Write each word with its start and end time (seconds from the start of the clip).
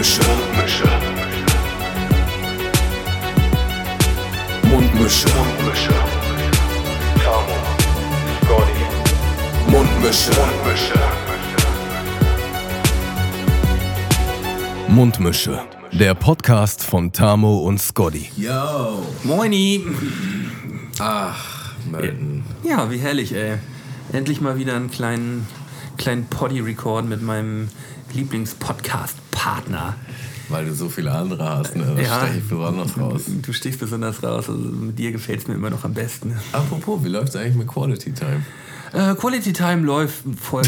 Mundmische. 0.00 0.88
Mundmische. 4.62 5.28
Mundmische. 5.28 5.94
Tamo. 7.22 7.56
Scotty. 8.42 8.84
Mundmische. 9.70 10.30
Mundmische. 10.40 10.94
Mundmische. 14.88 15.60
Der 15.92 16.14
Podcast 16.14 16.82
von 16.82 17.12
Tamo 17.12 17.58
und 17.58 17.78
Scotty. 17.78 18.30
Yo. 18.38 19.04
Moini. 19.24 19.84
Ach, 20.98 21.74
Melton. 21.90 22.44
Ja, 22.64 22.90
wie 22.90 22.96
herrlich, 22.96 23.34
ey. 23.34 23.58
Endlich 24.14 24.40
mal 24.40 24.56
wieder 24.56 24.76
einen 24.76 24.90
kleinen, 24.90 25.46
kleinen 25.98 26.24
Poddy-Record 26.24 27.04
mit 27.04 27.20
meinem 27.20 27.68
Lieblingspodcast-Partner. 28.14 29.94
Weil 30.48 30.64
du 30.66 30.74
so 30.74 30.88
viele 30.88 31.12
andere 31.12 31.48
hast, 31.48 31.76
ne? 31.76 31.84
Da 31.96 32.02
Ja. 32.02 32.18
stech 32.26 32.38
ich 32.38 32.48
besonders 32.48 32.98
raus. 32.98 33.22
Du 33.26 33.52
stichst 33.52 33.78
besonders 33.78 34.22
raus. 34.22 34.48
Also 34.48 34.60
mit 34.60 34.98
dir 34.98 35.12
gefällt 35.12 35.40
es 35.42 35.48
mir 35.48 35.54
immer 35.54 35.70
noch 35.70 35.84
am 35.84 35.94
besten. 35.94 36.34
Apropos, 36.52 37.04
wie 37.04 37.08
läuft's 37.08 37.36
eigentlich 37.36 37.54
mit 37.54 37.68
Quality 37.68 38.12
Time? 38.12 38.42
Äh, 38.92 39.14
Quality 39.14 39.52
Time 39.52 39.86
läuft 39.86 40.24
voll, 40.40 40.62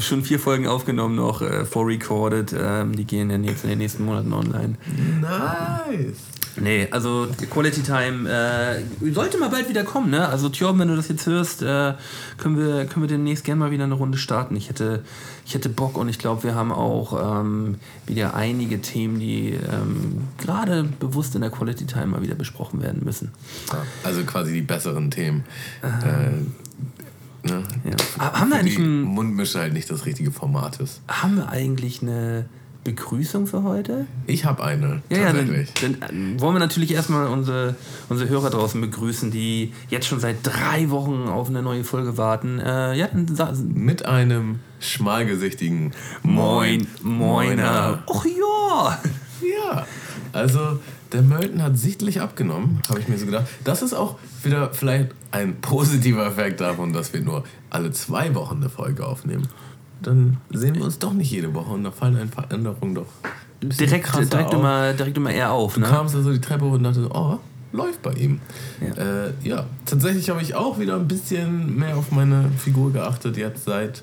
schon 0.00 0.24
vier 0.24 0.38
Folgen 0.38 0.66
aufgenommen 0.66 1.16
noch, 1.16 1.42
äh, 1.42 1.64
vorrecorded. 1.64 2.54
Ähm, 2.58 2.94
die 2.94 3.04
gehen 3.04 3.28
dann 3.28 3.44
jetzt 3.44 3.64
in 3.64 3.70
den 3.70 3.78
nächsten 3.78 4.04
Monaten 4.04 4.32
online. 4.32 4.74
Nice. 5.20 6.34
Nee, 6.56 6.88
also 6.90 7.26
Quality 7.50 7.82
Time 7.82 8.30
äh, 8.30 9.12
sollte 9.12 9.38
mal 9.38 9.48
bald 9.50 9.68
wieder 9.68 9.82
kommen, 9.82 10.10
ne? 10.10 10.28
Also 10.28 10.48
Tjorben, 10.48 10.80
wenn 10.80 10.88
du 10.88 10.96
das 10.96 11.08
jetzt 11.08 11.26
hörst, 11.26 11.62
äh, 11.62 11.94
können, 12.38 12.56
wir, 12.56 12.86
können 12.86 13.02
wir 13.02 13.08
demnächst 13.08 13.44
gerne 13.44 13.58
mal 13.58 13.70
wieder 13.70 13.84
eine 13.84 13.94
Runde 13.94 14.18
starten. 14.18 14.54
Ich 14.54 14.68
hätte, 14.68 15.02
ich 15.44 15.54
hätte 15.54 15.68
Bock 15.68 15.96
und 15.96 16.08
ich 16.08 16.18
glaube, 16.18 16.44
wir 16.44 16.54
haben 16.54 16.70
auch 16.70 17.40
ähm, 17.40 17.76
wieder 18.06 18.34
einige 18.34 18.80
Themen, 18.80 19.18
die 19.18 19.50
ähm, 19.50 20.28
gerade 20.38 20.84
bewusst 20.84 21.34
in 21.34 21.40
der 21.40 21.50
Quality 21.50 21.86
Time 21.86 22.06
mal 22.06 22.22
wieder 22.22 22.36
besprochen 22.36 22.80
werden 22.82 23.02
müssen. 23.04 23.32
Also 24.04 24.22
quasi 24.22 24.52
die 24.52 24.62
besseren 24.62 25.10
Themen. 25.10 25.44
Äh, 25.82 26.30
ne? 27.44 27.62
Ja. 28.18 28.32
Haben 28.40 28.50
wir 28.50 28.58
eigentlich 28.58 28.78
ein, 28.78 29.02
Mundmische 29.02 29.58
halt 29.58 29.72
nicht 29.72 29.90
das 29.90 30.06
richtige 30.06 30.30
Format 30.30 30.80
ist. 30.80 31.00
haben 31.08 31.36
wir 31.36 31.48
eigentlich 31.48 32.02
eine 32.02 32.46
Begrüßung 32.84 33.46
für 33.46 33.62
heute? 33.62 34.06
Ich 34.26 34.44
habe 34.44 34.62
eine, 34.62 35.00
Ja, 35.08 35.18
ja, 35.18 35.32
dann, 35.32 35.46
tatsächlich. 35.48 35.98
dann 36.00 36.36
äh, 36.36 36.40
wollen 36.40 36.54
wir 36.54 36.58
natürlich 36.60 36.92
erstmal 36.92 37.28
unsere, 37.28 37.76
unsere 38.10 38.28
Hörer 38.28 38.50
draußen 38.50 38.78
begrüßen, 38.80 39.30
die 39.30 39.72
jetzt 39.88 40.06
schon 40.06 40.20
seit 40.20 40.36
drei 40.42 40.90
Wochen 40.90 41.26
auf 41.28 41.48
eine 41.48 41.62
neue 41.62 41.82
Folge 41.84 42.18
warten. 42.18 42.58
Äh, 42.60 42.94
ja, 42.94 43.08
Mit 43.72 44.04
einem 44.04 44.60
schmalgesichtigen 44.80 45.92
Moin, 46.22 46.86
Moiner. 47.02 48.02
Ach 48.06 48.24
ja! 48.26 48.98
Ja, 49.42 49.86
also 50.32 50.78
der 51.14 51.22
Melton 51.22 51.62
hat 51.62 51.78
sichtlich 51.78 52.20
abgenommen, 52.20 52.80
habe 52.88 53.00
ich 53.00 53.08
mir 53.08 53.16
so 53.16 53.24
gedacht. 53.26 53.46
Das 53.62 53.80
ist 53.82 53.94
auch 53.94 54.16
wieder 54.42 54.72
vielleicht 54.72 55.12
ein 55.30 55.60
positiver 55.60 56.26
Effekt 56.26 56.60
davon, 56.60 56.92
dass 56.92 57.12
wir 57.12 57.20
nur 57.20 57.44
alle 57.70 57.92
zwei 57.92 58.34
Wochen 58.34 58.56
eine 58.56 58.68
Folge 58.68 59.06
aufnehmen. 59.06 59.48
Dann 60.02 60.38
sehen 60.50 60.74
wir 60.74 60.84
uns 60.84 60.98
doch 60.98 61.12
nicht 61.12 61.30
jede 61.30 61.54
Woche 61.54 61.72
und 61.72 61.84
da 61.84 61.90
fallen 61.90 62.16
ein 62.16 62.28
paar 62.28 62.50
Änderungen 62.50 62.96
doch. 62.96 63.06
ein 63.62 63.70
Direkt, 63.70 64.12
direkt, 64.12 64.34
auf. 64.34 64.52
immer, 64.54 64.92
direkt 64.92 65.16
immer 65.16 65.30
eher 65.32 65.52
auf, 65.52 65.74
Du 65.74 65.80
ne? 65.80 65.86
kamst 65.86 66.14
also 66.14 66.32
die 66.32 66.40
Treppe 66.40 66.64
hoch 66.66 66.72
und 66.72 66.82
dachte, 66.82 67.08
oh, 67.14 67.38
läuft 67.72 68.02
bei 68.02 68.12
ihm. 68.14 68.40
Ja. 68.80 69.26
Äh, 69.26 69.32
ja. 69.42 69.66
tatsächlich 69.86 70.28
habe 70.30 70.42
ich 70.42 70.54
auch 70.54 70.78
wieder 70.78 70.96
ein 70.96 71.08
bisschen 71.08 71.76
mehr 71.76 71.96
auf 71.96 72.10
meine 72.10 72.50
Figur 72.58 72.92
geachtet, 72.92 73.36
jetzt 73.36 73.64
seit 73.64 74.02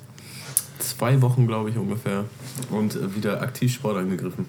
zwei 0.80 1.22
Wochen, 1.22 1.46
glaube 1.46 1.70
ich, 1.70 1.78
ungefähr. 1.78 2.24
Und 2.70 2.96
äh, 2.96 3.16
wieder 3.16 3.42
Aktivsport 3.42 3.98
angegriffen. 3.98 4.46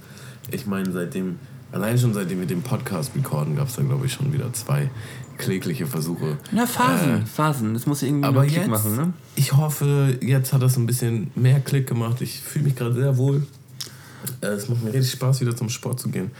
Ich 0.50 0.66
meine, 0.66 0.90
seitdem, 0.92 1.38
allein 1.72 1.98
schon 1.98 2.14
seitdem 2.14 2.38
wir 2.40 2.46
den 2.46 2.62
Podcast 2.62 3.12
recorden, 3.16 3.56
gab 3.56 3.68
es 3.68 3.74
da, 3.76 3.82
glaube 3.82 4.06
ich, 4.06 4.12
schon 4.12 4.32
wieder 4.32 4.52
zwei 4.52 4.90
klägliche 5.38 5.86
Versuche. 5.86 6.38
Ja, 6.52 6.66
Phasen, 6.66 7.22
Äh, 7.22 7.26
Phasen. 7.26 7.74
Das 7.74 7.86
muss 7.86 8.02
irgendwie 8.02 8.24
aber 8.26 8.42
Klick 8.44 8.56
jetzt, 8.58 8.68
machen, 8.68 8.96
ne? 8.96 9.12
ich 9.34 9.52
hoffe, 9.56 10.18
jetzt 10.20 10.52
hat 10.52 10.62
das 10.62 10.76
ein 10.76 10.86
bisschen 10.86 11.30
mehr 11.34 11.60
Klick 11.60 11.88
gemacht. 11.88 12.20
Ich 12.20 12.40
fühle 12.40 12.66
mich 12.66 12.76
gerade 12.76 12.94
sehr 12.94 13.16
wohl. 13.16 13.46
Äh, 14.40 14.46
Es 14.46 14.68
macht 14.68 14.82
mir 14.84 14.92
richtig 14.92 15.12
Spaß, 15.12 15.40
wieder 15.40 15.56
zum 15.56 15.68
Sport 15.68 15.98
zu 15.98 16.10
gehen. 16.10 16.30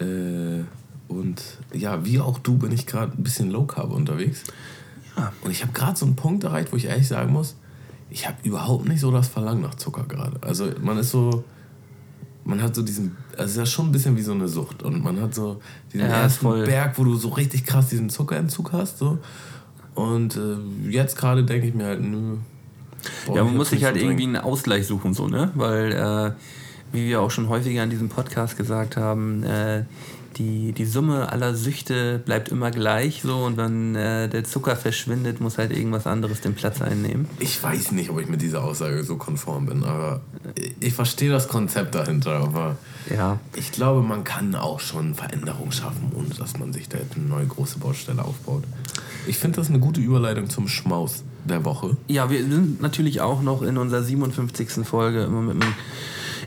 Äh, 0.00 0.64
Und 1.06 1.42
ja, 1.72 2.04
wie 2.04 2.18
auch 2.18 2.38
du 2.38 2.56
bin 2.56 2.72
ich 2.72 2.86
gerade 2.86 3.12
ein 3.16 3.22
bisschen 3.22 3.50
low 3.50 3.64
carb 3.66 3.92
unterwegs. 3.92 4.42
Ja. 5.16 5.32
Und 5.42 5.50
ich 5.50 5.62
habe 5.62 5.72
gerade 5.72 5.96
so 5.96 6.06
einen 6.06 6.16
Punkt 6.16 6.42
erreicht, 6.44 6.72
wo 6.72 6.76
ich 6.76 6.86
ehrlich 6.86 7.06
sagen 7.06 7.32
muss, 7.32 7.54
ich 8.10 8.26
habe 8.26 8.36
überhaupt 8.42 8.88
nicht 8.88 9.00
so 9.00 9.10
das 9.12 9.28
Verlangen 9.28 9.62
nach 9.62 9.74
Zucker 9.76 10.04
gerade. 10.08 10.38
Also 10.40 10.70
man 10.82 10.98
ist 10.98 11.10
so, 11.10 11.44
man 12.44 12.62
hat 12.62 12.74
so 12.74 12.82
diesen, 12.82 13.16
also 13.32 13.44
es 13.44 13.50
ist 13.52 13.56
ja 13.56 13.66
schon 13.66 13.86
ein 13.86 13.92
bisschen 13.92 14.16
wie 14.16 14.22
so 14.22 14.32
eine 14.32 14.48
Sucht. 14.48 14.82
Und 14.82 15.02
man 15.02 15.20
hat 15.20 15.34
so 15.34 15.60
diesen 15.92 16.06
Ja, 16.06 16.22
ersten 16.22 16.46
voll. 16.46 16.64
Berg, 16.64 16.98
wo 16.98 17.04
du 17.04 17.16
so 17.16 17.28
richtig 17.28 17.64
krass 17.64 17.88
diesen 17.88 18.10
Zuckerentzug 18.10 18.72
hast. 18.72 18.98
So. 18.98 19.18
Und 19.94 20.36
äh, 20.36 20.90
jetzt 20.90 21.16
gerade 21.16 21.44
denke 21.44 21.66
ich 21.68 21.74
mir 21.74 21.86
halt, 21.86 22.00
nö. 22.00 22.36
brauch 23.26 23.36
Ja, 23.36 23.44
man 23.44 23.56
muss 23.56 23.70
sich 23.70 23.84
halt 23.84 23.96
so 23.98 24.04
irgendwie 24.04 24.24
einen 24.24 24.36
Ausgleich 24.36 24.86
suchen, 24.86 25.14
so, 25.14 25.28
ne? 25.28 25.50
Weil, 25.54 25.92
äh, 25.92 26.32
wie 26.92 27.08
wir 27.08 27.20
auch 27.20 27.30
schon 27.30 27.48
häufiger 27.48 27.82
in 27.82 27.90
diesem 27.90 28.08
Podcast 28.08 28.56
gesagt 28.56 28.96
haben, 28.96 29.42
äh, 29.44 29.84
die, 30.38 30.72
die 30.72 30.84
Summe 30.84 31.30
aller 31.32 31.54
Süchte 31.54 32.18
bleibt 32.24 32.48
immer 32.50 32.70
gleich, 32.70 33.22
so, 33.22 33.36
und 33.44 33.56
wenn 33.56 33.94
äh, 33.94 34.28
der 34.28 34.44
Zucker 34.44 34.76
verschwindet, 34.76 35.40
muss 35.40 35.58
halt 35.58 35.70
irgendwas 35.72 36.06
anderes 36.06 36.40
den 36.40 36.54
Platz 36.54 36.80
einnehmen. 36.82 37.26
Ich 37.38 37.62
weiß 37.62 37.92
nicht, 37.92 38.10
ob 38.10 38.20
ich 38.20 38.28
mit 38.28 38.42
dieser 38.42 38.62
Aussage 38.64 39.02
so 39.04 39.16
konform 39.16 39.66
bin, 39.66 39.84
aber 39.84 40.20
ich 40.80 40.92
verstehe 40.94 41.30
das 41.30 41.48
Konzept 41.48 41.94
dahinter, 41.94 42.32
aber 42.40 42.76
Ja. 43.14 43.38
ich 43.56 43.72
glaube, 43.72 44.02
man 44.02 44.24
kann 44.24 44.54
auch 44.54 44.80
schon 44.80 45.14
Veränderungen 45.14 45.72
schaffen, 45.72 46.12
ohne 46.14 46.28
dass 46.30 46.58
man 46.58 46.72
sich 46.72 46.88
da 46.88 46.98
jetzt 46.98 47.16
eine 47.16 47.26
neue 47.26 47.46
große 47.46 47.78
Baustelle 47.78 48.24
aufbaut. 48.24 48.64
Ich 49.26 49.38
finde 49.38 49.56
das 49.56 49.68
eine 49.70 49.78
gute 49.78 50.00
Überleitung 50.00 50.50
zum 50.50 50.68
Schmaus 50.68 51.22
der 51.44 51.64
Woche. 51.64 51.96
Ja, 52.08 52.30
wir 52.30 52.40
sind 52.40 52.80
natürlich 52.82 53.20
auch 53.20 53.40
noch 53.42 53.62
in 53.62 53.76
unserer 53.78 54.02
57. 54.02 54.86
Folge 54.86 55.22
immer 55.24 55.40
mit 55.42 55.62
einem, 55.62 55.74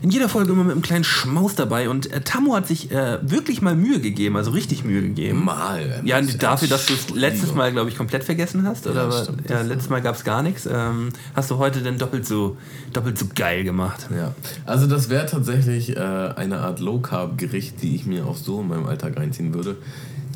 in 0.02 0.10
jeder 0.10 0.28
Folge 0.28 0.52
immer 0.52 0.64
mit 0.64 0.72
einem 0.72 0.82
kleinen 0.82 1.04
Schmaus 1.04 1.54
dabei 1.54 1.88
und 1.88 2.12
äh, 2.12 2.20
Tammo 2.20 2.54
hat 2.54 2.66
sich 2.66 2.90
äh, 2.90 3.18
wirklich 3.22 3.62
mal 3.62 3.74
Mühe 3.74 4.00
gegeben, 4.00 4.36
also 4.36 4.50
richtig 4.50 4.84
Mühe 4.84 5.02
gegeben. 5.02 5.44
Mal. 5.44 6.00
Ja, 6.04 6.20
dafür, 6.20 6.68
dass 6.68 6.86
du 6.86 6.94
es 6.94 7.10
letztes. 7.10 7.54
Mal, 7.54 7.72
glaube 7.72 7.88
ich, 7.90 7.96
komplett 7.96 8.24
vergessen 8.24 8.66
hast. 8.66 8.86
Oder 8.86 9.08
Ja, 9.08 9.22
stimmt, 9.24 9.48
ja, 9.50 9.62
letztes 9.62 9.88
Mal 9.88 10.00
gab 10.02 10.14
es 10.14 10.24
gar 10.24 10.42
nichts. 10.42 10.68
Ähm, 10.70 11.08
hast 11.34 11.50
du 11.50 11.58
heute 11.58 11.80
denn 11.80 11.98
doppelt 11.98 12.26
so, 12.26 12.56
doppelt 12.92 13.18
so 13.18 13.26
geil 13.34 13.64
gemacht? 13.64 14.06
Ja, 14.14 14.34
also 14.66 14.86
das 14.86 15.08
wäre 15.08 15.26
tatsächlich 15.26 15.96
äh, 15.96 16.00
eine 16.00 16.58
Art 16.58 16.80
Low-Carb-Gericht, 16.80 17.82
die 17.82 17.94
ich 17.94 18.06
mir 18.06 18.26
auch 18.26 18.36
so 18.36 18.60
in 18.60 18.68
meinem 18.68 18.86
Alltag 18.86 19.16
reinziehen 19.16 19.54
würde. 19.54 19.76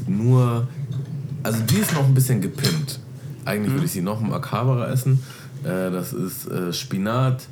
Nur, 0.06 0.68
also 1.42 1.58
die 1.60 1.76
ist 1.76 1.92
noch 1.94 2.04
ein 2.04 2.14
bisschen 2.14 2.40
gepimpt. 2.40 2.98
Eigentlich 3.44 3.72
würde 3.72 3.86
ich 3.86 3.92
sie 3.92 4.02
noch 4.02 4.20
makaberer 4.20 4.88
essen. 4.88 5.22
Äh, 5.64 5.90
das 5.90 6.12
ist 6.12 6.48
äh, 6.48 6.72
Spinat 6.72 7.46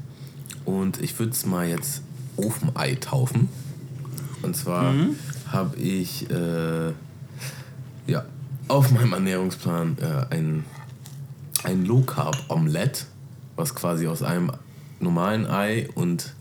und 0.71 1.01
ich 1.01 1.19
würde 1.19 1.33
es 1.33 1.47
mal 1.47 1.69
jetzt 1.69 2.03
Ofenei 2.37 2.95
taufen. 2.95 3.49
Und 4.43 4.57
zwar 4.57 4.95
habe 5.49 5.77
ich 5.77 6.31
äh, 6.31 6.93
ja, 8.07 8.25
auf 8.69 8.91
meinem 8.91 9.13
Ernährungsplan 9.13 9.99
äh, 10.01 10.35
ein, 10.35 10.65
ein 11.65 11.85
Low-Carb-Omelette, 11.85 13.05
was 13.57 13.75
quasi 13.75 14.07
aus 14.07 14.23
einem 14.23 14.53
normalen 15.01 15.47
Ei 15.47 15.89
und 15.95 16.35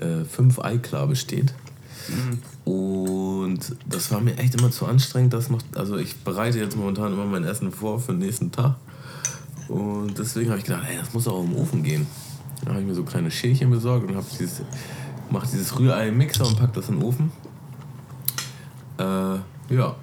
äh, 0.00 0.24
fünf 0.24 0.60
Eiklar 0.60 1.06
besteht. 1.06 1.54
Und 2.64 3.60
das 3.88 4.10
war 4.10 4.20
mir 4.20 4.36
echt 4.38 4.54
immer 4.54 4.70
zu 4.70 4.86
anstrengend, 4.86 5.32
das 5.32 5.50
noch. 5.50 5.60
Also 5.74 5.96
ich 5.96 6.16
bereite 6.18 6.58
jetzt 6.58 6.76
momentan 6.76 7.12
immer 7.12 7.26
mein 7.26 7.44
Essen 7.44 7.72
vor 7.72 8.00
für 8.00 8.12
den 8.12 8.20
nächsten 8.20 8.52
Tag. 8.52 8.76
Und 9.68 10.18
deswegen 10.18 10.50
habe 10.50 10.58
ich 10.58 10.64
gedacht, 10.64 10.84
ey, 10.88 10.98
das 10.98 11.12
muss 11.12 11.26
auch 11.26 11.42
im 11.42 11.54
Ofen 11.56 11.82
gehen. 11.82 12.06
Dann 12.62 12.74
habe 12.74 12.80
ich 12.80 12.86
mir 12.86 12.94
so 12.94 13.02
kleine 13.02 13.30
Schälchen 13.30 13.70
besorgt 13.70 14.08
und 14.08 14.16
habe 14.16 14.26
dieses, 14.38 14.62
mache 15.30 15.46
dieses 15.50 15.78
Rührei 15.78 16.08
im 16.08 16.18
Mixer 16.18 16.46
und 16.46 16.58
pack 16.58 16.72
das 16.72 16.88
in 16.88 16.96
den 16.98 17.04
Ofen. 17.04 17.32
Äh, 18.98 19.04
ja. 19.74 19.96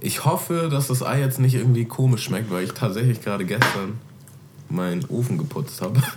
Ich 0.00 0.24
hoffe, 0.24 0.68
dass 0.70 0.88
das 0.88 1.02
Ei 1.02 1.20
jetzt 1.20 1.40
nicht 1.40 1.54
irgendwie 1.54 1.84
komisch 1.84 2.24
schmeckt, 2.24 2.50
weil 2.50 2.64
ich 2.64 2.72
tatsächlich 2.72 3.20
gerade 3.22 3.44
gestern 3.44 3.98
meinen 4.68 5.04
Ofen 5.06 5.38
geputzt 5.38 5.80
habe. 5.82 6.00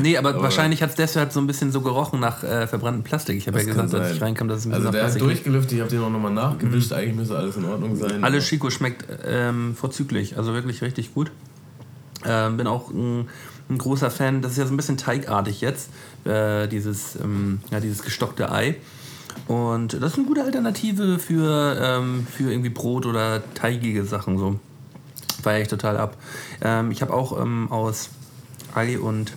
Nee, 0.00 0.16
aber, 0.16 0.40
wahrscheinlich 0.42 0.82
hat 0.82 0.90
es 0.90 0.96
deshalb 0.96 1.32
so 1.32 1.40
ein 1.40 1.46
bisschen 1.46 1.70
so 1.70 1.82
gerochen 1.82 2.18
nach 2.18 2.42
äh, 2.42 2.66
verbranntem 2.66 3.02
Plastik. 3.02 3.36
Ich 3.36 3.46
habe 3.46 3.58
ja 3.58 3.64
gesagt, 3.64 3.92
als 3.92 4.12
ich 4.12 4.22
reinkam, 4.22 4.48
dass 4.48 4.60
es 4.60 4.66
ein 4.66 4.70
bisschen 4.70 4.86
Also 4.86 4.92
der 4.92 5.02
hat 5.02 5.08
Plastik 5.08 5.28
riecht. 5.28 5.44
durchgelüftet, 5.44 5.72
ich 5.72 5.80
habe 5.80 5.90
den 5.90 6.00
auch 6.00 6.08
nochmal 6.08 6.32
nachgewischt, 6.32 6.92
eigentlich 6.92 7.16
müsste 7.16 7.36
alles 7.36 7.56
in 7.56 7.66
Ordnung 7.66 7.94
sein. 7.96 8.24
Alles 8.24 8.46
Chico 8.46 8.70
schmeckt 8.70 9.04
ähm, 9.24 9.74
vorzüglich, 9.74 10.38
also 10.38 10.54
wirklich 10.54 10.80
richtig 10.80 11.12
gut. 11.12 11.30
Ähm, 12.24 12.56
bin 12.56 12.66
auch 12.66 12.90
ein, 12.90 13.28
ein 13.70 13.78
großer 13.78 14.10
Fan, 14.10 14.42
das 14.42 14.52
ist 14.52 14.58
ja 14.58 14.66
so 14.66 14.74
ein 14.74 14.76
bisschen 14.76 14.96
teigartig 14.96 15.60
jetzt, 15.60 15.90
äh, 16.24 16.66
dieses, 16.68 17.16
ähm, 17.16 17.60
ja, 17.70 17.80
dieses 17.80 18.02
gestockte 18.02 18.50
Ei. 18.50 18.76
Und 19.46 19.94
das 19.94 20.12
ist 20.12 20.18
eine 20.18 20.26
gute 20.26 20.44
Alternative 20.44 21.18
für, 21.18 21.78
ähm, 21.80 22.26
für 22.26 22.50
irgendwie 22.50 22.70
Brot 22.70 23.06
oder 23.06 23.42
teigige 23.54 24.04
Sachen 24.04 24.38
so. 24.38 24.58
Feiere 25.42 25.62
ich 25.62 25.68
total 25.68 25.96
ab. 25.96 26.16
Ähm, 26.60 26.90
ich 26.90 27.00
habe 27.00 27.14
auch 27.14 27.40
ähm, 27.40 27.70
aus 27.70 28.10
Ei 28.74 28.98
und 28.98 29.32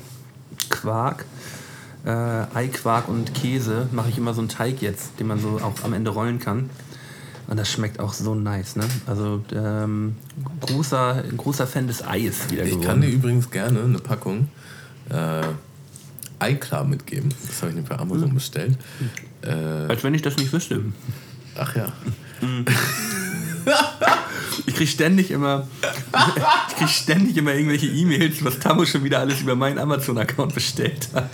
Quark 0.69 1.25
äh, 2.05 2.09
Eiquark 2.09 3.07
und 3.07 3.33
Käse 3.33 3.87
mache 3.91 4.09
ich 4.09 4.17
immer 4.17 4.33
so 4.33 4.41
einen 4.41 4.49
Teig 4.49 4.81
jetzt, 4.81 5.19
den 5.19 5.27
man 5.27 5.39
so 5.39 5.59
auch 5.61 5.83
am 5.83 5.93
Ende 5.93 6.11
rollen 6.11 6.39
kann. 6.39 6.69
Und 7.47 7.57
das 7.57 7.69
schmeckt 7.71 7.99
auch 7.99 8.13
so 8.13 8.35
nice, 8.35 8.75
ne? 8.77 8.85
Also 9.05 9.43
ähm, 9.53 10.15
großer, 10.61 11.23
großer 11.35 11.67
Fan 11.67 11.87
des 11.87 12.05
Eis 12.05 12.49
wieder 12.49 12.63
Ich 12.63 12.71
geworden. 12.71 12.85
kann 12.87 13.01
dir 13.01 13.09
übrigens 13.09 13.51
gerne 13.51 13.81
eine 13.83 13.99
Packung 13.99 14.47
äh, 15.09 15.41
Eiklar 16.39 16.83
mitgeben. 16.85 17.33
Das 17.47 17.61
habe 17.61 17.71
ich 17.71 17.75
mir 17.77 17.83
bei 17.83 17.97
Amazon 17.99 18.33
bestellt. 18.33 18.77
Äh, 19.41 19.49
Als 19.51 20.03
wenn 20.03 20.13
ich 20.13 20.21
das 20.21 20.37
nicht 20.37 20.51
wüsste. 20.53 20.81
ach 21.57 21.75
ja. 21.75 21.91
Ich 24.65 24.75
krieg 24.75 24.87
ständig 24.89 25.31
immer, 25.31 25.67
ich 26.69 26.75
krieg 26.75 26.89
ständig 26.89 27.37
immer 27.37 27.53
irgendwelche 27.53 27.87
E-Mails, 27.87 28.43
was 28.43 28.59
Tammo 28.59 28.85
schon 28.85 29.03
wieder 29.03 29.19
alles 29.19 29.41
über 29.41 29.55
meinen 29.55 29.79
Amazon-Account 29.79 30.53
bestellt 30.53 31.09
hat. 31.13 31.29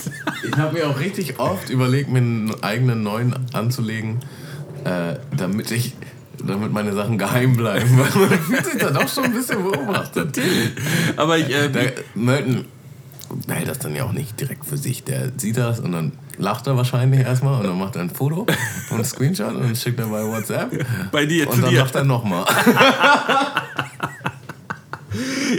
Ich 0.48 0.56
habe 0.58 0.74
mir 0.74 0.88
auch 0.90 1.00
richtig 1.00 1.40
oft 1.40 1.70
überlegt, 1.70 2.10
mir 2.10 2.20
einen 2.20 2.64
eigenen 2.64 3.04
neuen 3.04 3.36
anzulegen, 3.54 4.20
äh, 4.86 5.16
damit 5.36 5.72
ich 5.72 5.96
damit 6.44 6.72
meine 6.72 6.94
Sachen 6.94 7.18
geheim 7.18 7.56
bleiben. 7.58 7.98
Weil 7.98 8.28
man 8.30 8.40
fühlt 8.44 8.66
sich 8.66 8.78
da 8.78 8.92
doch 8.92 9.08
schon 9.08 9.26
ein 9.26 9.34
bisschen 9.34 9.62
beobachtet. 9.64 10.40
Aber 11.18 11.38
ich, 11.38 11.50
äh, 11.54 11.70
Der 11.70 11.92
Melton 12.16 12.66
hält 13.48 13.68
das 13.68 13.80
dann 13.80 13.96
ja 13.96 14.06
auch 14.06 14.14
nicht 14.14 14.40
direkt 14.40 14.66
für 14.66 14.78
sich. 14.78 15.04
Der 15.04 15.32
sieht 15.38 15.58
das 15.58 15.80
und 15.82 15.92
dann 15.92 16.14
lacht 16.38 16.66
er 16.68 16.78
wahrscheinlich 16.78 17.20
erstmal 17.22 17.60
und 17.60 17.68
dann 17.68 17.78
macht 17.78 17.96
er 17.98 18.04
ein 18.04 18.10
Foto 18.10 18.42
und 18.90 18.96
einen 18.96 19.04
Screenshot 19.04 19.54
und 19.54 19.64
dann 19.64 19.76
schickt 19.76 20.00
er 20.00 20.08
bei 20.08 20.24
WhatsApp. 20.24 20.72
bei 21.12 21.26
dir, 21.26 21.50
Und 21.50 21.62
dann 21.62 21.70
dir. 21.72 21.82
macht 21.82 21.96
er 21.96 22.04
nochmal. 22.06 22.46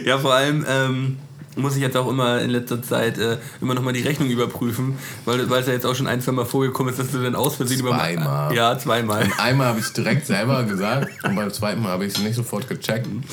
Ja, 0.05 0.19
vor 0.19 0.35
allem 0.35 0.65
ähm, 0.69 1.19
muss 1.57 1.75
ich 1.75 1.83
jetzt 1.83 1.97
auch 1.97 2.09
immer 2.09 2.41
in 2.41 2.51
letzter 2.51 2.83
Zeit 2.83 3.19
äh, 3.19 3.39
immer 3.61 3.75
nochmal 3.75 3.93
die 3.93 4.03
Rechnung 4.03 4.31
überprüfen, 4.31 4.99
weil, 5.25 5.41
es 5.41 5.67
ja 5.67 5.73
jetzt 5.73 5.85
auch 5.87 5.95
schon 5.95 6.07
ein, 6.07 6.21
zwei 6.21 6.33
Mal 6.33 6.45
vorgekommen 6.45 6.93
ist, 6.93 6.99
dass 6.99 7.11
du 7.11 7.23
dann 7.23 7.35
aus 7.35 7.57
Versehen 7.57 7.81
über... 7.81 7.91
Zweimal. 7.91 8.55
Ja, 8.55 8.79
zweimal. 8.79 9.29
Einmal 9.39 9.69
habe 9.69 9.81
ich 9.81 9.87
es 9.87 9.93
direkt 9.93 10.27
selber 10.27 10.63
gesagt 10.65 11.25
und 11.25 11.35
beim 11.35 11.53
zweiten 11.53 11.83
Mal 11.83 11.91
habe 11.91 12.07
ich 12.07 12.15
es 12.15 12.21
nicht 12.21 12.37
sofort 12.37 12.69
gecheckt. 12.69 13.07
Und 13.07 13.25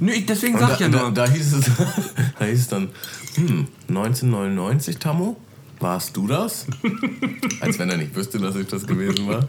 Nö, 0.00 0.12
ich, 0.12 0.26
deswegen 0.26 0.54
da, 0.54 0.68
sag 0.68 0.74
ich 0.74 0.80
ja 0.80 0.88
da, 0.88 1.02
nur. 1.02 1.12
da, 1.12 1.26
hieß 1.26 1.52
es, 1.52 1.70
da 2.38 2.44
hieß 2.44 2.60
es 2.60 2.68
dann, 2.68 2.88
hm, 3.34 3.66
1999, 3.88 4.98
Tammo? 4.98 5.36
Warst 5.78 6.16
du 6.16 6.26
das? 6.26 6.66
Als 7.60 7.78
wenn 7.78 7.90
er 7.90 7.98
nicht 7.98 8.14
wüsste, 8.14 8.38
dass 8.38 8.56
ich 8.56 8.66
das 8.66 8.86
gewesen 8.86 9.26
war. 9.26 9.46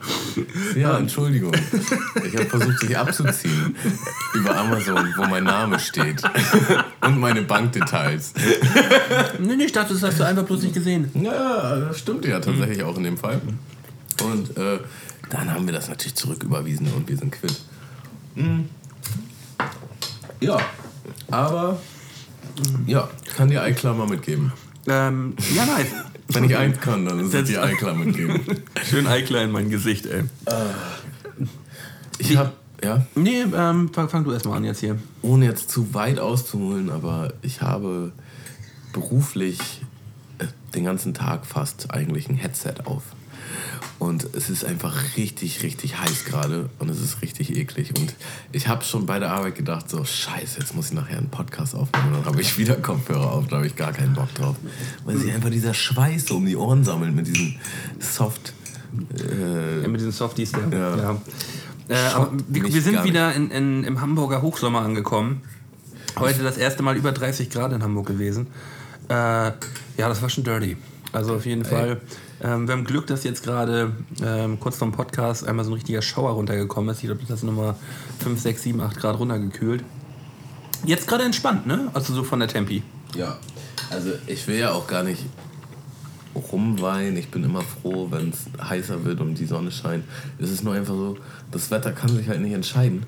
Ja, 0.75 0.97
Entschuldigung. 0.97 1.53
Ich 2.25 2.35
habe 2.35 2.45
versucht, 2.45 2.81
dich 2.81 2.97
abzuziehen 2.97 3.75
über 4.33 4.57
Amazon, 4.57 5.13
wo 5.15 5.25
mein 5.25 5.45
Name 5.45 5.79
steht. 5.79 6.21
Und 7.01 7.19
meine 7.19 7.43
Bankdetails. 7.43 8.33
Nee, 9.39 9.55
nee, 9.55 9.65
ich 9.65 9.71
dachte, 9.71 9.93
das 9.93 10.03
hast 10.03 10.19
du 10.19 10.25
einfach 10.25 10.43
bloß 10.43 10.63
nicht 10.63 10.73
gesehen. 10.73 11.09
Ja, 11.13 11.77
das 11.77 11.99
stimmt 11.99 12.25
ja 12.25 12.39
tatsächlich 12.39 12.83
auch 12.83 12.97
in 12.97 13.03
dem 13.03 13.17
Fall. 13.17 13.41
Und 14.23 14.57
äh, 14.57 14.79
dann 15.29 15.53
haben 15.53 15.65
wir 15.65 15.73
das 15.73 15.87
natürlich 15.87 16.15
zurücküberwiesen 16.15 16.91
und 16.93 17.07
wir 17.07 17.17
sind 17.17 17.31
quitt. 17.31 17.55
Mhm. 18.35 18.69
Ja, 20.39 20.57
aber 21.31 21.79
ja, 22.85 23.09
kann 23.35 23.49
dir 23.49 23.61
Eiklar 23.61 23.93
mal 23.93 24.07
mitgeben. 24.07 24.51
Ähm, 24.87 25.35
ja, 25.55 25.65
nice. 25.65 25.87
Wenn 26.29 26.43
ich 26.43 26.57
eins 26.57 26.79
kann, 26.79 27.05
dann 27.05 27.19
ist 27.19 27.33
es 27.33 27.45
dir 27.45 27.63
Eiklar 27.63 27.93
mitgeben. 27.95 28.41
Schön 28.89 29.07
Eiklar 29.07 29.43
in 29.43 29.51
mein 29.51 29.69
Gesicht, 29.69 30.05
ey. 30.05 30.23
Ich 32.19 32.35
habe, 32.35 32.51
ja, 32.83 33.05
Nee, 33.15 33.43
ähm, 33.55 33.89
fang, 33.93 34.09
fang 34.09 34.23
du 34.23 34.31
erstmal 34.31 34.57
an 34.57 34.63
jetzt 34.63 34.79
hier. 34.79 34.97
ohne 35.21 35.45
jetzt 35.45 35.69
zu 35.69 35.93
weit 35.93 36.19
auszuholen, 36.19 36.89
aber 36.89 37.33
ich 37.41 37.61
habe 37.61 38.11
beruflich 38.93 39.59
äh, 40.39 40.45
den 40.75 40.83
ganzen 40.83 41.13
Tag 41.13 41.45
fast 41.45 41.91
eigentlich 41.91 42.29
ein 42.29 42.35
Headset 42.35 42.75
auf. 42.85 43.03
Und 43.99 44.27
es 44.35 44.49
ist 44.49 44.63
einfach 44.63 45.17
richtig, 45.17 45.63
richtig 45.63 45.99
heiß 45.99 46.25
gerade 46.25 46.69
und 46.77 46.89
es 46.89 47.01
ist 47.01 47.21
richtig 47.23 47.55
eklig. 47.55 47.93
Und 47.97 48.13
ich 48.51 48.67
habe 48.67 48.83
schon 48.83 49.07
bei 49.07 49.17
der 49.17 49.31
Arbeit 49.31 49.55
gedacht, 49.55 49.89
so 49.89 50.05
scheiße, 50.05 50.59
jetzt 50.59 50.75
muss 50.75 50.87
ich 50.89 50.93
nachher 50.93 51.17
einen 51.17 51.29
Podcast 51.29 51.73
aufnehmen. 51.73 52.09
Und 52.09 52.13
dann 52.13 52.25
habe 52.25 52.41
ich 52.41 52.57
wieder 52.59 52.75
Kopfhörer 52.75 53.31
auf, 53.31 53.47
da 53.47 53.55
habe 53.57 53.65
ich 53.67 53.75
gar 53.75 53.93
keinen 53.93 54.13
Bock 54.13 54.33
drauf. 54.35 54.55
Weil 55.05 55.17
sich 55.17 55.33
einfach 55.33 55.49
dieser 55.49 55.73
Schweiß 55.73 56.27
so 56.27 56.37
um 56.37 56.45
die 56.45 56.55
Ohren 56.55 56.83
sammelt 56.83 57.15
mit 57.15 57.25
diesem 57.27 57.55
Soft... 57.99 58.53
Äh, 59.17 59.81
Ja, 59.81 59.87
mit 59.87 59.99
diesen 59.99 60.11
Softies, 60.11 60.51
der. 60.51 60.69
Ja. 60.69 60.97
Ja. 60.97 61.21
Äh, 61.89 61.95
aber 62.13 62.31
wir, 62.47 62.63
wir 62.71 62.81
sind 62.81 63.03
wieder 63.03 63.33
in, 63.33 63.49
in, 63.49 63.83
im 63.83 64.01
Hamburger 64.01 64.41
Hochsommer 64.41 64.81
angekommen. 64.81 65.41
Heute 66.19 66.43
das 66.43 66.57
erste 66.57 66.83
Mal 66.83 66.97
über 66.97 67.11
30 67.11 67.49
Grad 67.49 67.73
in 67.73 67.81
Hamburg 67.83 68.07
gewesen. 68.07 68.47
Äh, 69.09 69.13
ja, 69.13 69.53
das 69.97 70.21
war 70.21 70.29
schon 70.29 70.43
dirty. 70.43 70.77
Also 71.11 71.35
auf 71.35 71.45
jeden 71.45 71.65
Fall. 71.65 72.01
Ähm, 72.41 72.67
wir 72.67 72.73
haben 72.73 72.83
Glück, 72.83 73.07
dass 73.07 73.23
jetzt 73.23 73.43
gerade 73.43 73.93
ähm, 74.23 74.59
kurz 74.59 74.77
vorm 74.77 74.91
Podcast 74.91 75.47
einmal 75.47 75.65
so 75.65 75.71
ein 75.71 75.75
richtiger 75.75 76.01
Schauer 76.01 76.31
runtergekommen 76.31 76.89
ist. 76.91 76.99
Ich 76.99 77.07
glaube, 77.07 77.21
das 77.27 77.39
ist 77.39 77.43
nochmal 77.43 77.75
5, 78.19 78.39
6, 78.39 78.63
7, 78.63 78.81
8 78.81 78.97
Grad 78.97 79.19
runtergekühlt. 79.19 79.83
Jetzt 80.85 81.07
gerade 81.07 81.23
entspannt, 81.23 81.65
ne? 81.65 81.89
Also 81.93 82.13
so 82.13 82.23
von 82.23 82.39
der 82.39 82.47
Tempi. 82.47 82.83
Ja, 83.15 83.37
also 83.89 84.11
ich 84.27 84.47
will 84.47 84.57
ja 84.57 84.71
auch 84.73 84.87
gar 84.87 85.03
nicht 85.03 85.23
rumweinen. 86.35 87.17
Ich 87.17 87.29
bin 87.29 87.43
immer 87.43 87.61
froh, 87.61 88.09
wenn 88.11 88.29
es 88.29 88.45
heißer 88.63 89.03
wird 89.03 89.19
und 89.19 89.35
die 89.35 89.45
Sonne 89.45 89.71
scheint. 89.71 90.03
Es 90.37 90.51
ist 90.51 90.63
nur 90.63 90.75
einfach 90.75 90.93
so, 90.93 91.17
das 91.51 91.71
Wetter 91.71 91.91
kann 91.91 92.09
sich 92.09 92.29
halt 92.29 92.41
nicht 92.41 92.53
entscheiden. 92.53 93.05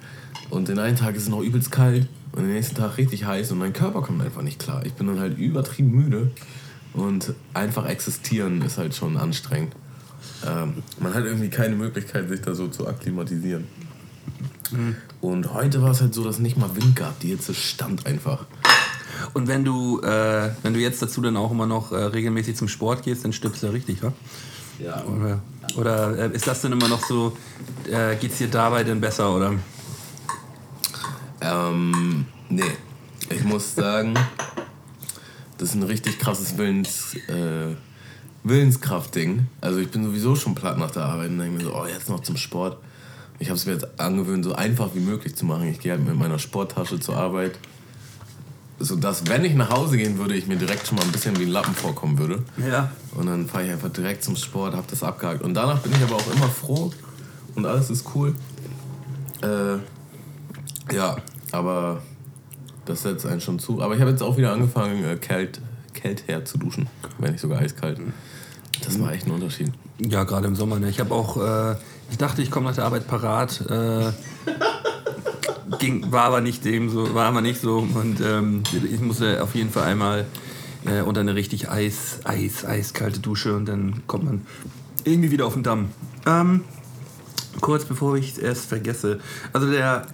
Und 0.49 0.67
den 0.67 0.79
einen 0.79 0.95
Tag 0.95 1.15
ist 1.15 1.23
es 1.23 1.29
noch 1.29 1.41
übelst 1.41 1.71
kalt 1.71 2.07
und 2.31 2.43
den 2.43 2.53
nächsten 2.53 2.75
Tag 2.75 2.97
richtig 2.97 3.25
heiß 3.25 3.51
und 3.51 3.59
mein 3.59 3.73
Körper 3.73 4.01
kommt 4.01 4.21
einfach 4.21 4.41
nicht 4.41 4.59
klar. 4.59 4.83
Ich 4.85 4.93
bin 4.93 5.05
dann 5.05 5.19
halt 5.19 5.37
übertrieben 5.37 5.91
müde 5.91 6.31
und 6.93 7.33
einfach 7.53 7.85
existieren 7.87 8.61
ist 8.61 8.77
halt 8.77 8.95
schon 8.95 9.17
anstrengend. 9.17 9.75
Ähm, 10.45 10.83
man 10.99 11.13
hat 11.13 11.25
irgendwie 11.25 11.49
keine 11.49 11.75
Möglichkeit, 11.75 12.29
sich 12.29 12.41
da 12.41 12.55
so 12.55 12.67
zu 12.67 12.87
akklimatisieren. 12.87 13.67
Und 15.21 15.53
heute 15.53 15.81
war 15.81 15.91
es 15.91 16.01
halt 16.01 16.13
so, 16.13 16.23
dass 16.23 16.39
nicht 16.39 16.57
mal 16.57 16.75
Wind 16.75 16.95
gab. 16.95 17.19
Die 17.19 17.29
Hitze 17.29 17.53
stand 17.53 18.05
einfach. 18.05 18.45
Und 19.33 19.47
wenn 19.47 19.65
du, 19.65 19.99
äh, 20.01 20.51
wenn 20.63 20.73
du 20.73 20.79
jetzt 20.79 21.01
dazu 21.01 21.21
dann 21.21 21.37
auch 21.37 21.51
immer 21.51 21.65
noch 21.65 21.91
äh, 21.91 21.95
regelmäßig 21.95 22.55
zum 22.55 22.67
Sport 22.67 23.03
gehst, 23.03 23.25
dann 23.25 23.33
stirbst 23.33 23.63
du 23.63 23.67
ja 23.67 23.73
richtig, 23.73 24.01
wa? 24.03 24.13
Ja, 24.77 25.03
Oder, 25.03 25.41
oder 25.75 26.17
äh, 26.17 26.35
ist 26.35 26.47
das 26.47 26.61
denn 26.61 26.71
immer 26.71 26.87
noch 26.87 27.03
so, 27.05 27.35
äh, 27.91 28.15
geht's 28.15 28.37
dir 28.37 28.47
dabei 28.47 28.83
denn 28.83 29.01
besser, 29.01 29.35
oder? 29.35 29.53
Ähm, 31.41 32.25
nee. 32.49 32.63
Ich 33.29 33.43
muss 33.43 33.75
sagen, 33.75 34.13
das 35.59 35.69
ist 35.69 35.75
ein 35.75 35.83
richtig 35.83 36.19
krasses 36.19 36.57
Willens, 36.57 37.15
äh, 37.27 37.75
Willenskraftding. 38.43 39.47
Also 39.59 39.79
ich 39.79 39.91
bin 39.91 40.03
sowieso 40.03 40.35
schon 40.35 40.55
platt 40.55 40.77
nach 40.77 40.91
der 40.91 41.03
Arbeit 41.03 41.29
und 41.29 41.39
denke 41.39 41.57
mir 41.57 41.63
so, 41.65 41.75
oh, 41.75 41.85
jetzt 41.85 42.09
noch 42.09 42.21
zum 42.21 42.37
Sport. 42.37 42.77
Ich 43.39 43.49
habe 43.49 43.57
es 43.57 43.65
mir 43.65 43.73
jetzt 43.73 43.99
angewöhnt, 43.99 44.45
so 44.45 44.55
einfach 44.55 44.95
wie 44.95 45.01
möglich 45.01 45.35
zu 45.35 45.45
machen. 45.45 45.67
Ich 45.67 45.79
gehe 45.79 45.91
halt 45.91 46.05
mit 46.05 46.15
meiner 46.15 46.39
Sporttasche 46.39 46.99
zur 46.99 47.17
Arbeit. 47.17 47.59
Sodass, 48.79 49.27
wenn 49.27 49.43
ich 49.43 49.53
nach 49.55 49.69
Hause 49.69 49.97
gehen 49.97 50.17
würde, 50.17 50.35
ich 50.35 50.47
mir 50.47 50.55
direkt 50.55 50.87
schon 50.87 50.97
mal 50.97 51.03
ein 51.03 51.11
bisschen 51.11 51.37
wie 51.37 51.43
ein 51.43 51.49
Lappen 51.49 51.75
vorkommen 51.75 52.17
würde. 52.17 52.43
Ja. 52.57 52.91
Und 53.15 53.25
dann 53.25 53.45
fahre 53.47 53.65
ich 53.65 53.71
einfach 53.71 53.89
direkt 53.89 54.23
zum 54.23 54.37
Sport, 54.37 54.73
habe 54.73 54.87
das 54.89 55.03
abgehakt. 55.03 55.41
Und 55.41 55.53
danach 55.53 55.79
bin 55.79 55.91
ich 55.91 56.01
aber 56.01 56.15
auch 56.15 56.33
immer 56.33 56.47
froh 56.47 56.91
und 57.55 57.65
alles 57.65 57.89
ist 57.89 58.05
cool. 58.15 58.33
Äh, 59.41 60.95
ja, 60.95 61.17
aber 61.51 62.01
das 62.89 63.03
setzt 63.03 63.25
einen 63.25 63.39
schon 63.39 63.59
zu. 63.59 63.81
Aber 63.81 63.93
ich 63.93 64.01
habe 64.01 64.11
jetzt 64.11 64.23
auch 64.23 64.37
wieder 64.37 64.51
angefangen, 64.51 65.03
äh, 65.03 65.15
kalt, 65.15 65.61
kalt 65.93 66.27
her 66.27 66.43
zu 66.43 66.57
duschen, 66.57 66.87
wenn 67.19 67.31
nicht 67.31 67.41
sogar 67.41 67.59
eiskalt. 67.59 67.99
Das 68.83 68.99
war 68.99 69.13
echt 69.13 69.27
ein 69.27 69.31
Unterschied. 69.31 69.71
Ja, 69.99 70.23
gerade 70.23 70.47
im 70.47 70.55
Sommer. 70.55 70.79
Ne? 70.79 70.89
Ich 70.89 70.99
habe 70.99 71.13
auch, 71.13 71.37
äh, 71.37 71.75
ich 72.09 72.17
dachte, 72.17 72.41
ich 72.41 72.49
komme 72.49 72.67
nach 72.67 72.75
der 72.75 72.85
Arbeit 72.85 73.07
parat. 73.07 73.61
Äh, 73.69 74.11
ging, 75.77 76.11
war 76.11 76.23
aber 76.23 76.41
nicht 76.41 76.65
dem 76.65 76.89
so, 76.89 77.13
war 77.13 77.27
aber 77.27 77.41
nicht 77.41 77.61
so. 77.61 77.77
Und 77.77 78.21
ähm, 78.21 78.63
ich 78.71 78.99
musste 79.01 79.43
auf 79.43 79.53
jeden 79.53 79.69
Fall 79.69 79.83
einmal 79.83 80.25
äh, 80.85 81.01
unter 81.01 81.21
eine 81.21 81.35
richtig 81.35 81.69
eis, 81.69 82.19
eis, 82.23 82.65
eiskalte 82.65 83.19
Dusche 83.19 83.55
und 83.55 83.65
dann 83.67 84.01
kommt 84.07 84.23
man 84.23 84.45
irgendwie 85.03 85.31
wieder 85.31 85.45
auf 85.45 85.53
den 85.53 85.63
Damm. 85.63 85.89
Ähm, 86.25 86.61
kurz 87.61 87.85
bevor 87.85 88.15
ich 88.15 88.37
es 88.41 88.65
vergesse. 88.65 89.19
Also 89.53 89.69
der 89.69 90.07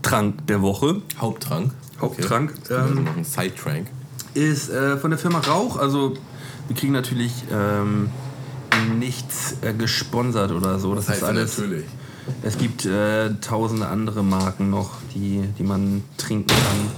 Haupttrank 0.00 0.46
der 0.46 0.62
Woche 0.62 1.02
Haupttrank. 1.20 1.72
Haupttrank, 2.00 2.54
Okay. 2.64 2.74
Ähm, 2.74 3.04
noch 3.04 3.24
Sidetrank. 3.24 3.86
ist 4.32 4.70
äh, 4.70 4.96
von 4.96 5.10
der 5.10 5.18
Firma 5.18 5.40
Rauch. 5.40 5.76
Also 5.76 6.14
wir 6.68 6.76
kriegen 6.76 6.92
natürlich 6.94 7.32
ähm, 7.52 8.08
nichts 8.98 9.56
äh, 9.60 9.74
gesponsert 9.74 10.52
oder 10.52 10.78
so. 10.78 10.94
Das, 10.94 11.04
Das 11.06 11.14
heißt 11.16 11.22
ist 11.22 11.28
alles. 11.28 11.58
natürlich. 11.58 11.84
Es 12.42 12.56
gibt 12.56 12.86
äh, 12.86 13.34
tausende 13.42 13.88
andere 13.88 14.22
Marken 14.24 14.70
noch, 14.70 14.92
die, 15.14 15.42
die 15.58 15.62
man 15.64 16.02
trinken 16.16 16.48
kann, 16.48 16.90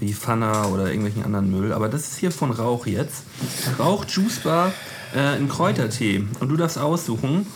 wie 0.00 0.12
Fanta 0.12 0.66
oder 0.66 0.88
irgendwelchen 0.88 1.24
anderen 1.24 1.50
Müll. 1.50 1.72
Aber 1.72 1.88
das 1.88 2.02
ist 2.02 2.18
hier 2.18 2.32
von 2.32 2.50
Rauch 2.50 2.86
jetzt. 2.86 3.22
Rauch 3.78 4.04
Juice 4.04 4.40
Bar 4.40 4.72
äh, 5.16 5.38
in 5.38 5.48
Kräutertee. 5.48 6.24
Und 6.40 6.48
du 6.50 6.56
darfst 6.58 6.76
aussuchen. 6.78 7.46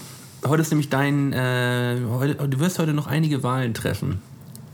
Heute 0.46 0.62
ist 0.62 0.70
nämlich 0.70 0.88
dein. 0.88 1.34
Äh, 1.34 1.98
heute, 2.08 2.34
du 2.48 2.60
wirst 2.60 2.78
heute 2.78 2.94
noch 2.94 3.06
einige 3.08 3.42
Wahlen 3.42 3.74
treffen. 3.74 4.22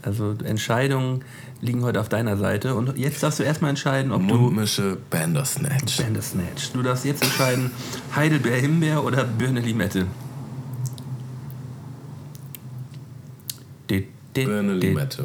Also 0.03 0.35
Entscheidungen 0.43 1.23
liegen 1.61 1.83
heute 1.83 2.01
auf 2.01 2.09
deiner 2.09 2.37
Seite. 2.37 2.75
Und 2.75 2.97
jetzt 2.97 3.23
darfst 3.23 3.39
du 3.39 3.43
erstmal 3.43 3.69
entscheiden, 3.69 4.11
ob 4.11 4.27
du. 4.27 4.35
Mundmische 4.35 4.97
Bandersnatch. 5.09 5.97
Bandersnatch. 5.97 6.71
Du 6.73 6.83
darfst 6.83 7.05
jetzt 7.05 7.23
entscheiden, 7.23 7.71
Heidelbeer 8.15 8.57
Himbeer 8.57 9.03
oder 9.03 9.23
Birne 9.23 9.61
Limette. 9.61 10.05
Birne 14.33 14.73
Limette. 14.73 15.23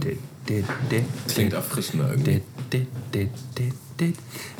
Klingt 1.27 1.53
erfrischender 1.53 2.11
irgendwie. 2.11 2.43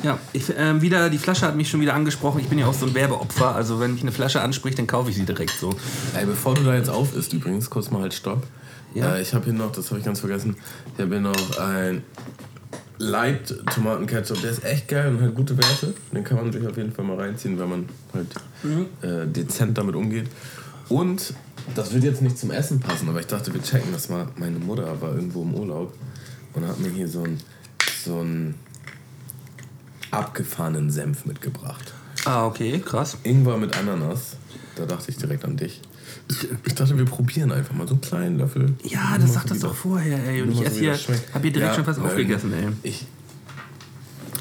Ja, 0.03 0.19
ich, 0.33 0.51
ähm, 0.57 0.81
wieder, 0.81 1.09
die 1.09 1.17
Flasche 1.17 1.45
hat 1.45 1.55
mich 1.55 1.69
schon 1.69 1.79
wieder 1.79 1.93
angesprochen. 1.93 2.41
Ich 2.41 2.47
bin 2.47 2.59
ja 2.59 2.67
auch 2.67 2.73
so 2.73 2.85
ein 2.85 2.93
Werbeopfer. 2.93 3.55
Also 3.55 3.79
wenn 3.79 3.93
mich 3.93 4.01
eine 4.01 4.11
Flasche 4.11 4.41
anspricht, 4.41 4.77
dann 4.77 4.87
kaufe 4.87 5.09
ich 5.09 5.15
sie 5.15 5.25
direkt 5.25 5.51
so. 5.51 5.73
Ey, 6.13 6.25
bevor 6.25 6.55
du 6.55 6.63
da 6.63 6.75
jetzt 6.75 6.89
auf 6.89 7.15
isst, 7.15 7.31
übrigens, 7.31 7.69
kurz 7.69 7.89
mal 7.89 8.01
halt 8.01 8.13
Stopp. 8.13 8.45
Ja. 8.93 9.15
Äh, 9.15 9.21
ich 9.21 9.33
habe 9.33 9.45
hier 9.45 9.53
noch, 9.53 9.71
das 9.71 9.89
habe 9.89 9.99
ich 9.99 10.05
ganz 10.05 10.19
vergessen, 10.19 10.55
ich 10.93 11.01
habe 11.01 11.11
hier 11.11 11.21
noch 11.21 11.59
ein 11.59 12.03
Light 12.97 13.55
Tomatenketchup. 13.73 14.41
Der 14.41 14.51
ist 14.51 14.63
echt 14.63 14.87
geil 14.89 15.07
und 15.09 15.21
hat 15.21 15.33
gute 15.33 15.57
Werte. 15.57 15.93
Den 16.11 16.23
kann 16.23 16.37
man 16.37 16.51
sich 16.51 16.67
auf 16.67 16.75
jeden 16.75 16.91
Fall 16.91 17.05
mal 17.05 17.17
reinziehen, 17.17 17.57
wenn 17.57 17.69
man 17.69 17.89
halt 18.13 18.27
äh, 19.01 19.25
dezent 19.25 19.77
damit 19.77 19.95
umgeht. 19.95 20.29
Und 20.89 21.33
das 21.75 21.93
wird 21.93 22.03
jetzt 22.03 22.21
nicht 22.21 22.37
zum 22.37 22.51
Essen 22.51 22.79
passen, 22.79 23.07
aber 23.09 23.19
ich 23.19 23.27
dachte, 23.27 23.53
wir 23.53 23.63
checken 23.63 23.91
das 23.93 24.09
mal. 24.09 24.27
Meine 24.37 24.59
Mutter 24.59 25.01
war 25.01 25.13
irgendwo 25.15 25.43
im 25.43 25.53
Urlaub 25.53 25.93
und 26.53 26.67
hat 26.67 26.79
mir 26.79 26.89
hier 26.89 27.07
so 27.07 27.23
einen 27.23 27.39
so 28.03 28.19
einen 28.19 28.55
abgefahrenen 30.11 30.89
Senf 30.89 31.25
mitgebracht. 31.25 31.93
Ah, 32.25 32.45
okay, 32.45 32.79
krass. 32.79 33.17
Ingwer 33.23 33.57
mit 33.57 33.77
Ananas. 33.77 34.37
Da 34.75 34.85
dachte 34.85 35.09
ich 35.11 35.17
direkt 35.17 35.43
an 35.45 35.57
dich. 35.57 35.81
Ich, 36.65 36.75
dachte, 36.75 36.97
wir 36.97 37.05
probieren 37.05 37.51
einfach 37.51 37.73
mal 37.73 37.87
so 37.87 37.93
einen 37.95 38.01
kleinen 38.01 38.37
Löffel. 38.37 38.73
Ja, 38.83 39.17
das 39.19 39.33
sagt 39.33 39.51
das 39.51 39.59
doch 39.59 39.75
vorher, 39.75 40.19
ey. 40.27 40.41
Und 40.41 40.51
ich 40.51 40.61
esse 40.65 40.79
hier, 40.79 40.93
hab 40.93 41.41
hier 41.41 41.51
direkt 41.51 41.71
Ja, 41.71 41.73
schon 41.75 41.85
fast 41.85 41.99
aufgegessen, 41.99 42.53
ey. 42.53 42.67
Ich, 42.83 43.05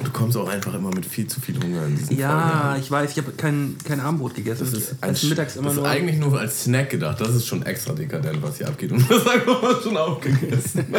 du 0.04 0.10
kommst 0.10 0.36
auch 0.36 0.48
einfach 0.48 0.74
immer 0.74 0.90
mit 0.94 1.06
viel 1.06 1.26
zu 1.26 1.40
viel 1.40 1.56
Hunger 1.62 1.86
in 1.86 1.96
diesen 1.96 2.18
Ja, 2.18 2.66
Folgen. 2.68 2.82
ich 2.82 2.90
weiß, 2.90 3.10
ich 3.12 3.18
habe 3.18 3.32
kein, 3.32 3.76
kein 3.84 4.00
Abendbrot 4.00 4.34
gegessen. 4.34 4.64
Das 4.70 4.72
ist, 4.72 4.96
esse 5.00 5.26
mittags 5.28 5.56
immer 5.56 5.64
das 5.66 5.74
ist 5.74 5.80
nur. 5.80 5.88
eigentlich 5.88 6.18
nur 6.18 6.38
als 6.38 6.64
Snack 6.64 6.90
gedacht. 6.90 7.20
Das 7.20 7.34
ist 7.34 7.46
schon 7.46 7.64
extra 7.64 7.94
dekadent, 7.94 8.42
was 8.42 8.58
hier 8.58 8.68
abgeht. 8.68 8.92
Und 8.92 9.10
das 9.10 9.24
haben 9.24 9.46
wir 9.46 9.80
schon 9.82 9.96
aufgegessen. 9.96 10.84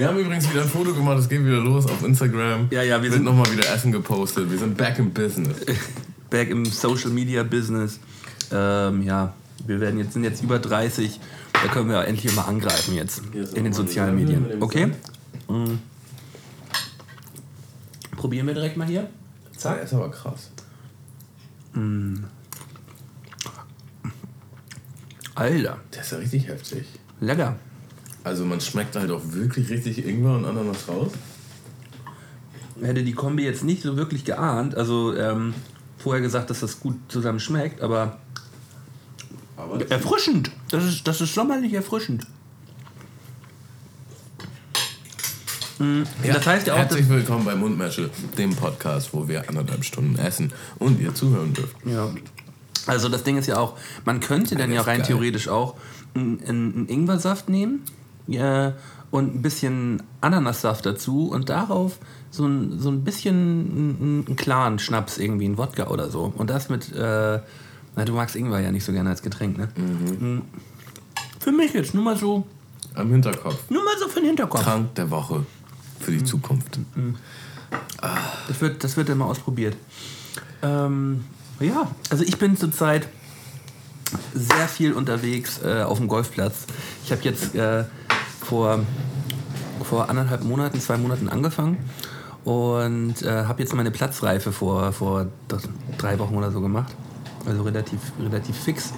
Wir 0.00 0.08
haben 0.08 0.16
übrigens 0.18 0.48
wieder 0.50 0.62
ein 0.62 0.68
Foto 0.68 0.94
gemacht, 0.94 1.18
es 1.18 1.28
geht 1.28 1.44
wieder 1.44 1.58
los 1.58 1.84
auf 1.84 2.02
Instagram. 2.02 2.68
Ja, 2.70 2.82
ja, 2.82 2.96
wir 2.96 3.02
Wird 3.02 3.12
sind- 3.12 3.24
nochmal 3.24 3.52
wieder 3.52 3.70
Essen 3.70 3.92
gepostet. 3.92 4.50
Wir 4.50 4.56
sind 4.56 4.74
back 4.74 4.98
in 4.98 5.12
business. 5.12 5.58
Back 6.30 6.48
im 6.48 6.64
Social 6.64 7.10
Media 7.10 7.42
Business. 7.42 8.00
Ähm, 8.50 9.02
ja, 9.02 9.34
wir 9.66 9.78
werden 9.78 9.98
jetzt, 9.98 10.14
sind 10.14 10.24
jetzt 10.24 10.42
über 10.42 10.58
30. 10.58 11.20
Da 11.52 11.68
können 11.68 11.90
wir 11.90 12.02
endlich 12.06 12.34
mal 12.34 12.44
angreifen 12.44 12.94
jetzt 12.94 13.20
ist 13.34 13.52
in 13.52 13.64
den 13.64 13.74
sozialen 13.74 14.16
Medien. 14.16 14.62
Okay? 14.62 14.92
Mm. 15.48 15.74
Probieren 18.16 18.46
wir 18.46 18.54
direkt 18.54 18.78
mal 18.78 18.86
hier. 18.86 19.10
Zack. 19.54 19.82
ist 19.84 19.92
aber 19.92 20.10
krass. 20.10 20.50
Alter, 25.34 25.76
Der 25.92 26.00
ist 26.00 26.12
ja 26.12 26.16
richtig 26.16 26.48
heftig. 26.48 26.86
lecker. 27.20 27.56
Also 28.22 28.44
man 28.44 28.60
schmeckt 28.60 28.96
halt 28.96 29.10
auch 29.10 29.22
wirklich 29.32 29.70
richtig 29.70 30.06
Ingwer 30.06 30.34
und 30.36 30.44
Ananas 30.44 30.88
raus. 30.88 31.12
Hätte 32.82 33.02
die 33.02 33.12
Kombi 33.12 33.44
jetzt 33.44 33.64
nicht 33.64 33.82
so 33.82 33.96
wirklich 33.96 34.24
geahnt. 34.24 34.74
Also 34.74 35.14
ähm, 35.16 35.54
vorher 35.98 36.22
gesagt, 36.22 36.50
dass 36.50 36.60
das 36.60 36.80
gut 36.80 36.96
zusammen 37.08 37.40
schmeckt, 37.40 37.80
aber 37.80 38.18
Aber 39.56 39.90
erfrischend. 39.90 40.50
Das 40.70 40.84
ist, 40.84 41.06
das 41.06 41.20
ist 41.20 41.34
sommerlich 41.34 41.72
erfrischend. 41.72 42.26
Mm, 45.78 46.02
das 46.22 46.46
heißt 46.46 46.66
ja 46.66 46.74
auch, 46.74 46.78
Herzlich 46.78 47.08
willkommen 47.08 47.44
bei 47.46 47.54
Mundmesche, 47.54 48.10
dem 48.36 48.54
Podcast, 48.54 49.14
wo 49.14 49.28
wir 49.28 49.48
anderthalb 49.48 49.82
Stunden 49.84 50.18
essen 50.18 50.52
und 50.78 51.00
ihr 51.00 51.14
zuhören 51.14 51.54
dürft. 51.54 51.76
Ja. 51.86 52.10
Also 52.86 53.08
das 53.08 53.24
Ding 53.24 53.38
ist 53.38 53.46
ja 53.46 53.58
auch, 53.58 53.78
man 54.04 54.20
könnte 54.20 54.56
dann 54.56 54.72
Ja, 54.72 54.82
rein 54.82 54.98
geil. 54.98 55.06
theoretisch 55.06 55.48
auch 55.48 55.76
einen, 56.14 56.42
einen 56.46 56.88
Ingwersaft 56.88 57.48
nehmen 57.48 57.82
ja, 58.30 58.74
und 59.10 59.34
ein 59.34 59.42
bisschen 59.42 60.02
Ananassaft 60.20 60.86
dazu 60.86 61.28
und 61.28 61.48
darauf 61.48 61.98
so 62.30 62.46
ein, 62.46 62.78
so 62.78 62.90
ein 62.90 63.02
bisschen 63.02 63.34
einen, 63.36 64.24
einen 64.28 64.36
klaren 64.36 64.78
Schnaps, 64.78 65.18
irgendwie 65.18 65.46
ein 65.48 65.58
Wodka 65.58 65.88
oder 65.88 66.10
so. 66.10 66.32
Und 66.36 66.48
das 66.48 66.68
mit, 66.68 66.92
äh, 66.94 67.40
na 67.96 68.04
du 68.04 68.12
magst 68.12 68.36
Ingwer 68.36 68.60
ja 68.60 68.70
nicht 68.70 68.84
so 68.84 68.92
gerne 68.92 69.10
als 69.10 69.22
Getränk, 69.22 69.58
ne? 69.58 69.68
Mhm. 69.76 70.42
Für 71.40 71.52
mich 71.52 71.72
jetzt, 71.72 71.94
nur 71.94 72.04
mal 72.04 72.16
so, 72.16 72.46
Am 72.94 73.10
Hinterkopf. 73.10 73.68
nur 73.68 73.82
mal 73.82 73.98
so 73.98 74.08
für 74.08 74.20
den 74.20 74.26
Hinterkopf. 74.26 74.62
Trank 74.62 74.94
der 74.94 75.10
Woche 75.10 75.44
für 75.98 76.12
die 76.12 76.22
Zukunft. 76.22 76.78
Das 78.46 78.60
wird, 78.60 78.84
das 78.84 78.96
wird 78.96 79.08
dann 79.08 79.18
mal 79.18 79.26
ausprobiert. 79.26 79.76
Ähm, 80.62 81.24
ja, 81.58 81.90
also 82.10 82.24
ich 82.24 82.38
bin 82.38 82.56
zurzeit 82.56 83.08
sehr 84.34 84.68
viel 84.68 84.92
unterwegs 84.92 85.60
äh, 85.62 85.82
auf 85.82 85.98
dem 85.98 86.08
Golfplatz. 86.08 86.66
Ich 87.04 87.12
habe 87.12 87.22
jetzt 87.22 87.54
äh, 87.54 87.84
vor, 88.50 88.80
vor 89.84 90.10
anderthalb 90.10 90.42
Monaten, 90.44 90.80
zwei 90.80 90.96
Monaten 90.98 91.28
angefangen 91.28 91.78
und 92.44 93.22
äh, 93.22 93.44
habe 93.44 93.62
jetzt 93.62 93.74
meine 93.74 93.90
Platzreife 93.92 94.50
vor, 94.52 94.92
vor 94.92 95.26
drei 95.98 96.18
Wochen 96.18 96.34
oder 96.34 96.50
so 96.50 96.60
gemacht. 96.60 96.92
Also 97.46 97.62
relativ, 97.62 98.00
relativ 98.20 98.56
fix 98.56 98.92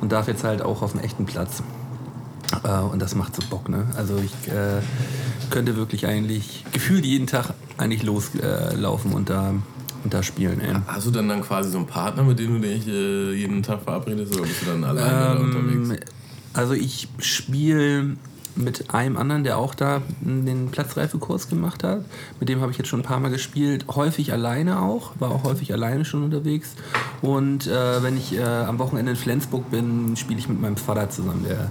und 0.00 0.10
darf 0.10 0.26
jetzt 0.26 0.42
halt 0.42 0.62
auch 0.62 0.82
auf 0.82 0.92
dem 0.92 1.00
echten 1.00 1.26
Platz. 1.26 1.62
Äh, 2.64 2.80
und 2.80 3.00
das 3.00 3.14
macht 3.14 3.36
so 3.36 3.42
Bock, 3.48 3.68
ne? 3.68 3.86
Also 3.96 4.16
ich 4.16 4.50
äh, 4.50 4.80
könnte 5.50 5.76
wirklich 5.76 6.06
eigentlich 6.06 6.64
gefühlt 6.72 7.04
jeden 7.04 7.26
Tag 7.26 7.52
eigentlich 7.76 8.02
loslaufen 8.02 9.12
äh, 9.12 9.14
und 9.14 9.28
da, 9.30 9.50
und 10.02 10.12
da 10.14 10.22
spielen, 10.22 10.60
ey. 10.60 10.74
Hast 10.86 11.06
du 11.06 11.10
dann 11.12 11.28
dann 11.28 11.42
quasi 11.42 11.70
so 11.70 11.78
einen 11.78 11.86
Partner, 11.86 12.22
mit 12.24 12.38
dem 12.38 12.60
du 12.60 12.66
dich 12.66 12.86
äh, 12.88 13.34
jeden 13.34 13.62
Tag 13.62 13.82
verabredest 13.82 14.34
oder 14.34 14.42
bist 14.42 14.62
du 14.62 14.66
dann 14.66 14.82
alleine 14.84 15.38
Ähm, 15.40 15.44
unterwegs? 15.44 16.02
also 16.52 16.72
ich 16.74 17.08
spiele 17.18 18.16
mit 18.56 18.94
einem 18.94 19.16
anderen, 19.16 19.44
der 19.44 19.58
auch 19.58 19.74
da 19.74 20.02
den 20.20 20.70
Platzreifekurs 20.70 21.48
gemacht 21.48 21.82
hat. 21.82 22.04
Mit 22.40 22.48
dem 22.48 22.60
habe 22.60 22.72
ich 22.72 22.78
jetzt 22.78 22.88
schon 22.88 23.00
ein 23.00 23.04
paar 23.04 23.20
Mal 23.20 23.30
gespielt. 23.30 23.86
Häufig 23.94 24.32
alleine 24.32 24.80
auch, 24.80 25.12
war 25.18 25.30
auch 25.30 25.44
häufig 25.44 25.72
alleine 25.72 26.04
schon 26.04 26.22
unterwegs. 26.22 26.74
Und 27.22 27.66
äh, 27.66 28.02
wenn 28.02 28.16
ich 28.16 28.36
äh, 28.36 28.42
am 28.42 28.78
Wochenende 28.78 29.12
in 29.12 29.16
Flensburg 29.16 29.70
bin, 29.70 30.16
spiele 30.16 30.38
ich 30.38 30.48
mit 30.48 30.60
meinem 30.60 30.76
Vater 30.76 31.10
zusammen. 31.10 31.44
Der 31.48 31.70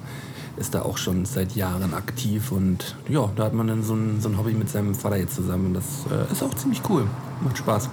ist 0.58 0.75
da 0.75 0.84
auch 0.84 0.98
schon 0.98 1.25
seit 1.25 1.56
Jahren 1.56 1.94
aktiv 1.94 2.52
und 2.52 2.96
ja, 3.10 3.30
da 3.36 3.46
hat 3.46 3.54
man 3.54 3.68
dann 3.68 3.84
so 3.84 3.96
ein, 3.96 4.22
so 4.22 4.30
ein 4.30 4.38
Hobby 4.38 4.54
mit 4.54 4.70
seinem 4.70 4.94
Vater 4.94 5.18
jetzt 5.18 5.36
zusammen. 5.36 5.74
Das 5.74 6.06
äh, 6.12 6.32
ist 6.32 6.44
auch 6.44 6.54
ziemlich 6.54 6.82
cool. 6.90 7.08
Macht 7.42 7.58
Spaß. 7.58 7.90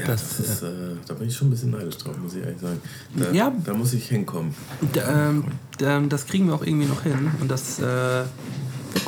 Ja, 0.00 0.06
das, 0.06 0.36
das 0.36 0.40
ist, 0.48 0.62
äh, 0.62 0.66
da 1.06 1.14
bin 1.14 1.28
ich 1.28 1.36
schon 1.36 1.48
ein 1.48 1.50
bisschen 1.50 1.70
neidisch 1.70 1.98
drauf, 1.98 2.16
muss 2.18 2.34
ich 2.34 2.42
ehrlich 2.44 2.60
sagen. 2.60 2.80
Da, 3.14 3.30
Ja. 3.32 3.52
da 3.64 3.74
muss 3.74 3.92
ich 3.92 4.06
hinkommen. 4.08 4.54
Da, 4.92 5.28
ähm, 5.30 5.44
da, 5.78 6.00
das 6.00 6.26
kriegen 6.26 6.46
wir 6.48 6.54
auch 6.54 6.62
irgendwie 6.64 6.86
noch 6.86 7.02
hin 7.02 7.30
und 7.40 7.50
das 7.50 7.78
äh, 7.78 7.82
wäre 7.82 8.26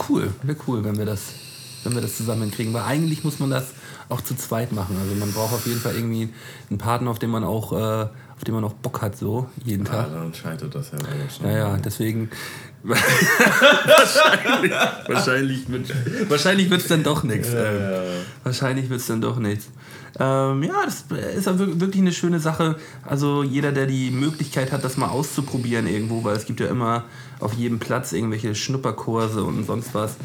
cool, 0.09 0.31
wäre 0.43 0.57
cool, 0.67 0.85
wenn 0.85 0.97
wir 0.99 1.05
das, 1.07 1.23
wenn 1.85 1.95
wir 1.95 2.01
das 2.03 2.17
zusammen 2.17 2.43
hinkriegen. 2.43 2.73
Weil 2.75 2.83
eigentlich 2.85 3.25
muss 3.25 3.39
man 3.39 3.51
das 3.51 3.67
auch 4.09 4.21
zu 4.23 4.35
zweit 4.37 4.73
machen. 4.73 4.97
Also 5.03 5.15
man 5.15 5.33
braucht 5.33 5.53
auf 5.55 5.67
jeden 5.67 5.81
Fall 5.81 5.95
irgendwie 5.95 6.29
einen 6.71 6.79
Partner, 6.79 7.11
auf 7.11 7.19
den 7.19 7.31
man 7.31 7.45
auch, 7.45 7.73
äh, 7.73 7.77
auf 8.37 8.45
den 8.47 8.55
man 8.55 8.65
auch 8.65 8.73
Bock 8.75 9.03
hat, 9.03 9.17
so 9.19 9.49
jeden 9.65 9.85
Ja, 9.87 9.93
Tag. 9.93 10.13
dann 10.15 10.33
scheitert 10.33 10.75
das 10.75 10.91
ja 10.93 10.99
leider 10.99 11.29
schon. 11.31 11.47
Ja, 11.47 11.57
ja, 11.59 11.77
deswegen. 11.77 12.31
wahrscheinlich 12.85 14.73
wahrscheinlich 15.09 15.69
wird 15.69 15.93
wahrscheinlich 16.31 16.71
wird's 16.71 16.87
dann 16.89 17.03
doch 17.03 17.23
nichts. 17.25 17.49
Ähm, 17.53 18.23
wahrscheinlich 18.45 18.89
wird 18.89 19.01
es 19.01 19.07
dann 19.07 19.21
doch 19.21 19.39
nichts. 19.39 19.69
Ähm, 20.19 20.63
ja, 20.63 20.85
das 20.85 21.05
ist 21.37 21.47
wir- 21.59 21.81
wirklich 21.81 22.01
eine 22.03 22.13
schöne 22.13 22.41
Sache. 22.41 22.77
Also 23.05 23.43
jeder, 23.43 23.73
der 23.73 23.87
die 23.87 24.11
Möglichkeit 24.11 24.73
hat, 24.73 24.85
das 24.85 24.97
mal 24.97 25.09
auszuprobieren 25.09 25.87
irgendwo, 25.87 26.25
weil 26.25 26.37
es 26.37 26.47
gibt 26.47 26.61
ja 26.61 26.67
immer 26.67 27.05
auf 27.41 27.53
jedem 27.55 27.79
Platz 27.79 28.13
irgendwelche 28.13 28.55
Schnupperkurse 28.55 29.45
und 29.45 29.65
sonst 29.67 29.95
was. 29.95 30.17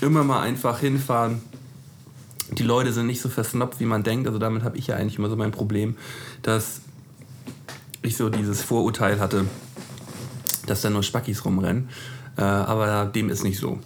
Immer 0.00 0.24
mal 0.24 0.40
einfach 0.40 0.80
hinfahren. 0.80 1.40
Die 2.52 2.62
Leute 2.62 2.92
sind 2.92 3.06
nicht 3.06 3.20
so 3.20 3.28
versnoppt, 3.28 3.80
wie 3.80 3.86
man 3.86 4.02
denkt. 4.02 4.26
Also 4.26 4.38
damit 4.38 4.62
habe 4.62 4.76
ich 4.78 4.86
ja 4.86 4.96
eigentlich 4.96 5.18
immer 5.18 5.28
so 5.28 5.36
mein 5.36 5.52
Problem, 5.52 5.96
dass 6.42 6.80
ich 8.02 8.16
so 8.16 8.28
dieses 8.28 8.62
Vorurteil 8.62 9.18
hatte, 9.20 9.46
dass 10.66 10.80
da 10.80 10.90
nur 10.90 11.02
Spackis 11.02 11.44
rumrennen. 11.44 11.88
Äh, 12.36 12.42
aber 12.42 13.06
dem 13.06 13.30
ist 13.30 13.42
nicht 13.42 13.58
so. 13.58 13.78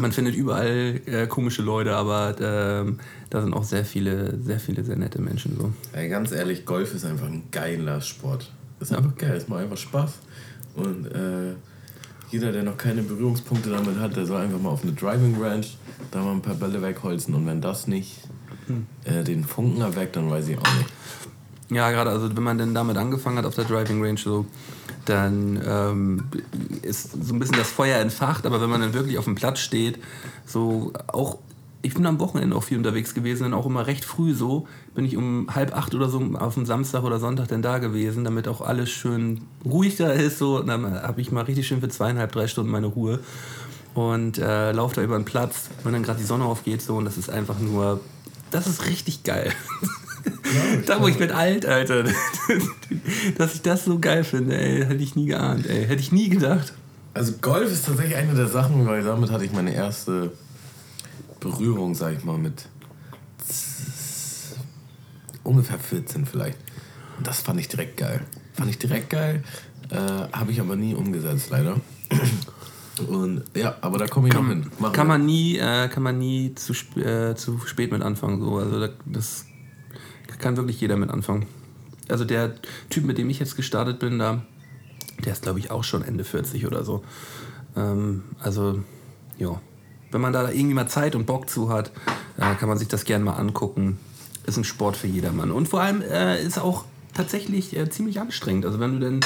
Man 0.00 0.12
findet 0.12 0.34
überall 0.34 1.00
äh, 1.06 1.26
komische 1.26 1.62
Leute, 1.62 1.94
aber 1.94 2.34
ähm, 2.40 2.98
da 3.28 3.42
sind 3.42 3.52
auch 3.52 3.64
sehr 3.64 3.84
viele, 3.84 4.38
sehr 4.42 4.58
viele, 4.58 4.82
sehr 4.84 4.96
nette 4.96 5.20
Menschen 5.20 5.56
so. 5.58 5.72
Ey, 5.92 6.08
ganz 6.08 6.32
ehrlich, 6.32 6.64
Golf 6.64 6.94
ist 6.94 7.04
einfach 7.04 7.26
ein 7.26 7.42
geiler 7.50 8.00
Sport. 8.00 8.50
Ist 8.80 8.92
einfach 8.94 9.14
geil, 9.16 9.36
es 9.36 9.46
macht 9.48 9.60
einfach 9.60 9.76
Spaß. 9.76 10.12
Und 10.74 11.06
äh, 11.06 11.54
jeder, 12.30 12.50
der 12.52 12.62
noch 12.62 12.78
keine 12.78 13.02
Berührungspunkte 13.02 13.68
damit 13.70 13.98
hat, 13.98 14.16
der 14.16 14.24
soll 14.24 14.40
einfach 14.40 14.58
mal 14.60 14.70
auf 14.70 14.82
eine 14.82 14.92
Driving 14.92 15.36
Range, 15.40 15.66
da 16.10 16.22
mal 16.22 16.32
ein 16.32 16.42
paar 16.42 16.54
Bälle 16.54 16.80
wegholzen. 16.80 17.34
Und 17.34 17.46
wenn 17.46 17.60
das 17.60 17.86
nicht 17.86 18.20
Hm. 18.66 18.86
äh, 19.04 19.24
den 19.24 19.44
Funken 19.44 19.80
erweckt, 19.80 20.16
dann 20.16 20.30
weiß 20.30 20.48
ich 20.48 20.58
auch 20.58 20.74
nicht. 20.78 20.90
Ja, 21.70 21.90
gerade 21.90 22.10
also 22.10 22.34
wenn 22.36 22.42
man 22.42 22.58
denn 22.58 22.74
damit 22.74 22.96
angefangen 22.96 23.38
hat 23.38 23.44
auf 23.44 23.54
der 23.54 23.64
Driving 23.64 24.02
Range 24.02 24.18
so, 24.18 24.46
dann 25.04 25.60
ähm, 25.64 26.24
ist 26.82 27.12
so 27.24 27.34
ein 27.34 27.38
bisschen 27.38 27.56
das 27.56 27.70
Feuer 27.70 27.98
entfacht, 27.98 28.46
aber 28.46 28.60
wenn 28.60 28.70
man 28.70 28.80
dann 28.80 28.94
wirklich 28.94 29.18
auf 29.18 29.24
dem 29.24 29.34
Platz 29.34 29.60
steht, 29.60 29.98
so 30.46 30.92
auch 31.06 31.38
ich 31.82 31.94
bin 31.94 32.04
am 32.06 32.18
Wochenende 32.18 32.54
auch 32.56 32.62
viel 32.62 32.76
unterwegs 32.76 33.14
gewesen, 33.14 33.44
dann 33.44 33.54
auch 33.54 33.64
immer 33.64 33.86
recht 33.86 34.04
früh 34.04 34.34
so, 34.34 34.68
bin 34.94 35.04
ich 35.04 35.16
um 35.16 35.46
halb 35.54 35.74
acht 35.74 35.94
oder 35.94 36.08
so 36.08 36.20
auf 36.34 36.54
dem 36.54 36.66
Samstag 36.66 37.04
oder 37.04 37.18
Sonntag 37.18 37.48
dann 37.48 37.62
da 37.62 37.78
gewesen, 37.78 38.24
damit 38.24 38.48
auch 38.48 38.60
alles 38.60 38.90
schön 38.90 39.42
ruhig 39.64 39.96
da 39.96 40.10
ist. 40.10 40.38
So. 40.38 40.58
Und 40.58 40.66
dann 40.66 41.02
habe 41.02 41.20
ich 41.20 41.32
mal 41.32 41.44
richtig 41.44 41.66
schön 41.66 41.80
für 41.80 41.88
zweieinhalb, 41.88 42.32
drei 42.32 42.48
Stunden 42.48 42.70
meine 42.70 42.86
Ruhe 42.86 43.20
und 43.94 44.38
äh, 44.38 44.72
laufe 44.72 44.96
da 44.96 45.02
über 45.02 45.16
den 45.18 45.24
Platz, 45.24 45.70
wenn 45.82 45.92
dann 45.92 46.02
gerade 46.02 46.18
die 46.18 46.26
Sonne 46.26 46.44
aufgeht 46.44 46.82
so 46.82 46.96
und 46.96 47.06
das 47.06 47.16
ist 47.16 47.30
einfach 47.30 47.58
nur, 47.58 48.00
das 48.50 48.66
ist 48.66 48.86
richtig 48.86 49.24
geil. 49.24 49.52
Da 50.86 51.00
wo 51.00 51.06
ich 51.06 51.18
bin 51.18 51.30
alt, 51.30 51.66
Alter. 51.66 52.04
Dass 53.38 53.54
ich 53.54 53.62
das 53.62 53.84
so 53.84 53.98
geil 53.98 54.24
finde, 54.24 54.58
ey, 54.58 54.84
hätte 54.84 55.02
ich 55.02 55.14
nie 55.14 55.26
geahnt, 55.26 55.66
ey. 55.66 55.86
Hätte 55.86 56.00
ich 56.00 56.12
nie 56.12 56.28
gedacht. 56.28 56.72
Also 57.14 57.34
Golf 57.40 57.70
ist 57.72 57.86
tatsächlich 57.86 58.16
eine 58.16 58.34
der 58.34 58.48
Sachen, 58.48 58.86
weil 58.86 59.02
damit 59.02 59.30
hatte 59.30 59.44
ich 59.44 59.52
meine 59.52 59.74
erste 59.74 60.32
Berührung, 61.40 61.94
sag 61.94 62.14
ich 62.16 62.24
mal, 62.24 62.38
mit 62.38 62.66
ungefähr 65.42 65.78
14 65.78 66.26
vielleicht. 66.26 66.58
Und 67.18 67.26
das 67.26 67.40
fand 67.40 67.60
ich 67.60 67.68
direkt 67.68 67.96
geil. 67.96 68.20
Fand 68.54 68.70
ich 68.70 68.78
direkt 68.78 69.10
geil, 69.10 69.42
äh, 69.90 69.96
habe 69.96 70.52
ich 70.52 70.60
aber 70.60 70.76
nie 70.76 70.94
umgesetzt, 70.94 71.50
leider. 71.50 71.76
Und 73.08 73.44
ja, 73.54 73.76
aber 73.80 73.98
da 73.98 74.06
komme 74.06 74.28
ich 74.28 74.34
kann, 74.34 74.42
noch 74.42 74.50
hin. 74.50 74.70
Machen 74.78 74.92
kann 74.92 75.06
man 75.06 75.24
nie, 75.24 75.56
äh, 75.56 75.88
kann 75.88 76.02
man 76.02 76.18
nie 76.18 76.54
zu, 76.54 76.72
sp 76.76 77.00
äh, 77.00 77.34
zu 77.34 77.58
spät 77.64 77.92
mit 77.92 78.02
anfangen. 78.02 78.40
So. 78.40 78.58
Also 78.58 78.88
das 79.06 79.46
kann 80.40 80.56
wirklich 80.56 80.80
jeder 80.80 80.96
mit 80.96 81.10
anfangen. 81.10 81.46
Also 82.08 82.24
der 82.24 82.54
Typ, 82.88 83.04
mit 83.04 83.18
dem 83.18 83.30
ich 83.30 83.38
jetzt 83.38 83.56
gestartet 83.56 83.98
bin, 83.98 84.18
da, 84.18 84.42
der 85.24 85.32
ist 85.32 85.42
glaube 85.42 85.58
ich 85.58 85.70
auch 85.70 85.84
schon 85.84 86.02
Ende 86.02 86.24
40 86.24 86.66
oder 86.66 86.84
so. 86.84 87.04
Ähm, 87.76 88.24
also, 88.40 88.80
ja. 89.38 89.60
Wenn 90.10 90.20
man 90.20 90.32
da 90.32 90.50
irgendwie 90.50 90.74
mal 90.74 90.88
Zeit 90.88 91.14
und 91.14 91.26
Bock 91.26 91.48
zu 91.48 91.70
hat, 91.70 91.92
äh, 92.36 92.54
kann 92.56 92.68
man 92.68 92.78
sich 92.78 92.88
das 92.88 93.04
gerne 93.04 93.24
mal 93.24 93.34
angucken. 93.34 93.98
Ist 94.44 94.56
ein 94.56 94.64
Sport 94.64 94.96
für 94.96 95.06
jedermann. 95.06 95.52
Und 95.52 95.68
vor 95.68 95.82
allem 95.82 96.02
äh, 96.02 96.42
ist 96.42 96.58
auch 96.58 96.84
tatsächlich 97.14 97.76
äh, 97.76 97.88
ziemlich 97.90 98.20
anstrengend. 98.20 98.66
Also 98.66 98.80
wenn 98.80 98.98
du 98.98 99.06
dann 99.06 99.20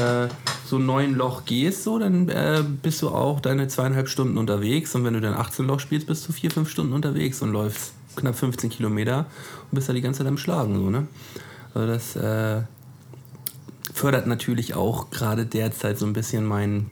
äh, 0.00 0.28
so 0.64 0.78
neun 0.78 1.14
Loch 1.14 1.44
gehst, 1.44 1.84
so, 1.84 1.98
dann 1.98 2.30
äh, 2.30 2.64
bist 2.82 3.02
du 3.02 3.10
auch 3.10 3.40
deine 3.40 3.68
zweieinhalb 3.68 4.08
Stunden 4.08 4.38
unterwegs. 4.38 4.94
Und 4.94 5.04
wenn 5.04 5.12
du 5.12 5.20
dann 5.20 5.34
18 5.34 5.66
Loch 5.66 5.80
spielst, 5.80 6.06
bist 6.06 6.26
du 6.26 6.32
vier, 6.32 6.50
fünf 6.50 6.70
Stunden 6.70 6.94
unterwegs 6.94 7.42
und 7.42 7.52
läufst 7.52 7.92
knapp 8.16 8.36
15 8.36 8.70
Kilometer 8.70 9.26
und 9.70 9.76
bist 9.76 9.88
da 9.88 9.92
die 9.92 10.00
ganze 10.00 10.18
Zeit 10.18 10.26
am 10.26 10.38
Schlagen. 10.38 10.74
So, 10.74 10.90
ne? 10.90 11.06
Also 11.74 11.86
das 11.86 12.16
äh, 12.16 12.62
fördert 13.94 14.26
natürlich 14.26 14.74
auch 14.74 15.10
gerade 15.10 15.46
derzeit 15.46 15.98
so 15.98 16.06
ein 16.06 16.12
bisschen 16.12 16.44
mein, 16.44 16.90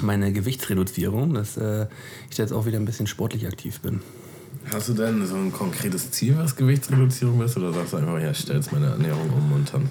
meine 0.00 0.32
Gewichtsreduzierung, 0.32 1.34
dass 1.34 1.56
äh, 1.56 1.86
ich 2.30 2.38
jetzt 2.38 2.52
auch 2.52 2.66
wieder 2.66 2.78
ein 2.78 2.84
bisschen 2.84 3.06
sportlich 3.06 3.46
aktiv 3.46 3.80
bin. 3.80 4.00
Hast 4.72 4.88
du 4.88 4.94
denn 4.94 5.26
so 5.26 5.36
ein 5.36 5.52
konkretes 5.52 6.10
Ziel, 6.10 6.36
was 6.36 6.56
Gewichtsreduzierung 6.56 7.42
ist? 7.42 7.56
Oder 7.56 7.72
sagst 7.72 7.92
du 7.92 7.96
einfach, 7.98 8.18
ja, 8.20 8.32
stellst 8.32 8.72
meine 8.72 8.86
Ernährung 8.86 9.28
um 9.30 9.52
und 9.52 9.72
dann. 9.72 9.90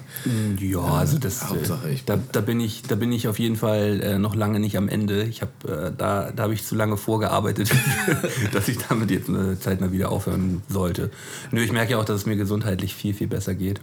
Ja, 0.58 0.80
also 0.80 1.18
das. 1.18 1.48
Hauptsache 1.48 1.90
ich. 1.90 2.04
Da, 2.04 2.18
da, 2.32 2.40
bin 2.40 2.60
ich, 2.60 2.82
da 2.82 2.94
bin 2.94 3.12
ich 3.12 3.28
auf 3.28 3.38
jeden 3.38 3.56
Fall 3.56 4.00
äh, 4.02 4.18
noch 4.18 4.34
lange 4.34 4.60
nicht 4.60 4.76
am 4.76 4.88
Ende. 4.88 5.24
Ich 5.24 5.42
hab, 5.42 5.64
äh, 5.64 5.92
da 5.96 6.30
da 6.30 6.42
habe 6.44 6.54
ich 6.54 6.64
zu 6.64 6.74
lange 6.74 6.96
vorgearbeitet, 6.96 7.70
dass 8.52 8.68
ich 8.68 8.78
damit 8.78 9.10
jetzt 9.10 9.28
eine 9.28 9.58
Zeit 9.58 9.80
mal 9.80 9.92
wieder 9.92 10.10
aufhören 10.10 10.62
sollte. 10.68 11.10
Nö, 11.50 11.62
ich 11.62 11.72
merke 11.72 11.92
ja 11.92 11.98
auch, 11.98 12.04
dass 12.04 12.20
es 12.20 12.26
mir 12.26 12.36
gesundheitlich 12.36 12.94
viel, 12.94 13.14
viel 13.14 13.28
besser 13.28 13.54
geht. 13.54 13.80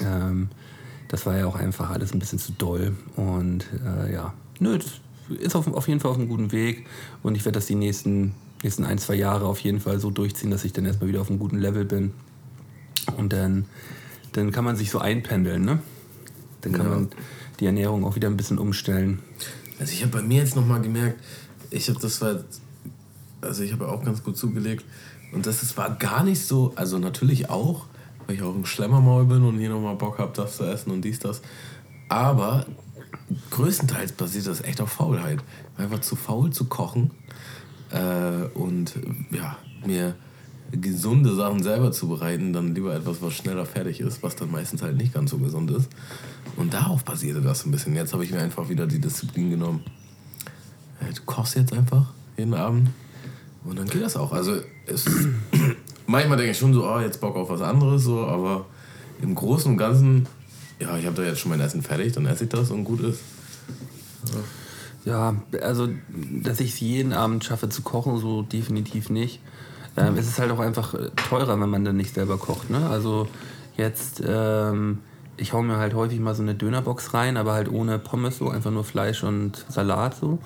Ähm, 0.00 0.48
das 1.08 1.26
war 1.26 1.36
ja 1.36 1.46
auch 1.46 1.56
einfach 1.56 1.90
alles 1.90 2.12
ein 2.12 2.18
bisschen 2.18 2.38
zu 2.38 2.52
doll. 2.52 2.94
Und 3.16 3.66
äh, 3.84 4.12
ja, 4.12 4.32
nö, 4.58 4.78
das 4.78 5.40
ist 5.40 5.54
auf, 5.54 5.66
auf 5.72 5.88
jeden 5.88 6.00
Fall 6.00 6.10
auf 6.10 6.18
einem 6.18 6.28
guten 6.28 6.52
Weg. 6.52 6.86
Und 7.22 7.36
ich 7.36 7.44
werde 7.44 7.58
das 7.58 7.66
die 7.66 7.74
nächsten 7.74 8.34
nächsten 8.62 8.84
ein, 8.84 8.98
zwei 8.98 9.14
Jahre 9.14 9.46
auf 9.46 9.60
jeden 9.60 9.80
Fall 9.80 10.00
so 10.00 10.10
durchziehen, 10.10 10.50
dass 10.50 10.64
ich 10.64 10.72
dann 10.72 10.84
erstmal 10.84 11.08
wieder 11.08 11.20
auf 11.20 11.30
einem 11.30 11.38
guten 11.38 11.58
Level 11.58 11.84
bin. 11.84 12.12
Und 13.16 13.32
dann, 13.32 13.66
dann 14.32 14.52
kann 14.52 14.64
man 14.64 14.76
sich 14.76 14.90
so 14.90 14.98
einpendeln, 14.98 15.64
ne? 15.64 15.80
Dann 16.60 16.72
kann 16.72 16.86
ja. 16.86 16.94
man 16.94 17.08
die 17.58 17.66
Ernährung 17.66 18.04
auch 18.04 18.16
wieder 18.16 18.28
ein 18.28 18.36
bisschen 18.36 18.58
umstellen. 18.58 19.20
Also 19.78 19.92
ich 19.92 20.02
habe 20.02 20.12
bei 20.12 20.22
mir 20.22 20.42
jetzt 20.42 20.56
nochmal 20.56 20.80
gemerkt, 20.80 21.18
ich 21.70 21.88
habe 21.88 21.98
das 22.00 22.20
war, 22.20 22.44
also 23.40 23.62
ich 23.62 23.72
habe 23.72 23.88
auch 23.88 24.04
ganz 24.04 24.22
gut 24.22 24.36
zugelegt 24.36 24.84
und 25.32 25.46
das, 25.46 25.60
das 25.60 25.76
war 25.76 25.96
gar 25.96 26.22
nicht 26.24 26.44
so, 26.44 26.72
also 26.76 26.98
natürlich 26.98 27.48
auch, 27.48 27.86
weil 28.26 28.36
ich 28.36 28.42
auch 28.42 28.54
ein 28.54 28.66
Schlemmermaul 28.66 29.24
bin 29.24 29.42
und 29.42 29.58
hier 29.58 29.70
nochmal 29.70 29.96
Bock 29.96 30.18
habe, 30.18 30.32
das 30.34 30.56
zu 30.56 30.64
essen 30.64 30.90
und 30.90 31.02
dies, 31.02 31.18
das. 31.18 31.40
Aber 32.08 32.66
größtenteils 33.50 34.12
basiert 34.12 34.46
das 34.46 34.60
echt 34.60 34.80
auf 34.80 34.92
Faulheit. 34.92 35.38
Einfach 35.76 36.00
zu 36.00 36.16
faul 36.16 36.50
zu 36.50 36.66
kochen 36.66 37.12
äh, 37.90 38.58
und 38.58 38.94
ja, 39.30 39.56
mir 39.84 40.14
gesunde 40.72 41.34
Sachen 41.34 41.62
selber 41.62 41.90
zu 41.90 42.08
bereiten, 42.08 42.52
dann 42.52 42.74
lieber 42.74 42.94
etwas, 42.94 43.20
was 43.20 43.34
schneller 43.34 43.66
fertig 43.66 44.00
ist, 44.00 44.22
was 44.22 44.36
dann 44.36 44.50
meistens 44.50 44.82
halt 44.82 44.96
nicht 44.96 45.12
ganz 45.12 45.30
so 45.30 45.38
gesund 45.38 45.70
ist. 45.70 45.88
Und 46.56 46.72
darauf 46.74 47.04
basierte 47.04 47.40
das 47.40 47.66
ein 47.66 47.72
bisschen. 47.72 47.96
Jetzt 47.96 48.12
habe 48.12 48.24
ich 48.24 48.30
mir 48.30 48.40
einfach 48.40 48.68
wieder 48.68 48.86
die 48.86 49.00
Disziplin 49.00 49.50
genommen. 49.50 49.82
Äh, 51.00 51.12
du 51.12 51.22
kochst 51.26 51.56
jetzt 51.56 51.72
einfach 51.72 52.12
jeden 52.36 52.54
Abend 52.54 52.90
und 53.64 53.78
dann 53.78 53.88
geht 53.88 54.02
das 54.02 54.16
auch. 54.16 54.32
Also 54.32 54.60
es, 54.86 55.06
manchmal 56.06 56.36
denke 56.36 56.52
ich 56.52 56.58
schon 56.58 56.72
so, 56.72 56.86
oh, 56.86 57.00
jetzt 57.00 57.20
Bock 57.20 57.36
auf 57.36 57.50
was 57.50 57.62
anderes, 57.62 58.04
so, 58.04 58.24
aber 58.26 58.66
im 59.20 59.34
Großen 59.34 59.72
und 59.72 59.76
Ganzen, 59.76 60.26
ja, 60.78 60.96
ich 60.96 61.06
habe 61.06 61.16
da 61.16 61.22
jetzt 61.22 61.40
schon 61.40 61.50
mein 61.50 61.60
Essen 61.60 61.82
fertig, 61.82 62.12
dann 62.12 62.26
esse 62.26 62.44
ich 62.44 62.50
das 62.50 62.70
und 62.70 62.84
gut 62.84 63.00
ist. 63.00 63.20
Ja. 65.04 65.34
Also, 65.62 65.88
dass 66.42 66.60
ich 66.60 66.74
es 66.74 66.80
jeden 66.80 67.12
Abend 67.12 67.44
schaffe 67.44 67.68
zu 67.68 67.82
kochen, 67.82 68.18
so 68.18 68.42
definitiv 68.42 69.10
nicht. 69.10 69.40
Ähm, 69.96 70.16
es 70.16 70.28
ist 70.28 70.38
halt 70.38 70.50
auch 70.52 70.60
einfach 70.60 70.94
äh, 70.94 71.10
teurer, 71.28 71.60
wenn 71.60 71.68
man 71.68 71.84
dann 71.84 71.96
nicht 71.96 72.14
selber 72.14 72.38
kocht. 72.38 72.70
Ne? 72.70 72.88
Also, 72.88 73.28
jetzt, 73.76 74.22
ähm, 74.26 74.98
ich 75.36 75.52
hau 75.52 75.62
mir 75.62 75.78
halt 75.78 75.94
häufig 75.94 76.20
mal 76.20 76.34
so 76.34 76.42
eine 76.42 76.54
Dönerbox 76.54 77.14
rein, 77.14 77.36
aber 77.36 77.52
halt 77.52 77.70
ohne 77.70 77.98
Pommes, 77.98 78.38
so 78.38 78.50
einfach 78.50 78.70
nur 78.70 78.84
Fleisch 78.84 79.24
und 79.24 79.64
Salat 79.68 80.14
so. 80.14 80.38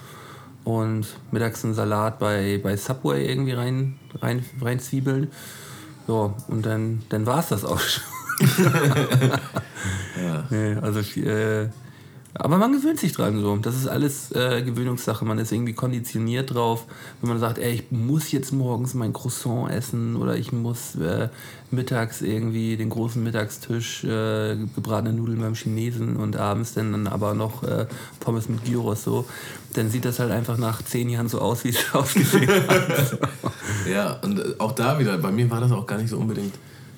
Und 0.65 1.07
mittags 1.31 1.63
einen 1.65 1.75
Salat 1.75 2.19
bei, 2.19 2.59
bei 2.63 2.77
Subway 2.77 3.29
irgendwie 3.29 3.53
rein, 3.53 3.97
rein, 4.21 4.45
rein 4.63 4.81
zwiebeln. 4.81 5.31
Ja, 6.09 6.35
und 6.49 6.65
dann, 6.65 7.03
dann 7.11 7.27
war 7.27 7.41
es 7.41 7.49
das 7.49 7.65
auch 7.65 7.81
schon. 7.81 8.05
ja. 10.23 10.45
Nee, 10.51 10.75
also 10.81 11.01
äh, 11.21 11.69
aber 12.37 12.59
man 12.59 12.73
gewöhnt 12.73 12.99
sich 12.99 13.13
dran 13.13 13.41
so. 13.41 13.57
Das 13.57 13.77
ist 13.77 13.87
alles 13.87 14.33
äh, 14.33 14.63
Gewöhnungssache. 14.63 15.25
Man 15.25 15.39
ist 15.39 15.53
irgendwie 15.53 15.73
konditioniert 15.73 16.53
drauf. 16.53 16.85
Wenn 17.21 17.31
man 17.31 17.39
sagt, 17.39 17.59
ey, 17.59 17.75
ich 17.75 17.93
muss 17.93 18.33
jetzt 18.33 18.53
morgens 18.53 18.95
mein 18.95 19.13
Croissant 19.13 19.71
essen 19.71 20.17
oder 20.17 20.37
ich 20.37 20.51
muss 20.51 20.97
äh, 20.97 21.29
mittags 21.71 22.23
irgendwie 22.23 22.77
den 22.77 22.91
großen 22.91 23.23
Mittagstisch 23.23 24.03
äh, 24.03 24.57
gebratene 24.75 25.15
Nudeln 25.15 25.41
beim 25.41 25.55
Chinesen 25.55 26.17
und 26.17 26.37
abends 26.37 26.75
dann 26.75 27.07
aber 27.07 27.35
noch 27.35 27.63
äh, 27.63 27.87
Pommes 28.19 28.49
mit 28.49 28.65
Gyros 28.65 29.05
so, 29.05 29.27
dann 29.75 29.89
sieht 29.91 30.05
das 30.05 30.19
halt 30.19 30.33
einfach 30.33 30.59
nach 30.59 30.83
zehn 30.83 31.09
Jahren 31.09 31.29
so 31.29 31.41
aus, 31.41 31.63
wie 31.63 31.69
es 31.69 31.85
ausgesehen 31.95 32.51
hat. 32.69 33.19
ja, 33.89 34.15
und 34.23 34.41
äh, 34.41 34.55
auch 34.59 34.73
da 34.73 34.99
wieder, 34.99 35.17
bei 35.19 35.31
mir 35.31 35.49
war 35.51 35.61
das 35.61 35.71
auch 35.71 35.87
gar 35.87 35.99
nicht 35.99 36.11
so 36.11 36.19
unbedingt 36.19 36.55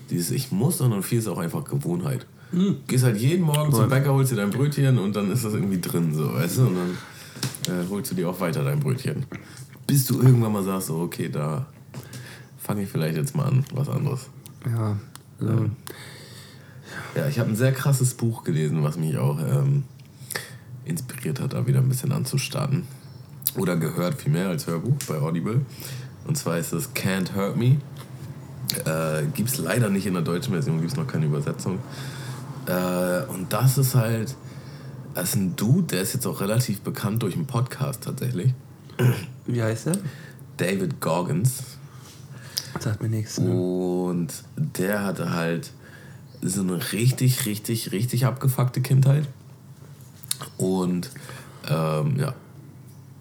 dieses 0.08 0.30
Ich 0.30 0.50
muss, 0.50 0.78
sondern 0.78 1.02
viel 1.02 1.18
ist 1.18 1.28
auch 1.28 1.38
einfach 1.38 1.64
Gewohnheit. 1.64 2.26
Mhm. 2.56 2.76
Gehst 2.86 3.04
halt 3.04 3.18
jeden 3.18 3.44
Morgen 3.44 3.72
zum 3.72 3.88
Bäcker, 3.88 4.14
holst 4.14 4.32
dir 4.32 4.36
dein 4.36 4.50
Brötchen 4.50 4.98
und 4.98 5.14
dann 5.14 5.30
ist 5.30 5.44
das 5.44 5.52
irgendwie 5.52 5.80
drin, 5.80 6.14
so, 6.14 6.32
weißt 6.32 6.58
du? 6.58 6.66
Und 6.66 6.76
dann 6.76 6.90
äh, 7.74 7.88
holst 7.90 8.10
du 8.10 8.14
dir 8.14 8.30
auch 8.30 8.40
weiter 8.40 8.64
dein 8.64 8.80
Brötchen. 8.80 9.26
Bis 9.86 10.06
du 10.06 10.20
irgendwann 10.22 10.52
mal 10.52 10.62
sagst, 10.64 10.86
so, 10.88 10.96
okay, 10.96 11.28
da 11.28 11.66
fange 12.58 12.82
ich 12.82 12.88
vielleicht 12.88 13.16
jetzt 13.16 13.36
mal 13.36 13.44
an, 13.44 13.64
was 13.74 13.90
anderes. 13.90 14.28
Ja. 14.64 14.96
Also. 15.38 15.52
Ähm, 15.52 15.72
ja, 17.14 17.28
ich 17.28 17.38
habe 17.38 17.50
ein 17.50 17.56
sehr 17.56 17.72
krasses 17.72 18.14
Buch 18.14 18.42
gelesen, 18.42 18.82
was 18.82 18.96
mich 18.96 19.18
auch 19.18 19.38
ähm, 19.38 19.84
inspiriert 20.86 21.40
hat, 21.40 21.52
da 21.52 21.66
wieder 21.66 21.80
ein 21.80 21.88
bisschen 21.88 22.12
anzustarten. 22.12 22.84
Oder 23.56 23.76
gehört 23.76 24.14
vielmehr 24.14 24.48
als 24.48 24.66
Hörbuch 24.66 24.96
bei 25.06 25.18
Audible. 25.18 25.60
Und 26.26 26.38
zwar 26.38 26.58
ist 26.58 26.72
das 26.72 26.94
Can't 26.94 27.34
Hurt 27.34 27.56
Me. 27.56 27.76
Äh, 28.84 29.26
gibt 29.34 29.50
es 29.50 29.58
leider 29.58 29.90
nicht 29.90 30.06
in 30.06 30.14
der 30.14 30.22
deutschen 30.22 30.52
Version, 30.52 30.78
gibt 30.78 30.90
es 30.90 30.96
noch 30.96 31.06
keine 31.06 31.26
Übersetzung. 31.26 31.78
Äh, 32.66 33.24
und 33.32 33.52
das 33.52 33.78
ist 33.78 33.94
halt, 33.94 34.34
das 35.14 35.30
ist 35.30 35.36
ein 35.36 35.56
Dude, 35.56 35.88
der 35.88 36.02
ist 36.02 36.14
jetzt 36.14 36.26
auch 36.26 36.40
relativ 36.40 36.80
bekannt 36.80 37.22
durch 37.22 37.34
einen 37.34 37.46
Podcast 37.46 38.02
tatsächlich. 38.02 38.52
Wie 39.46 39.62
heißt 39.62 39.88
er? 39.88 39.98
David 40.56 41.00
Goggins. 41.00 41.62
Sagt 42.80 43.02
mir 43.02 43.08
nichts. 43.08 43.38
Ne? 43.38 43.50
Und 43.50 44.32
der 44.56 45.04
hatte 45.04 45.32
halt 45.32 45.70
so 46.42 46.62
eine 46.62 46.92
richtig, 46.92 47.46
richtig, 47.46 47.92
richtig 47.92 48.26
abgefuckte 48.26 48.80
Kindheit. 48.80 49.26
Und 50.58 51.10
ähm, 51.68 52.18
ja, 52.18 52.34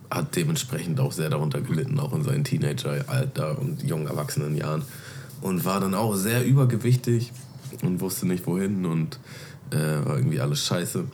hat 0.09 0.35
dementsprechend 0.35 0.99
auch 0.99 1.11
sehr 1.11 1.29
darunter 1.29 1.61
gelitten, 1.61 1.99
auch 1.99 2.13
in 2.13 2.23
seinen 2.23 2.43
Teenageralter 2.43 3.57
und 3.59 3.83
jungen 3.83 4.07
Erwachsenenjahren. 4.07 4.83
Und 5.41 5.65
war 5.65 5.79
dann 5.79 5.93
auch 5.93 6.15
sehr 6.15 6.45
übergewichtig 6.45 7.31
und 7.81 8.01
wusste 8.01 8.27
nicht 8.27 8.45
wohin 8.47 8.85
und 8.85 9.19
äh, 9.71 10.05
war 10.05 10.17
irgendwie 10.17 10.39
alles 10.39 10.65
scheiße. 10.65 11.05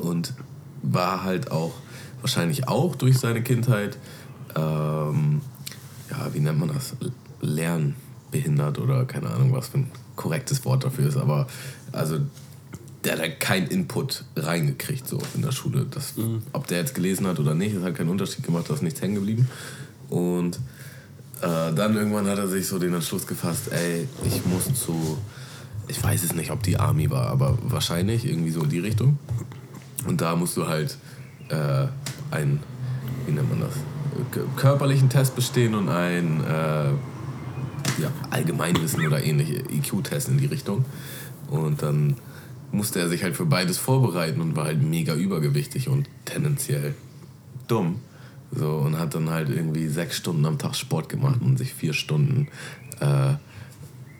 Und 0.00 0.34
war 0.82 1.22
halt 1.22 1.50
auch, 1.50 1.72
wahrscheinlich 2.20 2.68
auch 2.68 2.94
durch 2.94 3.18
seine 3.18 3.42
Kindheit, 3.42 3.98
ähm, 4.56 5.40
ja, 6.10 6.32
wie 6.32 6.40
nennt 6.40 6.58
man 6.58 6.68
das? 6.68 6.94
Lernbehindert 7.40 8.78
oder 8.78 9.04
keine 9.04 9.30
Ahnung, 9.30 9.52
was 9.52 9.68
für 9.68 9.78
ein 9.78 9.90
korrektes 10.16 10.64
Wort 10.64 10.84
dafür 10.84 11.08
ist, 11.08 11.16
aber 11.16 11.46
also 11.90 12.18
der 13.04 13.14
hat 13.14 13.20
halt 13.20 13.40
keinen 13.40 13.66
Input 13.66 14.24
reingekriegt 14.36 15.08
so 15.08 15.18
in 15.34 15.42
der 15.42 15.52
Schule. 15.52 15.86
Das, 15.90 16.16
mhm. 16.16 16.42
Ob 16.52 16.66
der 16.68 16.78
jetzt 16.78 16.94
gelesen 16.94 17.26
hat 17.26 17.40
oder 17.40 17.54
nicht, 17.54 17.76
das 17.76 17.82
hat 17.82 17.96
keinen 17.96 18.10
Unterschied 18.10 18.44
gemacht, 18.44 18.66
da 18.68 18.74
ist 18.74 18.82
nichts 18.82 19.00
hängen 19.00 19.16
geblieben. 19.16 19.48
Und 20.08 20.56
äh, 21.40 21.72
dann 21.74 21.96
irgendwann 21.96 22.26
hat 22.28 22.38
er 22.38 22.46
sich 22.46 22.66
so 22.66 22.78
den 22.78 22.94
Entschluss 22.94 23.26
gefasst, 23.26 23.72
ey, 23.72 24.06
ich 24.24 24.46
muss 24.46 24.72
zu, 24.74 25.18
ich 25.92 26.02
weiß 26.02 26.24
es 26.24 26.34
nicht, 26.34 26.50
ob 26.50 26.62
die 26.62 26.78
Army 26.78 27.10
war, 27.10 27.26
aber 27.26 27.58
wahrscheinlich 27.62 28.24
irgendwie 28.24 28.50
so 28.50 28.62
in 28.62 28.70
die 28.70 28.78
Richtung. 28.78 29.18
Und 30.06 30.22
da 30.22 30.34
musst 30.34 30.56
du 30.56 30.66
halt 30.66 30.96
äh, 31.50 31.86
einen, 32.30 32.60
wie 33.26 33.32
nennt 33.32 33.50
man 33.50 33.60
das, 33.60 33.74
körperlichen 34.56 35.10
Test 35.10 35.36
bestehen 35.36 35.74
und 35.74 35.90
einen 35.90 36.40
äh, 36.44 36.90
ja, 38.00 38.10
Allgemeinwissen 38.30 39.06
oder 39.06 39.22
ähnliche 39.22 39.64
IQ-Test 39.70 40.28
in 40.28 40.38
die 40.38 40.46
Richtung. 40.46 40.86
Und 41.50 41.82
dann 41.82 42.16
musste 42.70 42.98
er 43.00 43.10
sich 43.10 43.22
halt 43.22 43.36
für 43.36 43.44
beides 43.44 43.76
vorbereiten 43.76 44.40
und 44.40 44.56
war 44.56 44.64
halt 44.64 44.82
mega 44.82 45.14
übergewichtig 45.14 45.88
und 45.90 46.08
tendenziell 46.24 46.94
dumm. 47.68 48.00
So, 48.50 48.76
und 48.76 48.98
hat 48.98 49.14
dann 49.14 49.28
halt 49.28 49.50
irgendwie 49.50 49.88
sechs 49.88 50.16
Stunden 50.16 50.46
am 50.46 50.58
Tag 50.58 50.74
Sport 50.74 51.10
gemacht 51.10 51.40
und 51.42 51.58
sich 51.58 51.74
vier 51.74 51.92
Stunden 51.92 52.48
äh, 53.00 53.34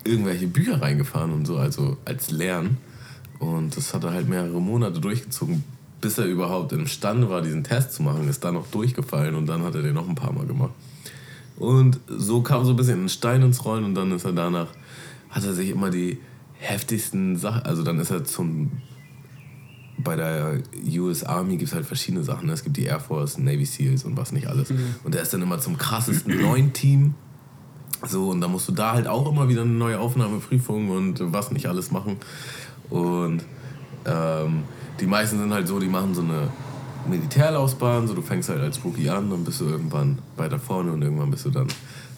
irgendwelche 0.04 0.46
Bücher 0.46 0.80
reingefahren 0.80 1.32
und 1.32 1.46
so, 1.46 1.56
also 1.56 1.96
als 2.04 2.30
Lernen. 2.30 2.78
Und 3.38 3.76
das 3.76 3.92
hat 3.92 4.04
er 4.04 4.12
halt 4.12 4.28
mehrere 4.28 4.60
Monate 4.60 5.00
durchgezogen, 5.00 5.64
bis 6.00 6.18
er 6.18 6.26
überhaupt 6.26 6.72
imstande 6.72 7.28
war, 7.28 7.42
diesen 7.42 7.64
Test 7.64 7.92
zu 7.92 8.02
machen. 8.02 8.28
Ist 8.28 8.44
dann 8.44 8.54
noch 8.54 8.68
durchgefallen 8.68 9.34
und 9.34 9.46
dann 9.46 9.62
hat 9.62 9.74
er 9.74 9.82
den 9.82 9.94
noch 9.94 10.08
ein 10.08 10.14
paar 10.14 10.32
Mal 10.32 10.46
gemacht. 10.46 10.72
Und 11.56 12.00
so 12.08 12.42
kam 12.42 12.64
so 12.64 12.70
ein 12.70 12.76
bisschen 12.76 13.04
ein 13.04 13.08
Stein 13.08 13.42
ins 13.42 13.64
Rollen 13.64 13.84
und 13.84 13.94
dann 13.94 14.12
ist 14.12 14.24
er 14.24 14.32
danach, 14.32 14.68
hat 15.30 15.44
er 15.44 15.52
sich 15.52 15.70
immer 15.70 15.90
die 15.90 16.18
heftigsten 16.58 17.36
Sachen, 17.36 17.62
also 17.62 17.82
dann 17.82 17.98
ist 17.98 18.10
er 18.10 18.24
zum 18.24 18.70
bei 19.98 20.16
der 20.16 20.58
US 20.96 21.22
Army 21.24 21.56
gibt 21.56 21.68
es 21.68 21.74
halt 21.74 21.86
verschiedene 21.86 22.24
Sachen. 22.24 22.46
Ne? 22.46 22.52
Es 22.52 22.64
gibt 22.64 22.76
die 22.76 22.84
Air 22.84 23.00
Force, 23.00 23.38
Navy 23.38 23.64
SEALs 23.64 24.04
und 24.04 24.16
was 24.16 24.32
nicht 24.32 24.46
alles. 24.46 24.70
Mhm. 24.70 24.94
Und 25.04 25.14
er 25.14 25.22
ist 25.22 25.32
dann 25.32 25.42
immer 25.42 25.58
zum 25.58 25.78
krassesten 25.78 26.40
neuen 26.40 26.72
Team. 26.72 27.14
So, 28.06 28.30
und 28.30 28.40
da 28.40 28.48
musst 28.48 28.68
du 28.68 28.72
da 28.72 28.92
halt 28.92 29.06
auch 29.06 29.30
immer 29.30 29.48
wieder 29.48 29.62
eine 29.62 29.70
neue 29.70 29.98
Aufnahmeprüfung 29.98 30.90
und 30.90 31.32
was 31.32 31.52
nicht 31.52 31.66
alles 31.66 31.90
machen. 31.90 32.16
Und 32.90 33.42
ähm, 34.04 34.64
die 35.00 35.06
meisten 35.06 35.38
sind 35.38 35.52
halt 35.52 35.68
so, 35.68 35.78
die 35.78 35.88
machen 35.88 36.14
so 36.14 36.22
eine 36.22 36.48
Militärlaufbahn, 37.08 38.06
so 38.06 38.14
du 38.14 38.22
fängst 38.22 38.48
halt 38.48 38.60
als 38.60 38.84
Rookie 38.84 39.08
an, 39.08 39.30
dann 39.30 39.44
bist 39.44 39.60
du 39.60 39.66
irgendwann 39.66 40.18
weiter 40.36 40.58
vorne 40.58 40.92
und 40.92 41.02
irgendwann 41.02 41.30
bist 41.30 41.44
du 41.44 41.50
dann 41.50 41.68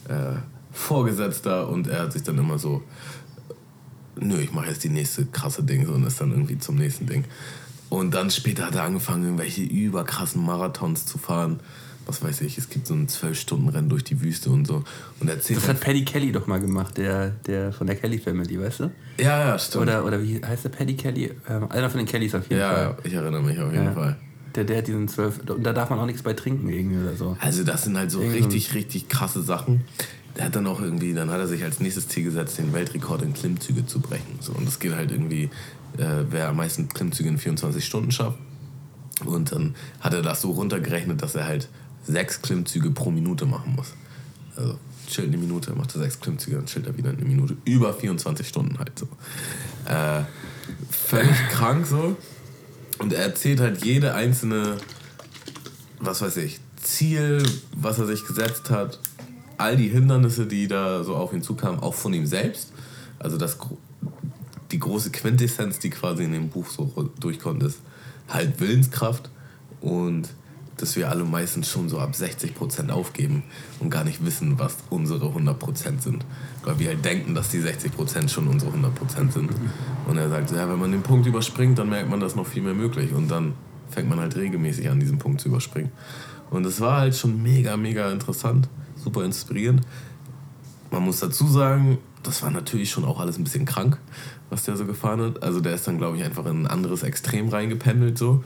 äh, 0.09 0.37
Vorgesetzter 0.73 1.69
und 1.69 1.87
er 1.87 2.03
hat 2.03 2.13
sich 2.13 2.23
dann 2.23 2.39
immer 2.39 2.59
so, 2.59 2.83
nö, 4.21 4.39
ich 4.39 4.53
mache 4.53 4.69
jetzt 4.69 4.85
die 4.85 4.89
nächste 4.89 5.27
krasse 5.27 5.63
Ding 5.63 5.87
so, 5.87 5.93
und 5.93 6.07
ist 6.07 6.21
dann 6.21 6.31
irgendwie 6.31 6.59
zum 6.59 6.77
nächsten 6.77 7.07
Ding. 7.07 7.25
Und 7.89 8.15
dann 8.15 8.31
später 8.31 8.67
hat 8.67 8.75
er 8.75 8.83
angefangen, 8.83 9.25
irgendwelche 9.25 9.63
überkrassen 9.63 10.45
Marathons 10.45 11.07
zu 11.07 11.19
fahren. 11.19 11.61
Was 12.07 12.23
weiß 12.23 12.43
ich, 12.43 12.59
es 12.59 12.69
gibt 12.69 12.87
so 12.87 12.95
ein 12.95 13.07
12-Stunden-Rennen 13.07 13.89
durch 13.89 14.05
die 14.05 14.21
Wüste 14.21 14.51
und 14.51 14.67
so. 14.67 14.85
Und 15.21 15.29
erzählt 15.29 15.59
das 15.59 15.69
hat 15.69 15.81
Paddy 15.81 16.05
Kelly 16.05 16.33
doch 16.33 16.47
mal 16.47 16.61
gemacht, 16.61 16.97
der, 16.97 17.31
der 17.31 17.73
von 17.73 17.87
der 17.87 17.97
Kelly 17.97 18.19
Family, 18.19 18.61
weißt 18.61 18.81
du? 18.81 18.91
Ja, 19.19 19.49
ja, 19.49 19.59
stimmt. 19.59 19.83
Oder, 19.83 20.05
oder 20.05 20.23
wie 20.23 20.43
heißt 20.45 20.65
der 20.65 20.71
Paddy 20.71 20.95
Kelly? 20.95 21.33
Ähm, 21.49 21.71
einer 21.71 21.89
von 21.89 21.99
den 21.99 22.07
Kellys 22.07 22.35
auf 22.35 22.49
jeden 22.49 22.61
ja, 22.61 22.73
Fall. 22.73 22.83
Ja, 22.85 22.97
ich 23.05 23.13
erinnere 23.15 23.43
mich 23.43 23.59
auf 23.59 23.73
jeden 23.73 23.87
ja. 23.87 23.93
Fall. 23.93 24.17
Der, 24.55 24.65
der 24.65 24.79
hat 24.79 24.87
diesen 24.87 25.09
12. 25.09 25.41
Und 25.49 25.65
da 25.65 25.73
darf 25.73 25.91
man 25.91 25.99
auch 25.99 26.07
nichts 26.07 26.23
bei 26.23 26.33
trinken 26.33 26.69
irgendwie 26.69 26.99
oder 26.99 27.17
so. 27.17 27.37
Also, 27.41 27.65
das 27.65 27.85
sind 27.85 27.97
halt 27.97 28.11
so 28.11 28.21
irgendwie 28.21 28.39
richtig, 28.39 28.75
richtig 28.75 29.09
krasse 29.09 29.43
Sachen. 29.43 29.83
Der 30.37 30.47
hat 30.47 30.57
dann 30.57 30.67
auch 30.67 30.81
irgendwie, 30.81 31.15
dann 31.15 31.31
hat 31.31 31.39
er 31.39 31.47
sich 31.47 31.63
als 31.63 31.81
nächstes 31.81 32.09
Ziel 32.09 32.25
gesetzt, 32.25 32.59
den 32.59 32.73
Weltrekord 32.73 33.23
in 33.23 33.35
Klimmzüge 33.35 33.87
zu 33.87 34.01
brechen. 34.01 34.39
So, 34.41 34.53
und 34.53 34.67
das 34.67 34.79
geht 34.79 34.95
halt 34.95 35.11
irgendwie 35.11 35.49
äh, 35.99 36.25
wer 36.31 36.49
am 36.49 36.57
meisten 36.57 36.89
Klimmzüge 36.89 37.29
in 37.29 37.39
24 37.39 37.85
Stunden 37.85 38.11
schafft. 38.11 38.39
Und 39.25 39.53
dann 39.53 39.75
hat 40.01 40.13
er 40.13 40.23
das 40.23 40.41
so 40.41 40.51
runtergerechnet, 40.51 41.23
dass 41.23 41.35
er 41.35 41.47
halt 41.47 41.69
sechs 42.07 42.43
Klimmzüge 42.43 42.91
pro 42.91 43.11
Minute 43.11 43.47
machen 43.47 43.75
muss. 43.75 43.95
Also 44.57 44.79
chillt 45.09 45.29
eine 45.29 45.37
Minute, 45.37 45.73
macht 45.75 45.95
er 45.95 46.01
sechs 46.01 46.21
Klimmzüge, 46.21 46.57
dann 46.57 46.67
chillt 46.67 46.87
er 46.87 46.97
wieder 46.97 47.11
eine 47.11 47.25
Minute. 47.25 47.57
Über 47.65 47.93
24 47.93 48.47
Stunden 48.47 48.79
halt 48.79 48.99
so. 48.99 49.09
Äh, 49.87 50.23
völlig 50.91 51.37
krank 51.51 51.87
so. 51.87 52.17
Und 52.99 53.13
er 53.13 53.23
erzählt 53.23 53.61
halt 53.61 53.85
jede 53.85 54.15
einzelne, 54.15 54.77
was 55.99 56.23
weiß 56.23 56.37
ich, 56.39 56.61
Ziel, 56.81 57.43
was 57.75 57.99
er 57.99 58.07
sich 58.07 58.27
gesetzt 58.27 58.71
hat, 58.71 59.01
all 59.59 59.77
die 59.77 59.89
Hindernisse, 59.89 60.47
die 60.47 60.69
da 60.69 61.03
so 61.03 61.17
auf 61.17 61.33
ihn 61.33 61.43
zukamen, 61.43 61.81
auch 61.81 61.95
von 61.95 62.13
ihm 62.13 62.27
selbst. 62.27 62.73
Also 63.19 63.37
das 63.39 63.59
die 64.71 64.79
große 64.79 65.11
Quintessenz, 65.11 65.79
die 65.79 65.91
quasi 65.91 66.25
in 66.25 66.33
dem 66.33 66.49
Buch 66.49 66.69
so 66.69 67.11
durchkommt, 67.21 67.63
ist 67.63 67.79
halt 68.29 68.61
Willenskraft 68.61 69.31
und 69.81 70.29
dass 70.77 70.97
wir 70.97 71.09
alle 71.09 71.25
meistens 71.25 71.69
schon 71.69 71.89
so 71.89 71.99
ab 71.99 72.15
60% 72.15 72.91
aufgeben 72.91 73.45
und 73.81 73.91
gar 73.91 74.05
nicht 74.05 74.25
wissen, 74.25 74.59
was 74.59 74.77
unsere 74.91 75.27
100% 75.27 76.01
sind. 76.01 76.25
Weil 76.65 76.79
wir 76.79 76.89
halt 76.89 77.05
denken, 77.05 77.35
dass 77.35 77.51
die 77.51 77.61
60% 77.61 78.29
schon 78.29 78.49
unsere 78.49 78.73
100% 78.73 79.33
sind. 79.33 79.51
Und 80.07 80.19
er 80.19 80.29
sagt, 80.29 80.51
ja, 80.51 80.69
wenn 80.69 80.79
man 80.79 80.93
den 80.93 81.03
Punkt 81.03 81.27
überspringt, 81.27 81.79
dann 81.79 81.89
merkt 81.89 82.11
man, 82.11 82.21
dass 82.21 82.35
noch 82.35 82.47
viel 82.47 82.63
mehr 82.63 82.75
möglich. 82.75 83.13
Und 83.13 83.31
dann 83.31 83.55
fängt 83.91 84.09
man 84.09 84.19
halt 84.19 84.37
regelmäßig 84.37 84.91
an, 84.91 84.99
diesen 84.99 85.19
Punkt 85.19 85.41
zu 85.41 85.49
überspringen. 85.49 85.93
Und 86.51 86.65
es 86.67 86.81
war 86.81 87.01
halt 87.01 87.17
schon 87.17 87.43
mega, 87.43 87.77
mega 87.77 88.11
interessant, 88.11 88.69
super 88.97 89.25
inspirierend. 89.25 89.83
Man 90.91 91.03
muss 91.03 91.21
dazu 91.21 91.47
sagen, 91.47 91.99
das 92.23 92.43
war 92.43 92.51
natürlich 92.51 92.91
schon 92.91 93.05
auch 93.05 93.21
alles 93.21 93.39
ein 93.39 93.45
bisschen 93.45 93.65
krank 93.65 93.99
was 94.51 94.65
der 94.65 94.77
so 94.77 94.87
gefahren 94.87 95.21
hat. 95.21 95.43
Also 95.43 95.61
der 95.61 95.75
ist 95.75 95.87
dann, 95.87 95.99
glaube 95.99 96.17
ich, 96.17 96.25
einfach 96.25 96.47
in 96.47 96.63
ein 96.63 96.67
anderes 96.67 97.03
Extrem 97.03 97.49
reingependelt 97.49 98.19
so. 98.19 98.45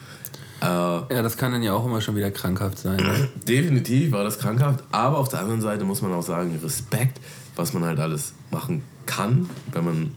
Äh, 0.61 0.65
ja, 0.65 1.23
das 1.23 1.37
kann 1.37 1.53
dann 1.53 1.63
ja 1.63 1.73
auch 1.73 1.87
immer 1.87 2.01
schon 2.01 2.17
wieder 2.17 2.31
krankhaft 2.31 2.79
sein. 2.79 2.97
Ne? 2.97 3.29
Definitiv 3.49 4.13
war 4.13 4.25
das 4.25 4.39
krankhaft, 4.39 4.85
aber 4.91 5.19
auf 5.19 5.29
der 5.29 5.41
anderen 5.41 5.61
Seite 5.61 5.85
muss 5.85 6.03
man 6.03 6.13
auch 6.13 6.23
sagen, 6.23 6.59
Respekt, 6.63 7.21
was 7.55 7.73
man 7.73 7.85
halt 7.85 8.01
alles 8.01 8.35
machen 8.51 8.83
kann, 9.07 9.49
wenn 9.73 9.85
man 9.85 10.13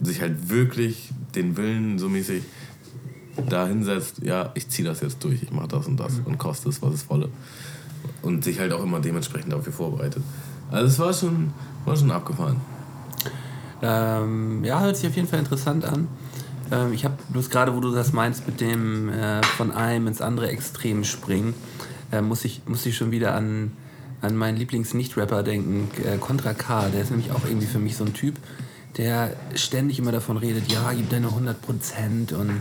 sich 0.00 0.20
halt 0.20 0.50
wirklich 0.50 1.10
den 1.34 1.56
Willen 1.56 1.98
so 1.98 2.08
mäßig 2.08 2.42
da 3.48 3.66
hinsetzt, 3.66 4.18
ja, 4.22 4.50
ich 4.54 4.68
ziehe 4.68 4.86
das 4.86 5.00
jetzt 5.00 5.24
durch, 5.24 5.42
ich 5.42 5.52
mache 5.52 5.68
das 5.68 5.86
und 5.86 5.98
das 5.98 6.18
mhm. 6.18 6.26
und 6.26 6.38
koste 6.38 6.68
es, 6.68 6.82
was 6.82 6.94
es 6.94 7.08
wolle. 7.08 7.28
Und 8.20 8.44
sich 8.44 8.58
halt 8.58 8.72
auch 8.72 8.82
immer 8.82 9.00
dementsprechend 9.00 9.52
dafür 9.52 9.72
vorbereitet. 9.72 10.22
Also 10.70 10.86
es 10.86 10.98
war 10.98 11.12
schon, 11.12 11.52
war 11.84 11.96
schon 11.96 12.10
abgefahren. 12.10 12.60
Ähm, 13.82 14.64
ja, 14.64 14.80
hört 14.80 14.96
sich 14.96 15.08
auf 15.08 15.16
jeden 15.16 15.28
Fall 15.28 15.40
interessant 15.40 15.84
an. 15.84 16.08
Ähm, 16.70 16.92
ich 16.92 17.04
habe 17.04 17.16
bloß 17.30 17.50
gerade, 17.50 17.74
wo 17.74 17.80
du 17.80 17.92
das 17.92 18.12
meinst, 18.12 18.46
mit 18.46 18.60
dem 18.60 19.08
äh, 19.08 19.42
von 19.42 19.72
einem 19.72 20.06
ins 20.06 20.20
andere 20.20 20.48
Extrem 20.48 21.04
springen, 21.04 21.54
äh, 22.12 22.22
muss, 22.22 22.44
ich, 22.44 22.62
muss 22.66 22.86
ich 22.86 22.96
schon 22.96 23.10
wieder 23.10 23.34
an, 23.34 23.72
an 24.20 24.36
meinen 24.36 24.56
Lieblings-Nicht-Rapper 24.56 25.42
denken, 25.42 25.90
äh, 26.04 26.16
Contra 26.18 26.54
K. 26.54 26.88
Der 26.88 27.02
ist 27.02 27.10
nämlich 27.10 27.32
auch 27.32 27.44
irgendwie 27.44 27.66
für 27.66 27.78
mich 27.78 27.96
so 27.96 28.04
ein 28.04 28.14
Typ, 28.14 28.36
der 28.96 29.34
ständig 29.54 29.98
immer 29.98 30.12
davon 30.12 30.36
redet, 30.36 30.70
ja, 30.70 30.92
gib 30.92 31.10
deine 31.10 31.28
100 31.28 31.60
Prozent 31.60 32.32
und 32.32 32.60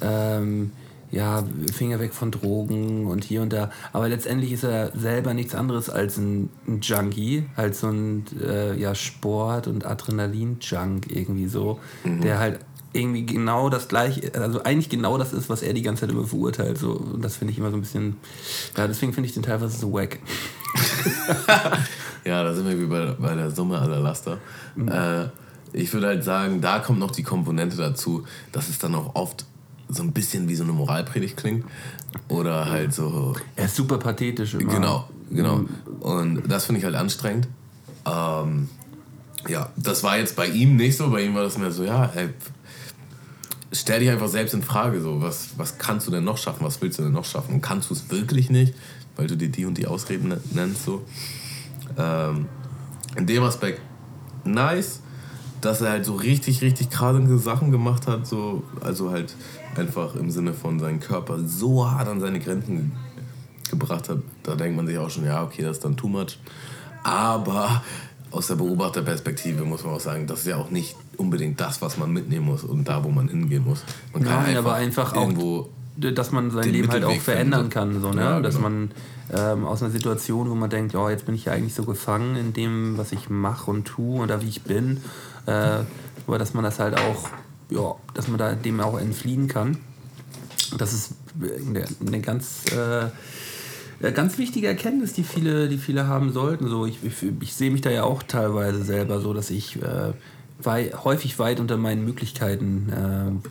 ähm, 0.00 0.72
ja, 1.14 1.44
Finger 1.72 2.00
weg 2.00 2.12
von 2.12 2.30
Drogen 2.30 3.06
und 3.06 3.24
hier 3.24 3.42
und 3.42 3.52
da. 3.52 3.70
Aber 3.92 4.08
letztendlich 4.08 4.52
ist 4.52 4.64
er 4.64 4.90
selber 4.96 5.32
nichts 5.32 5.54
anderes 5.54 5.88
als 5.88 6.16
ein, 6.18 6.50
ein 6.66 6.80
Junkie, 6.80 7.46
halt 7.56 7.76
so 7.76 7.88
ein 7.88 8.24
äh, 8.42 8.78
ja, 8.78 8.94
Sport- 8.94 9.68
und 9.68 9.86
Adrenalin-Junk 9.86 11.06
irgendwie 11.10 11.46
so, 11.46 11.78
mhm. 12.02 12.20
der 12.20 12.38
halt 12.40 12.60
irgendwie 12.92 13.26
genau 13.26 13.70
das 13.70 13.88
gleiche, 13.88 14.32
also 14.34 14.62
eigentlich 14.62 14.88
genau 14.88 15.16
das 15.18 15.32
ist, 15.32 15.48
was 15.48 15.62
er 15.62 15.72
die 15.72 15.82
ganze 15.82 16.02
Zeit 16.02 16.10
immer 16.10 16.26
verurteilt. 16.26 16.78
So. 16.78 16.92
Und 16.92 17.24
das 17.24 17.36
finde 17.36 17.52
ich 17.52 17.58
immer 17.58 17.70
so 17.70 17.76
ein 17.76 17.80
bisschen, 17.80 18.16
ja, 18.76 18.86
deswegen 18.88 19.12
finde 19.12 19.28
ich 19.28 19.34
den 19.34 19.42
teilweise 19.44 19.76
so 19.76 19.92
wack. 19.92 20.18
ja, 22.24 22.42
da 22.42 22.54
sind 22.54 22.68
wir 22.68 22.80
wie 22.80 22.86
bei, 22.86 23.06
bei 23.18 23.34
der 23.34 23.50
Summe 23.50 23.78
aller 23.78 24.00
Laster. 24.00 24.38
Mhm. 24.74 24.88
Äh, 24.88 25.28
ich 25.72 25.92
würde 25.92 26.08
halt 26.08 26.24
sagen, 26.24 26.60
da 26.60 26.80
kommt 26.80 26.98
noch 26.98 27.10
die 27.10 27.24
Komponente 27.24 27.76
dazu, 27.76 28.24
dass 28.52 28.68
es 28.68 28.78
dann 28.78 28.94
auch 28.94 29.14
oft 29.14 29.44
so 29.88 30.02
ein 30.02 30.12
bisschen 30.12 30.48
wie 30.48 30.54
so 30.54 30.64
eine 30.64 30.72
Moralpredigt 30.72 31.36
klingt. 31.36 31.64
Oder 32.28 32.70
halt 32.70 32.94
so. 32.94 33.34
Er 33.56 33.66
ist 33.66 33.76
super 33.76 33.98
pathetisch 33.98 34.54
immer. 34.54 34.72
Genau, 34.72 35.08
genau. 35.30 35.56
Mhm. 35.58 35.68
Und 36.00 36.42
das 36.48 36.66
finde 36.66 36.78
ich 36.78 36.84
halt 36.84 36.94
anstrengend. 36.94 37.48
Ähm, 38.06 38.68
ja, 39.48 39.70
das 39.76 40.02
war 40.02 40.18
jetzt 40.18 40.36
bei 40.36 40.46
ihm 40.46 40.76
nicht 40.76 40.96
so. 40.96 41.10
Bei 41.10 41.22
ihm 41.22 41.34
war 41.34 41.42
das 41.42 41.58
mehr 41.58 41.70
so, 41.70 41.84
ja, 41.84 42.06
ey, 42.14 42.30
stell 43.72 44.00
dich 44.00 44.10
einfach 44.10 44.28
selbst 44.28 44.54
in 44.54 44.62
Frage. 44.62 45.00
So, 45.00 45.20
was, 45.20 45.50
was 45.56 45.78
kannst 45.78 46.06
du 46.06 46.10
denn 46.10 46.24
noch 46.24 46.38
schaffen? 46.38 46.64
Was 46.64 46.80
willst 46.80 46.98
du 46.98 47.02
denn 47.02 47.12
noch 47.12 47.24
schaffen? 47.24 47.54
Und 47.54 47.60
kannst 47.60 47.90
du 47.90 47.94
es 47.94 48.10
wirklich 48.10 48.50
nicht, 48.50 48.74
weil 49.16 49.26
du 49.26 49.36
dir 49.36 49.48
die 49.48 49.64
und 49.64 49.76
die 49.76 49.86
Ausreden 49.86 50.34
nennst? 50.52 50.84
So. 50.84 51.04
Ähm, 51.98 52.46
in 53.16 53.26
dem 53.26 53.42
Aspekt 53.42 53.80
nice. 54.44 55.00
dass 55.64 55.80
er 55.80 55.90
halt 55.90 56.04
so 56.04 56.14
richtig, 56.14 56.62
richtig 56.62 56.90
kranke 56.90 57.38
Sachen 57.38 57.70
gemacht 57.70 58.06
hat, 58.06 58.26
so, 58.26 58.62
also 58.80 59.10
halt 59.10 59.34
einfach 59.78 60.14
im 60.14 60.30
Sinne 60.30 60.54
von 60.54 60.78
seinem 60.78 61.00
Körper 61.00 61.38
so 61.44 61.90
hart 61.90 62.08
an 62.08 62.20
seine 62.20 62.40
Grenzen 62.40 62.92
gebracht 63.70 64.08
hat, 64.08 64.18
da 64.42 64.54
denkt 64.54 64.76
man 64.76 64.86
sich 64.86 64.98
auch 64.98 65.10
schon, 65.10 65.24
ja, 65.24 65.42
okay, 65.42 65.62
das 65.62 65.78
ist 65.78 65.84
dann 65.84 65.96
too 65.96 66.08
much. 66.08 66.38
Aber 67.02 67.82
aus 68.30 68.48
der 68.48 68.56
Beobachterperspektive 68.56 69.64
muss 69.64 69.84
man 69.84 69.94
auch 69.94 70.00
sagen, 70.00 70.26
das 70.26 70.40
ist 70.40 70.46
ja 70.46 70.56
auch 70.56 70.70
nicht 70.70 70.96
unbedingt 71.16 71.60
das, 71.60 71.80
was 71.82 71.96
man 71.96 72.12
mitnehmen 72.12 72.46
muss 72.46 72.64
und 72.64 72.88
da, 72.88 73.04
wo 73.04 73.08
man 73.08 73.28
hingehen 73.28 73.64
muss. 73.64 73.84
Man 74.12 74.24
kann 74.24 74.32
Nein, 74.32 74.56
einfach 74.56 74.58
aber 74.58 74.74
einfach 74.74 75.14
irgendwo 75.14 75.60
auch, 75.60 75.68
dass 75.96 76.32
man 76.32 76.50
sein 76.50 76.70
Leben 76.70 76.88
halt 76.88 77.04
auch 77.04 77.08
Mittelweg 77.08 77.22
verändern 77.22 77.68
kann. 77.68 78.00
So, 78.00 78.10
ne? 78.10 78.20
Ja, 78.20 78.40
Dass 78.40 78.56
genau. 78.56 78.68
man 78.68 78.90
ähm, 79.32 79.64
aus 79.64 79.82
einer 79.82 79.92
Situation, 79.92 80.50
wo 80.50 80.54
man 80.54 80.70
denkt, 80.70 80.94
oh, 80.94 81.08
jetzt 81.08 81.26
bin 81.26 81.34
ich 81.34 81.44
ja 81.44 81.52
eigentlich 81.52 81.74
so 81.74 81.84
gefangen 81.84 82.36
in 82.36 82.52
dem, 82.52 82.98
was 82.98 83.12
ich 83.12 83.30
mache 83.30 83.70
und 83.70 83.84
tue 83.84 84.20
oder 84.20 84.42
wie 84.42 84.48
ich 84.48 84.62
bin, 84.62 85.00
äh, 85.46 85.78
aber 86.26 86.38
dass 86.38 86.54
man 86.54 86.64
das 86.64 86.78
halt 86.78 86.98
auch, 86.98 87.28
ja, 87.74 87.94
dass 88.14 88.28
man 88.28 88.38
da 88.38 88.54
dem 88.54 88.80
auch 88.80 88.98
entfliehen 88.98 89.48
kann. 89.48 89.78
Das 90.78 90.92
ist 90.92 91.14
eine, 91.40 91.84
eine 92.06 92.20
ganz, 92.20 92.64
äh, 92.72 94.12
ganz 94.12 94.38
wichtige 94.38 94.66
Erkenntnis, 94.66 95.12
die 95.12 95.24
viele, 95.24 95.68
die 95.68 95.78
viele 95.78 96.06
haben 96.06 96.32
sollten. 96.32 96.68
So, 96.68 96.86
ich, 96.86 96.98
ich, 97.04 97.14
ich 97.40 97.54
sehe 97.54 97.70
mich 97.70 97.80
da 97.80 97.90
ja 97.90 98.04
auch 98.04 98.22
teilweise 98.22 98.84
selber 98.84 99.20
so, 99.20 99.34
dass 99.34 99.50
ich 99.50 99.82
äh, 99.82 100.12
wei 100.62 100.90
häufig 101.04 101.38
weit 101.38 101.60
unter 101.60 101.76
meinen 101.76 102.04
Möglichkeiten 102.04 103.42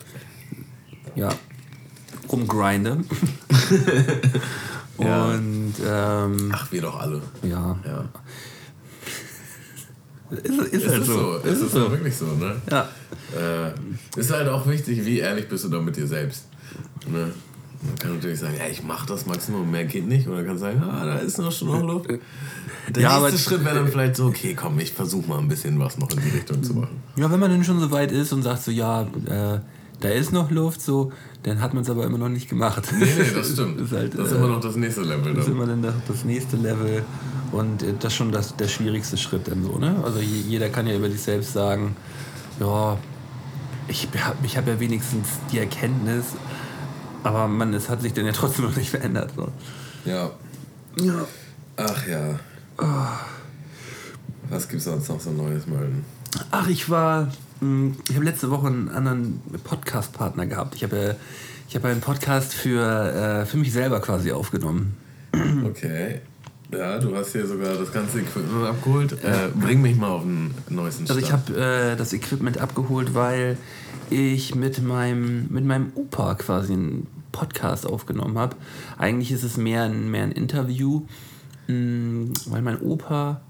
äh, 1.16 1.20
ja, 1.20 1.30
rumgrinde. 2.32 3.04
Ja. 5.00 5.26
Und 5.26 5.74
ähm, 5.84 6.52
Ach, 6.54 6.72
wir 6.72 6.82
doch 6.82 7.00
alle. 7.00 7.22
ja, 7.42 7.78
Ja. 7.86 8.10
ist, 10.38 10.46
ist, 10.46 10.74
Ist 10.74 10.88
halt 10.88 11.02
es 11.02 11.08
so. 11.08 11.14
so? 11.14 11.38
Ist 11.40 11.62
es 11.62 11.72
so 11.72 11.92
wirklich 11.92 12.16
so, 12.16 12.26
ne? 12.26 12.62
Ja. 12.70 12.90
Äh, 13.36 14.19
ist 14.19 14.32
halt 14.32 14.48
auch 14.50 14.67
wichtig, 14.67 15.06
wie 15.06 15.19
ehrlich 15.19 15.48
bist 15.48 15.63
du 15.65 15.69
da 15.69 15.80
mit 15.80 15.96
dir 15.96 16.08
selbst. 16.08 16.46
Ne? 17.10 17.32
Man 17.86 17.96
kann 18.00 18.13
natürlich 18.15 18.39
sagen, 18.39 18.54
ja, 18.58 18.65
ich 18.72 18.82
mache 18.84 19.06
das 19.08 19.26
Maximum, 19.26 19.69
mehr 19.69 19.84
geht 19.86 20.08
nicht. 20.08 20.28
Oder 20.28 20.43
kann 20.43 20.58
sagen, 20.58 20.82
ah, 20.84 21.06
da 21.06 21.15
ist 21.17 21.38
noch 21.38 21.52
schon 21.52 21.67
noch 21.67 21.82
Luft. 21.84 22.10
Der 22.96 23.02
Ja, 23.04 23.19
nächste 23.19 23.39
Schritt 23.39 23.65
wäre 23.65 23.76
dann 23.76 23.88
vielleicht 23.89 24.15
so, 24.15 24.26
okay, 24.28 24.54
komm, 24.56 24.80
ich 24.80 24.93
versuche 24.93 25.28
mal 25.28 25.39
ein 25.39 25.48
bisschen 25.50 25.78
was 25.80 25.98
noch 25.98 26.10
in 26.12 26.22
die 26.22 26.30
Richtung 26.30 26.63
zu 26.63 26.74
machen. 26.76 27.02
Ja, 27.17 27.30
wenn 27.32 27.39
man 27.39 27.52
dann 27.52 27.63
schon 27.63 27.80
so 27.80 27.91
weit 27.91 28.12
ist 28.12 28.32
und 28.32 28.41
sagt 28.43 28.62
so, 28.63 28.72
ja, 28.72 29.02
äh, 29.02 29.60
da 30.00 30.10
ist 30.10 30.32
noch 30.32 30.50
Luft, 30.52 30.82
so, 30.82 31.12
dann 31.43 31.62
hat 31.62 31.74
man 31.74 31.84
es 31.84 31.89
aber 31.89 32.06
immer 32.06 32.17
noch 32.17 32.30
nicht 32.30 32.48
gemacht. 32.50 32.84
Nee, 32.98 33.06
nee, 33.06 33.26
das 33.36 33.50
stimmt. 33.54 33.80
Das 33.80 33.88
ist, 33.88 33.93
halt, 33.93 34.17
das 34.17 34.28
ist 34.28 34.34
äh, 34.34 34.36
immer 34.38 34.48
noch 34.48 34.62
das 34.62 34.76
nächste 34.78 35.02
Level. 35.02 35.34
Das 35.34 35.46
ist 35.46 35.52
immer 35.52 35.65
dann 35.65 35.82
das, 35.82 35.96
das 36.08 36.24
nächste 36.24 36.56
Level 36.58 37.04
und 37.52 37.84
äh, 37.84 37.93
das 38.00 38.13
ist 38.13 38.17
schon 38.17 38.32
das, 38.32 38.56
der 38.56 38.67
schwierigste 38.69 39.17
Schritt 39.17 39.48
dann 39.50 39.62
so, 39.63 39.78
ne? 39.78 39.96
Also 40.06 40.19
je- 40.19 40.41
jeder 40.48 40.69
kann 40.69 40.88
ja 40.88 40.96
über 40.96 41.10
sich 41.10 41.22
selbst 41.22 41.52
sagen, 41.54 41.96
ja, 42.62 42.98
ich 43.88 44.08
habe 44.24 44.36
ich 44.43 44.58
hab 44.58 44.67
ja 44.67 44.80
wenigstens 44.80 45.28
die 45.52 45.60
Erkenntnis, 45.60 46.26
aber 47.24 47.48
man, 47.48 47.74
es 47.74 47.89
hat 47.89 48.02
sich 48.02 48.13
dann 48.13 48.26
ja 48.26 48.32
trotzdem 48.32 48.65
noch 48.65 48.76
nicht 48.76 48.89
verändert. 48.89 49.32
So. 49.36 49.50
Ja. 50.06 50.32
Ja. 51.00 51.26
Ach 51.78 52.08
ja. 52.08 52.39
Was 54.50 54.67
gibt's 54.67 54.86
sonst 54.86 55.10
noch 55.10 55.19
so 55.19 55.32
Neues, 55.32 55.65
Melden? 55.67 56.04
Ach, 56.52 56.67
ich 56.67 56.89
war. 56.89 57.32
mh, 57.62 57.96
Ich 58.10 58.15
habe 58.15 58.26
letzte 58.26 58.50
Woche 58.52 58.67
einen 58.67 58.89
anderen 58.89 59.41
Podcast-Partner 59.63 60.46
gehabt. 60.46 60.76
Ich 60.76 60.84
habe 60.84 60.98
ja- 60.98 61.15
ich 61.69 61.76
habe 61.76 61.88
einen 61.88 62.02
Podcast 62.02 62.54
für, 62.54 62.82
äh, 62.84 63.46
für 63.48 63.58
mich 63.58 63.72
selber 63.74 64.00
quasi 64.00 64.32
aufgenommen. 64.32 64.96
Okay. 65.65 66.22
Ja, 66.78 67.00
du 67.00 67.16
hast 67.16 67.32
hier 67.32 67.46
sogar 67.48 67.76
das 67.76 67.92
ganze 67.92 68.20
Equipment 68.20 68.66
abgeholt. 68.68 69.14
Äh, 69.24 69.50
bring 69.56 69.82
mich 69.82 69.96
mal 69.98 70.10
auf 70.10 70.24
den 70.24 70.54
neuesten 70.70 71.04
Also 71.08 71.20
Stand. 71.20 71.50
ich 71.50 71.58
habe 71.58 71.92
äh, 71.94 71.96
das 71.96 72.14
Equipment 72.14 72.58
abgeholt, 72.58 73.14
weil 73.14 73.58
ich 74.10 74.56
mit 74.56 74.82
meinem, 74.84 75.48
mit 75.50 75.66
meinem 75.66 75.92
Opa 75.96 76.36
quasi 76.36 76.74
einen 76.74 77.08
Podcast 77.32 77.86
aufgenommen 77.88 78.38
habe. 78.38 78.56
Eigentlich 78.98 79.32
ist 79.32 79.44
es 79.44 79.58
mehr 79.58 79.84
ein, 79.84 80.10
mehr 80.12 80.24
ein 80.24 80.32
Interview, 80.32 81.04
mh, 81.68 82.32
weil 82.48 82.62
mein 82.62 82.80
Opa, 82.82 83.42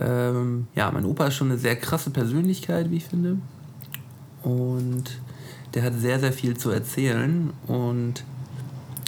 ähm, 0.00 0.66
ja, 0.74 0.90
mein 0.90 1.04
Opa 1.04 1.26
ist 1.26 1.34
schon 1.34 1.50
eine 1.50 1.58
sehr 1.58 1.76
krasse 1.76 2.10
Persönlichkeit, 2.10 2.90
wie 2.90 2.96
ich 2.96 3.04
finde. 3.04 3.36
Und 4.42 5.04
der 5.74 5.82
hat 5.84 5.98
sehr, 5.98 6.18
sehr 6.20 6.32
viel 6.32 6.56
zu 6.56 6.70
erzählen 6.70 7.50
und 7.66 8.24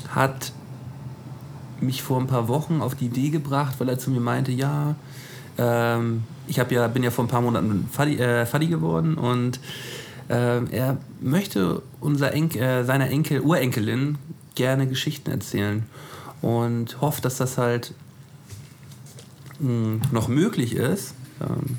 hat 0.09 0.53
mich 1.85 2.03
vor 2.03 2.21
ein 2.21 2.27
paar 2.27 2.49
Wochen 2.49 2.81
auf 2.81 2.95
die 2.95 3.07
Idee 3.07 3.31
gebracht, 3.31 3.77
weil 3.79 3.89
er 3.89 3.99
zu 3.99 4.11
mir 4.11 4.21
meinte, 4.21 4.53
ja, 4.53 4.95
ähm, 5.59 6.25
ich 6.47 6.57
ja, 6.57 6.65
bin 6.65 7.03
ja 7.03 7.11
vor 7.11 7.25
ein 7.25 7.29
paar 7.29 7.41
Monaten 7.41 7.89
Faddy, 7.91 8.19
äh, 8.19 8.47
Faddy 8.47 8.67
geworden 8.67 9.15
und 9.15 9.61
ähm, 10.29 10.69
er 10.71 10.97
möchte 11.21 11.83
unser 12.01 12.33
Enk 12.33 12.57
äh, 12.57 12.85
seiner 12.85 13.11
Enkel, 13.11 13.41
Urenkelin 13.41 14.19
gerne 14.55 14.87
Geschichten 14.87 15.31
erzählen 15.31 15.85
und 16.41 17.01
hofft, 17.01 17.25
dass 17.25 17.37
das 17.37 17.59
halt 17.59 17.93
mh, 19.61 20.01
noch 20.13 20.29
möglich 20.29 20.75
ist. 20.77 21.15
Ähm, 21.41 21.79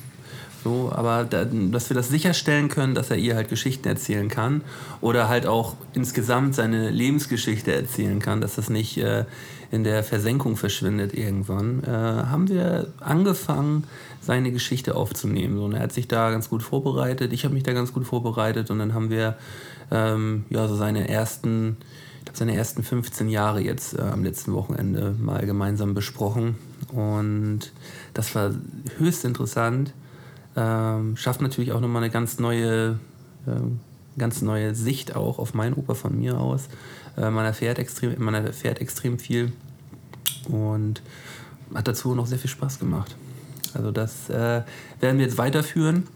so, 0.63 0.91
aber 0.91 1.25
da, 1.25 1.45
dass 1.45 1.89
wir 1.89 1.95
das 1.95 2.09
sicherstellen 2.09 2.69
können, 2.69 2.95
dass 2.95 3.11
er 3.11 3.17
ihr 3.17 3.35
halt 3.35 3.49
Geschichten 3.49 3.87
erzählen 3.87 4.29
kann 4.29 4.61
oder 4.99 5.29
halt 5.29 5.45
auch 5.45 5.75
insgesamt 5.93 6.55
seine 6.55 6.89
Lebensgeschichte 6.89 7.71
erzählen 7.71 8.19
kann, 8.19 8.41
dass 8.41 8.55
das 8.55 8.71
nicht 8.71 8.97
äh, 8.97 9.25
in 9.71 9.83
der 9.83 10.03
Versenkung 10.03 10.57
verschwindet 10.57 11.13
irgendwann, 11.13 11.83
äh, 11.83 11.87
haben 11.87 12.47
wir 12.49 12.93
angefangen, 12.99 13.85
seine 14.21 14.51
Geschichte 14.51 14.95
aufzunehmen. 14.95 15.59
Und 15.59 15.73
er 15.73 15.81
hat 15.81 15.93
sich 15.93 16.07
da 16.07 16.31
ganz 16.31 16.49
gut 16.49 16.63
vorbereitet, 16.63 17.33
ich 17.33 17.45
habe 17.45 17.53
mich 17.53 17.63
da 17.63 17.73
ganz 17.73 17.93
gut 17.93 18.05
vorbereitet 18.05 18.71
und 18.71 18.79
dann 18.79 18.93
haben 18.93 19.09
wir 19.09 19.37
ähm, 19.91 20.45
ja, 20.49 20.67
so 20.67 20.75
seine 20.75 21.07
ersten, 21.07 21.77
seine 22.33 22.55
ersten 22.55 22.83
15 22.83 23.29
Jahre 23.29 23.61
jetzt 23.61 23.97
äh, 23.97 24.01
am 24.01 24.23
letzten 24.23 24.53
Wochenende 24.53 25.15
mal 25.19 25.45
gemeinsam 25.45 25.93
besprochen 25.93 26.55
und 26.91 27.71
das 28.13 28.33
war 28.35 28.51
höchst 28.97 29.25
interessant. 29.25 29.93
Ähm, 30.55 31.17
schafft 31.17 31.41
natürlich 31.41 31.73
auch 31.73 31.81
nochmal 31.81 32.03
eine 32.03 32.11
ganz 32.11 32.39
neue, 32.39 32.99
ähm, 33.47 33.79
ganz 34.17 34.41
neue 34.41 34.73
Sicht 34.73 35.15
auch 35.15 35.37
auf 35.37 35.53
meinen 35.53 35.73
Opa 35.73 35.93
von 35.93 36.17
mir 36.17 36.39
aus. 36.39 36.69
Äh, 37.17 37.29
man, 37.29 37.45
erfährt 37.45 37.79
extrem, 37.79 38.21
man 38.23 38.33
erfährt 38.33 38.81
extrem 38.81 39.19
viel 39.19 39.51
und 40.49 41.01
hat 41.73 41.87
dazu 41.87 42.15
noch 42.15 42.25
sehr 42.27 42.37
viel 42.37 42.49
Spaß 42.49 42.79
gemacht. 42.79 43.15
Also 43.73 43.91
das 43.91 44.29
äh, 44.29 44.63
werden 44.99 45.17
wir 45.17 45.25
jetzt 45.25 45.37
weiterführen. 45.37 46.07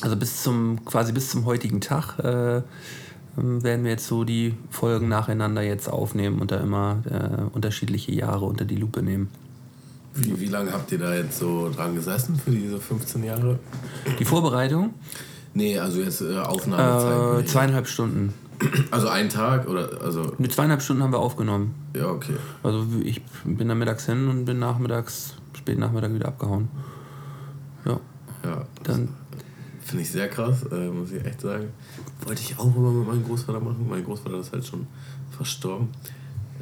Also 0.00 0.16
bis 0.16 0.42
zum 0.42 0.84
quasi 0.84 1.12
bis 1.12 1.30
zum 1.30 1.44
heutigen 1.44 1.80
Tag 1.80 2.18
äh, 2.18 2.62
werden 3.36 3.84
wir 3.84 3.90
jetzt 3.90 4.06
so 4.06 4.24
die 4.24 4.54
Folgen 4.70 5.08
nacheinander 5.08 5.62
jetzt 5.62 5.88
aufnehmen 5.88 6.40
und 6.40 6.50
da 6.50 6.58
immer 6.58 7.02
äh, 7.10 7.54
unterschiedliche 7.54 8.12
Jahre 8.12 8.44
unter 8.44 8.64
die 8.64 8.76
Lupe 8.76 9.02
nehmen. 9.02 9.28
Wie, 10.14 10.40
wie 10.40 10.46
lange 10.46 10.72
habt 10.72 10.90
ihr 10.90 10.98
da 10.98 11.14
jetzt 11.14 11.38
so 11.38 11.70
dran 11.70 11.94
gesessen 11.94 12.36
für 12.36 12.50
diese 12.50 12.80
15 12.80 13.22
Jahre? 13.22 13.58
Die 14.18 14.24
Vorbereitung 14.24 14.94
Nee, 15.54 15.78
also 15.78 16.00
jetzt 16.00 16.20
äh, 16.20 16.38
Aufnahmezeit. 16.38 17.44
äh, 17.44 17.46
zweieinhalb 17.46 17.88
Stunden. 17.88 18.34
Also 18.90 19.08
ein 19.08 19.28
Tag 19.28 19.68
oder 19.68 20.00
also 20.02 20.32
Mit 20.38 20.52
zweieinhalb 20.52 20.82
Stunden 20.82 21.02
haben 21.02 21.12
wir 21.12 21.20
aufgenommen. 21.20 21.74
ja 21.94 22.06
okay. 22.08 22.34
Also 22.62 22.86
ich 23.02 23.22
bin 23.44 23.68
da 23.68 23.74
mittags 23.74 24.06
hin 24.06 24.28
und 24.28 24.44
bin 24.46 24.58
nachmittags, 24.58 25.34
spät 25.56 25.78
Nachmittag 25.78 26.12
wieder 26.14 26.28
abgehauen. 26.28 26.68
Ja, 27.84 28.00
Ja, 28.44 28.64
dann 28.82 29.08
finde 29.80 30.02
ich 30.02 30.10
sehr 30.10 30.28
krass, 30.28 30.64
äh, 30.72 30.88
muss 30.88 31.12
ich 31.12 31.24
echt 31.24 31.40
sagen. 31.40 31.68
Wollte 32.26 32.42
ich 32.42 32.58
auch 32.58 32.74
immer 32.76 32.90
mit 32.90 33.06
meinem 33.06 33.24
Großvater 33.24 33.60
machen. 33.60 33.86
Mein 33.88 34.04
Großvater 34.04 34.40
ist 34.40 34.52
halt 34.52 34.66
schon 34.66 34.86
verstorben. 35.30 35.88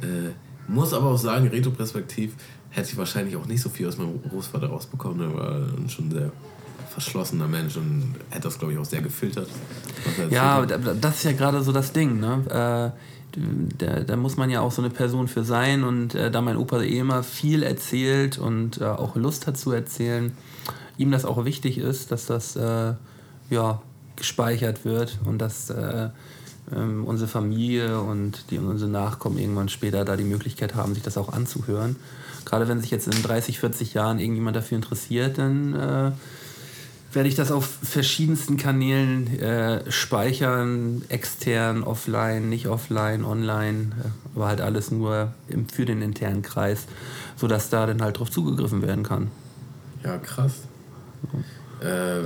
Äh, 0.01 0.29
muss 0.71 0.93
aber 0.93 1.07
auch 1.07 1.17
sagen, 1.17 1.47
retroperspektiv 1.47 2.35
hätte 2.69 2.91
ich 2.91 2.97
wahrscheinlich 2.97 3.35
auch 3.35 3.45
nicht 3.47 3.61
so 3.61 3.69
viel 3.69 3.87
aus 3.87 3.97
meinem 3.97 4.21
Großvater 4.21 4.67
rausbekommen. 4.67 5.21
Er 5.31 5.33
war 5.35 5.61
schon 5.89 6.11
sehr 6.11 6.31
verschlossener 6.97 7.47
Mensch 7.47 7.77
und 7.77 8.15
hätte 8.31 8.43
das, 8.47 8.57
glaube 8.57 8.73
ich, 8.73 8.79
auch 8.79 8.85
sehr 8.85 9.01
gefiltert. 9.01 9.47
er 10.17 10.31
Ja, 10.31 10.65
das 10.65 11.17
ist 11.17 11.25
ja 11.25 11.33
gerade 11.33 11.61
so 11.61 11.71
das 11.71 11.93
Ding, 11.93 12.19
ne? 12.19 12.41
Äh, 12.49 13.39
da, 13.77 13.99
da 13.99 14.15
muss 14.15 14.35
man 14.35 14.49
ja 14.49 14.61
auch 14.61 14.71
so 14.71 14.81
eine 14.81 14.89
Person 14.89 15.27
für 15.27 15.43
sein 15.43 15.83
und 15.83 16.15
äh, 16.15 16.31
da 16.31 16.41
mein 16.41 16.57
Opa 16.57 16.81
eh 16.81 16.97
immer 16.97 17.21
viel 17.21 17.61
erzählt 17.61 18.39
und 18.39 18.81
äh, 18.81 18.85
auch 18.85 19.15
Lust 19.15 19.45
hat 19.45 19.59
zu 19.59 19.71
erzählen, 19.71 20.35
ihm 20.97 21.11
das 21.11 21.23
auch 21.23 21.45
wichtig 21.45 21.77
ist, 21.77 22.11
dass 22.11 22.25
das 22.25 22.55
ja, 23.49 23.81
gespeichert 24.15 24.83
wird 24.83 25.19
und 25.23 25.37
dass 25.37 25.69
äh, 25.69 26.09
ähm, 26.75 27.05
unsere 27.05 27.29
Familie 27.29 28.01
und 28.01 28.49
die, 28.49 28.57
unsere 28.57 28.89
Nachkommen 28.89 29.37
irgendwann 29.37 29.69
später 29.69 30.03
da 30.03 30.15
die 30.15 30.23
Möglichkeit 30.23 30.73
haben, 30.73 30.95
sich 30.95 31.03
das 31.03 31.15
auch 31.17 31.31
anzuhören. 31.31 31.95
Gerade 32.43 32.67
wenn 32.67 32.81
sich 32.81 32.89
jetzt 32.89 33.05
in 33.05 33.21
30, 33.21 33.59
40 33.59 33.93
Jahren 33.93 34.17
irgendjemand 34.17 34.55
dafür 34.57 34.77
interessiert, 34.77 35.37
dann 35.37 36.15
werde 37.13 37.29
ich 37.29 37.35
das 37.35 37.51
auf 37.51 37.65
verschiedensten 37.65 38.57
Kanälen 38.57 39.39
äh, 39.39 39.89
speichern, 39.91 41.03
extern, 41.09 41.83
offline, 41.83 42.49
nicht 42.49 42.67
offline, 42.67 43.23
online, 43.23 43.91
äh, 44.03 44.35
aber 44.35 44.47
halt 44.47 44.61
alles 44.61 44.91
nur 44.91 45.33
im, 45.47 45.67
für 45.69 45.85
den 45.85 46.01
internen 46.01 46.41
Kreis, 46.41 46.85
sodass 47.35 47.69
da 47.69 47.85
dann 47.85 48.01
halt 48.01 48.19
drauf 48.19 48.29
zugegriffen 48.29 48.81
werden 48.81 49.03
kann. 49.03 49.31
Ja, 50.03 50.17
krass. 50.17 50.53
Äh, 51.81 52.23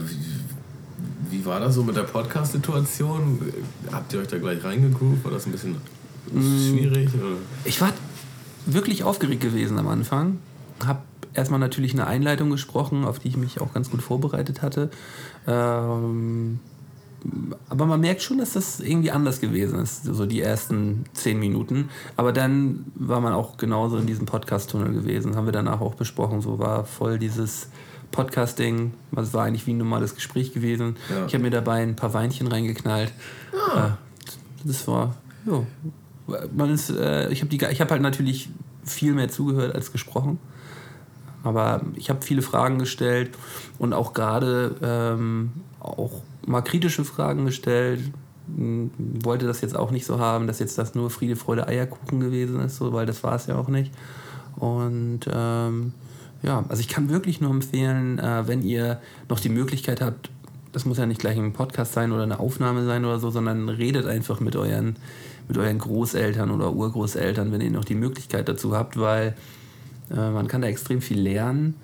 wie, 1.30 1.38
wie 1.38 1.46
war 1.46 1.60
das 1.60 1.76
so 1.76 1.84
mit 1.84 1.96
der 1.96 2.04
Podcast-Situation? 2.04 3.39
Habt 3.91 4.13
ihr 4.13 4.20
euch 4.20 4.28
da 4.28 4.38
gleich 4.38 4.63
reingegroovt? 4.63 5.24
War 5.24 5.32
das 5.32 5.46
ein 5.46 5.52
bisschen 5.52 5.76
schwierig? 6.32 7.10
Oder? 7.13 7.38
Ich 7.65 7.80
war 7.82 7.94
wirklich 8.65 9.04
aufgeregt 9.04 9.41
gewesen 9.41 9.80
am 9.80 9.88
Anfang. 9.88 10.39
Hab 10.86 11.04
erstmal 11.34 11.60
natürlich 11.60 11.94
eine 11.94 12.08
Einleitung 12.08 12.50
gesprochen, 12.50 13.06
auf 13.06 13.20
die 13.20 13.30
ich 13.30 13.38
mich 13.38 13.62
auch 13.62 13.74
ganz 13.74 13.89
gut 13.89 14.02
vorbereitet 14.02 14.62
hatte. 14.62 14.89
Ähm, 15.48 16.60
aber 17.70 17.86
man 17.86 18.00
merkt 18.00 18.22
schon, 18.22 18.39
dass 18.39 18.54
das 18.54 18.80
irgendwie 18.80 19.12
anders 19.12 19.41
gewesen 19.41 19.80
ist, 19.80 20.06
so 20.06 20.26
die 20.26 20.41
ersten 20.41 21.06
zehn 21.13 21.39
Minuten. 21.39 21.89
Aber 22.17 22.34
dann 22.34 22.86
war 22.96 23.22
man 23.22 23.34
auch 23.34 23.58
genauso 23.58 23.98
in 23.98 24.08
diesem 24.08 24.26
Podcast-Tunnel 24.26 24.91
gewesen, 24.91 25.36
haben 25.36 25.46
wir 25.46 25.52
danach 25.52 25.82
auch 25.82 25.94
besprochen. 25.94 26.41
So 26.41 26.58
war 26.58 26.86
voll 26.86 27.20
dieses 27.20 27.67
Podcasting, 28.12 28.94
das 29.12 29.34
war 29.34 29.46
eigentlich 29.46 29.67
wie 29.67 29.74
ein 29.74 29.78
normales 29.78 30.15
Gespräch 30.15 30.54
gewesen. 30.54 30.98
Ja. 31.10 31.26
Ich 31.28 31.34
habe 31.34 31.44
mir 31.44 31.52
dabei 31.52 31.84
ein 31.84 31.96
paar 31.96 32.13
Weinchen 32.13 32.48
reingeknallt. 32.48 33.13
Ja, 33.54 33.98
das 34.65 34.88
war, 34.88 35.15
ja, 35.46 35.63
man 36.56 36.72
ist, 36.72 36.89
äh, 36.89 37.30
ich 37.30 37.41
habe 37.41 37.56
habe 37.56 37.91
halt 37.91 38.02
natürlich 38.02 38.50
viel 38.84 39.13
mehr 39.13 39.30
zugehört 39.30 39.76
als 39.76 39.91
gesprochen. 39.91 40.39
Aber 41.43 41.82
ich 41.95 42.10
habe 42.10 42.21
viele 42.21 42.41
Fragen 42.41 42.80
gestellt 42.80 43.32
und 43.80 43.93
auch 43.93 44.13
gerade 44.13 44.75
ähm, 44.82 45.51
auch 45.80 46.21
mal 46.45 46.62
kritische 46.62 47.04
Fragen 47.04 47.45
gestellt. 47.45 48.01
Hm, 48.56 48.91
Wollte 49.23 49.47
das 49.47 49.62
jetzt 49.62 49.75
auch 49.75 49.91
nicht 49.91 50.06
so 50.06 50.19
haben, 50.19 50.47
dass 50.47 50.60
jetzt 50.60 50.77
das 50.77 50.95
nur 50.95 51.10
Friede, 51.10 51.36
Freude, 51.36 51.67
Eierkuchen 51.67 52.19
gewesen 52.19 52.60
ist, 52.62 52.77
so, 52.77 52.93
weil 52.93 53.06
das 53.06 53.23
war 53.23 53.36
es 53.36 53.47
ja 53.47 53.56
auch 53.56 53.67
nicht. 53.67 53.91
Und 54.56 55.21
ähm, 55.32 55.93
ja, 56.43 56.63
also 56.69 56.82
ich 56.82 56.88
kann 56.88 57.10
wirklich 57.10 57.41
nur 57.41 57.51
empfehlen, 57.51 58.19
äh, 58.19 58.47
wenn 58.47 58.62
ihr 58.62 58.99
noch 59.30 59.39
die 59.39 59.49
Möglichkeit 59.49 60.01
habt, 60.01 60.30
das 60.71 60.86
muss 60.86 60.97
ja 60.97 61.06
nicht 61.06 61.19
gleich 61.19 61.38
ein 61.38 61.54
Podcast 61.54 61.93
sein 61.93 62.12
oder 62.12 62.23
eine 62.23 62.39
Aufnahme 62.39 62.86
sein 62.86 63.04
oder 63.04 63.19
so, 63.19 63.30
sondern 63.30 63.67
redet 63.69 64.06
einfach 64.06 64.39
mit 64.39 64.56
euren, 64.56 64.95
mit 65.47 65.58
euren 65.58 65.80
Großeltern 65.80 66.49
oder 66.49 66.73
Urgroßeltern, 66.73 67.51
wenn 67.51 67.62
ihr 67.62 67.71
noch 67.71 67.86
die 67.86 67.95
Möglichkeit 67.95 68.47
dazu 68.47 68.75
habt, 68.75 68.97
weil 68.97 69.36
man 70.15 70.47
kann 70.47 70.62
da 70.62 70.67
extrem 70.67 71.02
viel 71.02 71.19
lernen 71.19 71.76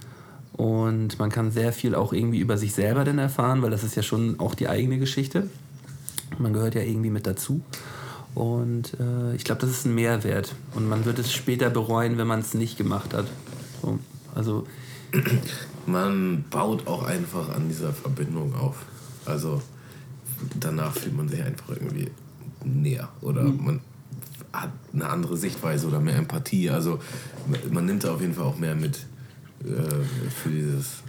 und 0.54 1.20
man 1.20 1.30
kann 1.30 1.52
sehr 1.52 1.72
viel 1.74 1.96
auch 1.96 2.14
irgendwie 2.14 2.40
über 2.40 2.58
sich 2.58 2.74
selber 2.74 3.04
dann 3.04 3.20
erfahren, 3.20 3.62
weil 3.62 3.72
das 3.72 3.84
ist 3.84 3.96
ja 3.96 4.04
schon 4.04 4.40
auch 4.40 4.56
die 4.56 4.68
eigene 4.68 4.98
Geschichte. 4.98 5.50
Man 6.38 6.54
gehört 6.54 6.76
ja 6.76 6.82
irgendwie 6.82 7.10
mit 7.10 7.26
dazu. 7.26 7.62
Und 8.36 8.94
äh, 9.00 9.36
ich 9.36 9.44
glaube, 9.44 9.62
das 9.62 9.72
ist 9.72 9.86
ein 9.86 9.96
Mehrwert. 9.96 10.54
Und 10.76 10.88
man 10.88 11.06
wird 11.06 11.20
es 11.20 11.32
später 11.32 11.70
bereuen, 11.70 12.18
wenn 12.18 12.28
man 12.28 12.42
es 12.42 12.54
nicht 12.54 12.78
gemacht 12.78 13.14
hat. 13.14 13.26
So, 13.82 14.00
also 14.36 14.68
Man 15.86 16.44
baut 16.50 16.86
auch 16.86 17.04
einfach 17.04 17.50
an 17.50 17.70
dieser 17.70 17.94
Verbindung 17.94 18.54
auf. 18.56 18.86
Also 19.26 19.62
danach 20.60 20.94
fühlt 20.94 21.16
man 21.16 21.30
sich 21.30 21.42
einfach 21.42 21.70
irgendwie 21.70 22.12
näher 22.64 23.10
oder 23.22 23.44
man 23.44 23.80
hat 24.54 24.70
eine 24.94 25.08
andere 25.10 25.38
Sichtweise 25.38 25.88
oder 25.88 26.00
mehr 26.00 26.16
Empathie. 26.16 26.70
Also 26.70 27.00
man 27.72 27.86
nimmt 27.86 28.04
da 28.04 28.14
auf 28.14 28.22
jeden 28.22 28.34
Fall 28.34 28.46
auch 28.46 28.58
mehr 28.58 28.76
mit 28.76 29.06
äh, 29.64 29.66
für 30.44 30.50
dieses. 30.50 31.04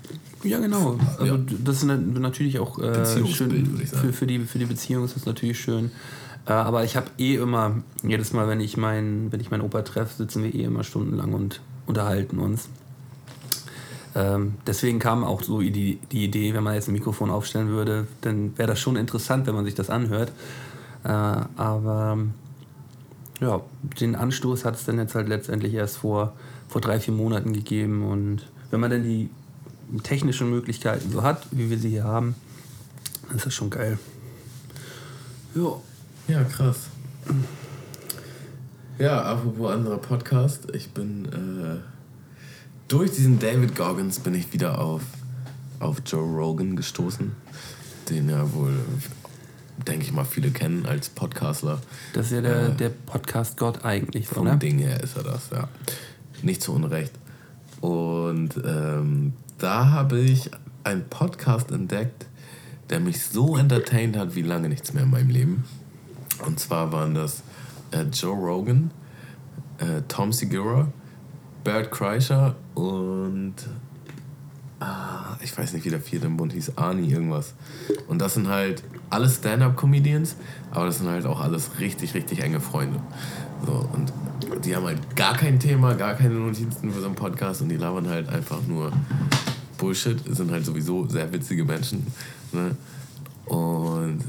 Ja, 0.45 0.59
genau. 0.61 0.99
Also 1.19 1.25
Ja. 1.35 1.39
das 1.65 1.79
ist 1.79 1.85
na- 1.85 1.97
natürlich 1.97 2.59
auch 2.59 2.79
äh, 2.79 3.05
schön. 3.27 3.77
Für, 3.87 4.13
für, 4.13 4.27
die, 4.27 4.39
für 4.41 4.59
die 4.59 4.67
Beziehung 4.67 5.05
ist 5.05 5.17
das 5.17 5.27
natürlich 5.27 5.59
schön. 5.61 5.91
Äh, 6.47 6.53
aber 6.53 6.85
ich 6.85 6.97
habe 6.97 7.07
eh 7.19 7.37
immer, 7.37 7.83
jedes 8.03 8.33
Mal, 8.33 8.49
wenn 8.49 8.61
ich 8.61 8.77
meinen, 8.77 9.33
wenn 9.33 9.41
ich 9.41 9.51
meinen 9.51 9.63
Opa 9.63 9.83
treffe, 9.83 10.17
sitzen 10.17 10.43
wir 10.45 10.55
eh 10.55 10.65
immer 10.65 10.85
stundenlang 10.85 11.33
und 11.35 11.61
unterhalten 11.87 12.39
uns. 12.39 12.69
Ähm, 14.15 14.55
deswegen 14.67 14.99
kam 14.99 15.23
auch 15.25 15.43
so 15.43 15.61
die, 15.61 15.99
die 16.11 16.25
Idee, 16.25 16.55
wenn 16.55 16.63
man 16.65 16.75
jetzt 16.75 16.89
ein 16.89 16.93
Mikrofon 16.93 17.31
aufstellen 17.31 17.69
würde, 17.69 18.07
dann 18.23 18.57
wäre 18.57 18.69
das 18.69 18.81
schon 18.81 18.97
interessant, 18.97 19.47
wenn 19.47 19.55
man 19.55 19.65
sich 19.65 19.75
das 19.75 19.91
anhört. 19.91 20.33
Äh, 21.05 21.09
aber 21.09 22.19
ja, 23.41 23.61
den 24.01 24.15
Anstoß 24.15 24.65
hat 24.65 24.75
es 24.75 24.85
dann 24.85 24.99
jetzt 24.99 25.15
halt 25.15 25.29
letztendlich 25.29 25.75
erst 25.75 25.99
vor, 25.99 26.35
vor 26.69 26.81
drei, 26.81 27.01
vier 27.01 27.15
Monaten 27.15 27.53
gegeben. 27.53 28.05
Und 28.05 28.43
wenn 28.71 28.81
man 28.81 28.91
dann 28.91 29.03
die 29.03 29.31
technischen 30.03 30.51
Möglichkeiten 30.51 31.11
so 31.11 31.23
hat, 31.23 31.47
wie 31.51 31.71
wir 31.71 31.79
sie 31.79 31.91
hier 31.91 32.05
haben, 32.05 32.35
ist 33.35 33.47
das 33.47 33.55
schon 33.55 33.71
geil. 33.71 33.99
Ja. 35.55 35.81
Ja, 36.29 36.45
krass. 36.45 36.89
Ja, 38.99 39.23
apropos 39.23 39.71
anderer 39.73 39.97
Podcast, 39.97 40.69
ich 40.75 40.91
bin 40.91 41.25
äh, 41.25 41.81
durch 42.87 43.13
diesen 43.13 43.39
David 43.39 43.75
Goggins 43.75 44.21
bin 44.21 44.35
ich 44.35 44.53
wieder 44.53 44.79
auf, 44.79 45.01
auf 45.81 46.03
Joe 46.05 46.21
Rogan 46.23 46.77
gestoßen, 46.77 47.33
den 48.11 48.29
ja 48.29 48.53
wohl, 48.53 48.75
denke 49.87 50.05
ich 50.05 50.13
mal, 50.13 50.25
viele 50.25 50.51
kennen 50.51 50.87
als 50.87 51.09
Podcastler. 51.09 51.81
Das 52.13 52.27
ist 52.27 52.33
ja 52.33 52.41
der, 52.41 52.69
Äh, 52.69 52.75
der 52.75 52.89
Podcast-Gott 52.91 53.85
eigentlich, 53.85 54.27
Vom 54.29 54.47
oder? 54.47 54.57
Ding 54.57 54.79
her 54.79 55.03
ist 55.03 55.17
er 55.17 55.23
das, 55.23 55.51
ja. 55.51 55.69
Nicht 56.43 56.63
zu 56.63 56.73
Unrecht. 56.73 57.13
Und 57.81 58.51
ähm, 58.65 59.33
da 59.59 59.91
habe 59.91 60.19
ich 60.19 60.51
einen 60.85 61.09
Podcast 61.09 61.71
entdeckt, 61.71 62.27
der 62.91 63.01
mich 63.01 63.23
so 63.25 63.57
entertained 63.57 64.17
hat 64.17 64.35
wie 64.35 64.43
lange 64.43 64.69
nichts 64.69 64.93
mehr 64.95 65.05
in 65.05 65.11
meinem 65.11 65.31
Leben. 65.31 65.65
Und 66.45 66.59
zwar 66.61 66.93
waren 66.93 67.15
das 67.15 67.43
äh, 67.91 68.03
Joe 68.13 68.35
Rogan, 68.37 68.91
äh, 69.79 70.03
Tom 70.09 70.33
Segura, 70.33 70.89
Bert 71.65 71.91
Kreischer 71.91 72.55
und 72.75 73.55
ah, 74.81 75.37
ich 75.43 75.57
weiß 75.57 75.73
nicht, 75.73 75.85
wie 75.85 75.91
der 75.91 76.01
vierte 76.01 76.27
im 76.27 76.37
Bund 76.37 76.53
hieß, 76.53 76.77
Arnie 76.77 77.11
irgendwas. 77.11 77.55
Und 78.07 78.21
das 78.21 78.35
sind 78.35 78.49
halt 78.49 78.83
alles 79.11 79.37
Stand-Up-Comedians, 79.37 80.37
aber 80.71 80.87
das 80.87 80.99
sind 80.99 81.09
halt 81.09 81.27
auch 81.27 81.41
alles 81.41 81.79
richtig, 81.81 82.15
richtig 82.15 82.43
enge 82.43 82.61
Freunde. 82.61 83.01
So, 83.65 83.89
und 83.93 84.13
die 84.65 84.75
haben 84.75 84.87
halt 84.87 85.17
gar 85.17 85.37
kein 85.37 85.59
Thema, 85.59 85.95
gar 85.95 86.15
keine 86.15 86.35
Notizen 86.35 86.93
für 86.93 87.01
so 87.01 87.07
einen 87.07 87.15
Podcast 87.15 87.63
und 87.63 87.69
die 87.69 87.77
labern 87.77 88.09
halt 88.09 88.29
einfach 88.29 88.61
nur 88.67 88.93
Bullshit, 89.79 90.19
sind 90.35 90.51
halt 90.51 90.65
sowieso 90.65 91.07
sehr 91.09 91.33
witzige 91.33 91.65
Menschen. 91.65 92.07
Ne? 92.53 92.77
Und 93.47 94.21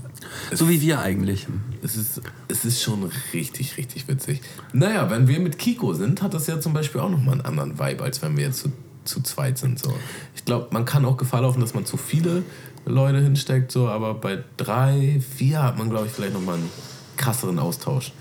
So 0.53 0.69
wie 0.69 0.81
wir 0.81 0.99
eigentlich. 0.99 1.47
es, 1.81 1.95
ist, 1.95 2.21
es 2.47 2.65
ist 2.65 2.81
schon 2.81 3.09
richtig, 3.33 3.77
richtig 3.77 4.07
witzig. 4.07 4.41
Naja, 4.73 5.09
wenn 5.09 5.27
wir 5.27 5.39
mit 5.39 5.57
Kiko 5.59 5.93
sind, 5.93 6.21
hat 6.21 6.33
das 6.33 6.47
ja 6.47 6.59
zum 6.59 6.73
Beispiel 6.73 7.01
auch 7.01 7.09
nochmal 7.09 7.33
einen 7.33 7.41
anderen 7.41 7.79
Vibe, 7.79 8.03
als 8.03 8.21
wenn 8.21 8.37
wir 8.37 8.45
jetzt 8.45 8.59
zu, 8.59 8.71
zu 9.09 9.21
zweit 9.21 9.57
sind. 9.57 9.79
So. 9.79 9.93
Ich 10.35 10.45
glaube, 10.45 10.67
man 10.71 10.85
kann 10.85 11.05
auch 11.05 11.17
Gefahr 11.17 11.41
laufen, 11.41 11.59
dass 11.59 11.73
man 11.73 11.85
zu 11.85 11.97
viele 11.97 12.43
Leute 12.85 13.19
hinsteckt, 13.19 13.71
so, 13.71 13.87
aber 13.87 14.13
bei 14.13 14.43
drei, 14.57 15.21
vier 15.35 15.61
hat 15.63 15.77
man, 15.77 15.89
glaube 15.89 16.07
ich, 16.07 16.11
vielleicht 16.11 16.33
nochmal 16.33 16.55
einen 16.55 16.69
krasseren 17.17 17.59
Austausch. 17.59 18.13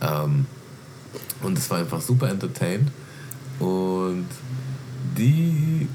Ähm, 0.00 0.46
und 1.42 1.56
es 1.56 1.70
war 1.70 1.78
einfach 1.78 2.00
super 2.00 2.28
entertained. 2.28 2.90
Und 3.58 4.26
die 5.16 5.88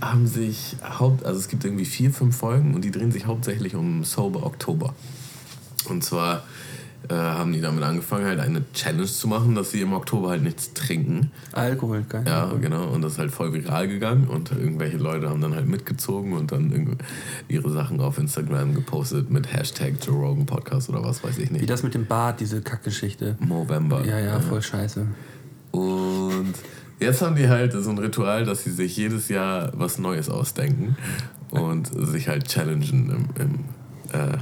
haben 0.00 0.26
sich 0.26 0.76
haupt, 0.98 1.24
also 1.24 1.38
es 1.38 1.48
gibt 1.48 1.64
irgendwie 1.64 1.84
vier, 1.84 2.12
fünf 2.12 2.36
Folgen 2.36 2.74
und 2.74 2.82
die 2.82 2.90
drehen 2.90 3.12
sich 3.12 3.26
hauptsächlich 3.26 3.74
um 3.74 4.04
Sober 4.04 4.44
Oktober. 4.44 4.94
Und 5.88 6.02
zwar 6.02 6.44
äh, 7.08 7.14
haben 7.14 7.52
die 7.52 7.60
damit 7.60 7.82
angefangen, 7.82 8.26
halt 8.26 8.40
eine 8.40 8.62
Challenge 8.72 9.06
zu 9.06 9.26
machen, 9.28 9.54
dass 9.54 9.70
sie 9.70 9.80
im 9.80 9.92
Oktober 9.92 10.30
halt 10.30 10.42
nichts 10.42 10.72
trinken. 10.72 11.30
Alkohol, 11.52 12.04
geil. 12.08 12.24
Ja, 12.26 12.52
genau. 12.60 12.88
Und 12.88 13.02
das 13.02 13.12
ist 13.14 13.18
halt 13.18 13.30
voll 13.30 13.52
viral 13.52 13.88
gegangen 13.88 14.28
und 14.28 14.52
irgendwelche 14.52 14.98
Leute 14.98 15.28
haben 15.28 15.40
dann 15.40 15.54
halt 15.54 15.66
mitgezogen 15.66 16.32
und 16.32 16.52
dann 16.52 16.96
ihre 17.48 17.70
Sachen 17.70 18.00
auf 18.00 18.18
Instagram 18.18 18.74
gepostet 18.74 19.30
mit 19.30 19.52
Hashtag 19.52 19.94
Joe 20.04 20.14
Rogan 20.16 20.46
Podcast 20.46 20.88
oder 20.88 21.02
was 21.04 21.24
weiß 21.24 21.38
ich 21.38 21.50
Wie 21.50 21.54
nicht. 21.54 21.70
das 21.70 21.82
mit 21.82 21.94
dem 21.94 22.06
Bart, 22.06 22.40
diese 22.40 22.62
Kackgeschichte. 22.62 23.36
Movember. 23.40 24.04
Ja, 24.04 24.18
ja, 24.18 24.40
voll 24.40 24.62
scheiße. 24.62 25.06
Und 25.72 26.54
jetzt 27.00 27.22
haben 27.22 27.34
die 27.36 27.48
halt 27.48 27.72
so 27.72 27.90
ein 27.90 27.98
Ritual, 27.98 28.44
dass 28.44 28.64
sie 28.64 28.70
sich 28.70 28.96
jedes 28.96 29.28
Jahr 29.28 29.72
was 29.74 29.98
Neues 29.98 30.28
ausdenken 30.28 30.96
und 31.50 31.90
sich 31.92 32.28
halt 32.28 32.48
challengen 32.48 33.10
im, 33.10 33.42
im, 33.42 33.54
äh, 34.12 34.38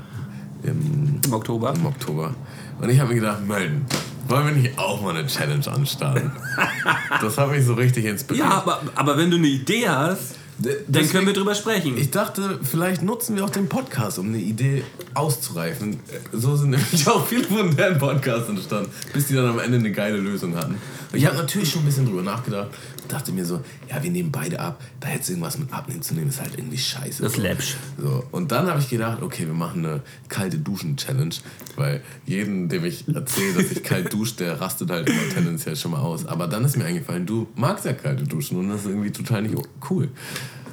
im, 0.62 1.20
Im 1.24 1.32
Oktober. 1.32 1.74
im 1.74 1.86
Oktober. 1.86 2.34
Und 2.80 2.88
ich 2.90 2.98
habe 2.98 3.10
mir 3.14 3.20
gedacht, 3.20 3.46
Melden, 3.46 3.84
wollen 4.28 4.46
wir 4.46 4.52
nicht 4.54 4.78
auch 4.78 5.02
mal 5.02 5.14
eine 5.16 5.26
Challenge 5.26 5.66
anstarten? 5.70 6.30
das 7.20 7.36
hat 7.38 7.50
mich 7.50 7.64
so 7.64 7.74
richtig 7.74 8.04
inspiriert. 8.06 8.46
Ja, 8.46 8.52
aber, 8.58 8.80
aber 8.94 9.16
wenn 9.18 9.30
du 9.30 9.36
eine 9.36 9.48
Idee 9.48 9.88
hast, 9.88 10.36
D- 10.58 10.76
dann 10.88 11.08
können 11.08 11.26
wir 11.26 11.32
drüber 11.32 11.54
sprechen. 11.54 11.96
Ich 11.96 12.10
dachte, 12.10 12.58
vielleicht 12.62 13.02
nutzen 13.02 13.34
wir 13.36 13.44
auch 13.44 13.50
den 13.50 13.68
Podcast, 13.68 14.18
um 14.18 14.26
eine 14.28 14.38
Idee 14.38 14.84
auszureifen. 15.14 16.00
So 16.32 16.54
sind 16.56 16.70
nämlich 16.70 17.08
auch 17.08 17.26
viele 17.26 17.44
von 17.44 17.74
deren 17.74 17.98
Podcasts 17.98 18.48
entstanden, 18.48 18.90
bis 19.14 19.26
die 19.28 19.34
dann 19.34 19.46
am 19.48 19.58
Ende 19.58 19.78
eine 19.78 19.90
geile 19.90 20.18
Lösung 20.18 20.54
hatten. 20.56 20.72
Und 21.12 21.18
ich 21.18 21.24
habe 21.26 21.36
natürlich 21.36 21.70
schon 21.70 21.82
ein 21.82 21.86
bisschen 21.86 22.04
drüber 22.06 22.22
nachgedacht 22.22 22.68
dachte 23.12 23.32
mir 23.32 23.44
so, 23.44 23.60
ja, 23.88 24.02
wir 24.02 24.10
nehmen 24.10 24.30
beide 24.32 24.60
ab. 24.60 24.80
Da 25.00 25.10
jetzt 25.10 25.28
irgendwas 25.28 25.58
mit 25.58 25.72
abnehmen 25.72 26.02
zu 26.02 26.14
nehmen, 26.14 26.28
ist 26.28 26.40
halt 26.40 26.56
irgendwie 26.56 26.78
scheiße. 26.78 27.22
Das 27.22 27.32
ist 27.32 27.36
so. 27.36 27.42
läppsch. 27.42 27.76
So, 27.98 28.24
und 28.30 28.52
dann 28.52 28.66
habe 28.66 28.80
ich 28.80 28.88
gedacht, 28.88 29.22
okay, 29.22 29.46
wir 29.46 29.54
machen 29.54 29.84
eine 29.84 30.02
kalte 30.28 30.58
Duschen-Challenge, 30.58 31.34
weil 31.76 32.02
jeden, 32.26 32.68
dem 32.68 32.84
ich 32.84 33.06
erzähle, 33.08 33.62
dass 33.62 33.72
ich 33.72 33.82
kalt 33.82 34.12
dusche, 34.12 34.36
der 34.36 34.60
rastet 34.60 34.90
halt 34.90 35.08
immer 35.08 35.28
tendenziell 35.32 35.76
schon 35.76 35.92
mal 35.92 36.00
aus. 36.00 36.26
Aber 36.26 36.46
dann 36.46 36.64
ist 36.64 36.76
mir 36.76 36.84
eingefallen, 36.84 37.26
du 37.26 37.48
magst 37.54 37.84
ja 37.84 37.92
kalte 37.92 38.24
Duschen 38.24 38.58
und 38.58 38.68
das 38.68 38.82
ist 38.82 38.86
irgendwie 38.86 39.10
total 39.10 39.42
nicht 39.42 39.54
cool. 39.90 40.08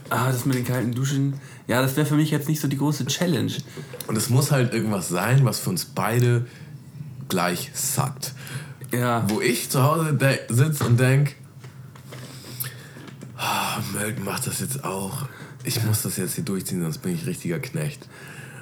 Ah, 0.10 0.32
das 0.32 0.46
mit 0.46 0.56
den 0.56 0.66
kalten 0.66 0.94
Duschen. 0.94 1.34
Ja, 1.68 1.82
das 1.82 1.98
wäre 1.98 2.06
für 2.06 2.16
mich 2.16 2.32
jetzt 2.32 2.48
nicht 2.48 2.62
so 2.62 2.68
die 2.68 2.78
große 2.78 3.06
Challenge. 3.08 3.52
Und 4.08 4.16
es 4.16 4.30
muss 4.30 4.52
halt 4.52 4.74
irgendwas 4.74 5.10
sein, 5.10 5.44
was 5.44 5.60
für 5.60 5.70
uns 5.70 5.86
beide 5.86 6.46
gleich 7.28 7.72
sackt. 7.74 8.34
Ja. 8.94 9.26
Wo 9.30 9.42
ich 9.42 9.70
zu 9.70 9.84
Hause 9.84 10.18
sitze 10.48 10.86
und 10.86 10.98
denke, 11.00 11.34
oh, 13.78 14.22
macht 14.24 14.48
das 14.48 14.60
jetzt 14.60 14.84
auch. 14.84 15.26
Ich 15.64 15.84
muss 15.84 16.02
das 16.04 16.18
jetzt 16.18 16.36
hier 16.36 16.44
durchziehen, 16.44 16.82
sonst 16.82 17.00
bin 17.00 17.14
ich 17.14 17.26
richtiger 17.26 17.60
Knecht. 17.60 18.08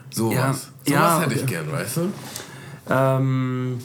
Sowas. 0.10 0.36
Ja, 0.38 0.52
Sowas 0.54 0.70
ja, 0.86 1.22
hätte 1.22 1.34
ich 1.36 1.46
gern, 1.46 1.72
weißt 1.72 1.98
du? 1.98 2.02
Ähm, 2.90 3.78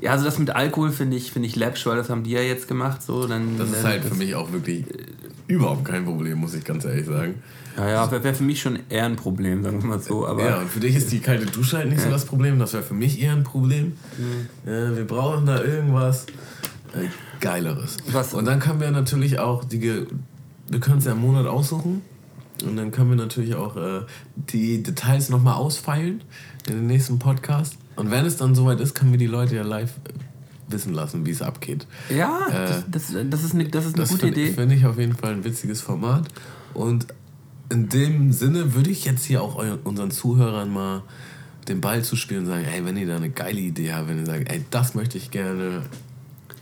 ja, 0.00 0.12
also 0.12 0.24
das 0.24 0.38
mit 0.38 0.50
Alkohol 0.50 0.90
finde 0.90 1.16
ich, 1.16 1.32
finde 1.32 1.48
ich 1.48 1.56
läppsch, 1.56 1.86
weil 1.86 1.96
das 1.96 2.10
haben 2.10 2.22
die 2.24 2.30
ja 2.30 2.40
jetzt 2.40 2.68
gemacht. 2.68 3.02
So, 3.02 3.26
dann, 3.26 3.58
Das 3.58 3.70
ist 3.70 3.84
halt 3.84 4.04
für 4.04 4.14
mich 4.14 4.34
auch 4.34 4.52
wirklich 4.52 4.84
überhaupt 5.46 5.84
kein 5.84 6.04
Problem, 6.04 6.38
muss 6.38 6.54
ich 6.54 6.64
ganz 6.64 6.84
ehrlich 6.84 7.06
sagen. 7.06 7.34
Ja, 7.76 7.88
ja, 7.88 8.10
wäre 8.10 8.24
wär 8.24 8.34
für 8.34 8.42
mich 8.44 8.60
schon 8.62 8.78
eher 8.88 9.04
ein 9.04 9.16
Problem, 9.16 9.62
sagen 9.62 9.82
wir 9.82 9.88
mal 9.88 10.00
so. 10.00 10.26
Aber 10.26 10.42
Ja, 10.44 10.58
und 10.60 10.70
für 10.70 10.80
dich 10.80 10.96
ist 10.96 11.12
die 11.12 11.20
kalte 11.20 11.44
Dusche 11.46 11.76
halt 11.76 11.90
nicht 11.90 12.00
so 12.00 12.08
das 12.10 12.24
Problem. 12.24 12.58
Das 12.58 12.72
wäre 12.72 12.82
für 12.82 12.94
mich 12.94 13.20
eher 13.20 13.32
ein 13.32 13.44
Problem. 13.44 13.92
Äh, 14.64 14.96
wir 14.96 15.06
brauchen 15.06 15.44
da 15.46 15.62
irgendwas 15.62 16.24
äh, 16.94 17.08
Geileres. 17.40 17.98
Was- 18.12 18.32
Und 18.32 18.46
dann 18.46 18.60
können 18.60 18.80
wir 18.80 18.90
natürlich 18.90 19.38
auch 19.38 19.64
die. 19.64 20.06
Wir 20.68 20.80
können 20.80 20.98
es 20.98 21.04
ja 21.04 21.12
im 21.12 21.20
Monat 21.20 21.46
aussuchen. 21.46 22.02
Und 22.64 22.76
dann 22.76 22.90
können 22.90 23.10
wir 23.10 23.16
natürlich 23.16 23.54
auch 23.54 23.76
äh, 23.76 24.00
die 24.50 24.82
Details 24.82 25.28
nochmal 25.28 25.54
ausfeilen 25.54 26.22
in 26.66 26.72
den 26.74 26.86
nächsten 26.86 27.18
Podcast. 27.18 27.76
Und 27.96 28.10
wenn 28.10 28.24
es 28.24 28.36
dann 28.38 28.54
soweit 28.54 28.80
ist, 28.80 28.94
können 28.94 29.10
wir 29.10 29.18
die 29.18 29.26
Leute 29.26 29.56
ja 29.56 29.62
live 29.62 29.90
äh, 30.08 30.72
wissen 30.72 30.94
lassen, 30.94 31.26
wie 31.26 31.30
es 31.32 31.42
abgeht. 31.42 31.86
ja, 32.08 32.46
Äh, 32.48 32.82
das, 32.90 33.12
das, 33.12 33.14
das 33.30 33.44
ist 33.44 33.54
eine, 33.54 33.68
das 33.68 33.84
ist 33.84 33.94
eine 33.94 34.02
Das 34.04 34.08
gute 34.10 34.26
finde 34.26 34.40
Idee. 34.40 34.52
find 34.52 34.72
ich 34.72 34.86
auf 34.86 34.98
jeden 34.98 35.14
Fall 35.14 35.32
ein 35.32 35.44
witziges 35.44 35.82
Format. 35.82 36.28
Und 36.72 37.06
in 37.68 37.88
dem 37.90 38.32
Sinne 38.32 38.74
würde 38.74 38.90
ich 38.90 39.04
jetzt 39.04 39.24
hier 39.24 39.42
auch 39.42 39.62
unseren 39.84 40.10
Zuhörern 40.10 40.72
mal 40.72 41.02
den 41.68 41.80
Ball 41.80 42.02
zuspielen 42.02 42.44
und 42.44 42.48
sagen, 42.48 42.64
ey, 42.64 42.84
wenn 42.84 42.96
ihr 42.96 43.06
da 43.06 43.16
eine 43.16 43.28
geile 43.30 43.60
Idee 43.60 43.92
habt, 43.92 44.08
wenn 44.08 44.18
ihr 44.18 44.26
sagt, 44.26 44.50
ey, 44.50 44.64
das 44.70 44.94
möchte 44.94 45.18
ich 45.18 45.30
gerne, 45.30 45.82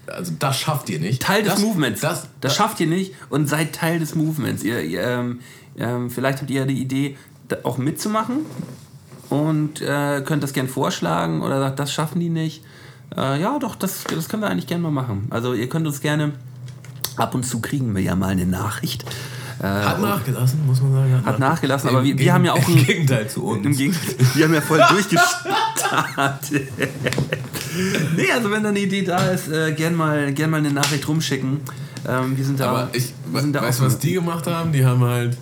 also 0.06 0.32
das 0.38 0.58
schafft 0.58 0.90
ihr 0.90 1.00
nicht. 1.00 1.22
Teil 1.22 1.42
des 1.42 1.54
das, 1.54 1.62
Movements. 1.62 2.00
Das, 2.00 2.22
Das, 2.22 2.30
das, 2.40 2.56
schafft 2.56 2.80
ihr 2.80 2.86
nicht 2.86 3.14
und 3.30 3.48
seid 3.48 3.74
Teil 3.74 3.98
des 3.98 4.14
Movements. 4.14 4.62
Ihr, 4.62 4.82
ihr, 4.82 5.02
ähm, 5.02 5.40
ähm, 5.76 6.10
vielleicht 6.10 6.40
habt 6.40 6.50
ihr 6.50 6.60
ja 6.60 6.66
die 6.66 6.80
Idee, 6.80 7.16
da 7.48 7.58
auch 7.64 7.78
mitzumachen 7.78 8.46
und 9.30 9.80
äh, 9.80 10.22
könnt 10.22 10.42
das 10.42 10.52
gern 10.52 10.68
vorschlagen 10.68 11.42
oder 11.42 11.58
sagt, 11.60 11.78
das 11.78 11.92
schaffen 11.92 12.20
die 12.20 12.30
nicht. 12.30 12.62
Äh, 13.16 13.40
ja, 13.40 13.58
doch, 13.58 13.74
das, 13.74 14.04
das 14.04 14.28
können 14.28 14.42
wir 14.42 14.50
eigentlich 14.50 14.66
gerne 14.66 14.82
mal 14.82 14.90
machen. 14.90 15.26
Also 15.30 15.54
ihr 15.54 15.68
könnt 15.68 15.86
uns 15.86 16.00
gerne, 16.00 16.32
ab 17.16 17.34
und 17.34 17.44
zu 17.44 17.60
kriegen 17.60 17.94
wir 17.94 18.02
ja 18.02 18.14
mal 18.14 18.28
eine 18.28 18.46
Nachricht. 18.46 19.04
Äh, 19.62 19.66
hat 19.66 20.00
nachgelassen, 20.00 20.66
muss 20.66 20.80
man 20.82 20.92
sagen. 20.92 21.22
Hat 21.24 21.38
nachgelassen, 21.38 21.88
aber 21.90 22.02
wir- 22.02 22.18
wir 22.18 22.32
haben 22.34 22.44
ja 22.44 22.52
auch 22.52 22.68
Im 22.68 22.74
ein- 22.76 22.84
Gegenteil 22.86 23.28
zu 23.28 23.44
uns. 23.44 23.64
Im 23.64 23.76
Gegenteil, 23.76 24.14
wir 24.34 24.44
haben 24.44 24.54
ja 24.54 24.60
voll 24.60 24.82
durchgestartet. 24.90 26.68
nee, 28.16 28.30
also 28.32 28.50
wenn 28.50 28.62
da 28.62 28.68
eine 28.70 28.80
Idee 28.80 29.02
da 29.02 29.18
ist, 29.30 29.48
äh, 29.48 29.72
gern, 29.72 29.94
mal, 29.94 30.32
gern 30.32 30.50
mal 30.50 30.56
eine 30.58 30.72
Nachricht 30.72 31.06
rumschicken. 31.06 31.60
Ähm, 32.06 32.36
wir 32.36 32.44
sind 32.44 32.60
da. 32.60 32.70
Aber 32.70 32.88
ich, 32.92 33.12
wir 33.32 33.40
sind 33.40 33.54
da 33.54 33.62
weißt 33.62 33.80
du, 33.80 33.84
was 33.84 33.98
die 33.98 34.12
gemacht 34.14 34.46
haben? 34.46 34.72
Die 34.72 34.84
haben 34.84 35.02
halt, 35.04 35.36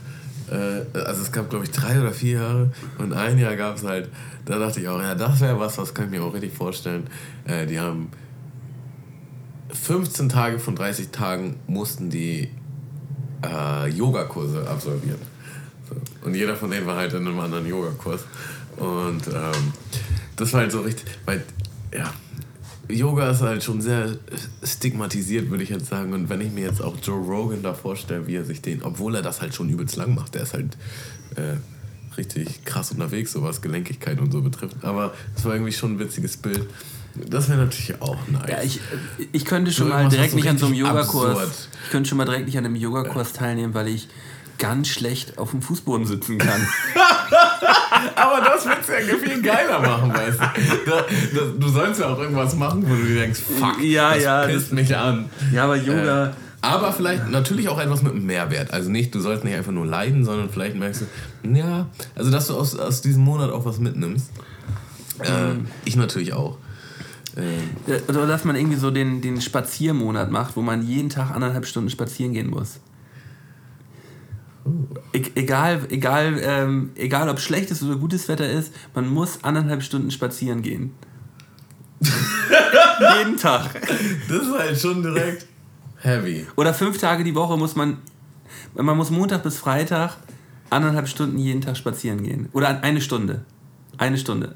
äh, 0.50 0.98
also 0.98 1.22
es 1.22 1.32
gab 1.32 1.48
glaube 1.50 1.64
ich 1.64 1.70
drei 1.70 2.00
oder 2.00 2.12
vier 2.12 2.38
Jahre 2.40 2.70
und 2.98 3.12
ein 3.14 3.38
Jahr 3.38 3.56
gab 3.56 3.76
es 3.76 3.84
halt, 3.84 4.08
da 4.44 4.58
dachte 4.58 4.80
ich 4.80 4.88
auch, 4.88 5.00
ja, 5.00 5.14
das 5.14 5.40
wäre 5.40 5.58
was, 5.58 5.78
was 5.78 5.94
kann 5.94 6.04
ich 6.06 6.10
mir 6.12 6.22
auch 6.22 6.34
richtig 6.34 6.52
vorstellen. 6.52 7.06
Äh, 7.46 7.66
die 7.66 7.80
haben 7.80 8.10
15 9.72 10.28
Tage 10.28 10.58
von 10.58 10.76
30 10.76 11.08
Tagen 11.10 11.56
mussten 11.66 12.10
die 12.10 12.50
äh, 13.44 13.88
Yogakurse 13.88 14.68
absolvieren. 14.68 15.20
So. 15.88 15.96
Und 16.26 16.34
jeder 16.34 16.56
von 16.56 16.70
denen 16.70 16.86
war 16.86 16.96
halt 16.96 17.12
in 17.12 17.26
einem 17.26 17.38
anderen 17.38 17.66
Yogakurs. 17.66 18.24
Und 18.76 19.26
ähm, 19.28 19.72
das 20.36 20.52
war 20.52 20.60
halt 20.60 20.72
so 20.72 20.80
richtig, 20.80 21.06
weil, 21.24 21.44
ja, 21.92 22.12
Yoga 22.88 23.30
ist 23.30 23.40
halt 23.40 23.62
schon 23.62 23.80
sehr 23.80 24.16
stigmatisiert, 24.62 25.50
würde 25.50 25.62
ich 25.62 25.70
jetzt 25.70 25.86
sagen. 25.86 26.12
Und 26.12 26.28
wenn 26.28 26.40
ich 26.40 26.52
mir 26.52 26.66
jetzt 26.66 26.82
auch 26.82 26.96
Joe 27.02 27.20
Rogan 27.20 27.62
da 27.62 27.74
vorstelle, 27.74 28.26
wie 28.26 28.36
er 28.36 28.44
sich 28.44 28.60
den, 28.60 28.82
obwohl 28.82 29.14
er 29.14 29.22
das 29.22 29.40
halt 29.40 29.54
schon 29.54 29.68
übelst 29.68 29.96
lang 29.96 30.14
macht, 30.14 30.34
der 30.34 30.42
ist 30.42 30.54
halt 30.54 30.76
äh, 31.36 31.56
richtig 32.16 32.64
krass 32.64 32.90
unterwegs, 32.90 33.32
so 33.32 33.42
was 33.42 33.62
Gelenkigkeit 33.62 34.20
und 34.20 34.32
so 34.32 34.42
betrifft. 34.42 34.76
Aber 34.82 35.14
es 35.36 35.44
war 35.44 35.54
irgendwie 35.54 35.72
schon 35.72 35.94
ein 35.94 35.98
witziges 35.98 36.36
Bild. 36.36 36.66
Das 37.14 37.48
wäre 37.48 37.58
natürlich 37.58 38.00
auch 38.00 38.16
nice. 38.28 38.50
Ja, 38.50 38.62
ich, 38.62 38.80
ich 39.32 39.44
könnte 39.44 39.70
schon 39.72 39.88
So 39.88 39.92
mal 39.92 40.08
direkt 40.08 40.30
so 40.30 40.36
nicht 40.36 40.48
an 40.48 40.58
so 40.58 40.66
einem 40.66 40.74
Yogakurs. 40.74 41.68
Ich 41.84 41.90
könnte 41.90 42.08
schon 42.08 42.18
mal 42.18 42.24
direkt 42.24 42.46
nicht 42.46 42.56
an 42.58 42.64
einem 42.64 42.76
Yogakurs 42.76 43.32
teilnehmen, 43.32 43.74
weil 43.74 43.88
ich 43.88 44.08
ganz 44.58 44.88
schlecht 44.88 45.38
auf 45.38 45.50
dem 45.50 45.60
Fußboden 45.60 46.06
sitzen 46.06 46.38
kann. 46.38 46.66
Aber 48.16 48.40
das 48.44 48.64
wird 48.64 48.78
es 48.80 48.88
ja 48.88 49.16
viel 49.16 49.42
geiler 49.42 49.80
machen, 49.80 50.12
weißt 50.12 50.38
du. 50.40 50.90
Da, 50.90 51.04
da, 51.34 51.40
du 51.58 51.68
sollst 51.68 52.00
ja 52.00 52.08
auch 52.08 52.18
irgendwas 52.18 52.54
machen, 52.56 52.84
wo 52.88 52.94
du 52.94 53.02
dir 53.02 53.20
denkst, 53.20 53.40
fuck, 53.40 53.82
Ja, 53.82 54.14
das 54.14 54.22
ja, 54.22 54.46
pisst 54.46 54.72
mich 54.72 54.96
an. 54.96 55.28
ja, 55.52 55.64
aber 55.64 55.76
Yoga. 55.76 56.26
Äh, 56.26 56.30
aber 56.64 56.92
vielleicht 56.92 57.28
natürlich 57.28 57.68
auch 57.68 57.80
etwas 57.80 58.02
mit 58.02 58.12
einem 58.12 58.24
Mehrwert. 58.24 58.72
Also 58.72 58.88
nicht, 58.88 59.12
du 59.14 59.20
sollst 59.20 59.42
nicht 59.44 59.56
einfach 59.56 59.72
nur 59.72 59.84
leiden, 59.84 60.24
sondern 60.24 60.48
vielleicht 60.48 60.76
merkst 60.76 61.02
du, 61.42 61.48
ja, 61.48 61.86
also 62.14 62.30
dass 62.30 62.46
du 62.46 62.54
aus, 62.56 62.76
aus 62.78 63.02
diesem 63.02 63.24
Monat 63.24 63.50
auch 63.50 63.64
was 63.64 63.78
mitnimmst. 63.80 64.30
Äh, 65.18 65.54
ich 65.84 65.96
natürlich 65.96 66.32
auch. 66.34 66.56
Äh, 67.36 67.92
Äh, 67.92 68.00
Oder 68.08 68.26
dass 68.26 68.44
man 68.44 68.56
irgendwie 68.56 68.76
so 68.76 68.90
den, 68.90 69.20
den 69.20 69.40
Spaziermonat 69.40 70.30
macht, 70.30 70.56
wo 70.56 70.62
man 70.62 70.86
jeden 70.86 71.08
Tag 71.08 71.30
anderthalb 71.30 71.66
Stunden 71.66 71.90
spazieren 71.90 72.32
gehen 72.32 72.50
muss. 72.50 72.80
E 75.12 75.22
egal, 75.34 75.80
egal, 75.90 76.38
ähm, 76.40 76.90
egal 76.94 77.28
ob 77.28 77.40
schlechtes 77.40 77.82
oder 77.82 77.96
gutes 77.96 78.28
Wetter 78.28 78.48
ist, 78.48 78.72
man 78.94 79.08
muss 79.08 79.42
anderthalb 79.42 79.82
Stunden 79.82 80.10
spazieren 80.10 80.62
gehen. 80.62 80.92
jeden 83.18 83.36
Tag. 83.36 83.80
das 84.28 84.42
ist 84.42 84.58
halt 84.58 84.78
schon 84.78 85.02
direkt 85.02 85.46
heavy. 85.98 86.46
Oder 86.56 86.74
fünf 86.74 86.98
Tage 86.98 87.24
die 87.24 87.34
Woche 87.34 87.56
muss 87.56 87.76
man, 87.76 87.98
man 88.74 88.96
muss 88.96 89.10
Montag 89.10 89.42
bis 89.42 89.58
Freitag 89.58 90.16
anderthalb 90.70 91.08
Stunden 91.08 91.38
jeden 91.38 91.60
Tag 91.60 91.76
spazieren 91.76 92.22
gehen. 92.22 92.48
Oder 92.52 92.82
eine 92.82 93.00
Stunde. 93.00 93.44
Eine 93.98 94.18
Stunde. 94.18 94.54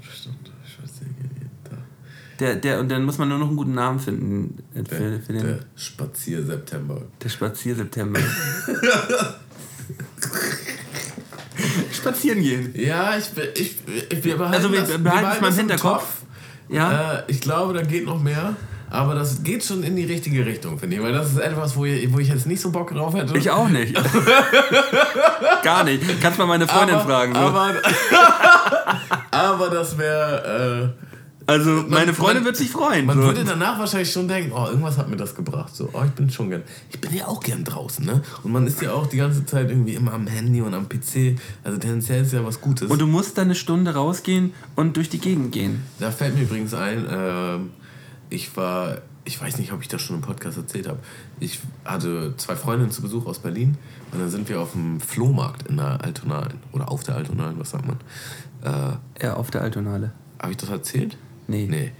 Stimmt, 0.00 0.50
spazieren 0.66 1.14
gehen 1.16 1.30
jeden 1.36 1.64
Tag. 1.64 1.78
Der, 2.40 2.56
der, 2.56 2.80
und 2.80 2.88
dann 2.90 3.04
muss 3.04 3.18
man 3.18 3.28
nur 3.28 3.38
noch 3.38 3.46
einen 3.46 3.56
guten 3.56 3.74
Namen 3.74 4.00
finden 4.00 4.58
äh, 4.74 4.78
für, 4.78 5.10
Der, 5.10 5.20
für 5.20 5.32
den, 5.32 5.42
der 5.42 5.52
der, 5.54 5.64
Spazier-September. 5.76 7.02
Spazier-September. 7.24 8.20
Spazieren 11.92 12.42
gehen. 12.42 12.74
Ja, 12.76 13.16
ich, 13.16 13.30
ich, 13.54 13.76
ich 14.10 14.24
wir 14.24 14.36
behalten 14.36 14.54
Also 14.56 14.72
wir 14.72 14.80
das, 14.80 14.88
wir 14.90 14.98
behalten 14.98 15.30
es 15.34 15.40
mal 15.40 15.48
im 15.48 15.54
Hinterkopf. 15.54 16.22
Ja. 16.68 17.18
Äh, 17.18 17.22
ich 17.28 17.40
glaube, 17.40 17.72
da 17.74 17.82
geht 17.82 18.04
noch 18.04 18.20
mehr. 18.20 18.56
Aber 18.90 19.14
das 19.14 19.42
geht 19.42 19.64
schon 19.64 19.82
in 19.82 19.96
die 19.96 20.04
richtige 20.04 20.46
Richtung, 20.46 20.78
finde 20.78 20.96
ich. 20.96 21.02
Weil 21.02 21.12
das 21.12 21.32
ist 21.32 21.38
etwas, 21.38 21.74
wo 21.76 21.84
ich, 21.84 22.12
wo 22.12 22.18
ich 22.18 22.28
jetzt 22.28 22.46
nicht 22.46 22.60
so 22.60 22.70
Bock 22.70 22.92
drauf 22.92 23.14
hätte. 23.14 23.36
Ich 23.36 23.50
auch 23.50 23.68
nicht. 23.68 23.94
Gar 25.62 25.84
nicht. 25.84 26.20
Kannst 26.20 26.38
mal 26.38 26.46
meine 26.46 26.68
Freundin 26.68 26.96
aber, 26.96 27.04
fragen. 27.04 27.34
So. 27.34 27.40
Aber, 27.40 27.74
aber 29.32 29.70
das 29.70 29.98
wäre. 29.98 30.94
Äh, 30.96 31.13
also 31.46 31.70
meine 31.88 32.06
man- 32.06 32.14
Freundin 32.14 32.36
man- 32.38 32.44
wird 32.46 32.56
sich 32.56 32.70
freuen. 32.70 33.06
man 33.06 33.16
so. 33.18 33.24
würde 33.24 33.44
danach 33.44 33.78
wahrscheinlich 33.78 34.10
schon 34.12 34.28
denken, 34.28 34.52
oh, 34.52 34.66
irgendwas 34.66 34.96
hat 34.98 35.08
mir 35.08 35.16
das 35.16 35.34
gebracht. 35.34 35.74
So, 35.74 35.90
oh, 35.92 36.02
ich 36.04 36.10
bin 36.12 36.30
schon 36.30 36.50
gern. 36.50 36.62
Ich 36.90 37.00
bin 37.00 37.14
ja 37.14 37.26
auch 37.26 37.40
gern 37.40 37.64
draußen, 37.64 38.04
ne? 38.04 38.22
Und 38.42 38.52
man 38.52 38.66
ist 38.66 38.80
ja 38.82 38.92
auch 38.92 39.06
die 39.06 39.16
ganze 39.18 39.44
Zeit 39.46 39.68
irgendwie 39.70 39.94
immer 39.94 40.12
am 40.14 40.26
Handy 40.26 40.60
und 40.62 40.72
am 40.74 40.88
PC. 40.88 41.36
Also 41.62 41.78
tendenziell 41.78 42.22
ist 42.22 42.32
ja 42.32 42.44
was 42.44 42.60
Gutes. 42.60 42.90
Und 42.90 43.00
du 43.00 43.06
musst 43.06 43.36
dann 43.38 43.44
eine 43.46 43.54
Stunde 43.54 43.94
rausgehen 43.94 44.52
und 44.76 44.96
durch 44.96 45.08
die 45.08 45.18
Gegend 45.18 45.52
gehen. 45.52 45.82
Da 45.98 46.10
fällt 46.10 46.34
mir 46.34 46.42
übrigens 46.42 46.72
ein, 46.74 47.06
ähm, 47.10 47.70
ich 48.30 48.56
war, 48.56 48.98
ich 49.24 49.40
weiß 49.40 49.58
nicht, 49.58 49.72
ob 49.72 49.80
ich 49.82 49.88
das 49.88 50.02
schon 50.02 50.16
im 50.16 50.22
Podcast 50.22 50.56
erzählt 50.56 50.88
habe. 50.88 50.98
Ich 51.40 51.60
hatte 51.84 52.34
zwei 52.36 52.56
Freundinnen 52.56 52.90
zu 52.90 53.02
Besuch 53.02 53.26
aus 53.26 53.38
Berlin 53.38 53.76
und 54.12 54.18
dann 54.20 54.30
sind 54.30 54.48
wir 54.48 54.60
auf 54.60 54.72
dem 54.72 55.00
Flohmarkt 55.00 55.66
in 55.68 55.76
der 55.76 56.02
Altonalen 56.02 56.58
oder 56.72 56.90
auf 56.90 57.02
der 57.04 57.16
Altonalen, 57.16 57.58
was 57.58 57.70
sagt 57.70 57.86
man? 57.86 57.98
Äh, 58.62 59.22
Ja, 59.24 59.34
auf 59.34 59.50
der 59.50 59.62
Altonale. 59.62 60.12
habe 60.40 60.52
ich 60.52 60.56
das 60.58 60.68
erzählt? 60.70 61.16
Nee. 61.46 61.66
Nee. 61.68 61.92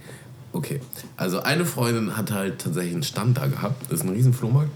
Okay. 0.53 0.79
Also 1.17 1.41
eine 1.41 1.65
Freundin 1.65 2.15
hat 2.15 2.31
halt 2.31 2.59
tatsächlich 2.59 2.93
einen 2.93 3.03
Stand 3.03 3.37
da 3.37 3.47
gehabt. 3.47 3.91
Das 3.91 3.99
ist 3.99 4.05
ein 4.05 4.13
riesen 4.13 4.33
Flohmarkt, 4.33 4.71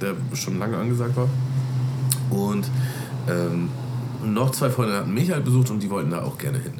der 0.00 0.14
schon 0.34 0.58
lange 0.58 0.76
angesagt 0.76 1.16
war. 1.16 1.28
Und 2.30 2.68
ähm, 3.28 3.70
noch 4.24 4.50
zwei 4.50 4.70
Freunde 4.70 4.94
hatten 4.96 5.12
mich 5.14 5.30
halt 5.30 5.44
besucht 5.44 5.70
und 5.70 5.82
die 5.82 5.90
wollten 5.90 6.10
da 6.10 6.22
auch 6.22 6.38
gerne 6.38 6.58
hin. 6.58 6.74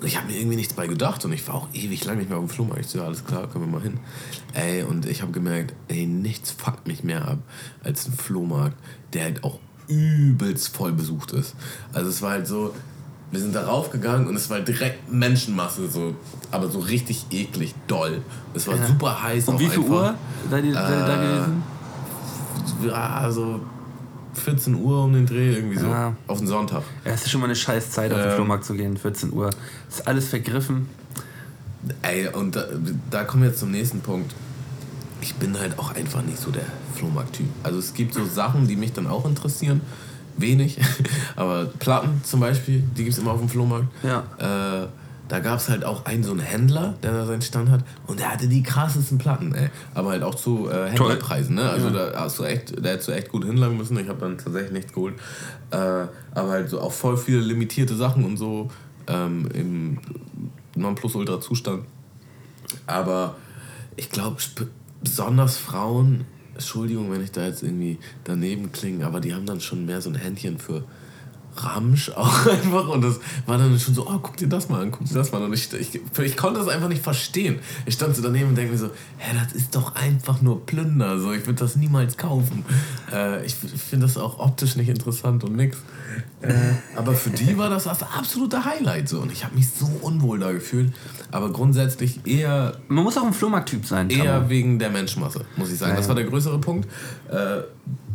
Und 0.00 0.06
ich 0.06 0.16
habe 0.16 0.28
mir 0.28 0.38
irgendwie 0.38 0.56
nichts 0.56 0.74
bei 0.74 0.86
gedacht 0.86 1.24
und 1.24 1.32
ich 1.32 1.46
war 1.48 1.56
auch 1.56 1.68
ewig 1.72 2.04
lang 2.04 2.18
nicht 2.18 2.30
mehr 2.30 2.38
auf 2.38 2.44
dem 2.44 2.50
Flohmarkt. 2.50 2.82
Ich 2.82 2.86
so, 2.88 2.98
ja, 2.98 3.04
alles 3.04 3.24
klar, 3.24 3.48
können 3.48 3.64
wir 3.64 3.72
mal 3.72 3.82
hin. 3.82 3.98
Ey, 4.54 4.84
und 4.84 5.06
ich 5.06 5.22
habe 5.22 5.32
gemerkt, 5.32 5.74
ey, 5.88 6.06
nichts 6.06 6.52
fuckt 6.52 6.86
mich 6.86 7.02
mehr 7.02 7.26
ab 7.26 7.38
als 7.82 8.06
ein 8.06 8.12
Flohmarkt, 8.12 8.76
der 9.12 9.24
halt 9.24 9.42
auch 9.42 9.58
übelst 9.88 10.76
voll 10.76 10.92
besucht 10.92 11.32
ist. 11.32 11.56
Also 11.92 12.10
es 12.10 12.22
war 12.22 12.30
halt 12.30 12.46
so, 12.46 12.74
wir 13.30 13.40
sind 13.40 13.54
darauf 13.54 13.90
gegangen 13.90 14.26
und 14.26 14.36
es 14.36 14.48
war 14.50 14.60
direkt 14.60 15.12
Menschenmasse, 15.12 15.88
so, 15.88 16.14
aber 16.50 16.68
so 16.68 16.78
richtig 16.78 17.26
eklig, 17.30 17.74
doll. 17.86 18.22
Es 18.54 18.66
war 18.66 18.76
Ja. 18.76 18.86
super 18.86 19.22
heiß. 19.22 19.48
Um 19.48 19.58
wie 19.58 19.68
viel 19.68 19.80
einfach. 19.80 19.90
Uhr 19.90 20.14
seid 20.50 20.64
ihr, 20.64 20.72
seid 20.74 20.90
ihr 20.90 21.06
da 21.06 21.14
Äh, 21.22 21.26
gewesen? 21.26 21.62
Ja, 22.86 23.08
also 23.18 23.60
14 24.34 24.74
Uhr 24.74 25.04
um 25.04 25.12
den 25.12 25.26
Dreh, 25.26 25.54
irgendwie 25.54 25.76
so. 25.78 25.86
Ja. 25.86 26.14
Auf 26.26 26.38
den 26.38 26.46
Sonntag. 26.46 26.82
Ja, 27.04 27.12
es 27.12 27.22
ist 27.22 27.30
schon 27.30 27.40
mal 27.40 27.46
eine 27.46 27.56
scheiß 27.56 27.90
Zeit, 27.90 28.12
auf 28.12 28.18
den 28.18 28.28
Ähm. 28.30 28.34
Flohmarkt 28.36 28.64
zu 28.64 28.74
gehen, 28.74 28.96
14 28.96 29.32
Uhr. 29.32 29.50
Ist 29.88 30.06
alles 30.06 30.28
vergriffen. 30.28 30.88
Ey, 32.02 32.28
und 32.28 32.56
da, 32.56 32.64
da 33.10 33.24
kommen 33.24 33.42
wir 33.44 33.50
jetzt 33.50 33.60
zum 33.60 33.70
nächsten 33.70 34.00
Punkt. 34.00 34.34
Ich 35.20 35.34
bin 35.34 35.58
halt 35.58 35.78
auch 35.78 35.94
einfach 35.94 36.22
nicht 36.22 36.38
so 36.38 36.50
der 36.50 36.64
Flohmarkt-Typ. 36.94 37.46
Also 37.62 37.78
es 37.78 37.94
gibt 37.94 38.14
so 38.14 38.24
Sachen, 38.24 38.68
die 38.68 38.76
mich 38.76 38.92
dann 38.92 39.06
auch 39.06 39.24
interessieren. 39.24 39.80
Wenig. 40.38 40.78
Aber 41.36 41.66
Platten 41.66 42.22
zum 42.24 42.40
Beispiel, 42.40 42.82
die 42.96 43.04
gibt 43.04 43.16
es 43.16 43.18
immer 43.18 43.32
auf 43.32 43.40
dem 43.40 43.48
Flohmarkt. 43.48 43.88
Ja. 44.02 44.84
Äh, 44.84 44.88
da 45.28 45.40
gab 45.40 45.58
es 45.58 45.68
halt 45.68 45.84
auch 45.84 46.06
einen 46.06 46.24
so 46.24 46.30
einen 46.30 46.40
Händler, 46.40 46.94
der 47.02 47.12
da 47.12 47.26
seinen 47.26 47.42
Stand 47.42 47.70
hat. 47.70 47.84
Und 48.06 48.18
der 48.18 48.32
hatte 48.32 48.48
die 48.48 48.62
krassesten 48.62 49.18
Platten, 49.18 49.54
ey. 49.54 49.68
Aber 49.94 50.10
halt 50.10 50.22
auch 50.22 50.34
zu 50.34 50.70
äh, 50.70 50.88
Händlerpreisen, 50.88 51.54
ne? 51.54 51.68
Also 51.68 51.90
da 51.90 52.12
hast 52.16 52.38
du 52.38 52.44
echt, 52.44 52.74
da 52.82 52.90
hättest 52.90 53.08
du 53.08 53.12
echt 53.12 53.28
gut 53.28 53.44
hinlangen 53.44 53.76
müssen. 53.76 53.98
Ich 53.98 54.08
habe 54.08 54.20
dann 54.20 54.38
tatsächlich 54.38 54.72
nichts 54.72 54.92
geholt. 54.94 55.14
Äh, 55.70 55.76
aber 56.34 56.50
halt 56.50 56.70
so 56.70 56.80
auch 56.80 56.92
voll 56.92 57.18
viele 57.18 57.40
limitierte 57.40 57.94
Sachen 57.94 58.24
und 58.24 58.38
so 58.38 58.70
ähm, 59.06 59.48
im 59.52 59.98
Nonplusultra-Zustand. 60.76 61.84
Aber 62.86 63.36
ich 63.96 64.10
glaube, 64.10 64.36
besonders 65.02 65.58
Frauen, 65.58 66.24
Entschuldigung, 66.58 67.10
wenn 67.12 67.22
ich 67.22 67.30
da 67.30 67.46
jetzt 67.46 67.62
irgendwie 67.62 67.98
daneben 68.24 68.72
klinge, 68.72 69.06
aber 69.06 69.20
die 69.20 69.32
haben 69.32 69.46
dann 69.46 69.60
schon 69.60 69.86
mehr 69.86 70.00
so 70.00 70.10
ein 70.10 70.16
Händchen 70.16 70.58
für 70.58 70.82
Ramsch 71.56 72.10
auch 72.10 72.46
einfach. 72.50 72.88
Und 72.88 73.02
das 73.02 73.20
war 73.46 73.58
dann 73.58 73.78
schon 73.78 73.94
so, 73.94 74.08
oh, 74.08 74.18
guck 74.20 74.36
dir 74.36 74.48
das 74.48 74.68
mal 74.68 74.82
an, 74.82 74.90
guck 74.90 75.06
dir 75.06 75.14
das 75.14 75.30
mal 75.30 75.38
an. 75.38 75.44
Und 75.44 75.52
ich, 75.52 75.72
ich, 75.72 76.00
ich 76.18 76.36
konnte 76.36 76.58
das 76.58 76.68
einfach 76.68 76.88
nicht 76.88 77.02
verstehen. 77.02 77.60
Ich 77.86 77.94
stand 77.94 78.16
so 78.16 78.22
daneben 78.22 78.48
und 78.48 78.54
denke 78.56 78.72
mir 78.72 78.78
so, 78.78 78.90
hä, 79.18 79.36
das 79.40 79.52
ist 79.52 79.76
doch 79.76 79.94
einfach 79.94 80.42
nur 80.42 80.66
Plünder. 80.66 81.20
So, 81.20 81.32
ich 81.32 81.46
würde 81.46 81.60
das 81.60 81.76
niemals 81.76 82.16
kaufen. 82.16 82.64
Äh, 83.12 83.46
ich 83.46 83.54
ich 83.62 83.80
finde 83.80 84.06
das 84.06 84.16
auch 84.16 84.40
optisch 84.40 84.74
nicht 84.74 84.88
interessant 84.88 85.44
und 85.44 85.54
nix. 85.54 85.78
Äh, 86.40 86.54
aber 86.96 87.14
für 87.14 87.30
die 87.30 87.58
war 87.58 87.68
das 87.68 87.84
das 87.84 88.02
absolute 88.02 88.64
Highlight. 88.64 89.08
So. 89.08 89.20
Und 89.20 89.32
ich 89.32 89.44
habe 89.44 89.54
mich 89.54 89.68
so 89.70 89.86
unwohl 90.02 90.38
da 90.38 90.52
gefühlt. 90.52 90.92
Aber 91.30 91.50
grundsätzlich 91.52 92.26
eher 92.26 92.78
Man 92.88 93.04
muss 93.04 93.16
auch 93.18 93.26
ein 93.26 93.32
Flohmarkt-Typ 93.32 93.84
sein. 93.84 94.10
Eher 94.10 94.38
Tamo. 94.38 94.50
wegen 94.50 94.78
der 94.78 94.90
Menschenmasse, 94.90 95.44
muss 95.56 95.70
ich 95.70 95.78
sagen. 95.78 95.92
Ja, 95.92 95.96
Das 95.96 96.08
war 96.08 96.14
der 96.14 96.24
größere 96.24 96.58
Punkt. 96.58 96.88
Äh, 97.30 97.62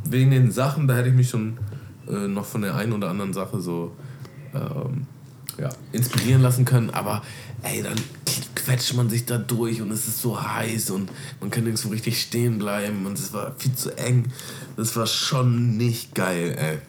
wegen 0.05 0.31
den 0.31 0.51
Sachen, 0.51 0.87
da 0.87 0.95
hätte 0.95 1.09
ich 1.09 1.15
mich 1.15 1.29
schon 1.29 1.57
äh, 2.09 2.27
noch 2.27 2.45
von 2.45 2.61
der 2.61 2.75
einen 2.75 2.93
oder 2.93 3.09
anderen 3.09 3.33
Sache 3.33 3.61
so 3.61 3.93
ähm, 4.53 5.07
ja, 5.57 5.69
inspirieren 5.91 6.41
lassen 6.41 6.65
können. 6.65 6.89
Aber 6.89 7.21
ey, 7.61 7.83
dann 7.83 7.95
quetscht 8.55 8.93
man 8.93 9.09
sich 9.09 9.25
da 9.25 9.37
durch 9.37 9.81
und 9.81 9.91
es 9.91 10.07
ist 10.07 10.21
so 10.21 10.41
heiß 10.41 10.89
und 10.91 11.11
man 11.41 11.49
kann 11.49 11.63
nirgendwo 11.63 11.89
richtig 11.89 12.21
stehen 12.21 12.57
bleiben 12.59 13.05
und 13.05 13.19
es 13.19 13.33
war 13.33 13.53
viel 13.57 13.73
zu 13.73 13.97
eng. 13.97 14.31
Das 14.77 14.95
war 14.95 15.05
schon 15.07 15.77
nicht 15.77 16.15
geil, 16.15 16.55
ey. 16.57 16.79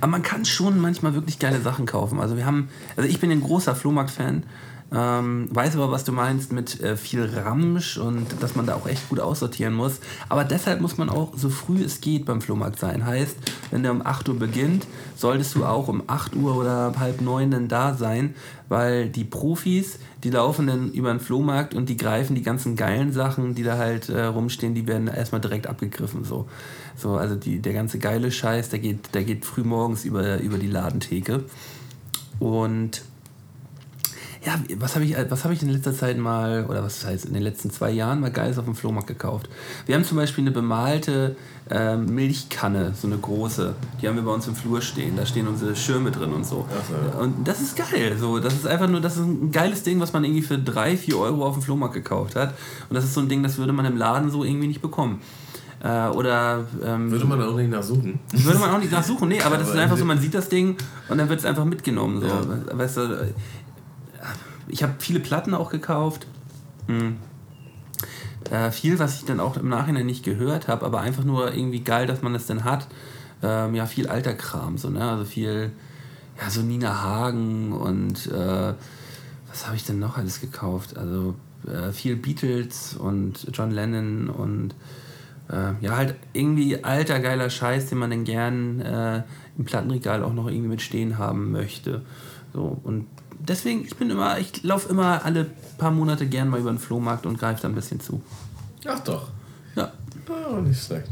Aber 0.00 0.10
man 0.10 0.22
kann 0.22 0.44
schon 0.44 0.80
manchmal 0.80 1.14
wirklich 1.14 1.38
geile 1.38 1.60
Sachen 1.60 1.86
kaufen. 1.86 2.20
Also 2.20 2.36
wir 2.36 2.46
haben, 2.46 2.68
also 2.96 3.08
ich 3.08 3.20
bin 3.20 3.30
ein 3.30 3.40
großer 3.40 3.74
Flohmarkt-Fan. 3.74 4.44
Ähm, 4.92 5.48
weiß 5.50 5.74
aber, 5.74 5.90
was 5.90 6.04
du 6.04 6.12
meinst 6.12 6.52
mit 6.52 6.80
äh, 6.80 6.96
viel 6.96 7.24
Ramsch 7.24 7.96
und 7.96 8.26
dass 8.40 8.54
man 8.54 8.66
da 8.66 8.74
auch 8.74 8.86
echt 8.86 9.08
gut 9.08 9.18
aussortieren 9.18 9.74
muss. 9.74 9.98
Aber 10.28 10.44
deshalb 10.44 10.80
muss 10.80 10.98
man 10.98 11.08
auch 11.08 11.32
so 11.36 11.48
früh 11.48 11.82
es 11.82 12.00
geht 12.00 12.26
beim 12.26 12.40
Flohmarkt 12.40 12.78
sein. 12.78 13.04
Heißt, 13.04 13.36
wenn 13.72 13.82
der 13.82 13.90
um 13.90 14.06
8 14.06 14.28
Uhr 14.28 14.38
beginnt, 14.38 14.86
solltest 15.16 15.54
du 15.56 15.64
auch 15.64 15.88
um 15.88 16.04
8 16.06 16.36
Uhr 16.36 16.56
oder 16.56 16.92
halb 16.98 17.22
neun 17.22 17.50
dann 17.50 17.66
da 17.66 17.94
sein, 17.94 18.34
weil 18.68 19.08
die 19.08 19.24
Profis, 19.24 19.98
die 20.22 20.30
laufen 20.30 20.68
dann 20.68 20.92
über 20.92 21.10
den 21.10 21.20
Flohmarkt 21.20 21.74
und 21.74 21.88
die 21.88 21.96
greifen 21.96 22.36
die 22.36 22.42
ganzen 22.42 22.76
geilen 22.76 23.12
Sachen, 23.12 23.54
die 23.54 23.64
da 23.64 23.78
halt 23.78 24.10
äh, 24.10 24.24
rumstehen, 24.26 24.74
die 24.74 24.86
werden 24.86 25.08
erstmal 25.08 25.40
direkt 25.40 25.66
abgegriffen. 25.66 26.24
So. 26.24 26.46
So, 26.96 27.16
also 27.16 27.34
die, 27.34 27.58
der 27.60 27.72
ganze 27.72 27.98
geile 27.98 28.30
Scheiß, 28.30 28.68
der 28.68 28.78
geht, 28.78 29.14
der 29.14 29.24
geht 29.24 29.44
früh 29.44 29.64
morgens 29.64 30.04
über, 30.04 30.40
über 30.40 30.58
die 30.58 30.68
Ladentheke. 30.68 31.44
Und 32.38 33.02
ja, 34.44 34.60
was 34.76 34.94
habe 34.94 35.06
ich, 35.06 35.16
was 35.30 35.44
hab 35.44 35.52
ich 35.52 35.62
in 35.62 35.70
letzter 35.70 35.94
Zeit 35.94 36.18
mal, 36.18 36.66
oder 36.66 36.82
was 36.82 37.04
heißt 37.04 37.24
in 37.24 37.32
den 37.32 37.42
letzten 37.42 37.70
zwei 37.70 37.90
Jahren 37.90 38.20
mal 38.20 38.30
Geiles 38.30 38.58
auf 38.58 38.66
dem 38.66 38.74
Flohmarkt 38.74 39.08
gekauft? 39.08 39.48
Wir 39.86 39.94
haben 39.94 40.04
zum 40.04 40.18
Beispiel 40.18 40.44
eine 40.44 40.50
bemalte 40.50 41.36
ähm, 41.70 42.14
Milchkanne, 42.14 42.92
so 42.94 43.06
eine 43.06 43.16
große, 43.16 43.74
die 44.00 44.08
haben 44.08 44.16
wir 44.16 44.22
bei 44.22 44.32
uns 44.32 44.46
im 44.46 44.54
Flur 44.54 44.82
stehen. 44.82 45.16
Da 45.16 45.24
stehen 45.24 45.48
unsere 45.48 45.74
Schirme 45.74 46.10
drin 46.10 46.32
und 46.34 46.44
so. 46.44 46.66
So. 46.88 47.20
Und 47.20 47.48
das 47.48 47.60
ist 47.62 47.74
geil. 47.74 48.18
So, 48.18 48.38
das 48.38 48.52
ist 48.52 48.66
einfach 48.66 48.88
nur, 48.88 49.00
das 49.00 49.16
ist 49.16 49.22
ein 49.22 49.50
geiles 49.50 49.82
Ding, 49.82 49.98
was 50.00 50.12
man 50.12 50.24
irgendwie 50.24 50.42
für 50.42 50.58
drei, 50.58 50.98
vier 50.98 51.18
Euro 51.18 51.46
auf 51.46 51.54
dem 51.54 51.62
Flohmarkt 51.62 51.94
gekauft 51.94 52.36
hat. 52.36 52.54
Und 52.90 52.96
das 52.96 53.04
ist 53.04 53.14
so 53.14 53.20
ein 53.20 53.30
Ding, 53.30 53.42
das 53.42 53.56
würde 53.56 53.72
man 53.72 53.86
im 53.86 53.96
Laden 53.96 54.30
so 54.30 54.44
irgendwie 54.44 54.68
nicht 54.68 54.82
bekommen. 54.82 55.22
Äh, 55.84 56.08
oder 56.08 56.64
ähm, 56.82 57.10
Würde 57.10 57.26
man 57.26 57.42
auch 57.42 57.56
nicht 57.56 57.70
nachsuchen. 57.70 58.18
würde 58.32 58.58
man 58.58 58.70
auch 58.70 58.78
nicht 58.78 58.90
nachsuchen, 58.90 59.28
nee, 59.28 59.42
aber 59.42 59.56
das 59.58 59.68
Aber 59.68 59.76
ist 59.76 59.82
einfach 59.82 59.98
so, 59.98 60.06
man 60.06 60.18
sieht 60.18 60.32
das 60.32 60.48
Ding 60.48 60.76
und 61.10 61.18
dann 61.18 61.28
wird 61.28 61.40
es 61.40 61.44
einfach 61.44 61.66
mitgenommen. 61.66 62.22
So. 62.22 62.26
Ja. 62.26 62.42
Weißt 62.72 62.96
du, 62.96 63.34
ich 64.66 64.82
habe 64.82 64.94
viele 64.98 65.20
Platten 65.20 65.52
auch 65.52 65.70
gekauft. 65.70 66.26
Hm. 66.86 67.16
Äh, 68.50 68.70
viel, 68.70 68.98
was 68.98 69.16
ich 69.16 69.26
dann 69.26 69.40
auch 69.40 69.58
im 69.58 69.68
Nachhinein 69.68 70.06
nicht 70.06 70.24
gehört 70.24 70.68
habe, 70.68 70.86
aber 70.86 71.00
einfach 71.00 71.24
nur 71.24 71.52
irgendwie 71.52 71.80
geil, 71.80 72.06
dass 72.06 72.22
man 72.22 72.32
das 72.32 72.46
denn 72.46 72.64
hat. 72.64 72.86
Ähm, 73.42 73.74
ja, 73.74 73.84
viel 73.84 74.08
alter 74.08 74.32
Kram, 74.32 74.78
so, 74.78 74.88
ne? 74.88 75.06
Also 75.06 75.26
viel, 75.26 75.70
ja, 76.40 76.48
so 76.48 76.62
Nina 76.62 77.02
Hagen 77.02 77.72
und 77.72 78.26
äh, 78.28 78.72
was 79.50 79.66
habe 79.66 79.76
ich 79.76 79.84
denn 79.84 79.98
noch 79.98 80.16
alles 80.16 80.40
gekauft? 80.40 80.96
Also 80.96 81.34
äh, 81.66 81.92
viel 81.92 82.16
Beatles 82.16 82.96
und 82.96 83.48
John 83.52 83.70
Lennon 83.70 84.30
und 84.30 84.74
äh, 85.50 85.72
ja, 85.80 85.96
halt 85.96 86.16
irgendwie 86.32 86.82
alter, 86.82 87.20
geiler 87.20 87.50
Scheiß, 87.50 87.86
den 87.86 87.98
man 87.98 88.10
dann 88.10 88.24
gern 88.24 88.80
äh, 88.80 89.22
im 89.58 89.64
Plattenregal 89.64 90.22
auch 90.22 90.32
noch 90.32 90.48
irgendwie 90.48 90.68
mit 90.68 90.82
stehen 90.82 91.18
haben 91.18 91.52
möchte. 91.52 92.02
So, 92.52 92.80
und 92.82 93.06
deswegen, 93.40 93.84
ich 93.84 93.96
bin 93.96 94.10
immer, 94.10 94.38
ich 94.38 94.62
laufe 94.62 94.88
immer 94.88 95.24
alle 95.24 95.46
paar 95.78 95.90
Monate 95.90 96.26
gern 96.26 96.48
mal 96.48 96.60
über 96.60 96.70
den 96.70 96.78
Flohmarkt 96.78 97.26
und 97.26 97.38
greife 97.38 97.62
da 97.62 97.68
ein 97.68 97.74
bisschen 97.74 98.00
zu. 98.00 98.22
Ach 98.86 99.00
doch. 99.00 99.28
Ja. 99.76 99.92
Oh, 100.28 100.60
nicht 100.60 100.82
schlecht. 100.82 101.08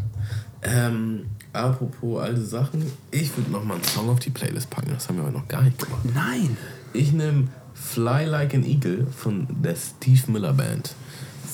Ähm, 0.63 1.27
apropos 1.53 2.23
alte 2.23 2.43
Sachen, 2.43 2.85
ich 3.11 3.37
würde 3.37 3.51
noch 3.51 3.65
mal 3.65 3.75
einen 3.75 3.85
Song 3.85 4.09
auf 4.09 4.21
die 4.21 4.31
Playlist 4.31 4.71
packen. 4.71 4.91
Das 4.91 5.09
haben 5.09 5.17
wir 5.17 5.25
heute 5.25 5.39
noch 5.39 5.49
gar 5.49 5.63
nicht 5.63 5.79
gemacht. 5.79 6.03
Nein! 6.15 6.57
Ich 6.93 7.13
nehme 7.13 7.49
Fly 7.75 8.27
Like 8.27 8.55
an 8.55 8.65
Eagle 8.65 9.07
von 9.07 9.47
der 9.51 9.75
Steve 9.75 10.31
Miller 10.31 10.53
Band. 10.53 10.95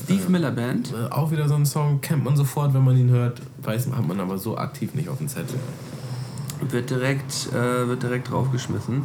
Steve 0.08 0.30
Miller 0.30 0.52
Band. 0.52 0.94
Äh, 0.94 1.12
Auch 1.12 1.30
wieder 1.30 1.46
so 1.48 1.54
ein 1.54 1.66
Song, 1.66 2.00
kennt 2.00 2.24
man 2.24 2.34
sofort, 2.34 2.72
wenn 2.72 2.82
man 2.82 2.96
ihn 2.96 3.10
hört. 3.10 3.42
Weiß 3.62 3.88
hat 3.92 4.08
man 4.08 4.18
aber 4.20 4.38
so 4.38 4.56
aktiv 4.56 4.94
nicht 4.94 5.10
auf 5.10 5.18
dem 5.18 5.28
Zettel. 5.28 5.58
Wird 6.70 6.88
direkt, 6.88 7.52
äh, 7.52 7.86
wird 7.86 8.02
direkt 8.02 8.30
draufgeschmissen. 8.30 9.02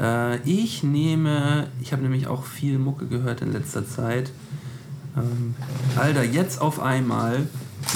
Äh, 0.00 0.38
ich 0.40 0.82
nehme, 0.82 1.68
ich 1.80 1.92
habe 1.92 2.02
nämlich 2.02 2.26
auch 2.26 2.44
viel 2.44 2.80
Mucke 2.80 3.06
gehört 3.06 3.40
in 3.40 3.52
letzter 3.52 3.86
Zeit. 3.86 4.32
Ähm, 5.16 5.54
Alter, 5.94 6.24
jetzt 6.24 6.60
auf 6.60 6.80
einmal 6.80 7.46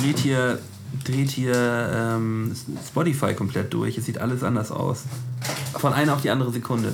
dreht 0.01 0.19
hier, 0.21 0.61
dreht 1.03 1.31
hier 1.31 1.53
ähm, 1.93 2.55
Spotify 2.87 3.35
komplett 3.35 3.75
durch. 3.75 3.99
Es 3.99 4.07
sieht 4.07 4.19
alles 4.19 4.45
anders 4.45 4.71
aus. 4.71 5.03
Von 5.73 5.93
einer 5.93 6.15
auf 6.15 6.23
die 6.23 6.31
andere 6.31 6.53
Sekunde. 6.53 6.93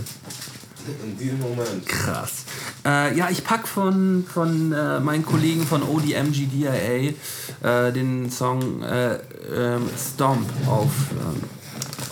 In 1.04 1.16
diesem 1.18 1.40
Moment. 1.40 1.86
Krass. 1.86 2.44
Äh, 2.84 3.16
ja, 3.16 3.28
ich 3.30 3.44
pack 3.44 3.68
von, 3.68 4.24
von 4.26 4.72
äh, 4.72 5.00
meinen 5.00 5.24
Kollegen 5.24 5.64
von 5.66 5.82
ODMGDIA 5.82 6.74
äh, 6.74 7.92
den 7.92 8.30
Song 8.30 8.82
äh, 8.82 9.14
ähm, 9.54 9.88
Stomp 9.96 10.48
auf, 10.66 10.90
ähm, 11.12 11.42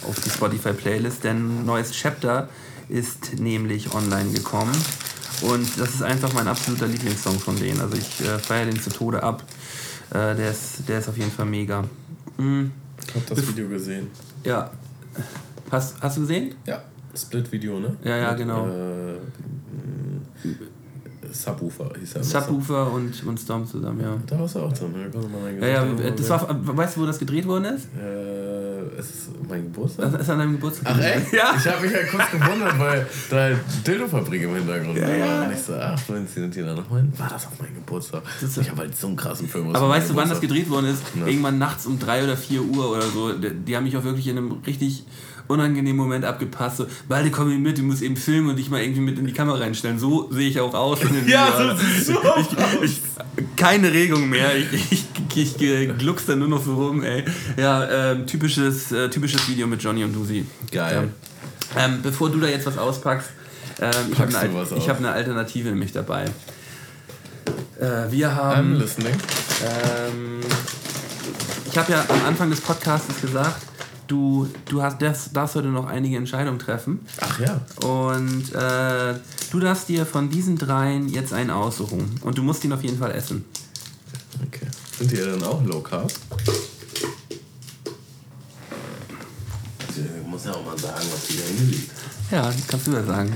auf 0.08 0.20
die 0.20 0.30
Spotify-Playlist, 0.30 1.24
denn 1.24 1.62
ein 1.62 1.66
neues 1.66 1.92
Chapter 1.92 2.48
ist 2.88 3.38
nämlich 3.38 3.92
online 3.94 4.30
gekommen. 4.30 4.72
Und 5.42 5.78
das 5.80 5.90
ist 5.94 6.02
einfach 6.02 6.32
mein 6.34 6.46
absoluter 6.48 6.86
Lieblingssong 6.86 7.38
von 7.40 7.56
denen. 7.56 7.80
Also 7.80 7.96
ich 7.96 8.20
äh, 8.20 8.38
feiere 8.38 8.66
den 8.66 8.80
zu 8.80 8.90
Tode 8.90 9.22
ab. 9.22 9.42
Äh, 10.10 10.34
der, 10.36 10.50
ist, 10.50 10.88
der 10.88 10.98
ist 10.98 11.08
auf 11.08 11.16
jeden 11.16 11.30
Fall 11.32 11.46
mega. 11.46 11.82
Mm, 12.36 12.66
Ich 13.06 13.14
habe 13.14 13.24
das 13.34 13.48
Video 13.48 13.68
gesehen. 13.68 14.08
ja. 14.44 14.70
Hast, 15.70 15.94
hast 16.00 16.16
du 16.16 16.22
gesehen? 16.22 16.56
Ja, 16.66 16.82
Split-Video, 17.14 17.80
ne? 17.80 17.96
Ja, 18.04 18.16
ja, 18.16 18.28
Mit, 18.30 18.38
genau. 18.38 18.66
Äh, 18.66 19.16
Subwoofer 21.32 21.90
hieß 21.98 22.14
er. 22.14 22.18
ne? 22.20 22.24
Subwoofer 22.24 22.92
und, 22.92 23.24
und 23.26 23.38
Stomp 23.38 23.68
zusammen, 23.68 24.00
ja. 24.00 24.16
Da 24.26 24.38
warst 24.40 24.54
du 24.56 24.60
auch 24.60 24.72
drin, 24.72 24.92
ne? 24.92 25.60
Ja, 25.60 25.84
ja, 25.84 26.10
das 26.10 26.28
war, 26.30 26.48
weißt 26.76 26.96
du, 26.96 27.02
wo 27.02 27.06
das 27.06 27.18
gedreht 27.18 27.46
worden 27.46 27.66
ist? 27.76 27.86
Äh, 27.96 28.98
es 28.98 29.10
ist 29.10 29.30
mein 29.48 29.62
Geburtstag. 29.64 30.10
Das 30.12 30.22
ist 30.22 30.30
an 30.30 30.38
deinem 30.40 30.52
Geburtstag. 30.52 30.92
Ach 30.92 30.98
echt? 31.00 31.32
Ja. 31.32 31.54
Ich 31.56 31.66
habe 31.68 31.82
mich 31.82 31.92
ja 31.92 31.98
kurz 32.10 32.30
gewundert, 32.32 32.78
weil 32.78 33.06
da 33.30 33.36
halt 33.36 33.58
Dildo-Fabrik 33.86 34.42
im 34.42 34.54
Hintergrund 34.56 35.00
war. 35.00 35.46
Und 35.46 35.52
ich 35.52 35.60
so, 35.60 35.74
ach, 35.74 35.98
Florentin 35.98 36.44
und 36.44 36.50
Tina 36.50 36.74
nochmal. 36.74 37.04
War 37.16 37.28
das 37.28 37.46
auf 37.46 37.60
meinen 37.60 37.74
Geburtstag? 37.76 38.22
ist- 38.42 38.58
ich 38.58 38.68
habe 38.70 38.80
halt 38.80 38.96
so 38.96 39.06
einen 39.06 39.16
krassen 39.16 39.48
Film. 39.48 39.68
aus 39.68 39.76
Aber 39.76 39.88
weißt 39.90 40.10
du, 40.10 40.16
wann 40.16 40.28
das 40.28 40.40
gedreht 40.40 40.68
worden 40.68 40.86
ist? 40.86 41.02
Ja. 41.18 41.26
Irgendwann 41.26 41.58
nachts 41.58 41.86
um 41.86 41.98
drei 41.98 42.24
oder 42.24 42.36
vier 42.36 42.62
Uhr 42.62 42.90
oder 42.90 43.02
so. 43.02 43.32
Die, 43.34 43.50
die 43.54 43.76
haben 43.76 43.84
mich 43.84 43.96
auch 43.96 44.04
wirklich 44.04 44.26
in 44.26 44.36
einem 44.38 44.52
richtig 44.66 45.04
unangenehmen 45.50 45.96
Moment 45.96 46.24
abgepasst. 46.24 46.78
So, 46.78 46.86
Walde, 47.08 47.30
komm 47.30 47.62
mit, 47.62 47.78
du 47.78 47.82
musst 47.82 48.02
eben 48.02 48.16
filmen 48.16 48.48
und 48.50 48.56
dich 48.56 48.70
mal 48.70 48.80
irgendwie 48.80 49.00
mit 49.00 49.18
in 49.18 49.26
die 49.26 49.32
Kamera 49.32 49.58
reinstellen. 49.58 49.98
So 49.98 50.30
sehe 50.32 50.48
ich 50.48 50.60
auch 50.60 50.74
aus. 50.74 51.00
Ja, 51.26 51.76
so 52.04 52.12
du 52.14 52.18
ich, 52.82 52.90
ich, 52.90 53.00
keine 53.56 53.92
Regung 53.92 54.28
mehr. 54.28 54.56
Ich, 54.56 54.72
ich, 54.72 55.04
ich, 55.34 55.60
ich 55.60 55.98
gluck's 55.98 56.26
da 56.26 56.34
nur 56.36 56.48
noch 56.48 56.64
so 56.64 56.74
rum, 56.74 57.02
ey. 57.02 57.24
Ja, 57.56 58.12
ähm, 58.12 58.26
typisches, 58.26 58.92
äh, 58.92 59.10
typisches 59.10 59.48
Video 59.48 59.66
mit 59.66 59.82
Johnny 59.82 60.04
und 60.04 60.14
Lucy. 60.14 60.46
Geil. 60.70 61.08
Ähm, 61.76 61.98
bevor 62.02 62.30
du 62.30 62.40
da 62.40 62.48
jetzt 62.48 62.66
was 62.66 62.78
auspackst, 62.78 63.28
ähm, 63.80 63.90
ich 64.12 64.18
habe 64.18 64.36
eine, 64.36 64.38
Al- 64.58 64.88
hab 64.88 64.98
eine 64.98 65.12
Alternative 65.12 65.68
nämlich 65.68 65.92
dabei. 65.92 66.24
Äh, 67.78 68.10
wir 68.10 68.28
I'm 68.30 68.34
haben. 68.34 68.74
listening. 68.78 69.14
Ähm, 69.64 70.40
ich 71.70 71.78
habe 71.78 71.92
ja 71.92 72.04
am 72.08 72.24
Anfang 72.26 72.50
des 72.50 72.60
Podcasts 72.60 73.20
gesagt, 73.20 73.62
du, 74.10 74.48
du 74.68 74.82
hast, 74.82 75.00
das, 75.00 75.32
darfst 75.32 75.54
heute 75.54 75.68
noch 75.68 75.86
einige 75.86 76.16
Entscheidungen 76.16 76.58
treffen. 76.58 77.00
Ach 77.20 77.38
ja. 77.38 77.60
Und 77.86 78.52
äh, 78.52 79.14
du 79.50 79.60
darfst 79.60 79.88
dir 79.88 80.04
von 80.04 80.30
diesen 80.30 80.58
dreien 80.58 81.08
jetzt 81.08 81.32
einen 81.32 81.50
aussuchen. 81.50 82.18
Und 82.22 82.36
du 82.36 82.42
musst 82.42 82.64
ihn 82.64 82.72
auf 82.72 82.82
jeden 82.82 82.98
Fall 82.98 83.12
essen. 83.12 83.44
Okay. 84.46 84.66
Sind 84.98 85.12
die 85.12 85.16
ja 85.16 85.26
dann 85.26 85.42
auch 85.44 85.64
Low 85.64 85.80
Carb? 85.80 86.10
Ich 89.88 90.26
muss 90.26 90.44
ja 90.44 90.52
auch 90.52 90.64
mal 90.64 90.78
sagen, 90.78 91.06
was 91.12 91.26
die 91.26 91.36
da 91.36 91.44
hingelegt 91.44 91.90
Ja, 92.30 92.52
kannst 92.68 92.86
du 92.86 92.92
ja 92.92 93.02
sagen. 93.04 93.32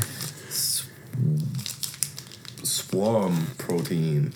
Swarm 2.65 3.47
Protein. 3.59 4.33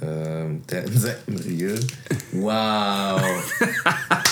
Ähm, 0.00 0.62
der 0.68 0.84
Insektenriegel. 0.84 1.80
Wow. 2.32 3.20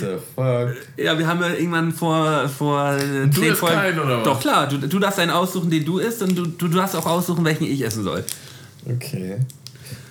What 0.00 0.10
the 0.10 0.74
fuck? 0.74 0.76
Ja, 0.96 1.18
wir 1.18 1.26
haben 1.26 1.40
ja 1.40 1.50
irgendwann 1.54 1.92
vor, 1.92 2.48
vor 2.48 2.96
Du 2.98 3.40
zehn 3.40 3.54
Folgen. 3.54 3.76
keinen, 3.76 3.98
oder 3.98 4.18
was? 4.18 4.24
Doch 4.24 4.40
klar, 4.40 4.68
du, 4.68 4.78
du 4.78 4.98
darfst 4.98 5.18
einen 5.18 5.30
aussuchen, 5.30 5.70
den 5.70 5.84
du 5.84 5.98
isst 5.98 6.22
und 6.22 6.36
du, 6.36 6.46
du 6.46 6.68
darfst 6.68 6.96
auch 6.96 7.06
aussuchen, 7.06 7.44
welchen 7.44 7.64
ich 7.64 7.82
essen 7.84 8.02
soll. 8.04 8.24
Okay. 8.86 9.36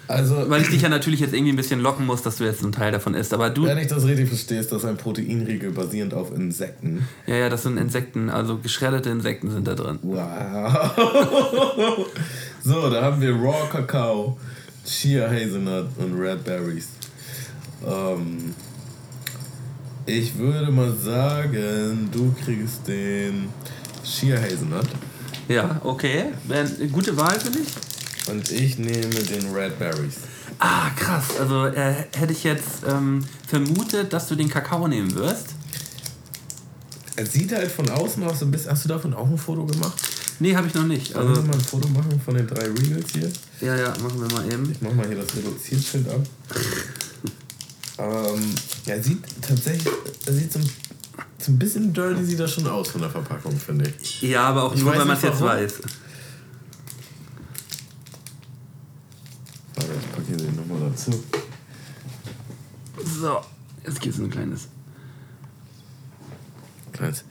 Also, 0.09 0.49
Weil 0.49 0.63
ich 0.63 0.69
dich 0.69 0.81
ja 0.81 0.89
natürlich 0.89 1.19
jetzt 1.19 1.35
irgendwie 1.35 1.53
ein 1.53 1.55
bisschen 1.55 1.81
locken 1.81 2.07
muss, 2.07 2.23
dass 2.23 2.37
du 2.37 2.43
jetzt 2.43 2.63
einen 2.63 2.71
Teil 2.71 2.91
davon 2.91 3.13
isst. 3.13 3.31
Aber 3.31 3.51
du. 3.51 3.65
wenn 3.65 3.77
ich 3.77 3.85
das 3.85 4.05
richtig 4.05 4.27
verstehe, 4.27 4.59
ist 4.59 4.71
das 4.71 4.83
ein 4.83 4.97
Proteinriegel 4.97 5.69
basierend 5.69 6.15
auf 6.15 6.33
Insekten. 6.35 7.07
Ja, 7.27 7.35
ja, 7.35 7.49
das 7.49 7.61
sind 7.61 7.77
Insekten, 7.77 8.31
also 8.31 8.57
geschredderte 8.57 9.11
Insekten 9.11 9.51
sind 9.51 9.67
da 9.67 9.75
drin. 9.75 9.99
Wow. 10.01 10.89
so, 12.63 12.89
da 12.89 13.03
haben 13.03 13.21
wir 13.21 13.35
Raw 13.35 13.69
Kakao, 13.71 14.39
Chia 14.83 15.29
Hazelnut 15.29 15.89
und 15.99 16.19
Red 16.19 16.43
Berries. 16.43 16.87
Ähm, 17.87 18.55
ich 20.09 20.37
würde 20.37 20.71
mal 20.71 20.93
sagen, 20.95 22.09
du 22.11 22.33
kriegst 22.43 22.87
den 22.87 23.49
Chia 24.03 24.37
Hazelnut 24.41 24.87
Ja, 25.47 25.79
okay. 25.83 26.25
Gute 26.91 27.15
Wahl 27.17 27.39
für 27.39 27.51
dich? 27.51 27.67
und 28.27 28.51
ich 28.51 28.77
nehme 28.77 29.09
den 29.09 29.51
Red 29.55 29.79
Berries. 29.79 30.17
Ah, 30.59 30.89
krass. 30.95 31.25
Also 31.39 31.65
äh, 31.67 31.93
hätte 32.15 32.31
ich 32.33 32.43
jetzt 32.43 32.83
ähm, 32.87 33.23
vermutet, 33.47 34.13
dass 34.13 34.27
du 34.27 34.35
den 34.35 34.49
Kakao 34.49 34.87
nehmen 34.87 35.15
wirst. 35.15 35.47
Es 37.15 37.33
sieht 37.33 37.51
halt 37.53 37.71
von 37.71 37.89
außen 37.89 38.21
aus 38.23 38.39
so 38.39 38.45
ein 38.45 38.51
bisschen. 38.51 38.69
Hast 38.71 38.85
du 38.85 38.89
davon 38.89 39.13
auch 39.15 39.27
ein 39.27 39.37
Foto 39.37 39.65
gemacht? 39.65 39.99
Nee, 40.39 40.55
habe 40.55 40.67
ich 40.67 40.73
noch 40.75 40.85
nicht. 40.85 41.15
Wollen 41.15 41.25
wir 41.27 41.29
Also, 41.37 41.41
mal 41.47 41.53
ein 41.55 41.59
Foto 41.61 41.87
machen 41.89 42.21
von 42.23 42.35
den 42.35 42.45
drei 42.47 42.65
Regals 42.67 43.11
hier? 43.13 43.31
ja, 43.61 43.75
ja, 43.75 43.89
machen 44.01 44.21
wir 44.21 44.31
mal 44.37 44.45
eben. 44.51 44.69
Ich 44.71 44.81
mach 44.81 44.93
mal 44.93 45.07
hier 45.07 45.17
das 45.17 45.35
Reduzierschild 45.35 46.07
ab. 46.09 46.21
Ähm, 47.99 48.55
ja, 48.85 49.01
sieht 49.01 49.21
tatsächlich, 49.41 49.93
er 50.25 50.33
sieht 50.33 50.51
so 50.53 50.59
ein, 50.59 50.69
so 51.37 51.51
ein 51.51 51.59
bisschen 51.59 51.93
dirty 51.93 52.23
sieht 52.25 52.39
das 52.39 52.51
schon 52.53 52.67
aus 52.67 52.89
von 52.89 53.01
der 53.01 53.09
Verpackung, 53.09 53.57
finde 53.59 53.91
ich. 54.01 54.21
Ja, 54.21 54.43
aber 54.43 54.63
auch 54.63 54.73
Ich 54.75 54.81
nur, 54.81 54.91
weil 54.91 55.05
man 55.05 55.17
es 55.17 55.23
jetzt 55.23 55.41
weiß. 55.41 55.73
Warte, 59.75 59.91
ich 59.99 60.11
packe 60.11 60.37
den 60.37 60.55
nochmal 60.55 60.89
dazu. 60.89 61.23
So, 63.21 63.41
jetzt 63.85 64.01
gibt 64.01 64.15
es 64.15 64.21
ein 64.21 64.29
kleines. 64.29 64.67
Kleines 66.93 67.23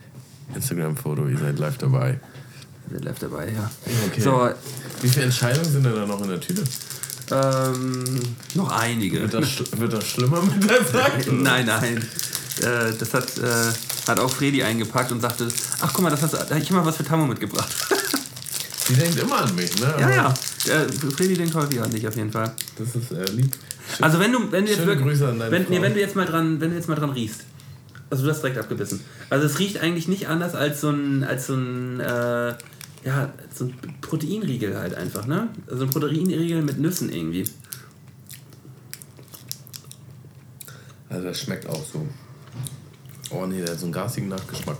Instagram-Foto, 0.55 1.27
ihr 1.27 1.37
seid 1.37 1.59
live 1.59 1.77
dabei. 1.77 2.19
Der 2.91 2.99
bleibt 2.99 3.21
dabei, 3.21 3.51
ja. 3.51 3.69
Okay. 4.07 4.21
So, 4.21 4.49
Wie 5.01 5.09
viele 5.09 5.25
Entscheidungen 5.25 5.71
sind 5.71 5.85
denn 5.85 5.93
da 5.95 6.05
noch 6.05 6.21
in 6.21 6.29
der 6.29 6.39
Tüte? 6.39 6.63
Ähm, 7.31 8.03
noch 8.55 8.71
einige. 8.71 9.21
Wird 9.21 9.33
das, 9.33 9.79
wird 9.79 9.93
das 9.93 10.07
schlimmer 10.07 10.41
mit 10.41 10.69
der 10.69 10.85
Zeit? 10.91 11.31
Nein, 11.31 11.65
nein. 11.65 11.97
Äh, 12.61 12.93
das 12.97 13.13
hat, 13.13 13.37
äh, 13.37 13.71
hat 14.07 14.19
auch 14.19 14.31
Fredi 14.31 14.63
eingepackt 14.63 15.11
und 15.11 15.21
sagte, 15.21 15.47
ach 15.81 15.91
guck 15.93 16.03
mal, 16.03 16.09
das 16.09 16.21
hast, 16.21 16.33
du- 16.33 16.55
ich 16.57 16.65
habe 16.69 16.73
mal 16.81 16.85
was 16.85 16.97
für 16.97 17.03
Tammo 17.03 17.25
mitgebracht. 17.25 17.69
Die 18.89 18.95
denkt 18.95 19.19
immer 19.19 19.41
an 19.43 19.53
mich, 19.55 19.79
ne? 19.79 19.93
ja, 19.99 20.09
ja. 20.09 20.33
Äh, 20.65 20.87
Fredi 21.15 21.35
denkt 21.35 21.53
häufig 21.53 21.79
an 21.79 21.91
dich 21.91 22.07
auf 22.07 22.15
jeden 22.15 22.31
Fall. 22.31 22.51
Das 22.77 22.95
ist 22.95 23.11
äh, 23.11 23.23
lieb. 23.33 23.53
Also 24.01 24.19
wenn 24.19 24.31
du, 24.31 24.51
wenn 24.51 24.65
du 24.65 24.71
jetzt 24.71 24.79
Schöne 24.79 24.87
wirklich, 24.93 25.07
Grüße 25.09 25.27
an 25.29 25.37
deine 25.39 25.51
wenn, 25.51 25.65
nee, 25.69 25.81
wenn 25.81 25.93
du 25.93 25.99
jetzt 25.99 26.15
mal 26.15 26.25
dran, 26.25 26.59
wenn 26.59 26.71
du 26.71 26.75
jetzt 26.75 26.89
mal 26.89 26.95
dran 26.95 27.11
riechst. 27.11 27.41
Also 28.09 28.23
du 28.23 28.31
hast 28.31 28.41
direkt 28.41 28.57
abgebissen. 28.57 29.01
Also 29.29 29.45
es 29.45 29.59
riecht 29.59 29.79
eigentlich 29.79 30.07
nicht 30.07 30.27
anders 30.27 30.55
als 30.55 30.81
so 30.81 30.89
ein, 30.89 31.23
als 31.23 31.45
so 31.47 31.53
ein, 31.53 31.99
äh, 31.99 32.55
ja, 33.03 33.33
so 33.53 33.65
ein 33.65 33.75
Proteinriegel 34.01 34.77
halt 34.77 34.93
einfach, 34.93 35.25
ne? 35.25 35.49
Also 35.69 35.85
ein 35.85 35.89
Proteinriegel 35.89 36.61
mit 36.61 36.79
Nüssen 36.79 37.11
irgendwie. 37.11 37.45
Also 41.09 41.23
das 41.25 41.41
schmeckt 41.41 41.67
auch 41.67 41.83
so. 41.83 42.07
Oh 43.31 43.45
nee, 43.45 43.61
der 43.61 43.71
hat 43.71 43.79
so 43.79 43.85
einen 43.85 43.93
gasigen 43.93 44.27
Nachgeschmack. 44.27 44.77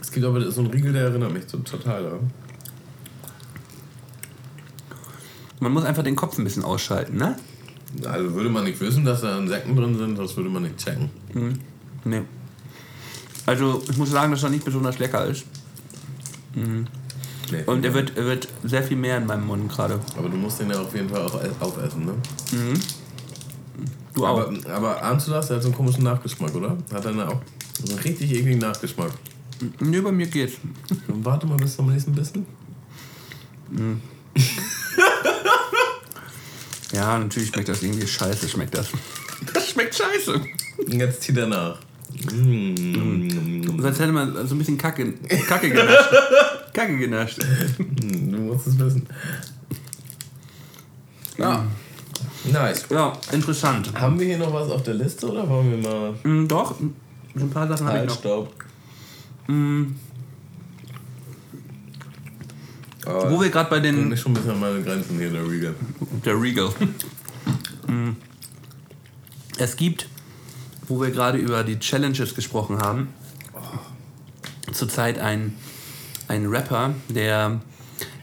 Es 0.00 0.10
gibt 0.10 0.26
aber 0.26 0.50
so 0.50 0.60
einen 0.60 0.70
Riegel, 0.70 0.92
der 0.92 1.04
erinnert 1.04 1.32
mich 1.32 1.44
so 1.46 1.58
total 1.58 2.02
daran. 2.02 2.30
Man 5.60 5.72
muss 5.72 5.84
einfach 5.84 6.02
den 6.02 6.16
Kopf 6.16 6.36
ein 6.38 6.44
bisschen 6.44 6.64
ausschalten, 6.64 7.16
ne? 7.16 7.36
Also 8.04 8.34
würde 8.34 8.48
man 8.50 8.64
nicht 8.64 8.80
wissen, 8.80 9.04
dass 9.04 9.20
da 9.20 9.38
Insekten 9.38 9.76
drin 9.76 9.96
sind, 9.96 10.18
das 10.18 10.36
würde 10.36 10.50
man 10.50 10.64
nicht 10.64 10.78
checken. 10.78 11.10
Nee. 12.04 12.22
Also 13.46 13.82
ich 13.88 13.96
muss 13.96 14.10
sagen, 14.10 14.32
dass 14.32 14.42
er 14.42 14.50
nicht 14.50 14.64
besonders 14.64 14.98
lecker 14.98 15.26
ist. 15.26 15.44
Nee. 16.54 17.62
Und 17.66 17.84
er 17.84 17.92
wird, 17.94 18.16
er 18.16 18.24
wird 18.24 18.48
sehr 18.64 18.82
viel 18.82 18.96
mehr 18.96 19.18
in 19.18 19.26
meinem 19.26 19.46
Mund 19.46 19.70
gerade. 19.70 19.98
aber 20.16 20.28
du 20.28 20.36
musst 20.36 20.60
den 20.60 20.70
ja 20.70 20.80
auf 20.80 20.94
jeden 20.94 21.08
Fall 21.08 21.20
auch 21.22 21.42
e- 21.42 21.50
aufessen, 21.60 22.06
ne? 22.06 22.14
Du 24.14 24.26
auch. 24.26 24.38
Aber, 24.40 24.52
aber 24.74 25.02
ahnst 25.02 25.26
du 25.26 25.32
das? 25.32 25.48
Der 25.48 25.56
hat 25.56 25.62
so 25.62 25.68
einen 25.68 25.76
komischen 25.76 26.04
Nachgeschmack, 26.04 26.54
oder? 26.54 26.76
Hat 26.92 27.04
er 27.04 27.28
auch 27.28 27.40
so 27.82 27.92
einen 27.92 28.02
richtig 28.02 28.30
ekligen 28.32 28.58
Nachgeschmack. 28.58 29.10
Nee, 29.80 30.00
bei 30.00 30.12
mir 30.12 30.26
geht's. 30.26 30.54
Dann 31.06 31.24
warte 31.24 31.46
mal 31.46 31.56
bis 31.56 31.76
zum 31.76 31.90
nächsten 31.92 32.12
Bissen. 32.12 32.46
Ja, 36.92 37.18
natürlich 37.18 37.48
schmeckt 37.48 37.68
das 37.70 37.82
irgendwie 37.82 38.06
scheiße, 38.06 38.48
schmeckt 38.48 38.76
das. 38.76 38.88
Das 39.54 39.70
schmeckt 39.70 39.94
scheiße. 39.94 40.40
Jetzt 40.88 41.22
zieht 41.22 41.38
er 41.38 41.46
nach. 41.46 41.78
Mm. 42.34 43.80
Sonst 43.80 43.98
hätte 44.00 44.12
man 44.12 44.46
so 44.46 44.54
ein 44.54 44.58
bisschen 44.58 44.78
Kacke, 44.78 45.12
Kacke 45.48 45.70
genascht. 45.70 46.10
Kacke 46.72 46.96
genascht. 46.98 47.38
Mm, 47.78 48.32
Du 48.32 48.38
musst 48.38 48.66
es 48.66 48.78
wissen. 48.78 49.06
Ja. 51.38 51.64
Nice. 52.44 52.86
Ja, 52.90 53.12
interessant. 53.32 53.92
Haben 53.98 54.18
wir 54.18 54.26
hier 54.26 54.38
noch 54.38 54.52
was 54.52 54.70
auf 54.70 54.82
der 54.82 54.94
Liste 54.94 55.30
oder 55.30 55.48
wollen 55.48 55.70
wir 55.70 55.78
mal 55.90 56.14
Mm, 56.24 56.46
doch, 56.48 56.74
so 57.34 57.44
ein 57.44 57.50
paar 57.50 57.66
Sachen 57.68 57.86
habe 57.86 57.98
ich 57.98 58.04
noch. 58.04 58.10
Halsstaub? 58.14 58.54
Wo 63.04 63.40
wir 63.40 63.50
gerade 63.50 63.68
bei 63.70 63.80
den. 63.80 64.08
mich 64.08 64.20
schon 64.20 64.32
ein 64.32 64.34
bisschen 64.36 64.52
an 64.52 64.60
meine 64.60 64.82
Grenzen 64.82 65.18
hier, 65.18 65.30
der 65.30 65.48
Regal. 65.48 65.74
Der 66.24 66.40
Regal. 66.40 66.70
Mm. 67.88 68.10
es 69.58 69.74
gibt, 69.76 70.08
wo 70.88 71.00
wir 71.00 71.10
gerade 71.10 71.38
über 71.38 71.64
die 71.64 71.78
Challenges 71.78 72.34
gesprochen 72.34 72.78
haben, 72.78 73.08
zurzeit 74.72 75.18
ein, 75.18 75.54
ein 76.28 76.46
Rapper, 76.46 76.94
der 77.08 77.60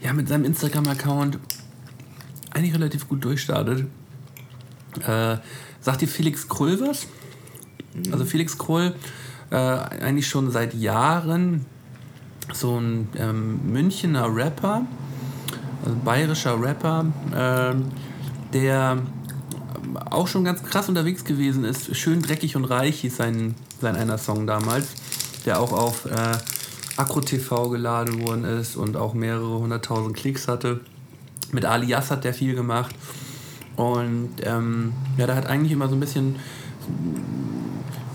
ja 0.01 0.13
mit 0.13 0.27
seinem 0.27 0.45
Instagram-Account 0.45 1.39
eigentlich 2.51 2.73
relativ 2.73 3.07
gut 3.07 3.23
durchstartet. 3.23 3.85
Äh, 5.05 5.37
sagt 5.81 6.01
dir 6.01 6.07
Felix 6.07 6.47
Krull 6.47 6.79
was? 6.81 7.07
Also 8.11 8.25
Felix 8.25 8.57
Krull, 8.57 8.95
äh, 9.51 9.55
eigentlich 9.55 10.27
schon 10.27 10.51
seit 10.51 10.73
Jahren 10.73 11.65
so 12.53 12.79
ein 12.79 13.07
ähm, 13.17 13.59
Münchener 13.71 14.33
Rapper, 14.33 14.85
also 15.83 15.95
bayerischer 16.03 16.59
Rapper, 16.61 17.05
ähm, 17.35 17.85
der 18.53 18.97
auch 20.09 20.27
schon 20.27 20.43
ganz 20.43 20.63
krass 20.63 20.89
unterwegs 20.89 21.23
gewesen 21.23 21.63
ist. 21.63 21.95
Schön 21.95 22.21
dreckig 22.21 22.55
und 22.55 22.65
reich 22.65 23.01
hieß 23.01 23.15
sein, 23.15 23.55
sein 23.81 23.95
einer 23.95 24.17
Song 24.17 24.47
damals, 24.47 24.87
der 25.45 25.59
auch 25.59 25.71
auf 25.71 26.05
äh, 26.05 26.37
Akro 26.97 27.21
TV 27.21 27.69
geladen 27.69 28.21
worden 28.21 28.43
ist 28.43 28.75
und 28.75 28.97
auch 28.97 29.13
mehrere 29.13 29.59
hunderttausend 29.59 30.15
Klicks 30.15 30.47
hatte. 30.47 30.81
Mit 31.51 31.65
Alias 31.65 32.11
hat 32.11 32.23
der 32.23 32.33
viel 32.33 32.55
gemacht. 32.55 32.93
Und 33.75 34.31
ähm, 34.43 34.93
ja, 35.17 35.25
der 35.25 35.35
hat 35.35 35.47
eigentlich 35.47 35.71
immer 35.71 35.87
so 35.87 35.95
ein 35.95 35.99
bisschen 35.99 36.35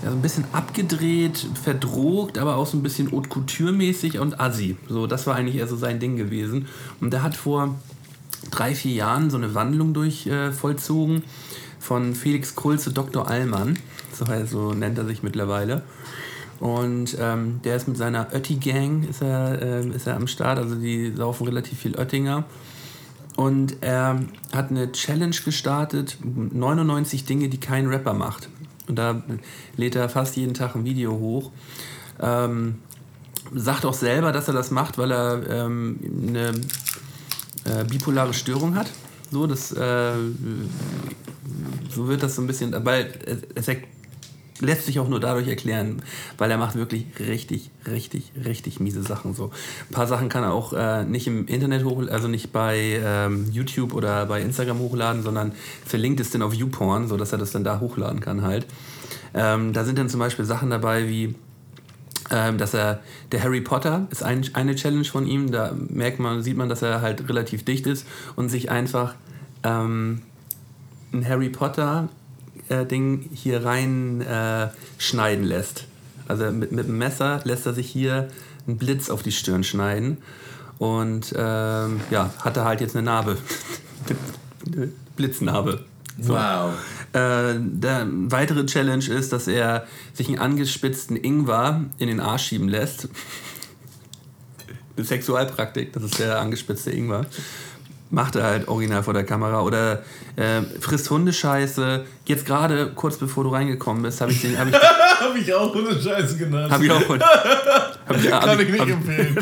ja, 0.03 0.11
so 0.11 0.17
ein 0.17 0.21
bisschen 0.21 0.45
abgedreht, 0.51 1.47
verdrogt, 1.63 2.37
aber 2.37 2.57
auch 2.57 2.67
so 2.67 2.77
ein 2.77 2.83
bisschen 2.83 3.11
haute 3.11 3.29
couture-mäßig 3.29 4.19
und 4.19 4.39
assi. 4.39 4.77
So, 4.87 5.07
das 5.07 5.25
war 5.25 5.35
eigentlich 5.35 5.55
eher 5.55 5.67
so 5.67 5.75
sein 5.75 5.99
Ding 5.99 6.15
gewesen. 6.15 6.67
Und 7.01 7.11
der 7.11 7.23
hat 7.23 7.35
vor 7.35 7.73
drei, 8.51 8.75
vier 8.75 8.93
Jahren 8.93 9.29
so 9.29 9.37
eine 9.37 9.53
Wandlung 9.55 9.93
durch 9.93 10.27
äh, 10.27 10.51
vollzogen 10.51 11.23
von 11.79 12.15
Felix 12.15 12.55
Krull 12.55 12.79
zu 12.79 12.91
Dr. 12.91 13.27
Allmann. 13.27 13.77
So, 14.11 14.25
so 14.45 14.73
nennt 14.73 14.97
er 14.97 15.05
sich 15.05 15.23
mittlerweile. 15.23 15.83
Und 16.59 17.17
ähm, 17.19 17.59
der 17.63 17.75
ist 17.75 17.87
mit 17.87 17.97
seiner 17.97 18.33
Ötti-Gang 18.33 19.07
ist 19.09 19.21
er, 19.21 19.61
äh, 19.61 19.87
ist 19.89 20.07
er 20.07 20.15
am 20.15 20.27
Start. 20.27 20.57
Also 20.57 20.75
die 20.75 21.13
saufen 21.13 21.45
relativ 21.47 21.79
viel 21.79 21.97
Oettinger. 21.97 22.45
Und 23.35 23.83
er 23.83 24.21
hat 24.53 24.69
eine 24.69 24.91
Challenge 24.93 25.35
gestartet, 25.43 26.17
99 26.23 27.25
Dinge, 27.25 27.49
die 27.49 27.59
kein 27.59 27.87
Rapper 27.87 28.13
macht. 28.13 28.49
Und 28.87 28.95
da 28.95 29.23
lädt 29.75 29.95
er 29.95 30.07
fast 30.07 30.37
jeden 30.37 30.53
Tag 30.53 30.75
ein 30.75 30.85
Video 30.85 31.11
hoch. 31.19 31.51
Ähm, 32.21 32.75
sagt 33.53 33.85
auch 33.85 33.93
selber, 33.93 34.31
dass 34.31 34.47
er 34.47 34.53
das 34.53 34.71
macht, 34.71 34.97
weil 34.97 35.11
er 35.11 35.49
ähm, 35.49 35.99
eine 36.29 36.53
äh, 37.65 37.83
bipolare 37.83 38.33
Störung 38.33 38.75
hat. 38.75 38.89
So, 39.31 39.47
das, 39.47 39.71
äh, 39.71 40.13
so 41.89 42.07
wird 42.07 42.23
das 42.23 42.35
so 42.35 42.41
ein 42.41 42.47
bisschen, 42.47 42.73
weil 42.85 43.11
es, 43.25 43.67
es 43.67 43.77
lässt 44.61 44.85
sich 44.85 44.99
auch 44.99 45.07
nur 45.07 45.19
dadurch 45.19 45.47
erklären, 45.47 46.01
weil 46.37 46.49
er 46.49 46.57
macht 46.57 46.75
wirklich 46.75 47.05
richtig, 47.19 47.71
richtig, 47.87 48.31
richtig 48.45 48.79
miese 48.79 49.03
Sachen. 49.03 49.33
So 49.33 49.51
ein 49.89 49.93
paar 49.93 50.07
Sachen 50.07 50.29
kann 50.29 50.43
er 50.43 50.53
auch 50.53 50.73
äh, 50.73 51.03
nicht 51.03 51.27
im 51.27 51.47
Internet 51.47 51.83
hochladen, 51.83 52.13
also 52.13 52.27
nicht 52.27 52.53
bei 52.53 53.01
ähm, 53.03 53.49
YouTube 53.51 53.93
oder 53.93 54.25
bei 54.25 54.41
Instagram 54.41 54.79
hochladen, 54.79 55.23
sondern 55.23 55.51
verlinkt 55.85 56.19
es 56.19 56.29
dann 56.31 56.41
auf 56.41 56.53
YouPorn, 56.53 57.07
so 57.07 57.17
dass 57.17 57.31
er 57.31 57.37
das 57.37 57.51
dann 57.51 57.63
da 57.63 57.79
hochladen 57.79 58.21
kann 58.21 58.43
halt. 58.43 58.65
Ähm, 59.33 59.73
da 59.73 59.83
sind 59.83 59.97
dann 59.97 60.09
zum 60.09 60.19
Beispiel 60.19 60.45
Sachen 60.45 60.69
dabei 60.69 61.09
wie 61.09 61.35
ähm, 62.35 62.57
dass 62.57 62.73
er 62.73 62.99
der 63.31 63.41
Harry 63.41 63.61
Potter 63.61 64.07
ist 64.11 64.21
ein, 64.21 64.45
eine 64.53 64.75
Challenge 64.75 65.05
von 65.05 65.25
ihm. 65.25 65.51
Da 65.51 65.73
merkt 65.73 66.19
man, 66.19 66.43
sieht 66.43 66.57
man, 66.57 66.67
dass 66.67 66.81
er 66.81 67.01
halt 67.01 67.29
relativ 67.29 67.63
dicht 67.63 67.87
ist 67.87 68.05
und 68.35 68.49
sich 68.49 68.69
einfach 68.69 69.15
ähm, 69.63 70.21
ein 71.13 71.27
Harry 71.27 71.49
Potter 71.49 72.09
äh, 72.67 72.85
Ding 72.85 73.29
hier 73.33 73.63
rein 73.63 74.19
äh, 74.21 74.67
schneiden 74.97 75.45
lässt. 75.45 75.85
Also 76.27 76.51
mit, 76.51 76.73
mit 76.73 76.87
dem 76.87 76.97
Messer 76.97 77.39
lässt 77.45 77.65
er 77.65 77.73
sich 77.73 77.89
hier 77.89 78.27
einen 78.67 78.77
Blitz 78.77 79.09
auf 79.09 79.23
die 79.23 79.31
Stirn 79.31 79.63
schneiden 79.63 80.17
und 80.77 81.33
ähm, 81.37 82.01
ja, 82.09 82.33
hat 82.41 82.57
er 82.57 82.65
halt 82.65 82.81
jetzt 82.81 82.97
eine 82.97 83.05
Narbe. 83.05 83.37
Blitznarbe. 85.15 85.85
So. 86.19 86.33
Wow. 86.33 86.73
Äh, 87.13 87.55
der 87.59 88.07
weitere 88.09 88.65
Challenge 88.65 89.05
ist, 89.05 89.33
dass 89.33 89.47
er 89.47 89.85
sich 90.13 90.27
einen 90.27 90.39
angespitzten 90.39 91.17
Ingwer 91.17 91.81
in 91.97 92.07
den 92.07 92.19
Arsch 92.19 92.47
schieben 92.47 92.69
lässt. 92.69 93.09
Eine 94.95 95.05
Sexualpraktik, 95.05 95.91
das 95.93 96.03
ist 96.03 96.19
der 96.19 96.39
angespitzte 96.39 96.91
Ingwer 96.91 97.25
macht 98.09 98.35
er 98.35 98.43
halt 98.43 98.67
original 98.67 99.03
vor 99.03 99.13
der 99.13 99.23
Kamera 99.23 99.61
oder 99.61 100.03
äh, 100.35 100.61
frisst 100.79 101.09
Hundescheiße. 101.09 102.05
Jetzt 102.25 102.45
gerade 102.45 102.91
kurz 102.93 103.17
bevor 103.17 103.43
du 103.43 103.49
reingekommen 103.49 104.03
bist, 104.03 104.21
habe 104.21 104.31
ich 104.31 104.41
den. 104.41 104.57
Habe 104.57 104.69
ich, 104.69 104.75
hab 105.19 105.35
ich 105.35 105.53
auch 105.53 105.73
Hundescheiße 105.73 106.37
genannt. 106.37 106.71
Habe 106.71 106.85
ich 106.85 106.91
auch. 106.91 107.01
Hab 108.07 108.17
ich, 108.17 108.29
Kann 108.29 108.59
ich, 108.59 108.67
ich 108.67 108.71
nicht 108.71 108.87
empfehlen. 108.87 109.35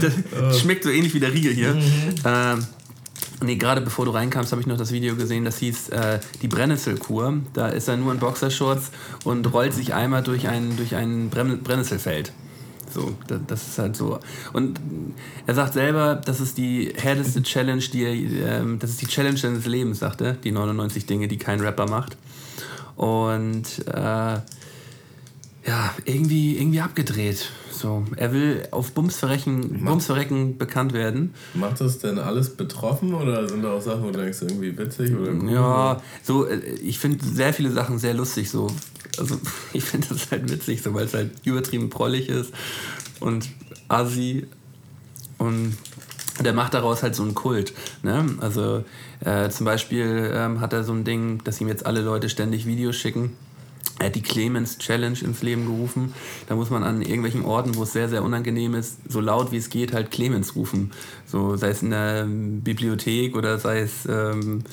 das, 0.00 0.12
das 0.40 0.60
schmeckt 0.60 0.84
so 0.84 0.88
ähnlich 0.88 1.12
wie 1.12 1.20
der 1.20 1.34
Riegel 1.34 1.52
hier. 1.52 1.74
Mhm. 1.74 2.14
Ähm, 2.24 2.66
Nee, 3.42 3.56
gerade 3.56 3.80
bevor 3.80 4.04
du 4.04 4.10
reinkamst, 4.10 4.52
habe 4.52 4.60
ich 4.60 4.66
noch 4.66 4.76
das 4.76 4.92
Video 4.92 5.16
gesehen, 5.16 5.46
das 5.46 5.58
hieß 5.58 5.88
äh, 5.90 6.20
die 6.42 6.48
Brennnesselkur. 6.48 7.38
Da 7.54 7.68
ist 7.68 7.88
er 7.88 7.96
nur 7.96 8.12
in 8.12 8.18
Boxershorts 8.18 8.90
und 9.24 9.52
rollt 9.52 9.72
sich 9.72 9.94
einmal 9.94 10.22
durch 10.22 10.46
ein, 10.46 10.76
durch 10.76 10.94
ein 10.94 11.30
Brennnesselfeld. 11.30 12.32
So, 12.92 13.16
das 13.46 13.68
ist 13.68 13.78
halt 13.78 13.96
so. 13.96 14.18
Und 14.52 14.80
er 15.46 15.54
sagt 15.54 15.74
selber, 15.74 16.16
das 16.16 16.40
ist 16.40 16.58
die 16.58 16.92
härteste 16.96 17.42
Challenge, 17.42 17.82
die 17.82 18.02
er, 18.02 18.60
ähm, 18.60 18.78
das 18.78 18.90
ist 18.90 19.00
die 19.00 19.06
Challenge 19.06 19.38
seines 19.38 19.64
Lebens, 19.64 20.00
sagt 20.00 20.20
er, 20.20 20.32
die 20.32 20.50
99 20.50 21.06
Dinge, 21.06 21.28
die 21.28 21.38
kein 21.38 21.60
Rapper 21.60 21.88
macht. 21.88 22.16
Und 22.96 23.86
äh, 23.86 24.40
ja, 25.66 25.94
irgendwie, 26.04 26.58
irgendwie 26.58 26.80
abgedreht. 26.80 27.50
So, 27.80 28.04
er 28.16 28.32
will 28.32 28.68
auf 28.72 28.92
Bumsverrecken, 28.92 29.84
Bumsverrecken 29.84 30.58
bekannt 30.58 30.92
werden. 30.92 31.34
Macht 31.54 31.80
das 31.80 31.98
denn 31.98 32.18
alles 32.18 32.50
betroffen 32.50 33.14
oder 33.14 33.48
sind 33.48 33.62
da 33.62 33.72
auch 33.72 33.80
Sachen, 33.80 34.02
wo 34.02 34.10
du 34.10 34.18
denkst, 34.18 34.42
irgendwie 34.42 34.76
witzig 34.76 35.14
oder 35.14 35.32
cool? 35.32 35.50
Ja, 35.50 36.02
so, 36.22 36.46
äh, 36.46 36.58
ich 36.58 36.98
finde 36.98 37.24
sehr 37.24 37.54
viele 37.54 37.70
Sachen 37.70 37.98
sehr 37.98 38.12
lustig. 38.12 38.50
So. 38.50 38.66
Also, 39.18 39.40
ich 39.72 39.84
finde 39.84 40.08
das 40.08 40.30
halt 40.30 40.50
witzig, 40.50 40.82
so, 40.82 40.92
weil 40.92 41.06
es 41.06 41.14
halt 41.14 41.30
übertrieben 41.44 41.88
prollig 41.88 42.28
ist 42.28 42.52
und 43.18 43.48
assi 43.88 44.46
und 45.38 45.74
der 46.40 46.52
macht 46.52 46.74
daraus 46.74 47.02
halt 47.02 47.14
so 47.14 47.22
einen 47.22 47.34
Kult. 47.34 47.72
Ne? 48.02 48.26
Also 48.40 48.84
äh, 49.20 49.48
zum 49.48 49.64
Beispiel 49.64 50.30
ähm, 50.34 50.60
hat 50.60 50.72
er 50.72 50.84
so 50.84 50.92
ein 50.92 51.04
Ding, 51.04 51.42
dass 51.44 51.60
ihm 51.60 51.68
jetzt 51.68 51.86
alle 51.86 52.02
Leute 52.02 52.28
ständig 52.28 52.66
Videos 52.66 52.96
schicken 52.96 53.32
er 54.00 54.06
hat 54.06 54.14
die 54.14 54.22
Clemens 54.22 54.78
Challenge 54.78 55.18
ins 55.20 55.42
Leben 55.42 55.66
gerufen. 55.66 56.14
Da 56.48 56.56
muss 56.56 56.70
man 56.70 56.84
an 56.84 57.02
irgendwelchen 57.02 57.44
Orten, 57.44 57.76
wo 57.76 57.82
es 57.82 57.92
sehr, 57.92 58.08
sehr 58.08 58.22
unangenehm 58.22 58.74
ist, 58.74 58.98
so 59.06 59.20
laut 59.20 59.52
wie 59.52 59.58
es 59.58 59.68
geht, 59.68 59.92
halt 59.92 60.10
Clemens 60.10 60.56
rufen. 60.56 60.90
So, 61.26 61.54
sei 61.56 61.68
es 61.68 61.82
in 61.82 61.90
der 61.90 62.26
Bibliothek 62.26 63.36
oder 63.36 63.58
sei 63.58 63.80
es. 63.80 64.06
Ähm, 64.06 64.64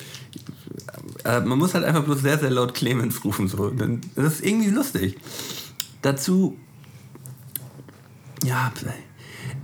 äh, 1.24 1.40
man 1.40 1.58
muss 1.58 1.74
halt 1.74 1.84
einfach 1.84 2.04
bloß 2.04 2.22
sehr, 2.22 2.38
sehr 2.38 2.50
laut 2.50 2.72
Clemens 2.72 3.22
rufen. 3.22 3.48
So. 3.48 3.70
Das 3.70 4.34
ist 4.34 4.46
irgendwie 4.46 4.70
lustig. 4.70 5.18
Dazu. 6.00 6.56
Ja, 8.44 8.72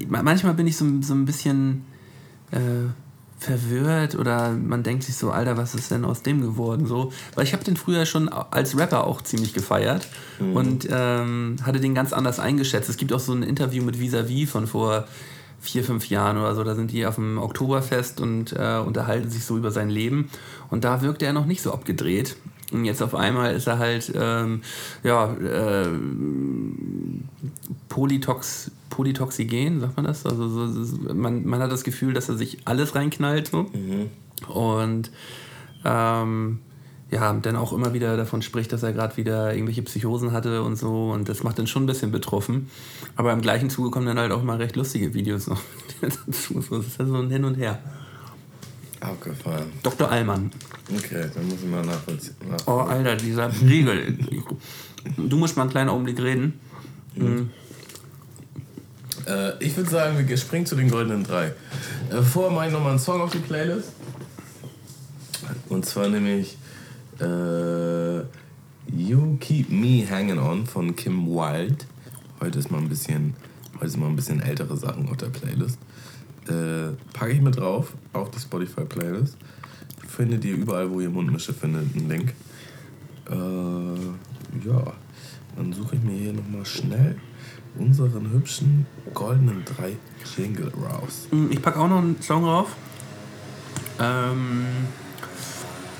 manchmal 0.08 0.52
bin 0.52 0.66
ich 0.66 0.76
so, 0.76 0.84
so 1.00 1.14
ein 1.14 1.24
bisschen. 1.24 1.86
Äh, 2.50 2.90
verwirrt 3.44 4.14
oder 4.14 4.50
man 4.50 4.82
denkt 4.82 5.04
sich 5.04 5.16
so, 5.16 5.30
Alter, 5.30 5.56
was 5.56 5.74
ist 5.74 5.90
denn 5.90 6.04
aus 6.04 6.22
dem 6.22 6.40
geworden? 6.40 6.86
So, 6.86 7.12
weil 7.34 7.44
ich 7.44 7.52
habe 7.52 7.64
den 7.64 7.76
früher 7.76 8.06
schon 8.06 8.28
als 8.28 8.76
Rapper 8.76 9.06
auch 9.06 9.22
ziemlich 9.22 9.54
gefeiert 9.54 10.06
mhm. 10.40 10.56
und 10.56 10.88
ähm, 10.90 11.56
hatte 11.62 11.80
den 11.80 11.94
ganz 11.94 12.12
anders 12.12 12.40
eingeschätzt. 12.40 12.88
Es 12.88 12.96
gibt 12.96 13.12
auch 13.12 13.20
so 13.20 13.32
ein 13.32 13.42
Interview 13.42 13.84
mit 13.84 14.00
Visavi 14.00 14.46
von 14.46 14.66
vor 14.66 15.06
vier, 15.60 15.84
fünf 15.84 16.08
Jahren 16.08 16.36
oder 16.38 16.54
so. 16.54 16.64
Da 16.64 16.74
sind 16.74 16.92
die 16.92 17.06
auf 17.06 17.16
dem 17.16 17.38
Oktoberfest 17.38 18.20
und 18.20 18.52
äh, 18.52 18.78
unterhalten 18.78 19.30
sich 19.30 19.44
so 19.44 19.56
über 19.56 19.70
sein 19.70 19.90
Leben. 19.90 20.30
Und 20.70 20.84
da 20.84 21.02
wirkte 21.02 21.26
er 21.26 21.32
noch 21.32 21.46
nicht 21.46 21.62
so 21.62 21.72
abgedreht. 21.72 22.36
Und 22.72 22.84
jetzt 22.84 23.02
auf 23.02 23.14
einmal 23.14 23.54
ist 23.54 23.66
er 23.66 23.78
halt, 23.78 24.12
ähm, 24.14 24.62
ja, 25.02 25.32
äh, 25.34 25.88
Polytox, 27.88 28.70
Polytoxigen, 28.94 29.80
sagt 29.80 29.96
man 29.96 30.06
das? 30.06 30.24
Also 30.24 30.48
so, 30.48 30.96
man, 31.12 31.44
man 31.44 31.60
hat 31.60 31.72
das 31.72 31.82
Gefühl, 31.82 32.14
dass 32.14 32.28
er 32.28 32.36
sich 32.36 32.58
alles 32.64 32.94
reinknallt. 32.94 33.48
So. 33.48 33.64
Mhm. 33.64 34.10
Und 34.48 35.10
ähm, 35.84 36.60
ja, 37.10 37.32
dann 37.32 37.56
auch 37.56 37.72
immer 37.72 37.92
wieder 37.92 38.16
davon 38.16 38.40
spricht, 38.42 38.72
dass 38.72 38.84
er 38.84 38.92
gerade 38.92 39.16
wieder 39.16 39.52
irgendwelche 39.52 39.82
Psychosen 39.82 40.30
hatte 40.30 40.62
und 40.62 40.76
so. 40.76 41.10
Und 41.10 41.28
das 41.28 41.42
macht 41.42 41.58
dann 41.58 41.66
schon 41.66 41.84
ein 41.84 41.86
bisschen 41.86 42.12
betroffen. 42.12 42.70
Aber 43.16 43.32
im 43.32 43.40
gleichen 43.40 43.68
Zuge 43.68 43.90
kommen 43.90 44.06
dann 44.06 44.18
halt 44.18 44.30
auch 44.30 44.44
mal 44.44 44.58
recht 44.58 44.76
lustige 44.76 45.12
Videos 45.12 45.48
noch 45.48 45.60
dazu. 46.00 46.54
Das 46.54 46.86
ist 46.86 46.98
ja 47.00 47.06
so 47.06 47.16
ein 47.16 47.30
Hin 47.30 47.44
und 47.44 47.56
Her. 47.56 47.80
Abgefahren. 49.00 49.72
Dr. 49.82 50.08
Allmann. 50.08 50.52
Okay, 50.88 51.28
dann 51.34 51.48
muss 51.48 51.62
ich 51.64 51.68
mal 51.68 51.84
nachvollziehen. 51.84 52.36
Oh, 52.66 52.78
Alter, 52.78 53.16
dieser 53.16 53.50
Riegel. 53.60 54.16
du 55.16 55.36
musst 55.36 55.56
mal 55.56 55.64
einen 55.64 55.70
kleinen 55.72 55.90
Augenblick 55.90 56.20
reden. 56.20 56.60
Mhm. 57.16 57.50
Äh, 59.26 59.62
ich 59.64 59.76
würde 59.76 59.90
sagen, 59.90 60.28
wir 60.28 60.36
springen 60.36 60.66
zu 60.66 60.76
den 60.76 60.90
goldenen 60.90 61.24
drei. 61.24 61.52
Äh, 62.10 62.22
vorher 62.22 62.52
mache 62.52 62.66
ich 62.66 62.72
nochmal 62.72 62.90
einen 62.90 62.98
Song 62.98 63.20
auf 63.20 63.30
die 63.30 63.38
Playlist. 63.38 63.92
Und 65.68 65.86
zwar 65.86 66.08
nämlich 66.08 66.56
äh, 67.20 68.18
You 68.96 69.36
Keep 69.40 69.70
Me 69.70 70.06
Hanging 70.08 70.38
On 70.38 70.66
von 70.66 70.94
Kim 70.96 71.26
Wilde. 71.26 71.84
Heute 72.40 72.58
ist 72.58 72.70
mal 72.70 72.78
ein 72.78 72.88
bisschen, 72.88 73.34
heute 73.76 73.86
ist 73.86 73.96
mal 73.96 74.08
ein 74.08 74.16
bisschen 74.16 74.40
ältere 74.40 74.76
Sachen 74.76 75.08
auf 75.08 75.16
der 75.16 75.28
Playlist. 75.28 75.78
Äh, 76.48 76.92
packe 77.12 77.32
ich 77.32 77.40
mit 77.40 77.56
drauf 77.56 77.94
auf 78.12 78.30
die 78.30 78.38
Spotify-Playlist. 78.38 79.36
Findet 80.06 80.44
ihr 80.44 80.54
überall, 80.54 80.90
wo 80.90 81.00
ihr 81.00 81.10
Mundmische 81.10 81.54
findet, 81.54 81.96
einen 81.96 82.08
Link. 82.08 82.34
Äh, 83.30 84.68
ja, 84.68 84.92
dann 85.56 85.72
suche 85.72 85.96
ich 85.96 86.02
mir 86.02 86.16
hier 86.16 86.32
nochmal 86.34 86.66
schnell 86.66 87.16
unseren 87.78 88.30
hübschen 88.30 88.86
goldenen 89.12 89.64
drei 89.64 89.96
Jingle 90.36 90.72
raus. 90.74 91.28
Mm, 91.30 91.50
ich 91.50 91.60
packe 91.60 91.80
auch 91.80 91.88
noch 91.88 91.98
einen 91.98 92.20
Song 92.22 92.44
drauf. 92.44 92.68
Ähm, 94.00 94.66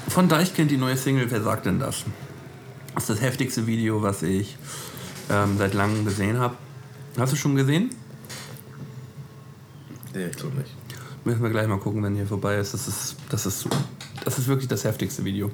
von 0.08 0.28
Deichkind 0.28 0.70
die 0.70 0.76
neue 0.76 0.96
Single 0.96 1.30
Wer 1.30 1.42
sagt 1.42 1.66
denn 1.66 1.78
das? 1.78 2.04
Das 2.94 3.04
ist 3.04 3.10
das 3.10 3.20
heftigste 3.20 3.66
Video, 3.66 4.02
was 4.02 4.22
ich 4.22 4.56
ähm, 5.30 5.56
seit 5.58 5.74
langem 5.74 6.04
gesehen 6.04 6.38
habe. 6.38 6.56
Hast 7.18 7.32
du 7.32 7.36
schon 7.36 7.56
gesehen? 7.56 7.90
Nee, 10.14 10.26
ich 10.26 10.36
glaube 10.36 10.56
nicht. 10.56 10.70
Müssen 11.24 11.42
wir 11.42 11.50
gleich 11.50 11.66
mal 11.66 11.78
gucken, 11.78 12.02
wenn 12.02 12.14
hier 12.14 12.26
vorbei 12.26 12.56
ist. 12.56 12.74
Das 12.74 12.86
ist, 12.86 13.16
das 13.30 13.46
ist, 13.46 13.66
das 14.24 14.38
ist 14.38 14.46
wirklich 14.46 14.68
das 14.68 14.84
heftigste 14.84 15.24
Video. 15.24 15.50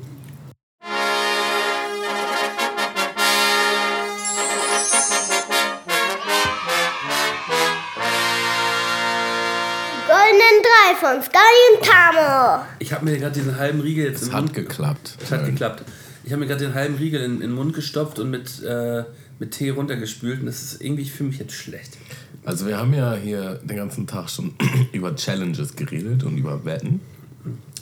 Von 11.11 11.23
Sky 11.23 11.39
und 11.75 11.85
Tamo. 11.85 12.65
Ich 12.79 12.93
habe 12.93 13.05
mir 13.05 13.19
gerade 13.19 13.35
diesen 13.35 13.57
halben 13.57 13.81
Riegel 13.81 14.05
jetzt 14.05 14.23
Es 14.23 14.29
im 14.29 14.35
hat 14.35 14.43
Mund 14.43 14.55
geklappt. 14.55 15.17
Es 15.21 15.33
hat 15.33 15.45
geklappt. 15.45 15.83
Ich 16.23 16.33
habe 16.33 16.41
mir 16.41 16.47
gerade 16.47 16.65
den 16.65 16.75
halben 16.75 16.97
Riegel 16.97 17.23
in, 17.23 17.35
in 17.37 17.41
den 17.41 17.53
Mund 17.53 17.75
gestopft 17.75 18.19
und 18.19 18.31
mit, 18.31 18.63
äh, 18.63 19.05
mit 19.39 19.53
Tee 19.53 19.71
runtergespült 19.71 20.41
und 20.41 20.47
das 20.47 20.63
ist 20.63 20.81
irgendwie, 20.81 21.03
ich 21.03 21.13
fühle 21.13 21.31
mich 21.31 21.39
jetzt 21.39 21.55
schlecht. 21.55 21.97
Also 22.45 22.67
wir 22.67 22.79
haben 22.79 22.95
ja 22.95 23.15
hier 23.15 23.55
den 23.57 23.77
ganzen 23.77 24.07
Tag 24.07 24.31
schon 24.31 24.55
über 24.93 25.17
Challenges 25.17 25.75
geredet 25.75 26.23
und 26.23 26.37
über 26.37 26.65
Wetten. 26.65 27.01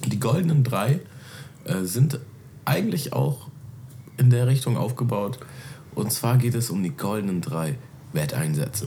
Die 0.06 0.20
goldenen 0.20 0.64
drei 0.64 1.00
äh, 1.64 1.82
sind 1.82 2.20
eigentlich 2.64 3.12
auch 3.12 3.48
in 4.16 4.30
der 4.30 4.46
Richtung 4.46 4.76
aufgebaut. 4.78 5.38
Und 5.94 6.12
zwar 6.12 6.38
geht 6.38 6.54
es 6.54 6.70
um 6.70 6.82
die 6.82 6.96
goldenen 6.96 7.40
drei 7.40 7.76
Wetteinsätze. 8.12 8.86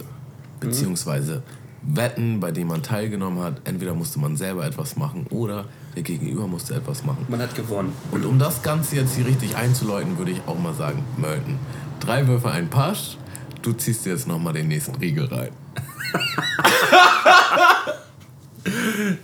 Beziehungsweise 0.59 1.43
Wetten, 1.83 2.39
bei 2.39 2.51
denen 2.51 2.67
man 2.69 2.83
teilgenommen 2.83 3.43
hat. 3.43 3.61
Entweder 3.63 3.93
musste 3.93 4.19
man 4.19 4.37
selber 4.37 4.65
etwas 4.65 4.95
machen 4.97 5.25
oder 5.29 5.65
der 5.95 6.03
Gegenüber 6.03 6.47
musste 6.47 6.75
etwas 6.75 7.03
machen. 7.03 7.25
Man 7.27 7.41
hat 7.41 7.55
gewonnen. 7.55 7.91
Und 8.11 8.25
um 8.25 8.37
das 8.39 8.61
Ganze 8.61 8.95
jetzt 8.97 9.15
hier 9.15 9.25
richtig 9.25 9.55
einzuläuten, 9.57 10.17
würde 10.17 10.31
ich 10.31 10.41
auch 10.47 10.57
mal 10.59 10.73
sagen, 10.73 11.03
Mölten. 11.17 11.57
Drei 11.99 12.27
Würfe, 12.27 12.49
ein 12.51 12.69
Pasch. 12.69 13.17
Du 13.61 13.73
ziehst 13.73 14.05
dir 14.05 14.11
jetzt 14.13 14.27
nochmal 14.27 14.53
den 14.53 14.67
nächsten 14.67 14.95
Riegel 14.95 15.25
rein. 15.25 15.49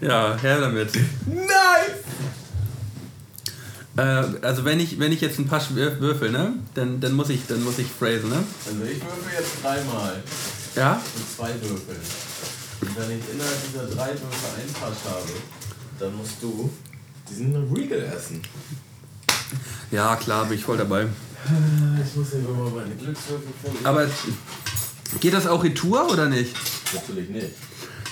Ja, 0.02 0.36
her 0.42 0.60
damit. 0.62 0.90
Nice! 1.28 2.04
Äh, 3.96 4.02
also 4.46 4.66
wenn 4.66 4.80
ich, 4.80 5.00
wenn 5.00 5.12
ich 5.12 5.22
jetzt 5.22 5.38
ein 5.40 5.48
paar 5.48 5.60
Schwür- 5.62 6.00
würfel, 6.00 6.32
ne? 6.32 6.54
Dann, 6.74 7.00
dann 7.00 7.14
muss 7.14 7.30
ich, 7.30 7.46
dann 7.48 7.64
muss 7.64 7.78
ich 7.78 7.88
phrasen, 7.88 8.30
ne? 8.30 8.38
Also 8.66 8.84
ich 8.84 9.00
würfel 9.02 9.32
jetzt 9.40 9.64
dreimal 9.64 10.16
Ja? 10.76 11.00
mit 11.16 11.30
zwei 11.36 11.50
Würfeln. 11.62 11.98
Und 12.82 12.96
wenn 12.98 13.18
ich 13.18 13.24
innerhalb 13.34 13.58
dieser 13.68 13.86
drei 13.88 14.10
Würfel 14.12 14.50
ein 14.62 14.74
Pasch 14.74 15.04
habe, 15.12 15.32
dann 16.00 16.16
musst 16.16 16.36
du 16.42 16.70
diesen 17.30 17.56
Riegel 17.74 18.04
essen. 18.16 18.42
Ja, 19.92 20.16
klar, 20.16 20.46
bin 20.46 20.58
ich 20.58 20.64
voll 20.64 20.78
dabei. 20.78 21.08
Ich 22.06 22.16
muss 22.16 22.32
hier 22.32 22.40
mal 22.42 22.70
meine 22.70 22.96
Glückswürfel 22.96 23.48
finden. 23.64 23.86
Aber 23.86 24.08
geht 25.20 25.34
das 25.34 25.48
auch 25.48 25.64
retour 25.64 26.12
oder 26.12 26.28
nicht? 26.28 26.56
Natürlich 26.94 27.30
nicht. 27.30 27.48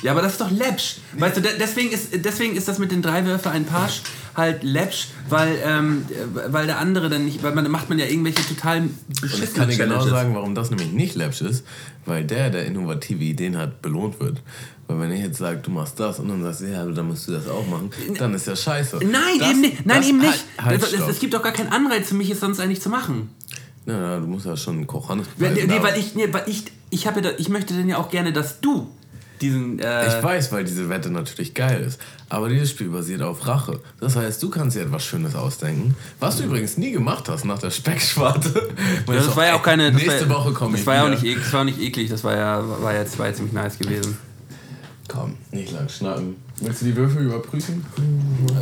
Ja, 0.02 0.12
aber 0.12 0.22
das 0.22 0.34
ist 0.34 0.42
doch 0.42 0.52
läppsch. 0.52 0.98
Weißt 1.14 1.38
du, 1.38 1.42
de- 1.42 1.58
deswegen 1.58 1.92
ist, 1.92 2.08
deswegen 2.14 2.56
ist 2.56 2.68
das 2.68 2.78
mit 2.80 2.92
den 2.92 3.02
drei 3.02 3.26
Würfe 3.26 3.50
ein 3.50 3.66
Pasch 3.66 4.02
halt 4.36 4.64
läppsch, 4.64 5.08
weil, 5.30 5.58
ähm, 5.64 6.06
äh, 6.10 6.54
weil 6.54 6.66
der 6.66 6.80
andere 6.80 7.10
dann 7.10 7.26
nicht, 7.26 7.42
weil 7.44 7.54
man 7.56 7.70
macht 7.72 7.90
man 7.90 8.00
ja 8.00 8.06
irgendwelche 8.06 8.46
total 8.48 8.82
Und 8.82 8.92
ich 9.14 9.22
beschissenen 9.22 9.54
kann 9.56 9.70
dir 9.70 9.78
genau 9.78 10.06
sagen, 10.06 10.36
warum 10.36 10.56
das 10.56 10.70
nämlich 10.70 10.92
nicht 10.92 11.16
läppsch 11.16 11.42
ist, 11.42 11.66
weil 12.06 12.24
der, 12.26 12.50
der 12.50 12.66
innovative 12.66 13.24
Ideen 13.24 13.58
hat, 13.58 13.82
belohnt 13.82 14.20
wird. 14.20 14.42
Weil 14.88 15.00
wenn 15.00 15.12
ich 15.12 15.22
jetzt 15.22 15.40
sage, 15.40 15.60
du 15.64 15.72
machst 15.72 16.00
das 16.00 16.20
und 16.20 16.28
dann 16.28 16.44
sagst 16.44 16.62
du, 16.62 16.66
ja, 16.66 16.86
dann 16.86 17.08
musst 17.08 17.28
du 17.28 17.32
das 17.32 17.48
auch 17.48 17.66
machen, 17.66 17.90
dann 18.20 18.34
ist 18.36 18.46
ja 18.46 18.56
scheiße. 18.56 18.98
Nein, 18.98 19.22
Das- 19.40 19.50
eben 19.50 19.62
nicht. 19.62 19.86
Nein, 19.86 20.04
eben 20.04 20.20
nicht. 20.20 20.46
Halt, 20.58 20.82
halt, 20.82 20.94
es, 20.94 21.08
es, 21.08 21.20
gibt 21.20 21.34
doch 21.34 21.42
gar 21.42 21.54
keinen 21.54 21.70
Anreiz 21.70 22.10
für 22.10 22.16
mich, 22.16 22.30
es 22.30 22.40
sonst 22.40 22.60
eigentlich 22.60 22.82
zu 22.82 22.90
machen. 22.90 23.30
Ja, 23.88 24.00
ja, 24.00 24.20
du 24.20 24.28
musst 24.28 24.46
ja 24.46 24.56
schon 24.58 24.86
Kochanes 24.86 25.28
Nee, 25.38 25.50
nee, 25.66 25.74
aber- 25.74 25.84
weil 25.84 26.00
ich, 26.00 26.16
nee, 26.16 26.28
weil 26.32 26.44
ich, 26.48 26.66
ich, 26.90 27.08
hab 27.08 27.24
ja 27.24 27.32
ich 27.38 27.50
möchte 27.50 27.74
denn 27.74 27.90
ja 27.90 27.98
auch 27.98 28.10
gerne, 28.10 28.32
dass 28.34 28.62
du 28.62 28.90
diesen. 29.42 29.80
Äh, 29.80 30.08
Ich 30.18 30.24
weiß, 30.24 30.52
weil 30.52 30.64
diese 30.64 30.90
Wette 30.90 31.10
natürlich 31.10 31.54
geil 31.54 31.82
ist. 31.82 32.00
Aber 32.30 32.50
dieses 32.50 32.72
Spiel 32.72 32.90
basiert 32.90 33.22
auf 33.22 33.46
Rache. 33.48 33.80
Das 34.00 34.16
heißt, 34.16 34.42
du 34.42 34.50
kannst 34.50 34.76
dir 34.76 34.82
etwas 34.82 35.04
Schönes 35.06 35.36
ausdenken. 35.36 35.96
Was 36.20 36.38
du 36.38 36.44
übrigens 36.44 36.78
nie 36.78 36.92
gemacht 36.92 37.30
hast 37.30 37.46
nach 37.46 37.60
der 37.60 37.70
Speckschwarte. 37.72 38.70
ja, 39.08 39.14
das 39.14 39.36
war 39.36 39.46
ja 39.46 39.56
auch 39.56 39.64
keine. 39.64 39.92
Das 39.92 40.02
Nächste 40.02 40.28
war, 40.30 40.40
Woche 40.46 40.54
komme 40.54 40.72
das 40.72 40.82
ich 40.82 40.88
war 40.88 40.96
ja 40.96 41.06
auch 41.06 41.10
nicht, 41.10 41.24
ek- 41.24 41.42
das 41.44 41.54
war 41.54 41.62
auch 41.62 41.66
nicht 41.66 41.80
eklig, 41.80 42.10
das 42.10 42.24
war 42.24 42.36
ja, 42.36 42.64
war 42.82 42.94
jetzt, 42.96 43.18
war 43.20 43.28
jetzt 43.28 43.38
ziemlich 43.38 43.54
nice 43.54 43.78
gewesen. 43.78 44.18
Komm, 45.08 45.36
nicht 45.52 45.72
lang 45.72 45.88
schnacken. 45.88 46.36
Willst 46.62 46.82
du 46.82 46.86
die 46.86 46.96
Würfel 46.96 47.26
überprüfen? 47.26 47.86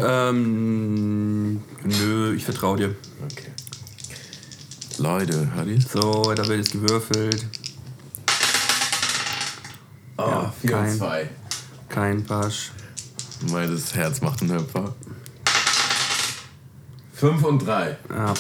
Ähm, 0.06 1.62
nö, 1.86 2.34
ich 2.36 2.44
vertraue 2.44 2.78
dir. 2.78 2.96
Okay. 3.32 3.48
Leute, 4.98 5.48
hört 5.56 5.68
ihr's? 5.68 5.92
So, 5.92 6.34
da 6.36 6.46
wird 6.48 6.58
jetzt 6.60 6.72
gewürfelt. 6.74 7.46
Ah, 10.18 10.30
Ja, 10.30 10.54
4 10.62 10.78
und 10.78 10.84
kein. 10.86 10.98
2. 10.98 11.30
Kein 11.90 12.26
Pasch. 12.26 12.72
Meines 13.52 13.94
Herz 13.96 14.22
macht 14.22 14.42
einen 14.42 14.54
Hüpfer. 14.60 14.94
5 17.16 17.44
und 17.44 17.66
3. 17.66 17.98
Ja, 18.10 18.34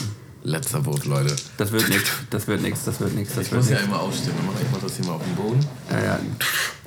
Letzter 0.46 0.86
Wurf, 0.86 1.06
Leute. 1.06 1.34
das 1.58 1.72
wird 1.72 1.88
nix, 1.88 2.04
das 2.30 2.48
wird 2.48 2.62
nix, 2.62 2.84
das 2.84 3.00
wird 3.00 3.14
nix, 3.16 3.34
das 3.34 3.46
Ich 3.46 3.52
wird 3.52 3.62
muss 3.62 3.70
ja 3.70 3.76
nix. 3.78 3.88
immer 3.88 4.00
aufstehen. 4.02 4.34
Mach- 4.46 4.60
Ich 4.60 4.68
mach 4.74 4.80
das 4.82 4.96
hier 4.98 5.06
mal 5.06 5.14
auf 5.14 5.24
den 5.24 5.36
Boden. 5.36 5.66
Ja, 5.90 6.04
ja. 6.04 6.20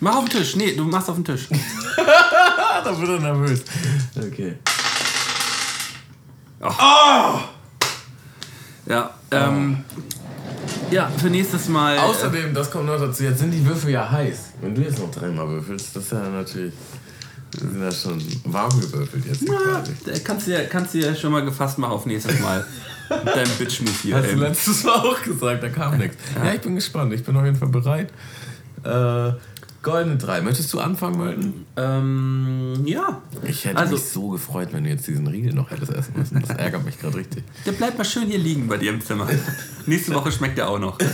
Mach 0.00 0.16
auf 0.16 0.24
den 0.28 0.38
Tisch. 0.38 0.56
Nee, 0.56 0.74
du 0.76 0.84
machst 0.84 1.08
auf 1.08 1.14
den 1.16 1.24
Tisch. 1.24 1.48
Ah, 1.96 2.80
da 2.84 2.98
wird 3.00 3.08
er 3.08 3.18
nervös. 3.20 3.62
Okay. 4.14 4.56
Ja, 8.86 9.10
ähm, 9.32 9.84
ja, 10.90 11.10
für 11.18 11.28
nächstes 11.28 11.68
Mal. 11.68 11.96
äh, 11.96 12.00
Außerdem, 12.00 12.54
das 12.54 12.70
kommt 12.70 12.86
noch 12.86 12.98
dazu, 12.98 13.22
jetzt 13.22 13.38
sind 13.40 13.50
die 13.50 13.64
Würfel 13.64 13.90
ja 13.90 14.10
heiß. 14.10 14.52
Wenn 14.60 14.74
du 14.74 14.82
jetzt 14.82 14.98
noch 14.98 15.10
dreimal 15.10 15.48
würfelst, 15.48 15.94
das 15.96 16.04
ist 16.04 16.12
ja 16.12 16.28
natürlich. 16.28 16.72
Die 17.54 17.60
sind 17.60 17.80
ja 17.80 17.92
schon 17.92 18.22
warm 18.44 18.80
gewürfelt 18.80 19.24
jetzt 19.24 19.48
da 19.48 20.12
kannst 20.24 20.46
du 20.46 20.50
ja, 20.50 20.64
kannst 20.64 20.92
du 20.92 20.98
ja 20.98 21.14
schon 21.14 21.32
mal 21.32 21.44
gefasst 21.44 21.78
machen 21.78 21.92
auf 21.92 22.04
nächstes 22.04 22.38
Mal. 22.40 22.66
Mit 23.24 23.36
deinem 23.36 23.50
Bitch-Move 23.56 23.90
hier. 24.02 24.16
Hast 24.16 24.32
du 24.32 24.36
letztes 24.36 24.84
Mal 24.84 24.94
auch 24.96 25.22
gesagt, 25.22 25.62
da 25.62 25.68
kam 25.68 25.96
nichts. 25.96 26.16
Ja, 26.34 26.52
ich 26.52 26.60
bin 26.60 26.74
gespannt. 26.74 27.12
Ich 27.14 27.24
bin 27.24 27.36
auf 27.36 27.44
jeden 27.44 27.56
Fall 27.56 27.68
bereit. 27.68 28.10
Äh, 28.84 29.32
goldene 29.86 30.16
3. 30.16 30.40
Möchtest 30.42 30.72
du 30.74 30.80
anfangen, 30.80 31.16
Melton? 31.18 31.64
Ähm, 31.76 32.82
ja. 32.86 33.22
Ich 33.44 33.64
hätte 33.64 33.76
Also- 33.78 33.94
mich 33.94 34.04
so 34.04 34.30
gefreut, 34.30 34.70
wenn 34.72 34.82
du 34.82 34.90
jetzt 34.90 35.06
diesen 35.06 35.28
Riegel 35.28 35.54
noch 35.54 35.70
hättest 35.70 35.92
essen 35.92 36.14
müssen. 36.16 36.40
Das 36.40 36.50
ärgert 36.50 36.84
mich 36.84 36.98
gerade 36.98 37.16
richtig. 37.16 37.44
Der 37.64 37.70
bleibt 37.72 37.96
mal 37.96 38.04
schön 38.04 38.26
hier 38.26 38.38
liegen 38.38 38.66
bei 38.66 38.78
dir 38.78 38.90
im 38.90 39.00
Zimmer. 39.00 39.28
Nächste 39.86 40.12
Woche 40.12 40.32
schmeckt 40.32 40.58
der 40.58 40.68
auch 40.68 40.80
noch. 40.80 40.98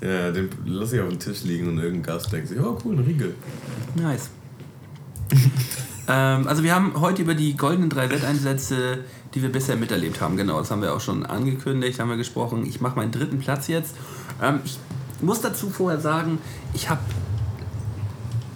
Ja, 0.00 0.30
den 0.30 0.48
lass 0.64 0.92
ich 0.92 1.00
auf 1.00 1.08
dem 1.08 1.18
Tisch 1.18 1.42
liegen 1.42 1.66
und 1.68 1.78
irgendein 1.78 2.04
Gast 2.14 2.32
denkt 2.32 2.46
sich, 2.48 2.60
oh 2.60 2.78
cool, 2.84 2.94
ein 2.94 3.00
Riegel. 3.04 3.34
Nice. 3.96 4.30
ähm, 6.06 6.46
also 6.46 6.62
wir 6.62 6.72
haben 6.72 6.92
heute 7.00 7.22
über 7.22 7.34
die 7.34 7.56
goldenen 7.56 7.90
drei 7.90 8.08
Wetteinsätze, 8.08 8.98
die 9.34 9.42
wir 9.42 9.50
bisher 9.50 9.74
miterlebt 9.74 10.20
haben. 10.20 10.36
Genau, 10.36 10.60
das 10.60 10.70
haben 10.70 10.82
wir 10.82 10.94
auch 10.94 11.00
schon 11.00 11.26
angekündigt, 11.26 11.98
haben 11.98 12.10
wir 12.10 12.16
gesprochen. 12.16 12.64
Ich 12.64 12.80
mache 12.80 12.94
meinen 12.94 13.10
dritten 13.10 13.40
Platz 13.40 13.66
jetzt. 13.66 13.96
Ähm, 14.40 14.60
ich 14.64 14.78
muss 15.20 15.40
dazu 15.40 15.68
vorher 15.68 16.00
sagen, 16.00 16.38
ich 16.74 16.88
habe 16.88 17.00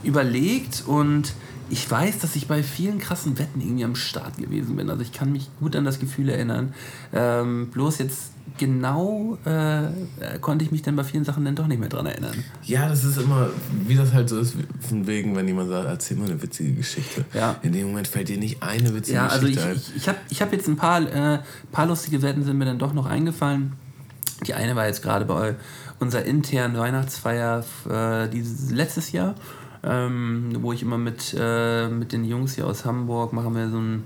überlegt 0.05 0.85
und 0.87 1.35
ich 1.71 1.91
weiß, 1.91 2.19
dass 2.19 2.37
ich 2.37 2.49
bei 2.49 2.63
vielen 2.63 2.99
krassen 2.99 3.39
Wetten 3.39 3.61
irgendwie 3.63 3.85
am 3.85 3.95
Start 3.95 4.37
gewesen 4.37 4.77
bin. 4.77 4.91
Also 4.91 5.03
ich 5.03 5.13
kann 5.13 5.33
mich 5.33 5.49
gut 5.59 5.75
an 5.75 5.87
das 5.87 5.99
Gefühl 5.99 6.29
erinnern. 6.29 6.75
Ähm, 7.15 7.69
bloß 7.69 7.99
jetzt 7.99 8.33
genau 8.59 9.39
äh, 9.47 9.87
äh, 9.87 9.91
konnte 10.41 10.65
ich 10.65 10.71
mich 10.71 10.83
dann 10.83 10.97
bei 10.97 11.05
vielen 11.05 11.25
Sachen 11.25 11.45
dann 11.47 11.55
doch 11.55 11.67
nicht 11.67 11.81
mehr 11.81 11.89
dran 11.89 12.05
erinnern. 12.05 12.45
Ja, 12.63 12.89
das 12.89 13.05
ist 13.05 13.17
immer, 13.17 13.49
wie 13.87 13.95
das 13.95 14.13
halt 14.13 14.29
so 14.29 14.39
ist, 14.39 14.55
von 14.87 15.07
wegen, 15.07 15.35
wenn 15.35 15.49
jemand 15.49 15.71
sagt, 15.71 15.89
erzähl 15.89 16.19
mal 16.19 16.29
eine 16.29 16.43
witzige 16.43 16.75
Geschichte. 16.75 17.25
Ja. 17.33 17.57
In 17.63 17.73
dem 17.73 17.87
Moment 17.87 18.07
fällt 18.09 18.29
dir 18.29 18.37
nicht 18.37 18.63
eine 18.63 18.95
witzige 18.95 19.17
Ja, 19.17 19.29
also 19.29 19.47
ich, 19.47 19.55
Geschichte 19.55 19.71
ein. 19.71 19.77
ich, 19.77 19.97
ich 19.97 20.09
habe 20.09 20.19
ich 20.29 20.43
hab 20.43 20.53
jetzt 20.53 20.69
ein 20.69 20.77
paar, 20.77 21.01
äh, 21.01 21.39
paar 21.71 21.87
lustige 21.87 22.21
Wetten 22.21 22.45
sind 22.45 22.59
mir 22.59 22.67
dann 22.67 22.79
doch 22.79 22.93
noch 22.93 23.07
eingefallen. 23.07 23.73
Die 24.47 24.55
eine 24.55 24.77
war 24.77 24.87
jetzt 24.87 25.03
gerade 25.03 25.25
bei 25.25 25.55
unserer 26.01 26.25
internen 26.25 26.77
Weihnachtsfeier 26.77 27.65
äh, 27.89 28.29
dieses, 28.29 28.71
letztes 28.71 29.13
Jahr, 29.13 29.37
ähm, 29.85 30.57
wo 30.61 30.73
ich 30.73 30.83
immer 30.83 30.99
mit, 30.99 31.35
äh, 31.39 31.89
mit 31.89 32.13
den 32.13 32.25
Jungs 32.25 32.55
hier 32.55 32.67
aus 32.67 32.85
Hamburg 32.85 33.33
machen 33.33 33.55
wir 33.55 33.69
so 33.69 33.79
ein, 33.79 34.05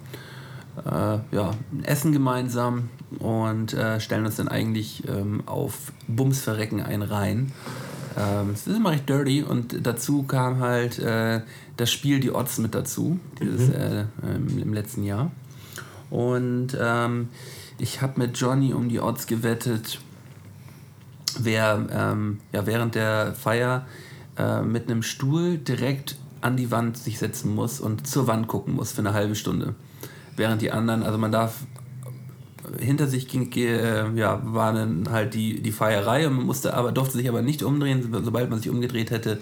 äh, 0.85 1.35
ja, 1.35 1.51
ein 1.73 1.85
Essen 1.85 2.13
gemeinsam 2.13 2.89
und 3.19 3.75
äh, 3.75 4.01
stellen 4.01 4.25
uns 4.25 4.37
dann 4.37 4.49
eigentlich 4.49 5.07
ähm, 5.09 5.43
auf 5.47 5.93
Bumsverrecken 6.09 6.83
ein 6.83 7.03
rein. 7.03 7.53
Ähm, 8.19 8.53
ist 8.55 8.67
immer 8.67 8.93
recht 8.93 9.09
dirty 9.09 9.43
und 9.43 9.87
dazu 9.87 10.23
kam 10.23 10.61
halt 10.61 10.99
äh, 10.99 11.43
das 11.77 11.93
Spiel 11.93 12.21
Die 12.21 12.31
Odds 12.31 12.59
mit 12.59 12.75
dazu, 12.75 13.21
dieses, 13.39 13.69
äh, 13.69 14.05
ähm, 14.27 14.59
im 14.59 14.73
letzten 14.73 15.05
Jahr. 15.05 15.31
Und 16.09 16.69
ähm, 16.81 17.29
ich 17.79 18.01
habe 18.01 18.19
mit 18.19 18.39
Johnny 18.39 18.73
um 18.73 18.89
die 18.89 19.01
Odds 19.01 19.27
gewettet, 19.27 19.99
wer 21.39 21.87
ähm, 21.91 22.41
ja, 22.53 22.65
während 22.65 22.95
der 22.95 23.35
Feier 23.35 23.85
äh, 24.39 24.63
mit 24.63 24.91
einem 24.91 25.03
Stuhl 25.03 25.59
direkt 25.59 26.17
an 26.41 26.57
die 26.57 26.71
Wand 26.71 26.97
sich 26.97 27.19
setzen 27.19 27.55
muss 27.55 27.81
und 27.81 28.07
zur 28.07 28.27
Wand 28.27 28.47
gucken 28.49 28.75
muss 28.75 28.93
für 28.93 29.01
eine 29.01 29.15
halbe 29.15 29.35
Stunde. 29.35 29.75
Während 30.37 30.63
die 30.63 30.71
anderen, 30.71 31.03
also 31.03 31.19
man 31.19 31.33
darf 31.33 31.65
hinter 32.79 33.07
sich 33.07 33.29
ging, 33.29 33.51
äh, 33.53 34.11
ja, 34.15 34.41
war 34.45 34.73
dann 34.73 35.09
halt 35.11 35.35
die, 35.35 35.63
die 35.63 35.73
Feierei 35.73 36.27
und 36.27 36.35
man 36.35 36.47
musste 36.47 36.75
aber, 36.75 36.93
durfte 36.93 37.17
sich 37.17 37.29
aber 37.29 37.43
nicht 37.43 37.63
umdrehen. 37.63 38.09
Sobald 38.25 38.51
man 38.51 38.59
sich 38.59 38.71
umgedreht 38.71 39.11
hätte, 39.11 39.39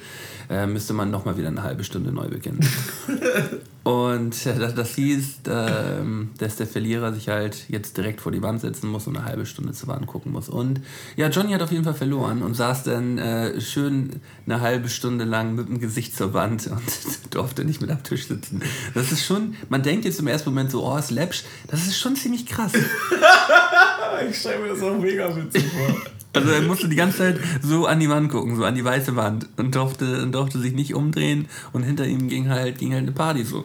äh, 0.50 0.66
müsste 0.66 0.92
man 0.92 1.10
nochmal 1.10 1.36
wieder 1.36 1.48
eine 1.48 1.62
halbe 1.62 1.84
Stunde 1.84 2.12
neu 2.12 2.28
beginnen. 2.28 2.60
Und 3.84 4.46
äh, 4.46 4.58
das, 4.58 4.74
das 4.74 4.94
hieß, 4.94 5.40
ähm, 5.46 6.30
dass 6.38 6.56
der 6.56 6.66
Verlierer 6.66 7.12
sich 7.12 7.28
halt 7.28 7.68
jetzt 7.68 7.98
direkt 7.98 8.22
vor 8.22 8.32
die 8.32 8.40
Wand 8.40 8.62
setzen 8.62 8.88
muss 8.88 9.06
und 9.06 9.14
eine 9.14 9.26
halbe 9.26 9.44
Stunde 9.44 9.72
zur 9.72 9.88
Wand 9.88 10.06
gucken 10.06 10.32
muss. 10.32 10.48
Und 10.48 10.80
ja, 11.16 11.28
Johnny 11.28 11.52
hat 11.52 11.60
auf 11.60 11.70
jeden 11.70 11.84
Fall 11.84 11.94
verloren 11.94 12.42
und 12.42 12.54
saß 12.54 12.84
dann 12.84 13.18
äh, 13.18 13.60
schön 13.60 14.22
eine 14.46 14.62
halbe 14.62 14.88
Stunde 14.88 15.26
lang 15.26 15.54
mit 15.54 15.68
dem 15.68 15.80
Gesicht 15.80 16.16
zur 16.16 16.32
Wand 16.32 16.66
und 16.70 17.34
durfte 17.34 17.66
nicht 17.66 17.82
mit 17.82 17.90
am 17.90 18.02
Tisch 18.02 18.26
sitzen. 18.26 18.62
Das 18.94 19.12
ist 19.12 19.26
schon, 19.26 19.54
man 19.68 19.82
denkt 19.82 20.06
jetzt 20.06 20.18
im 20.18 20.28
ersten 20.28 20.48
Moment 20.48 20.70
so, 20.70 20.82
oh, 20.82 20.96
ist 20.96 21.10
läppsch. 21.10 21.44
Das 21.68 21.86
ist 21.86 21.98
schon 21.98 22.16
ziemlich 22.16 22.46
krass. 22.46 22.72
ich 24.30 24.38
stelle 24.38 24.60
mir 24.60 24.68
das 24.68 24.82
auch 24.82 24.98
mega 24.98 25.36
witzig 25.36 25.66
vor. 25.66 26.23
Also 26.34 26.50
er 26.50 26.62
musste 26.62 26.88
die 26.88 26.96
ganze 26.96 27.18
Zeit 27.18 27.40
so 27.62 27.86
an 27.86 28.00
die 28.00 28.08
Wand 28.08 28.30
gucken, 28.30 28.56
so 28.56 28.64
an 28.64 28.74
die 28.74 28.84
weiße 28.84 29.16
Wand 29.16 29.48
und 29.56 29.74
durfte, 29.74 30.22
und 30.22 30.32
durfte 30.32 30.58
sich 30.58 30.74
nicht 30.74 30.94
umdrehen 30.94 31.46
und 31.72 31.84
hinter 31.84 32.06
ihm 32.06 32.28
ging 32.28 32.48
halt, 32.48 32.78
ging 32.78 32.92
halt 32.92 33.02
eine 33.02 33.12
Party 33.12 33.44
so. 33.44 33.64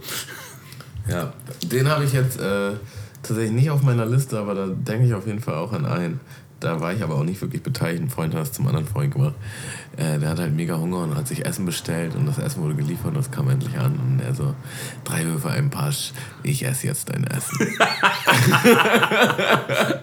Ja, 1.10 1.34
den 1.64 1.88
habe 1.90 2.06
ich 2.06 2.14
jetzt 2.14 2.40
äh, 2.40 2.74
tatsächlich 3.24 3.52
nicht 3.52 3.70
auf 3.72 3.82
meiner 3.82 4.06
Liste, 4.06 4.38
aber 4.38 4.54
da 4.54 4.68
denke 4.68 5.08
ich 5.08 5.14
auf 5.14 5.26
jeden 5.26 5.42
Fall 5.42 5.56
auch 5.56 5.74
an 5.74 5.86
einen. 5.86 6.20
Da 6.60 6.82
war 6.82 6.94
ich 6.94 7.02
aber 7.02 7.16
auch 7.16 7.24
nicht 7.24 7.42
wirklich 7.42 7.64
beteiligt. 7.64 8.04
Ein 8.04 8.10
Freund 8.10 8.36
hat 8.36 8.44
es 8.44 8.52
zum 8.52 8.68
anderen 8.68 8.86
Freund 8.86 9.14
gemacht. 9.14 9.36
Äh, 10.00 10.18
der 10.18 10.30
hat 10.30 10.40
halt 10.40 10.56
mega 10.56 10.78
Hunger 10.78 11.00
und 11.00 11.18
hat 11.18 11.28
sich 11.28 11.46
Essen 11.46 11.66
bestellt 11.66 12.16
und 12.16 12.26
das 12.26 12.38
Essen 12.38 12.64
wurde 12.64 12.74
geliefert 12.76 13.08
und 13.08 13.18
das 13.18 13.32
kam 13.32 13.50
endlich 13.50 13.78
an. 13.78 14.00
Und 14.00 14.22
er 14.26 14.34
so, 14.34 14.56
drei 15.04 15.26
Würfe, 15.26 15.50
ein 15.50 15.70
Pasch, 15.70 16.14
ich 16.42 16.66
esse 16.66 16.88
jetzt 16.88 17.10
dein 17.10 17.26
Essen. 17.26 17.58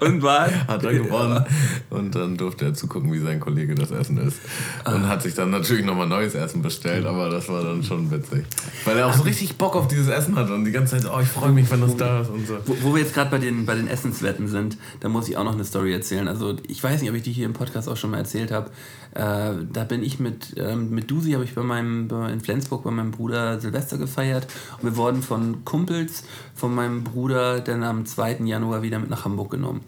und 0.01 0.22
war? 0.22 0.49
Hat 0.68 0.84
er 0.84 0.92
gewonnen. 0.92 1.44
Und 1.88 2.14
dann 2.14 2.36
durfte 2.36 2.66
er 2.66 2.74
zugucken, 2.74 3.11
wie 3.12 3.20
sein 3.20 3.40
Kollege 3.40 3.74
das 3.74 3.90
Essen 3.90 4.18
isst. 4.18 4.40
Und 4.84 5.05
Ah. 5.05 5.09
hat 5.09 5.22
sich 5.22 5.32
dann 5.34 5.51
natürlich 5.51 5.84
nochmal 5.84 6.07
neues 6.07 6.34
Essen 6.34 6.61
bestellt, 6.62 7.07
aber 7.07 7.30
das 7.30 7.49
war 7.49 7.62
dann 7.62 7.82
schon 7.82 8.11
witzig. 8.11 8.44
Weil 8.84 8.99
er 8.99 9.07
auch 9.07 9.14
so 9.14 9.22
richtig 9.22 9.57
Bock 9.57 9.76
auf 9.76 9.88
dieses 9.88 10.09
Essen 10.09 10.36
hat 10.36 10.51
und 10.51 10.64
die 10.66 10.72
ganze 10.72 10.99
Zeit, 10.99 11.11
oh, 11.11 11.20
ich 11.20 11.28
freue 11.28 11.53
mich, 11.53 11.70
wenn 11.70 11.80
das 11.80 11.97
da 11.97 12.20
ist 12.20 12.28
und 12.30 12.47
so. 12.47 12.59
Wo, 12.66 12.76
wo 12.82 12.94
wir 12.94 13.01
jetzt 13.03 13.14
gerade 13.14 13.30
bei 13.30 13.38
den, 13.38 13.64
bei 13.64 13.74
den 13.74 13.88
Essenswetten 13.88 14.47
sind, 14.49 14.76
da 15.01 15.09
muss 15.09 15.28
ich 15.28 15.36
auch 15.38 15.44
noch 15.44 15.55
eine 15.55 15.64
Story 15.64 15.92
erzählen. 15.92 16.28
Also 16.28 16.55
ich 16.68 16.82
weiß 16.82 17.01
nicht, 17.01 17.11
ob 17.11 17.16
ich 17.16 17.22
die 17.22 17.32
hier 17.32 17.47
im 17.47 17.55
Podcast 17.55 17.88
auch 17.88 17.97
schon 17.97 18.11
mal 18.11 18.18
erzählt 18.18 18.53
habe. 18.53 18.70
Äh, 19.14 19.64
da 19.72 19.84
bin 19.89 20.03
ich 20.03 20.18
mit, 20.20 20.55
ähm, 20.59 20.91
mit 20.91 21.11
Dusi, 21.11 21.32
habe 21.32 21.45
ich 21.45 21.55
bei 21.55 21.62
meinem, 21.62 22.09
in 22.32 22.41
Flensburg 22.41 22.84
bei 22.84 22.91
meinem 22.91 23.11
Bruder 23.11 23.61
Silvester 23.61 23.99
gefeiert. 23.99 24.47
Und 24.78 24.84
wir 24.84 24.97
wurden 24.97 25.22
von 25.22 25.64
Kumpels 25.64 26.24
von 26.55 26.74
meinem 26.74 27.05
Bruder 27.05 27.61
dann 27.61 27.82
am 27.82 28.07
2. 28.07 28.39
Januar 28.45 28.82
wieder 28.82 28.99
mit 28.99 29.11
nach 29.11 29.24
Hamburg 29.24 29.51
genommen. 29.51 29.80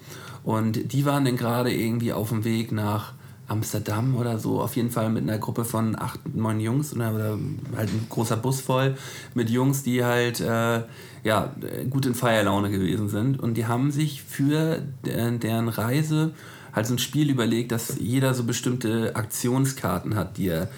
Und 0.45 0.93
die 0.93 1.05
waren 1.05 1.25
dann 1.25 1.37
gerade 1.37 1.73
irgendwie 1.73 2.13
auf 2.13 2.31
dem 2.31 2.45
Weg 2.45 2.73
nach 2.73 3.13
Amsterdam 3.49 4.15
oder 4.15 4.39
so, 4.39 4.61
auf 4.61 4.77
jeden 4.77 4.91
Fall 4.91 5.09
mit 5.09 5.23
einer 5.23 5.39
Gruppe 5.39 5.65
von 5.65 5.97
acht, 5.99 6.21
neun 6.35 6.61
Jungs 6.61 6.95
oder, 6.95 7.39
halt 7.77 7.89
ein 7.89 8.07
großer 8.11 8.37
Bus 8.37 8.61
voll 8.61 8.95
mit 9.35 9.49
Jungs, 9.49 9.83
die 9.83 10.05
halt 10.05 10.41
äh, 10.41 10.83
ja, 11.25 11.55
gut 11.89 12.05
in 12.05 12.15
Feierlaune 12.15 12.71
gewesen 12.71 13.09
sind. 13.09 13.41
Und 13.41 13.55
die 13.55 13.67
haben 13.67 13.91
sich 13.91 14.23
für 14.23 14.83
de- 15.05 15.39
deren 15.39 15.69
Reise 15.69 16.33
halt 16.73 16.87
so 16.87 16.95
ein 16.95 16.99
Spiel 16.99 17.31
überlegt, 17.31 17.73
dass 17.73 17.99
jeder 17.99 18.35
so 18.35 18.45
bestimmte 18.45 19.17
Aktionskarten 19.17 20.15
hat, 20.15 20.37
die 20.37 20.49
er 20.49 20.69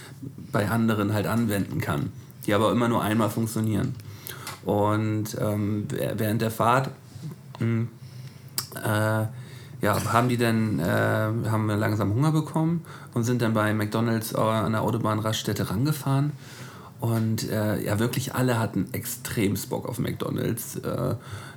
bei 0.53 0.69
anderen 0.69 1.13
halt 1.13 1.27
anwenden 1.27 1.81
kann, 1.81 2.13
die 2.47 2.55
aber 2.55 2.73
immer 2.73 2.89
nur 2.89 3.03
einmal 3.03 3.31
funktionieren. 3.31 3.95
Und 4.65 5.37
ähm, 5.41 5.87
während 5.89 6.43
der 6.43 6.51
Fahrt 6.51 6.91
mh, 7.59 7.87
äh, 8.85 9.27
ja, 9.83 10.13
haben 10.13 10.29
die 10.29 10.37
dann 10.37 10.79
äh, 10.79 10.83
haben 10.83 11.67
wir 11.67 11.77
langsam 11.77 12.13
Hunger 12.13 12.33
bekommen 12.33 12.85
und 13.15 13.25
sind 13.25 13.41
dann 13.43 13.55
bei 13.55 13.73
McDonalds 13.73 14.35
an 14.35 14.73
der 14.73 14.83
Autobahnraststätte 14.83 15.71
rangefahren. 15.71 16.33
Und 17.01 17.51
äh, 17.51 17.83
ja, 17.83 17.99
wirklich 17.99 18.35
alle 18.35 18.59
hatten 18.59 18.89
extrem 18.93 19.55
Bock 19.69 19.89
auf 19.89 19.99
McDonalds. 19.99 20.77
Äh, 20.77 21.15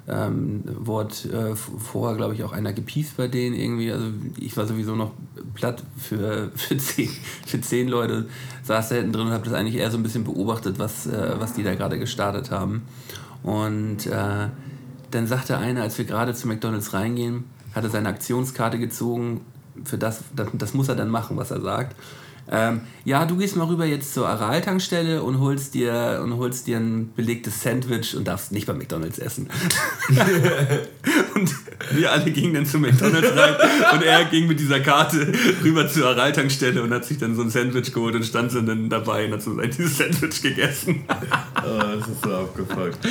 ähm, 0.08 0.64
wurde 0.66 1.14
äh, 1.32 1.56
vorher, 1.56 2.18
glaube 2.18 2.34
ich, 2.34 2.44
auch 2.44 2.52
einer 2.52 2.74
gepiest 2.74 3.16
bei 3.16 3.28
denen 3.28 3.56
irgendwie. 3.56 3.92
Also 3.92 4.08
ich 4.38 4.56
war 4.58 4.66
sowieso 4.66 4.96
noch 4.96 5.12
platt 5.54 5.84
für, 5.98 6.52
für, 6.56 6.78
zehn, 6.78 7.10
für 7.46 7.62
zehn 7.62 7.88
Leute. 7.88 8.28
Saß 8.64 8.90
da 8.90 8.96
hinten 8.96 9.14
drin 9.14 9.28
und 9.28 9.34
habe 9.34 9.46
das 9.46 9.54
eigentlich 9.54 9.76
eher 9.76 9.92
so 9.92 9.98
ein 9.98 10.04
bisschen 10.04 10.24
beobachtet, 10.24 10.80
was, 10.80 11.08
äh, 11.08 11.36
was 11.40 11.54
die 11.54 11.64
da 11.64 11.76
gerade 11.76 12.00
gestartet 12.00 12.52
haben. 12.52 12.84
Und 13.44 14.08
äh, 14.08 14.48
dann 15.12 15.28
sagte 15.28 15.58
einer, 15.58 15.84
als 15.84 15.98
wir 15.98 16.06
gerade 16.06 16.34
zu 16.34 16.48
McDonalds 16.48 16.94
reingehen, 16.94 17.46
hat 17.74 17.84
er 17.84 17.90
seine 17.90 18.10
Aktionskarte 18.10 18.80
gezogen. 18.80 19.42
Für 19.84 19.98
das, 19.98 20.22
das, 20.36 20.48
das 20.54 20.74
muss 20.74 20.90
er 20.90 20.96
dann 20.96 21.10
machen, 21.10 21.38
was 21.38 21.52
er 21.52 21.62
sagt. 21.62 21.96
Ähm, 22.52 22.82
ja, 23.06 23.26
du 23.26 23.38
gehst 23.38 23.56
mal 23.56 23.68
rüber 23.68 23.86
jetzt 23.86 24.14
zur 24.14 24.28
Aral-Tankstelle 24.28 25.24
und 25.24 25.40
holst 25.40 25.74
dir 25.74 26.22
und 26.24 26.38
holst 26.38 26.68
dir 26.68 26.78
ein 26.78 27.14
belegtes 27.16 27.62
Sandwich 27.62 28.16
und 28.16 28.28
darfst 28.28 28.52
nicht 28.52 28.68
bei 28.68 28.74
McDonalds 28.74 29.18
essen. 29.18 29.50
und 31.36 31.56
wir 31.92 32.12
alle 32.12 32.32
gingen 32.32 32.54
dann 32.54 32.66
zu 32.66 32.80
McDonalds 32.80 33.36
rein 33.36 33.56
und 33.94 34.04
er 34.04 34.26
ging 34.26 34.48
mit 34.48 34.60
dieser 34.60 34.82
Karte 34.82 35.32
rüber 35.64 35.88
zur 35.88 36.10
Aral-Tankstelle 36.10 36.84
und 36.84 36.92
hat 36.94 37.06
sich 37.06 37.18
dann 37.18 37.36
so 37.36 37.44
ein 37.44 37.50
Sandwich 37.50 37.94
geholt 37.94 38.16
und 38.16 38.26
stand 38.26 38.54
dann 38.54 38.90
dabei 38.90 39.26
und 39.26 39.34
hat 39.34 39.42
so 39.42 39.56
dieses 39.60 39.98
Sandwich 39.98 40.42
gegessen. 40.42 41.04
Oh, 41.66 41.80
das 41.80 42.10
ist 42.10 42.22
so 42.22 42.36
abgefuckt. 42.36 43.08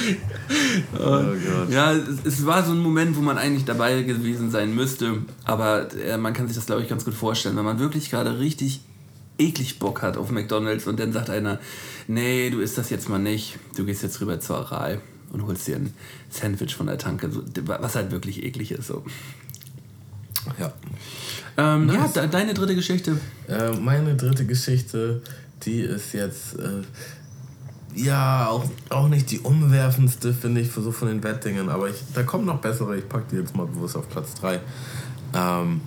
Oh 0.98 0.98
Gott. 0.98 1.70
Ja, 1.70 1.92
es, 1.92 2.22
es 2.22 2.44
war 2.44 2.62
so 2.62 2.72
ein 2.72 2.80
Moment, 2.80 3.16
wo 3.16 3.22
man 3.22 3.38
eigentlich 3.38 3.64
dabei 3.64 4.02
gewesen 4.02 4.50
sein 4.50 4.74
müsste. 4.74 5.22
Aber 5.44 5.88
äh, 5.94 6.18
man 6.18 6.34
kann 6.34 6.48
sich 6.48 6.56
das, 6.56 6.66
glaube 6.66 6.82
ich, 6.82 6.88
ganz 6.88 7.06
gut 7.06 7.14
vorstellen. 7.14 7.56
Wenn 7.56 7.64
man 7.64 7.78
wirklich 7.78 8.10
gerade 8.10 8.38
richtig 8.38 8.82
eklig 9.48 9.78
Bock 9.78 10.02
hat 10.02 10.16
auf 10.16 10.30
McDonalds 10.30 10.86
und 10.86 10.98
dann 11.00 11.12
sagt 11.12 11.30
einer, 11.30 11.58
nee, 12.08 12.50
du 12.50 12.60
isst 12.60 12.78
das 12.78 12.90
jetzt 12.90 13.08
mal 13.08 13.18
nicht. 13.18 13.58
Du 13.76 13.84
gehst 13.84 14.02
jetzt 14.02 14.20
rüber 14.20 14.40
zur 14.40 14.58
Aral 14.58 15.00
und 15.32 15.46
holst 15.46 15.66
dir 15.66 15.76
ein 15.76 15.92
Sandwich 16.30 16.74
von 16.74 16.86
der 16.86 16.98
Tanke. 16.98 17.30
Was 17.64 17.94
halt 17.94 18.10
wirklich 18.10 18.42
eklig 18.42 18.72
ist. 18.72 18.86
So. 18.86 19.04
Ja. 20.58 20.72
Ähm, 21.56 21.86
Nice. 21.86 22.14
Ja, 22.14 22.22
de 22.22 22.30
deine 22.30 22.54
dritte 22.54 22.74
Geschichte. 22.74 23.18
Äh, 23.48 23.72
meine 23.72 24.16
dritte 24.16 24.46
Geschichte, 24.46 25.22
die 25.64 25.80
ist 25.80 26.12
jetzt 26.12 26.58
äh, 26.58 26.82
ja 27.94 28.48
auch, 28.48 28.64
auch 28.88 29.08
nicht 29.08 29.30
die 29.30 29.40
umwerfendste, 29.40 30.32
finde 30.32 30.62
ich, 30.62 30.68
für 30.68 30.82
so 30.82 30.92
von 30.92 31.08
den 31.08 31.22
Wettdingen, 31.22 31.68
aber 31.68 31.88
ich, 31.88 31.96
da 32.14 32.22
kommen 32.22 32.46
noch 32.46 32.60
bessere. 32.60 32.96
Ich 32.96 33.08
packe 33.08 33.26
die 33.30 33.36
jetzt 33.36 33.54
mal 33.54 33.66
bewusst 33.66 33.96
auf 33.96 34.08
Platz 34.08 34.34
3. 34.34 34.60
Ähm, 35.34 35.80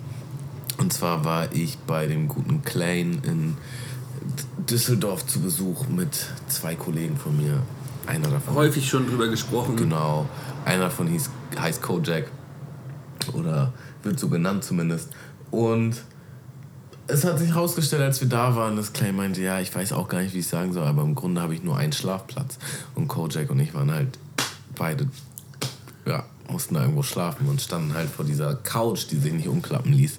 und 0.78 0.92
zwar 0.92 1.24
war 1.24 1.52
ich 1.52 1.78
bei 1.78 2.06
dem 2.06 2.28
guten 2.28 2.62
Klein 2.62 3.20
in 3.24 3.56
Düsseldorf 4.68 5.26
zu 5.26 5.40
Besuch 5.40 5.88
mit 5.88 6.26
zwei 6.48 6.74
Kollegen 6.74 7.16
von 7.16 7.36
mir. 7.36 7.62
Einer 8.06 8.28
davon. 8.28 8.54
Häufig 8.54 8.88
schon 8.88 9.06
drüber 9.06 9.28
gesprochen. 9.28 9.76
Genau. 9.76 10.28
Einer 10.64 10.84
davon 10.84 11.08
hieß, 11.08 11.30
heißt 11.58 11.82
Kojak. 11.82 12.30
Oder 13.32 13.72
wird 14.02 14.18
so 14.18 14.28
genannt 14.28 14.64
zumindest. 14.64 15.10
Und 15.50 15.96
es 17.08 17.24
hat 17.24 17.38
sich 17.38 17.50
herausgestellt, 17.50 18.02
als 18.02 18.20
wir 18.20 18.28
da 18.28 18.56
waren, 18.56 18.76
dass 18.76 18.92
Clay 18.92 19.12
meinte, 19.12 19.40
ja, 19.40 19.60
ich 19.60 19.74
weiß 19.74 19.92
auch 19.92 20.08
gar 20.08 20.20
nicht, 20.20 20.34
wie 20.34 20.40
ich 20.40 20.46
sagen 20.48 20.72
soll, 20.72 20.84
aber 20.84 21.02
im 21.02 21.14
Grunde 21.14 21.40
habe 21.40 21.54
ich 21.54 21.62
nur 21.62 21.76
einen 21.76 21.92
Schlafplatz. 21.92 22.58
Und 22.94 23.08
Kojak 23.08 23.50
und 23.50 23.60
ich 23.60 23.74
waren 23.74 23.92
halt 23.92 24.18
beide, 24.76 25.08
ja, 26.04 26.24
mussten 26.50 26.74
da 26.74 26.82
irgendwo 26.82 27.02
schlafen 27.02 27.48
und 27.48 27.60
standen 27.60 27.94
halt 27.94 28.10
vor 28.10 28.24
dieser 28.24 28.54
Couch, 28.54 29.06
die 29.10 29.16
sich 29.16 29.32
nicht 29.32 29.48
umklappen 29.48 29.92
ließ. 29.92 30.18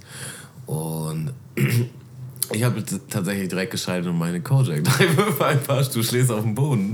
Und 0.68 1.34
ich 2.54 2.64
habe 2.64 2.84
tatsächlich 3.10 3.50
direkt 3.50 3.72
geschaltet 3.72 4.10
und 4.10 4.20
meine 4.20 4.42
Kojak, 4.42 4.84
drei 4.84 5.18
Würfe, 5.18 5.46
ein 5.46 5.64
paar, 5.64 5.84
du 5.84 6.04
schläfst 6.04 6.32
auf 6.32 6.44
dem 6.44 6.54
Boden. 6.54 6.94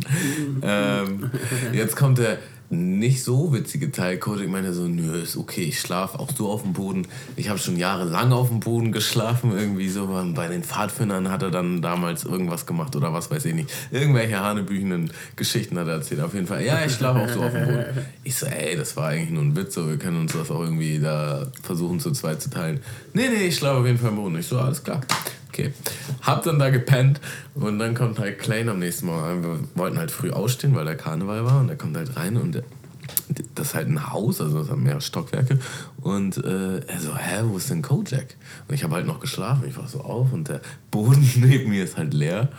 ähm, 0.62 1.30
jetzt 1.74 1.98
kommt 1.98 2.20
der 2.20 2.38
nicht 2.74 3.24
so 3.24 3.54
witzige 3.54 3.92
Teil. 3.92 4.18
Kojak 4.18 4.50
meinte 4.50 4.74
so, 4.74 4.88
nö, 4.88 5.22
ist 5.22 5.38
okay, 5.38 5.64
ich 5.64 5.80
schlafe 5.80 6.20
auch 6.20 6.32
so 6.36 6.50
auf 6.50 6.64
dem 6.64 6.74
Boden. 6.74 7.08
Ich 7.36 7.50
habe 7.50 7.60
schon 7.60 7.78
jahrelang 7.78 8.32
auf 8.32 8.50
dem 8.50 8.60
Boden 8.60 8.92
geschlafen, 8.92 9.52
irgendwie 9.58 9.90
so. 9.90 10.08
Bei 10.36 10.48
den 10.48 10.64
Pfadfindern 10.64 11.30
hat 11.30 11.42
er 11.44 11.52
dann 11.52 11.82
damals 11.82 12.24
irgendwas 12.24 12.66
gemacht 12.66 12.96
oder 12.96 13.14
was 13.14 13.32
weiß 13.32 13.46
ich 13.46 13.54
nicht. 13.54 13.70
Irgendwelche 13.92 14.40
hanebüchenden 14.40 15.12
Geschichten 15.36 15.78
hat 15.78 15.88
er 15.88 15.96
erzählt. 15.96 16.22
Auf 16.22 16.34
jeden 16.34 16.48
Fall, 16.48 16.66
ja, 16.66 16.86
ich 16.86 16.94
schlafe 16.94 17.20
auch 17.22 17.30
so 17.30 17.42
auf 17.42 17.52
dem 17.52 17.66
Boden. 17.66 17.86
Ich 18.24 18.36
so, 18.36 18.46
ey, 18.46 18.76
das 18.76 18.96
war 18.98 19.10
eigentlich 19.10 19.30
nur 19.30 19.44
ein 19.44 19.56
Witz, 19.56 19.74
so, 19.74 19.88
wir 19.88 19.98
können 19.98 20.22
uns 20.22 20.34
das 20.34 20.52
auch 20.52 20.62
irgendwie 20.62 21.00
da 21.00 21.48
versuchen 21.62 22.00
zu 22.00 22.12
zweit 22.12 22.42
zu 22.42 22.50
teilen. 22.50 22.80
Nee, 23.14 23.30
nee, 23.30 23.48
ich 23.48 23.56
schlafe 23.58 23.80
auf 23.80 23.86
jeden 23.86 23.98
Fall 23.98 24.10
am 24.10 24.18
Boden. 24.18 24.38
Ich 24.38 24.48
so, 24.48 24.60
alles 24.60 24.84
klar. 24.84 25.02
Okay. 25.54 25.72
Hab 26.24 26.42
dann 26.44 26.58
da 26.58 26.72
gepennt 26.72 27.22
und 27.54 27.78
dann 27.78 27.94
kommt 27.94 28.18
halt 28.18 28.40
Klein 28.40 28.70
am 28.70 28.80
nächsten 28.80 29.08
rein. 29.08 29.44
Wir 29.44 29.60
wollten 29.76 30.00
halt 30.00 30.10
früh 30.10 30.32
ausstehen, 30.32 30.74
weil 30.74 30.86
der 30.86 30.98
Karneval 30.98 31.46
war 31.46 31.60
und 31.60 31.68
der 31.68 31.78
kommt 31.78 31.96
halt 31.96 32.18
rein 32.18 32.38
und 32.38 32.64
das 33.54 33.68
ist 33.68 33.76
halt 33.76 33.88
ein 33.88 34.12
Haus, 34.12 34.42
also 34.42 34.60
das 34.60 34.70
hat 34.70 34.78
mehrere 34.78 35.02
Stockwerke. 35.02 35.60
Und 36.02 36.38
äh, 36.38 36.80
er 36.80 37.00
so, 37.00 37.16
hä, 37.16 37.44
wo 37.44 37.58
ist 37.58 37.70
denn 37.70 37.84
Kojak? 37.84 38.36
Und 38.68 38.74
ich 38.74 38.84
habe 38.84 38.96
halt 38.96 39.06
noch 39.06 39.20
geschlafen. 39.20 39.66
Ich 39.68 39.78
war 39.78 39.88
so 39.88 40.02
auf 40.02 40.34
und 40.34 40.50
der 40.50 40.62
Boden 40.90 41.30
neben 41.36 41.70
mir 41.70 41.84
ist 41.84 41.98
halt 41.98 42.16
leer. 42.16 42.50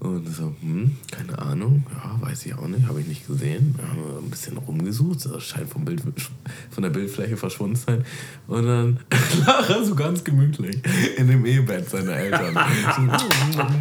Und 0.00 0.34
so, 0.34 0.54
hm, 0.62 0.96
keine 1.10 1.38
Ahnung, 1.38 1.84
ja, 1.92 2.26
weiß 2.26 2.46
ich 2.46 2.54
auch 2.54 2.66
nicht, 2.66 2.88
habe 2.88 3.02
ich 3.02 3.06
nicht 3.06 3.26
gesehen. 3.26 3.74
Wir 3.76 3.86
haben 3.86 4.24
ein 4.24 4.30
bisschen 4.30 4.56
rumgesucht, 4.56 5.26
das 5.26 5.42
scheint 5.44 5.68
vom 5.68 5.84
Bild, 5.84 6.02
von 6.70 6.82
der 6.82 6.88
Bildfläche 6.88 7.36
verschwunden 7.36 7.76
zu 7.76 7.84
sein. 7.84 8.04
Und 8.46 8.64
dann 8.64 9.00
lag 9.46 9.68
er 9.68 9.84
so 9.84 9.94
ganz 9.94 10.24
gemütlich 10.24 10.78
in 11.18 11.28
dem 11.28 11.44
Ehebett 11.44 11.90
seiner 11.90 12.16
Eltern. 12.16 12.58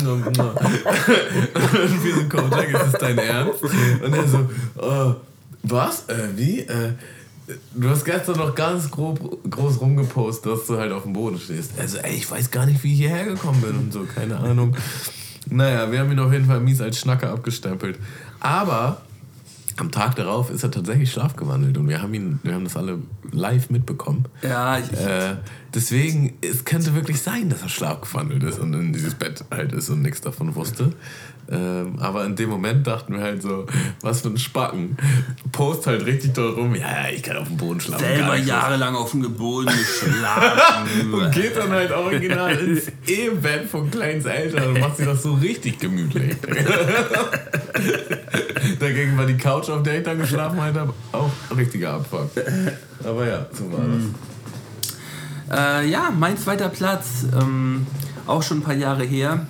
So, 0.03 0.11
und 0.11 0.35
wir 2.03 2.15
sind 2.15 2.29
Kodak, 2.29 2.67
ist 2.67 2.81
das 2.81 2.99
dein 2.99 3.17
Ernst? 3.17 3.63
Und 3.63 4.13
er 4.13 4.27
so, 4.27 4.39
äh, 4.39 5.15
was? 5.63 6.09
Äh, 6.09 6.27
wie? 6.35 6.59
Äh, 6.59 6.93
Du 7.73 7.89
hast 7.89 8.05
gestern 8.05 8.37
noch 8.37 8.53
ganz 8.53 8.91
grob, 8.91 9.39
groß 9.49 9.81
rumgepostet, 9.81 10.51
dass 10.51 10.67
du 10.67 10.77
halt 10.77 10.91
auf 10.91 11.01
dem 11.01 11.13
Boden 11.13 11.39
stehst. 11.39 11.71
Also, 11.79 11.97
ey, 11.97 12.13
ich 12.15 12.29
weiß 12.29 12.51
gar 12.51 12.67
nicht, 12.67 12.83
wie 12.83 12.93
ich 12.93 12.99
hierher 12.99 13.25
gekommen 13.25 13.59
bin 13.61 13.75
und 13.75 13.91
so, 13.91 14.03
keine 14.03 14.37
Ahnung. 14.37 14.75
Naja, 15.49 15.91
wir 15.91 15.99
haben 15.99 16.11
ihn 16.11 16.19
auf 16.19 16.31
jeden 16.31 16.45
Fall 16.45 16.59
mies 16.59 16.81
als 16.81 16.99
Schnacker 16.99 17.31
abgestempelt. 17.31 17.97
Aber 18.39 19.01
am 19.77 19.91
Tag 19.91 20.15
darauf 20.15 20.49
ist 20.51 20.63
er 20.63 20.71
tatsächlich 20.71 21.11
schlafgewandelt 21.11 21.77
und 21.77 21.87
wir 21.87 22.01
haben 22.01 22.13
ihn, 22.13 22.39
wir 22.43 22.53
haben 22.53 22.65
das 22.65 22.75
alle 22.75 22.99
live 23.31 23.69
mitbekommen. 23.69 24.25
Ja, 24.41 24.77
ich, 24.77 24.91
Äh, 24.91 25.35
deswegen, 25.73 26.33
es 26.41 26.65
könnte 26.65 26.93
wirklich 26.95 27.21
sein, 27.21 27.49
dass 27.49 27.61
er 27.61 27.69
schlafgewandelt 27.69 28.43
ist 28.43 28.59
und 28.59 28.73
in 28.73 28.91
dieses 28.93 29.15
Bett 29.15 29.45
halt 29.51 29.71
ist 29.71 29.89
und 29.89 30.01
nichts 30.01 30.21
davon 30.21 30.55
wusste. 30.55 30.93
Ähm, 31.51 31.97
aber 31.99 32.25
in 32.25 32.35
dem 32.35 32.49
Moment 32.49 32.85
dachten 32.85 33.13
wir 33.13 33.21
halt 33.21 33.41
so, 33.41 33.65
was 34.01 34.21
für 34.21 34.27
ein 34.29 34.37
Spacken. 34.37 34.97
Post 35.51 35.87
halt 35.87 36.05
richtig 36.05 36.35
doll 36.35 36.51
rum, 36.53 36.75
ja, 36.75 36.81
ja, 36.81 37.09
ich 37.09 37.23
kann 37.23 37.37
auf 37.37 37.47
dem 37.47 37.57
Boden 37.57 37.81
schlafen. 37.81 38.05
selber 38.05 38.37
jahrelang 38.37 38.95
auf 38.95 39.09
dem 39.11 39.33
Boden 39.33 39.67
geschlafen. 39.67 41.11
Und 41.13 41.31
geht 41.31 41.57
dann 41.57 41.71
halt 41.71 41.91
original 41.91 42.55
ins 42.55 42.91
Ehebett 43.07 43.67
von 43.67 43.89
Kleins 43.89 44.25
Eltern 44.25 44.75
und 44.75 44.79
macht 44.79 44.97
sich 44.97 45.07
das 45.07 45.23
so 45.23 45.33
richtig 45.33 45.79
gemütlich. 45.79 46.35
Dagegen 48.79 49.17
war 49.17 49.25
die 49.25 49.37
Couch, 49.37 49.69
auf 49.69 49.83
der 49.83 49.99
ich 49.99 50.03
dann 50.03 50.19
geschlafen 50.19 50.59
habe, 50.61 50.93
auch 51.11 51.29
richtiger 51.57 51.93
Abfuck. 51.93 52.29
Aber 53.03 53.27
ja, 53.27 53.45
so 53.51 53.71
war 53.71 53.79
das. 55.49 55.83
äh, 55.83 55.87
ja, 55.89 56.11
mein 56.17 56.37
zweiter 56.37 56.69
Platz, 56.69 57.25
ähm, 57.39 57.85
auch 58.27 58.43
schon 58.43 58.59
ein 58.59 58.63
paar 58.63 58.75
Jahre 58.75 59.03
her. 59.03 59.45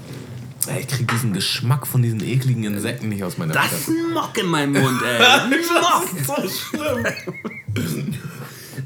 Ey, 0.69 0.81
Ich 0.81 0.87
krieg 0.87 1.07
diesen 1.07 1.33
Geschmack 1.33 1.87
von 1.87 2.01
diesen 2.01 2.21
ekligen 2.23 2.63
Insekten 2.63 3.09
nicht 3.09 3.23
aus 3.23 3.37
meiner 3.37 3.53
Das 3.53 3.67
Fresse. 3.67 3.91
Mock 4.13 4.37
in 4.37 4.45
meinem 4.47 4.73
Mund, 4.73 5.01
ey. 5.03 5.19
Mock. 5.81 6.25
so 6.25 6.49
schlimm. 6.49 7.05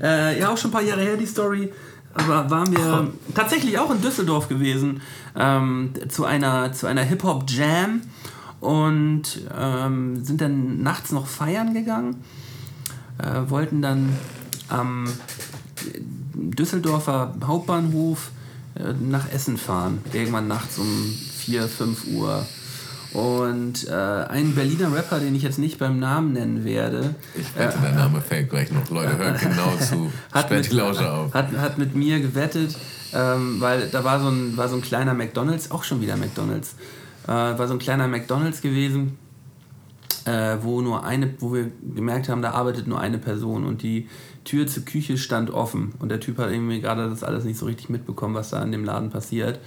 Äh, 0.02 0.38
ja, 0.40 0.50
auch 0.50 0.58
schon 0.58 0.70
ein 0.70 0.74
paar 0.74 0.82
Jahre 0.82 1.02
her 1.02 1.16
die 1.16 1.26
Story. 1.26 1.72
Aber 2.14 2.50
waren 2.50 2.76
wir 2.76 3.12
tatsächlich 3.34 3.78
auch 3.80 3.90
in 3.90 4.02
Düsseldorf 4.02 4.50
gewesen 4.50 5.02
ähm, 5.36 5.92
zu 6.10 6.26
einer, 6.26 6.74
zu 6.74 6.88
einer 6.88 7.04
Hip-Hop-Jam 7.04 8.02
und 8.60 9.24
ähm, 9.58 10.24
sind 10.26 10.42
dann 10.42 10.82
nachts 10.84 11.12
noch 11.14 11.26
feiern 11.28 11.74
gegangen. 11.74 12.22
Äh, 13.18 13.50
wollten 13.50 13.82
dann 13.82 14.18
am 14.68 15.06
Düsseldorfer 16.34 17.34
Hauptbahnhof 17.46 18.32
äh, 18.76 18.94
nach 19.00 19.32
Essen 19.32 19.58
fahren. 19.58 20.02
Irgendwann 20.12 20.48
nachts 20.48 20.78
um 20.80 21.16
4, 21.44 21.68
5 21.68 22.08
Uhr. 22.08 22.46
Und 23.14 23.88
äh, 23.88 23.94
ein 23.94 24.56
Berliner 24.56 24.92
Rapper, 24.92 25.20
den 25.20 25.36
ich 25.36 25.44
jetzt 25.44 25.60
nicht 25.60 25.78
beim 25.78 26.00
Namen 26.00 26.34
nennen 26.34 26.64
werde, 26.64 27.14
Ich 27.36 27.56
wette, 27.56 27.78
der 27.78 27.92
Name 27.92 28.22
fällt 28.22 28.50
gleich 28.50 28.72
noch. 28.72 28.90
Leute, 28.90 29.18
hört 29.18 29.40
genau 29.40 29.76
zu. 29.80 30.12
hat 30.32 30.46
Sperrt 30.46 30.64
mit, 30.64 30.72
die 30.72 30.76
Lausche 30.76 31.12
auf. 31.12 31.34
hat, 31.34 31.52
hat 31.52 31.78
mit 31.78 31.96
mir 31.96 32.20
gewettet, 32.22 32.76
ähm, 33.14 33.58
weil 33.60 33.90
da 33.90 34.04
war 34.04 34.20
so, 34.20 34.30
ein, 34.30 34.58
war 34.58 34.68
so 34.68 34.76
ein 34.78 34.82
kleiner 34.82 35.14
McDonalds, 35.14 35.70
auch 35.70 35.84
schon 35.84 36.02
wieder 36.02 36.18
McDonalds, 36.18 36.76
äh, 37.26 37.28
war 37.28 37.68
so 37.68 37.74
ein 37.74 37.80
kleiner 37.80 38.08
McDonalds 38.08 38.62
gewesen, 38.62 39.20
äh, 40.26 40.58
wo 40.62 40.82
nur 40.82 41.06
eine, 41.06 41.36
wo 41.38 41.54
wir 41.54 41.72
gemerkt 41.94 42.30
haben, 42.30 42.42
da 42.42 42.52
arbeitet 42.52 42.88
nur 42.88 43.00
eine 43.00 43.20
Person 43.20 43.64
und 43.64 43.84
die 43.84 44.10
Tür 44.44 44.66
zur 44.66 44.86
Küche 44.86 45.20
stand 45.20 45.52
offen 45.52 45.94
und 46.00 46.10
der 46.10 46.20
Typ 46.20 46.40
hat 46.40 46.50
irgendwie 46.50 46.82
gerade 46.82 47.10
das 47.10 47.24
alles 47.24 47.44
nicht 47.44 47.60
so 47.60 47.68
richtig 47.68 47.90
mitbekommen, 47.90 48.34
was 48.34 48.50
da 48.50 48.64
in 48.64 48.72
dem 48.72 48.84
Laden 48.86 49.12
passiert. 49.12 49.60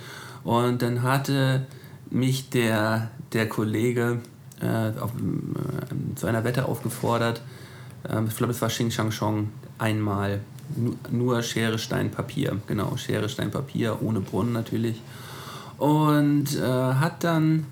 Und 0.47 0.81
dann 0.83 1.03
hatte 1.03 1.67
mich 2.09 2.51
der, 2.51 3.11
der 3.33 3.49
Kollege 3.49 4.21
äh, 4.61 4.99
auf, 5.01 5.11
äh, 5.11 6.15
zu 6.15 6.27
einer 6.29 6.45
Wette 6.45 6.67
aufgefordert. 6.67 7.43
Ähm, 8.09 8.27
ich 8.29 8.37
glaube, 8.37 8.53
es 8.53 8.63
war 8.63 8.69
Xing 8.69 8.93
Shang 8.93 9.11
Chong 9.11 9.49
einmal. 9.79 10.39
Nu- 10.77 10.95
Nur 11.11 11.43
Schere, 11.43 11.79
Stein, 11.81 12.13
Papier. 12.13 12.57
Genau, 12.69 12.97
Schere, 12.97 13.29
Stein, 13.29 13.51
Papier, 13.51 14.01
ohne 14.03 14.21
Brunnen 14.21 14.53
natürlich. 14.53 15.03
Und 15.79 16.57
äh, 16.57 16.63
hat 16.63 17.25
dann 17.25 17.67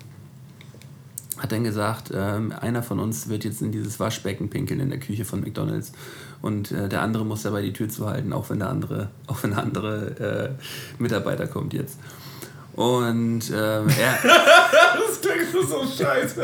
hat 1.39 1.53
dann 1.53 1.63
gesagt, 1.65 2.11
ähm, 2.15 2.53
einer 2.61 2.83
von 2.83 2.99
uns 2.99 3.29
wird 3.29 3.45
jetzt 3.45 3.61
in 3.63 3.71
dieses 3.73 3.99
Waschbecken 4.01 4.51
pinkeln 4.51 4.81
in 4.81 4.89
der 4.91 5.01
Küche 5.01 5.25
von 5.25 5.41
McDonalds 5.41 5.93
und 6.43 6.71
äh, 6.71 6.89
der 6.89 7.03
andere 7.03 7.25
muss 7.25 7.43
dabei 7.43 7.61
die 7.63 7.73
Tür 7.73 7.89
zuhalten, 7.89 8.33
auch 8.33 8.51
wenn 8.51 8.61
der 8.61 8.71
andere, 8.71 9.11
auch 9.27 9.43
wenn 9.43 9.51
der 9.51 9.61
andere 9.63 10.57
äh, 10.99 11.03
Mitarbeiter 11.03 11.47
kommt 11.49 11.73
jetzt. 11.75 11.99
Und 12.75 13.51
ähm, 13.51 13.89
er, 14.01 14.19
Das 15.55 15.69
klingt 15.69 15.69
so 15.69 16.05
scheiße, 16.05 16.43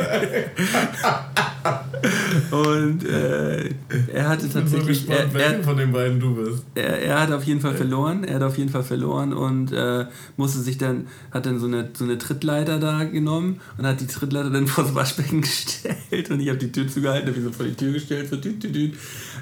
und 2.51 3.05
äh, 3.05 3.71
er 4.13 4.29
hatte 4.29 4.47
Ich 4.47 4.53
bin 4.53 4.63
tatsächlich, 4.63 5.09
er, 5.09 5.25
gespannt, 5.25 5.35
er, 5.35 5.51
welchen 5.51 5.65
von 5.65 5.77
den 5.77 5.93
beiden 5.93 6.21
du 6.21 6.35
bist. 6.35 6.65
er, 6.75 7.03
er 7.03 7.21
hat 7.21 7.33
auf 7.33 7.45
jeden 7.45 7.61
Fall 7.61 7.75
verloren. 7.75 8.25
Er 8.25 8.37
hat 8.37 8.43
auf 8.43 8.59
jeden 8.59 8.71
Fall 8.71 8.83
verloren 8.83 9.33
und 9.33 9.73
äh, 9.73 10.07
musste 10.37 10.61
sich 10.61 10.79
dann, 10.79 11.07
hat 11.31 11.47
dann 11.47 11.59
so 11.59 11.67
eine, 11.67 11.91
so 11.93 12.05
eine 12.05 12.19
Trittleiter 12.19 12.79
da 12.79 13.05
genommen 13.05 13.61
und 13.77 13.87
hat 13.87 14.01
die 14.01 14.07
Trittleiter 14.07 14.51
dann 14.51 14.67
vor 14.69 14.85
das 14.85 14.95
Waschbecken 14.95 15.43
gestellt 15.43 16.31
und 16.31 16.41
ich 16.41 16.49
habe 16.49 16.59
die 16.59 16.73
Tür 16.73 16.89
zugehalten, 16.89 17.29
habe 17.29 17.39
ihn 17.39 17.45
so 17.45 17.53
vor 17.53 17.67
die 17.67 17.75
Tür 17.75 17.93
gestellt, 17.93 18.29
so 18.31 18.37
düt, 18.37 18.63
düt, 18.63 18.75
düt. 18.75 18.95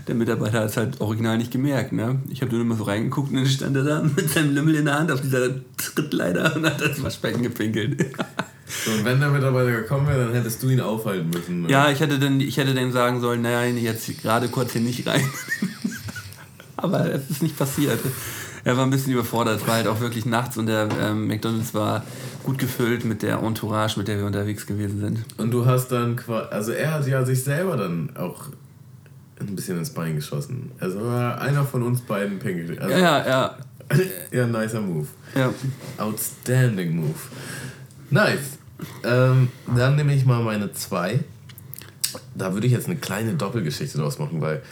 Der 0.07 0.15
Mitarbeiter 0.15 0.61
hat 0.61 0.71
es 0.71 0.77
halt 0.77 1.01
original 1.01 1.39
nicht 1.39 1.51
gemerkt, 1.51 1.93
ne? 1.93 2.21
Ich 2.31 2.41
habe 2.43 2.51
dann 2.51 2.61
immer 2.61 2.77
so 2.77 2.85
reingeguckt 2.85 3.31
und 3.31 3.37
dann 3.37 3.47
stand 3.47 3.77
er 3.77 3.85
da 3.85 4.03
mit 4.17 4.29
seinem 4.29 4.55
Lümmel 4.55 4.77
in 4.77 4.87
der 4.87 4.99
Hand 4.99 5.13
auf 5.13 5.21
dieser 5.21 5.51
Trittleiter 5.77 6.57
und 6.57 6.67
hat 6.67 6.81
das 6.81 7.03
Waschbecken 7.03 7.43
gepinkelt. 7.43 8.07
So, 8.85 8.91
und 8.93 9.05
wenn 9.05 9.19
der 9.21 9.31
Mitarbeiter 9.31 9.71
gekommen 9.73 10.07
wäre, 10.09 10.25
dann 10.27 10.35
hättest 10.35 10.63
du 10.63 10.69
ihn 10.69 10.81
aufhalten 10.81 11.31
müssen. 11.31 11.63
ne? 11.63 11.71
Ja, 11.71 11.91
ich 11.91 12.01
hätte 12.01 12.19
dann, 12.19 12.41
ich 12.41 12.57
hätte 12.59 12.75
dann 12.75 12.93
sagen 12.93 13.21
sollen, 13.21 13.43
nein, 13.43 13.77
jetzt 13.79 14.07
gerade 14.21 14.49
kurz 14.49 14.73
hier 14.73 14.83
nicht 14.83 15.07
rein. 15.07 15.23
Aber 16.77 17.07
es 17.13 17.29
ist 17.31 17.43
nicht 17.43 17.59
passiert. 17.59 17.99
Er 18.65 18.77
war 18.77 18.85
ein 18.85 18.91
bisschen 18.91 19.13
überfordert. 19.13 19.61
Es 19.63 19.67
war 19.67 19.75
halt 19.77 19.87
auch 19.87 20.01
wirklich 20.01 20.27
nachts 20.27 20.57
und 20.59 20.67
der 20.67 20.89
ähm, 21.01 21.27
McDonalds 21.27 21.75
war 21.75 22.05
gut 22.45 22.59
gefüllt 22.59 23.05
mit 23.05 23.23
der 23.23 23.39
Entourage, 23.43 23.99
mit 23.99 24.09
der 24.09 24.19
wir 24.19 24.27
unterwegs 24.27 24.67
gewesen 24.67 25.01
sind. 25.01 25.25
Und 25.39 25.51
du 25.51 25.67
hast 25.67 25.89
dann 25.91 26.17
quasi, 26.17 26.49
also 26.51 26.73
er 26.73 26.93
hat 26.95 27.07
ja 27.07 27.25
sich 27.25 27.43
selber 27.43 27.77
dann 27.77 28.11
auch 28.17 28.47
ein 29.41 29.55
bisschen 29.57 29.79
ins 29.79 29.91
Bein 29.91 30.17
geschossen. 30.17 30.71
Also 30.81 31.01
war 31.03 31.41
einer 31.41 31.65
von 31.65 31.83
uns 31.83 32.01
beiden 32.03 32.39
pinkelt. 32.39 32.81
Also, 32.81 32.93
Ja, 32.97 33.27
ja, 33.27 33.57
ja, 34.33 34.47
nicer 34.47 34.81
Move. 34.81 35.07
ja. 35.35 35.53
Outstanding 35.97 36.97
Move. 36.97 37.15
Nice. 38.11 38.59
Ähm, 39.05 39.49
dann 39.75 39.97
nehme 39.97 40.15
ich 40.15 40.25
mal 40.25 40.43
meine 40.43 40.73
zwei. 40.73 41.21
Da 42.35 42.55
würde 42.55 42.67
ich 42.67 42.73
jetzt 42.73 42.87
eine 42.87 42.97
kleine 42.97 43.35
Doppelgeschichte 43.35 43.99
draus 43.99 44.19
machen, 44.19 44.41
weil 44.41 44.63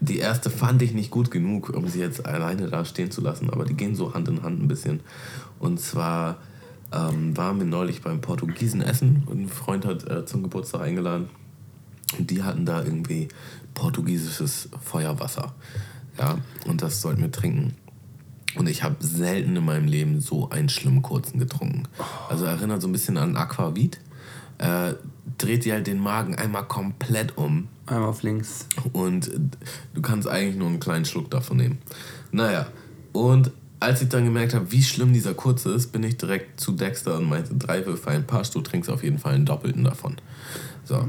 die 0.00 0.18
erste 0.18 0.50
fand 0.50 0.82
ich 0.82 0.92
nicht 0.92 1.10
gut 1.10 1.30
genug, 1.30 1.70
um 1.70 1.88
sie 1.88 2.00
jetzt 2.00 2.24
alleine 2.26 2.68
da 2.68 2.84
stehen 2.84 3.10
zu 3.10 3.20
lassen, 3.20 3.50
aber 3.50 3.64
die 3.64 3.74
gehen 3.74 3.94
so 3.94 4.14
Hand 4.14 4.28
in 4.28 4.42
Hand 4.42 4.62
ein 4.62 4.68
bisschen. 4.68 5.00
Und 5.58 5.80
zwar 5.80 6.38
ähm, 6.92 7.36
waren 7.36 7.58
wir 7.58 7.66
neulich 7.66 8.02
beim 8.02 8.20
Portugiesen 8.20 8.82
essen 8.82 9.22
und 9.26 9.42
ein 9.42 9.48
Freund 9.48 9.84
hat 9.86 10.08
äh, 10.08 10.26
zum 10.26 10.42
Geburtstag 10.42 10.82
eingeladen. 10.82 11.28
Und 12.18 12.30
die 12.30 12.42
hatten 12.42 12.66
da 12.66 12.82
irgendwie 12.82 13.28
portugiesisches 13.74 14.68
Feuerwasser. 14.82 15.54
Ja, 16.18 16.38
und 16.66 16.82
das 16.82 17.00
sollten 17.00 17.22
wir 17.22 17.32
trinken. 17.32 17.74
Und 18.56 18.68
ich 18.68 18.82
habe 18.82 18.96
selten 19.00 19.56
in 19.56 19.64
meinem 19.64 19.86
Leben 19.86 20.20
so 20.20 20.48
einen 20.50 20.68
schlimmen 20.68 21.02
kurzen 21.02 21.38
getrunken. 21.38 21.84
Also 22.28 22.44
erinnert 22.44 22.82
so 22.82 22.88
ein 22.88 22.92
bisschen 22.92 23.16
an 23.16 23.36
Aquavit. 23.36 24.00
Äh, 24.58 24.94
dreht 25.38 25.64
dir 25.64 25.74
halt 25.74 25.86
den 25.86 25.98
Magen 25.98 26.36
einmal 26.36 26.64
komplett 26.64 27.36
um 27.36 27.68
Einmal 27.86 28.08
auf 28.08 28.22
links. 28.22 28.66
und 28.92 29.30
du 29.94 30.00
kannst 30.00 30.28
eigentlich 30.28 30.56
nur 30.56 30.68
einen 30.68 30.78
kleinen 30.78 31.04
Schluck 31.04 31.30
davon 31.30 31.56
nehmen. 31.56 31.78
Naja, 32.30 32.68
und 33.12 33.50
als 33.80 34.00
ich 34.00 34.08
dann 34.08 34.24
gemerkt 34.24 34.54
habe, 34.54 34.70
wie 34.72 34.82
schlimm 34.82 35.12
dieser 35.12 35.34
kurze 35.34 35.72
ist, 35.72 35.92
bin 35.92 36.02
ich 36.02 36.16
direkt 36.16 36.60
zu 36.60 36.72
Dexter 36.72 37.18
und 37.18 37.28
meinte, 37.28 37.54
drei 37.54 37.82
für 37.82 37.98
ein 38.10 38.26
Pasch, 38.26 38.50
du 38.50 38.60
trinkst 38.60 38.88
auf 38.88 39.02
jeden 39.02 39.18
Fall 39.18 39.34
einen 39.34 39.44
doppelten 39.44 39.84
davon. 39.84 40.16
So. 40.84 41.06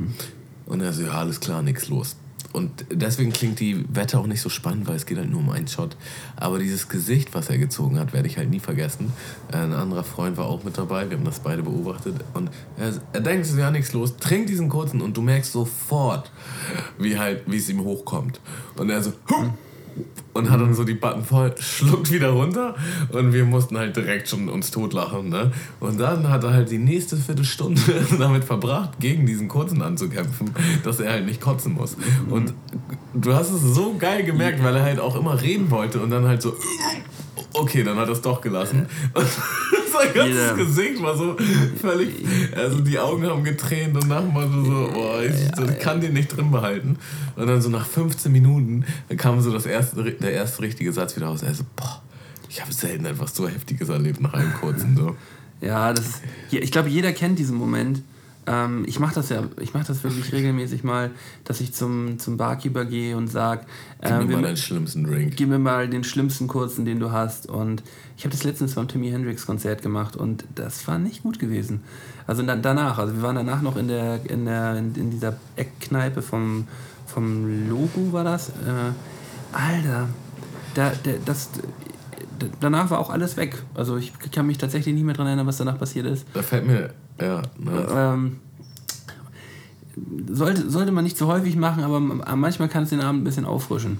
Und 0.65 0.81
er 0.81 0.91
so, 0.91 1.03
ja, 1.03 1.11
alles 1.11 1.39
klar, 1.39 1.61
nix 1.61 1.87
los. 1.87 2.15
Und 2.55 2.85
deswegen 2.89 3.33
klingt 3.33 3.59
die 3.59 3.83
Wette 3.93 4.17
auch 4.17 4.27
nicht 4.27 4.39
so 4.39 4.47
spannend, 4.47 4.87
weil 4.87 4.95
es 4.95 5.05
geht 5.05 5.17
halt 5.17 5.29
nur 5.29 5.41
um 5.41 5.49
einen 5.49 5.67
Shot. 5.67 5.97
Aber 6.37 6.57
dieses 6.57 6.87
Gesicht, 6.87 7.33
was 7.33 7.49
er 7.49 7.57
gezogen 7.57 7.99
hat, 7.99 8.13
werde 8.13 8.29
ich 8.29 8.37
halt 8.37 8.49
nie 8.49 8.61
vergessen. 8.61 9.11
Ein 9.51 9.73
anderer 9.73 10.05
Freund 10.05 10.37
war 10.37 10.45
auch 10.45 10.63
mit 10.63 10.77
dabei, 10.77 11.09
wir 11.09 11.17
haben 11.17 11.25
das 11.25 11.41
beide 11.41 11.63
beobachtet. 11.63 12.15
Und 12.33 12.49
er, 12.77 12.93
er 13.11 13.19
denkt, 13.19 13.45
es 13.45 13.51
ist 13.51 13.59
ja 13.59 13.71
nichts 13.71 13.91
los, 13.91 14.15
trink 14.15 14.47
diesen 14.47 14.69
kurzen 14.69 15.01
und 15.01 15.17
du 15.17 15.21
merkst 15.21 15.51
sofort, 15.51 16.31
wie 16.97 17.19
halt, 17.19 17.43
wie 17.45 17.57
es 17.57 17.67
ihm 17.67 17.81
hochkommt. 17.83 18.39
Und 18.77 18.89
er 18.89 19.03
so, 19.03 19.11
huh! 19.29 19.49
Und 20.33 20.49
hat 20.49 20.59
dann 20.59 20.73
so 20.73 20.83
die 20.83 20.93
Button 20.93 21.23
voll, 21.23 21.55
schluckt 21.59 22.11
wieder 22.11 22.29
runter 22.29 22.75
und 23.11 23.33
wir 23.33 23.45
mussten 23.45 23.77
halt 23.77 23.95
direkt 23.95 24.27
schon 24.27 24.49
uns 24.49 24.71
totlachen. 24.71 25.29
Ne? 25.29 25.51
Und 25.79 25.99
dann 25.99 26.29
hat 26.29 26.43
er 26.43 26.53
halt 26.53 26.71
die 26.71 26.77
nächste 26.77 27.15
Viertelstunde 27.17 27.81
damit 28.19 28.43
verbracht, 28.43 28.99
gegen 28.99 29.25
diesen 29.25 29.47
Kurzen 29.47 29.81
anzukämpfen, 29.81 30.51
dass 30.83 30.99
er 30.99 31.11
halt 31.11 31.25
nicht 31.25 31.39
kotzen 31.39 31.73
muss. 31.73 31.95
Und 32.29 32.53
du 33.13 33.33
hast 33.33 33.51
es 33.51 33.61
so 33.61 33.95
geil 33.97 34.23
gemerkt, 34.23 34.61
weil 34.63 34.75
er 34.75 34.83
halt 34.83 34.99
auch 34.99 35.15
immer 35.15 35.41
reden 35.41 35.71
wollte 35.71 36.01
und 36.01 36.09
dann 36.09 36.27
halt 36.27 36.41
so, 36.41 36.55
okay, 37.53 37.83
dann 37.83 37.97
hat 37.97 38.07
er 38.07 38.13
es 38.13 38.21
doch 38.21 38.41
gelassen. 38.41 38.87
Sein 39.97 40.13
ganzes 40.13 40.35
Jeder. 40.35 40.53
Gesicht 40.55 41.01
war 41.01 41.15
so 41.15 41.35
völlig, 41.79 42.09
also 42.55 42.79
die 42.79 42.99
Augen 42.99 43.25
haben 43.25 43.43
getränt 43.43 43.95
und 43.95 44.07
nach 44.07 44.21
dem 44.21 44.33
Motto 44.33 44.63
so, 44.63 44.89
boah, 44.93 45.21
ich, 45.23 45.33
ich 45.33 45.79
kann 45.79 46.01
den 46.01 46.13
nicht 46.13 46.35
drin 46.35 46.51
behalten. 46.51 46.97
Und 47.35 47.47
dann 47.47 47.61
so 47.61 47.69
nach 47.69 47.85
15 47.85 48.31
Minuten 48.31 48.85
dann 49.09 49.17
kam 49.17 49.41
so 49.41 49.51
das 49.51 49.65
erste, 49.65 50.03
der 50.03 50.31
erste 50.31 50.61
richtige 50.61 50.91
Satz 50.91 51.15
wieder 51.15 51.27
raus. 51.27 51.43
Er 51.43 51.53
so, 51.53 51.63
boah, 51.75 52.01
ich 52.49 52.61
habe 52.61 52.73
selten 52.73 53.05
etwas 53.05 53.35
so 53.35 53.47
Heftiges 53.47 53.89
erlebt 53.89 54.21
nach 54.21 54.33
einem 54.33 54.53
kurzen. 54.53 54.95
So. 54.95 55.15
Ja, 55.61 55.93
das 55.93 56.21
ich 56.51 56.71
glaube, 56.71 56.89
jeder 56.89 57.11
kennt 57.11 57.39
diesen 57.39 57.57
Moment. 57.57 58.01
Ähm, 58.47 58.83
ich 58.87 58.99
mache 58.99 59.15
das 59.15 59.29
ja, 59.29 59.43
ich 59.59 59.73
mache 59.73 59.85
das 59.87 60.03
wirklich 60.03 60.31
regelmäßig 60.31 60.83
mal, 60.83 61.09
dass 61.45 61.61
ich 61.61 61.73
zum, 61.73 62.19
zum 62.19 62.37
Barkeeper 62.37 62.85
gehe 62.85 63.17
und 63.17 63.27
sage, 63.27 63.65
Gib 64.01 64.11
ähm, 64.11 64.17
mir 64.19 64.29
wir- 64.29 64.35
mal 64.37 64.43
deinen 64.43 64.57
schlimmsten 64.57 65.03
Drink. 65.03 65.35
gib 65.35 65.49
mir 65.49 65.57
mal 65.57 65.89
den 65.89 66.03
schlimmsten 66.03 66.47
kurzen, 66.47 66.85
den 66.85 66.99
du 66.99 67.11
hast. 67.11 67.47
Und 67.49 67.81
ich 68.17 68.23
habe 68.23 68.31
das 68.35 68.43
letztens 68.43 68.75
beim 68.75 68.87
Timmy 68.87 69.09
Hendrix 69.09 69.45
Konzert 69.47 69.81
gemacht 69.81 70.15
und 70.15 70.45
das 70.53 70.87
war 70.87 70.99
nicht 70.99 71.23
gut 71.23 71.39
gewesen. 71.39 71.81
Also 72.27 72.43
da, 72.43 72.55
danach, 72.55 72.99
also 72.99 73.15
wir 73.15 73.21
waren 73.23 73.35
danach 73.35 73.61
noch 73.63 73.77
in 73.77 73.87
der 73.87 74.19
in 74.29 74.45
der 74.45 74.77
in, 74.77 75.09
dieser 75.09 75.37
Eckkneipe 75.55 76.21
vom 76.21 76.67
vom 77.07 77.67
Logo 77.69 78.11
war 78.13 78.23
das. 78.23 78.49
Äh, 78.49 78.91
Alter, 79.53 80.07
da, 80.75 80.91
der, 81.03 81.15
das 81.25 81.49
danach 82.59 82.89
war 82.89 82.99
auch 82.99 83.09
alles 83.09 83.37
weg. 83.37 83.61
Also 83.73 83.97
ich 83.97 84.11
kann 84.31 84.47
mich 84.47 84.57
tatsächlich 84.57 84.93
nicht 84.93 85.03
mehr 85.03 85.13
daran 85.13 85.27
erinnern, 85.27 85.47
was 85.47 85.57
danach 85.57 85.77
passiert 85.79 86.05
ist. 86.05 86.25
Da 86.33 86.41
fällt 86.41 86.67
mir, 86.67 86.93
ja, 87.21 87.41
ne, 87.57 87.87
Ähm, 87.91 88.37
sollte, 90.27 90.69
sollte 90.69 90.91
man 90.91 91.03
nicht 91.03 91.17
so 91.17 91.27
häufig 91.27 91.55
machen, 91.55 91.83
aber 91.83 91.97
m- 91.97 92.23
manchmal 92.35 92.67
kann 92.69 92.83
es 92.83 92.89
den 92.89 93.01
Abend 93.01 93.21
ein 93.21 93.23
bisschen 93.23 93.45
auffrischen. 93.45 93.99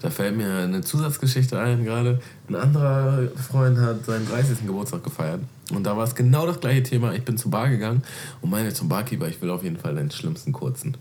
Da 0.00 0.10
fällt 0.10 0.36
mir 0.36 0.58
eine 0.58 0.80
Zusatzgeschichte 0.80 1.58
ein 1.58 1.84
gerade. 1.84 2.20
Ein 2.48 2.54
anderer 2.54 3.28
Freund 3.36 3.78
hat 3.78 4.04
seinen 4.04 4.28
30. 4.28 4.64
Geburtstag 4.64 5.02
gefeiert. 5.02 5.40
Und 5.74 5.84
da 5.84 5.96
war 5.96 6.04
es 6.04 6.14
genau 6.14 6.46
das 6.46 6.60
gleiche 6.60 6.84
Thema. 6.84 7.12
Ich 7.14 7.24
bin 7.24 7.36
zur 7.36 7.50
Bar 7.50 7.68
gegangen 7.68 8.02
und 8.40 8.50
meinte 8.50 8.72
zum 8.72 8.88
Barkeeper, 8.88 9.26
ich 9.26 9.42
will 9.42 9.50
auf 9.50 9.64
jeden 9.64 9.76
Fall 9.76 9.96
den 9.96 10.10
schlimmsten 10.12 10.52
kurzen. 10.52 10.96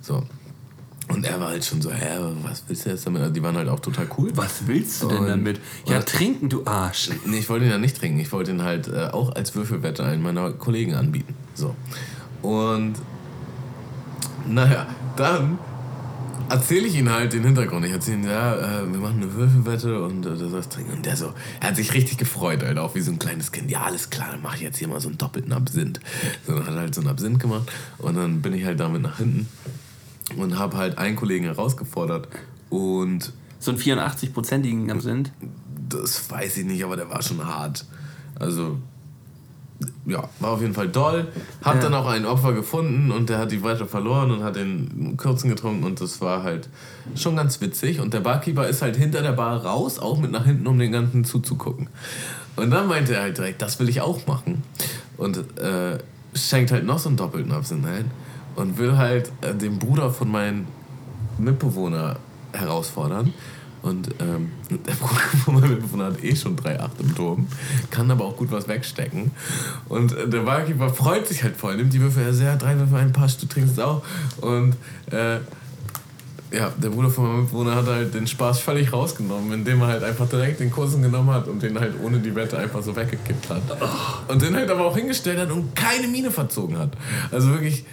So. 0.00 0.22
Und 1.08 1.24
er 1.24 1.40
war 1.40 1.48
halt 1.48 1.64
schon 1.64 1.80
so, 1.80 1.90
hä, 1.90 2.18
was 2.42 2.64
willst 2.68 2.84
du 2.86 2.90
jetzt 2.90 3.06
damit? 3.06 3.22
Also 3.22 3.32
die 3.32 3.42
waren 3.42 3.56
halt 3.56 3.68
auch 3.68 3.80
total 3.80 4.06
cool. 4.18 4.30
Was 4.34 4.66
willst 4.66 5.02
du 5.02 5.08
denn 5.08 5.18
Und- 5.18 5.28
damit? 5.28 5.60
Ja, 5.86 5.98
Was? 5.98 6.04
trinken, 6.04 6.48
du 6.50 6.64
Arsch. 6.66 7.10
Nee, 7.24 7.38
ich 7.38 7.48
wollte 7.48 7.64
ihn 7.64 7.70
ja 7.70 7.78
nicht 7.78 7.96
trinken. 7.98 8.20
Ich 8.20 8.30
wollte 8.30 8.50
ihn 8.50 8.62
halt 8.62 8.88
äh, 8.88 9.08
auch 9.12 9.34
als 9.34 9.54
Würfelwette 9.54 10.04
einen 10.04 10.22
meiner 10.22 10.52
Kollegen 10.52 10.94
anbieten. 10.94 11.34
So. 11.54 11.74
Und 12.42 12.94
naja, 14.46 14.86
dann 15.16 15.58
erzähle 16.50 16.86
ich 16.86 16.94
ihm 16.96 17.10
halt 17.10 17.32
den 17.32 17.44
Hintergrund. 17.44 17.84
Ich 17.86 17.92
erzähle 17.92 18.16
ihm, 18.18 18.24
ja, 18.24 18.54
äh, 18.82 18.90
wir 18.92 18.98
machen 19.00 19.22
eine 19.22 19.32
Würfelwette 19.34 20.02
und 20.02 20.24
äh, 20.24 20.30
du 20.36 20.48
sollst 20.48 20.72
trinken. 20.72 20.92
Und 20.92 21.06
der 21.06 21.16
so, 21.16 21.32
er 21.60 21.68
hat 21.68 21.76
sich 21.76 21.92
richtig 21.94 22.16
gefreut, 22.18 22.62
halt, 22.62 22.78
auch 22.78 22.94
wie 22.94 23.00
so 23.00 23.10
ein 23.10 23.18
kleines 23.18 23.52
Kind. 23.52 23.70
Ja, 23.70 23.82
alles 23.82 24.08
klar, 24.10 24.28
dann 24.32 24.42
mache 24.42 24.56
ich 24.56 24.62
jetzt 24.62 24.78
hier 24.78 24.88
mal 24.88 25.00
so 25.00 25.08
einen 25.08 25.18
doppelten 25.18 25.52
Absinth. 25.52 26.00
So, 26.46 26.54
dann 26.54 26.66
hat 26.66 26.74
er 26.74 26.80
halt 26.80 26.94
so 26.94 27.00
einen 27.00 27.10
Absinth 27.10 27.40
gemacht 27.40 27.70
und 27.98 28.14
dann 28.16 28.40
bin 28.40 28.54
ich 28.54 28.64
halt 28.64 28.80
damit 28.80 29.02
nach 29.02 29.18
hinten 29.18 29.48
und 30.36 30.58
habe 30.58 30.76
halt 30.76 30.98
einen 30.98 31.16
Kollegen 31.16 31.44
herausgefordert 31.46 32.28
und 32.70 33.32
So 33.60 33.70
einen 33.72 33.80
84-prozentigen 33.80 34.90
Absinth. 34.90 35.32
das 35.88 36.30
weiß 36.30 36.58
ich 36.58 36.64
nicht, 36.66 36.84
aber 36.84 36.96
der 36.96 37.08
war 37.10 37.22
schon 37.22 37.44
hart. 37.44 37.84
Also, 38.38 38.76
ja, 40.06 40.28
war 40.40 40.50
auf 40.50 40.60
jeden 40.60 40.74
Fall 40.74 40.88
doll. 40.88 41.28
Hab 41.62 41.76
Ja. 41.76 41.80
dann 41.82 41.94
auch 41.94 42.06
ein 42.06 42.26
Opfer 42.26 42.52
gefunden 42.52 43.10
und 43.10 43.28
der 43.30 43.38
hat 43.38 43.52
die 43.52 43.62
weiter 43.62 43.86
verloren 43.86 44.30
und 44.30 44.42
hat 44.42 44.56
den 44.56 45.16
Kürzen 45.16 45.48
getrunken 45.50 45.84
und 45.84 46.00
das 46.00 46.20
war 46.20 46.42
halt 46.42 46.68
schon 47.14 47.36
ganz 47.36 47.60
witzig. 47.60 48.00
Und 48.00 48.12
der 48.14 48.20
Barkeeper 48.20 48.66
ist 48.68 48.82
halt 48.82 48.96
hinter 48.96 49.22
der 49.22 49.32
Bar 49.32 49.64
raus, 49.64 49.98
auch 49.98 50.18
mit 50.18 50.30
nach 50.30 50.44
hinten, 50.44 50.66
um 50.66 50.78
den 50.78 50.92
ganzen 50.92 51.24
zuzugucken. 51.24 51.88
Und 52.56 52.70
dann 52.70 52.86
meinte 52.88 53.14
er 53.14 53.22
halt 53.22 53.38
direkt, 53.38 53.62
das 53.62 53.78
will 53.78 53.88
ich 53.88 54.00
auch 54.00 54.26
machen. 54.26 54.62
Und 55.16 55.38
äh, 55.58 55.98
schenkt 56.34 56.70
halt 56.72 56.84
noch 56.84 56.98
so 56.98 57.08
einen 57.08 57.16
doppelten 57.16 57.52
Absinth 57.52 57.86
ein 57.86 58.10
und 58.58 58.76
will 58.76 58.96
halt 58.96 59.30
äh, 59.40 59.54
den 59.54 59.78
Bruder 59.78 60.10
von 60.10 60.30
meinem 60.30 60.66
Mitbewohner 61.38 62.16
herausfordern. 62.52 63.32
Und 63.80 64.08
ähm, 64.18 64.50
der 64.70 64.94
Bruder 64.94 65.20
von 65.44 65.54
meinem 65.54 65.70
Mitbewohner 65.70 66.06
hat 66.06 66.24
eh 66.24 66.34
schon 66.34 66.56
3,8 66.56 66.88
im 66.98 67.14
Turm, 67.14 67.46
kann 67.90 68.10
aber 68.10 68.24
auch 68.24 68.36
gut 68.36 68.50
was 68.50 68.66
wegstecken. 68.66 69.30
Und 69.88 70.12
äh, 70.12 70.28
der 70.28 70.40
Barkeeper 70.40 70.90
freut 70.90 71.28
sich 71.28 71.44
halt 71.44 71.56
voll, 71.56 71.76
nimmt 71.76 71.92
die 71.92 72.00
Würfel, 72.00 72.24
er 72.24 72.32
ja, 72.32 72.56
drei 72.56 72.76
Würfel, 72.76 72.98
ein 72.98 73.12
Pasch, 73.12 73.38
du 73.38 73.46
trinkst 73.46 73.74
es 73.74 73.78
auch. 73.78 74.02
Und 74.40 74.74
äh, 75.12 75.38
ja, 76.50 76.72
der 76.76 76.88
Bruder 76.88 77.10
von 77.10 77.24
meinem 77.24 77.40
Mitbewohner 77.42 77.76
hat 77.76 77.86
halt 77.86 78.14
den 78.14 78.26
Spaß 78.26 78.58
völlig 78.58 78.92
rausgenommen, 78.92 79.52
indem 79.52 79.82
er 79.82 79.88
halt 79.88 80.02
einfach 80.02 80.28
direkt 80.28 80.58
den 80.58 80.72
Kursen 80.72 81.02
genommen 81.02 81.30
hat 81.30 81.46
und 81.46 81.62
den 81.62 81.78
halt 81.78 81.92
ohne 82.02 82.18
die 82.18 82.34
Wette 82.34 82.58
einfach 82.58 82.82
so 82.82 82.96
weggekippt 82.96 83.50
hat. 83.50 83.62
Und 84.26 84.42
den 84.42 84.56
halt 84.56 84.70
aber 84.70 84.86
auch 84.86 84.96
hingestellt 84.96 85.38
hat 85.38 85.52
und 85.52 85.76
keine 85.76 86.08
Miene 86.08 86.30
verzogen 86.30 86.78
hat. 86.78 86.90
Also 87.30 87.50
wirklich 87.50 87.84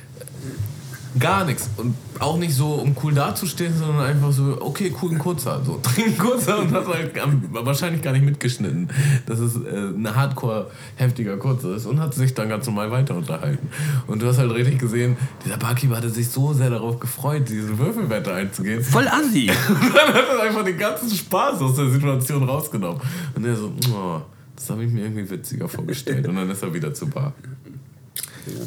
gar 1.19 1.45
nichts. 1.45 1.69
Und 1.77 1.95
auch 2.19 2.37
nicht 2.37 2.53
so, 2.53 2.73
um 2.73 2.95
cool 3.03 3.13
dazustehen, 3.13 3.77
sondern 3.77 4.05
einfach 4.05 4.31
so, 4.31 4.57
okay, 4.61 4.93
cool, 5.01 5.11
ein 5.11 5.19
kurzer. 5.19 5.61
So, 5.65 5.79
trink 5.83 6.17
kurzer 6.17 6.59
und 6.59 6.71
hat 6.71 6.87
halt 6.87 7.11
wahrscheinlich 7.51 8.01
gar 8.01 8.13
nicht 8.13 8.25
mitgeschnitten, 8.25 8.89
dass 9.25 9.39
es 9.39 9.55
äh, 9.55 9.59
ein 9.95 10.15
hardcore 10.15 10.71
heftiger 10.95 11.37
kurzer 11.37 11.75
ist 11.75 11.85
und 11.85 11.99
hat 11.99 12.13
sich 12.13 12.33
dann 12.33 12.49
ganz 12.49 12.65
normal 12.65 12.91
weiter 12.91 13.15
unterhalten. 13.15 13.69
Und 14.07 14.21
du 14.21 14.27
hast 14.27 14.37
halt 14.37 14.51
richtig 14.51 14.79
gesehen, 14.79 15.17
dieser 15.43 15.57
Barkeeper 15.57 15.97
hatte 15.97 16.09
sich 16.09 16.29
so 16.29 16.53
sehr 16.53 16.69
darauf 16.69 16.99
gefreut, 16.99 17.43
diese 17.49 17.77
Würfelwette 17.77 18.33
einzugehen. 18.33 18.83
Voll 18.83 19.07
assi. 19.07 19.49
Und 19.49 19.95
dann 19.95 20.13
hat 20.13 20.25
er 20.29 20.43
einfach 20.43 20.63
den 20.63 20.77
ganzen 20.77 21.09
Spaß 21.09 21.61
aus 21.61 21.75
der 21.75 21.89
Situation 21.89 22.43
rausgenommen. 22.43 23.01
Und 23.35 23.45
er 23.45 23.55
so, 23.55 23.71
oh, 23.93 24.21
das 24.55 24.69
habe 24.69 24.85
ich 24.85 24.91
mir 24.91 25.01
irgendwie 25.01 25.29
witziger 25.29 25.67
vorgestellt. 25.67 26.27
Und 26.27 26.35
dann 26.35 26.49
ist 26.49 26.63
er 26.63 26.73
wieder 26.73 26.93
zur 26.93 27.09
Bar. 27.09 27.33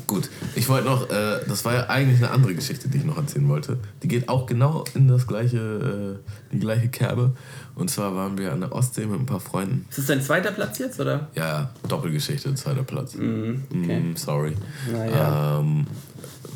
Gut, 0.06 0.28
ich 0.56 0.68
wollte 0.68 0.86
noch, 0.86 1.08
äh, 1.08 1.40
das 1.46 1.64
war 1.64 1.74
ja 1.74 1.86
eigentlich 1.88 2.18
eine 2.18 2.30
andere 2.32 2.54
Geschichte, 2.54 2.88
die 2.88 2.98
ich 2.98 3.04
noch 3.04 3.16
erzählen 3.16 3.48
wollte. 3.48 3.78
Die 4.02 4.08
geht 4.08 4.28
auch 4.28 4.46
genau 4.46 4.84
in 4.94 5.06
das 5.06 5.26
gleiche, 5.26 6.18
äh, 6.50 6.52
die 6.52 6.58
gleiche 6.58 6.88
Kerbe. 6.88 7.32
Und 7.74 7.88
zwar 7.88 8.14
waren 8.16 8.36
wir 8.36 8.52
an 8.52 8.60
der 8.60 8.72
Ostsee 8.72 9.06
mit 9.06 9.20
ein 9.20 9.26
paar 9.26 9.40
Freunden. 9.40 9.86
Ist 9.88 9.98
das 9.98 10.06
dein 10.06 10.20
zweiter 10.20 10.50
Platz 10.50 10.78
jetzt, 10.78 10.98
oder? 11.00 11.28
Ja, 11.34 11.46
ja, 11.46 11.70
Doppelgeschichte, 11.86 12.54
zweiter 12.54 12.82
Platz. 12.82 13.14
okay. 13.14 14.00
Mm, 14.00 14.16
sorry. 14.16 14.56
Naja. 14.90 15.60
Ähm, 15.60 15.86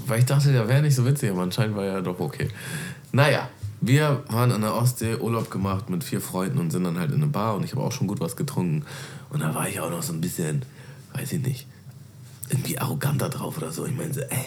weil 0.07 0.19
ich 0.19 0.27
dachte, 0.27 0.53
der 0.53 0.69
wäre 0.69 0.83
nicht 0.83 0.97
so 0.97 1.07
witzig, 1.07 1.31
aber 1.31 1.43
anscheinend 1.43 1.77
war 1.77 1.85
er 1.85 2.03
doch 2.03 2.19
okay. 2.19 2.49
Naja, 3.13 3.49
wir 3.81 4.23
waren 4.29 4.51
an 4.51 4.63
der 4.63 4.75
Ostsee, 4.75 5.17
Urlaub 5.17 5.51
gemacht 5.51 5.91
mit 5.91 6.03
vier 6.03 6.21
Freunden 6.21 6.59
und 6.59 6.71
sind 6.71 6.85
dann 6.85 6.99
halt 6.99 7.11
in 7.11 7.17
eine 7.17 7.27
Bar 7.27 7.55
und 7.57 7.65
ich 7.65 7.73
habe 7.73 7.83
auch 7.83 7.93
schon 7.93 8.09
gut 8.09 8.21
was 8.21 8.37
getrunken. 8.37 8.85
Und 9.31 9.41
da 9.41 9.55
war 9.55 9.69
ich 9.69 9.81
auch 9.81 9.91
noch 9.91 10.03
so 10.03 10.13
ein 10.13 10.21
bisschen, 10.21 10.63
weiß 11.15 11.33
ich 11.33 11.43
nicht, 11.43 11.67
irgendwie 12.53 12.79
arroganter 12.79 13.29
drauf 13.29 13.57
oder 13.57 13.73
so. 13.73 13.87
Ich 13.87 13.97
meine 13.97 14.13
so, 14.13 14.21
ey, 14.21 14.47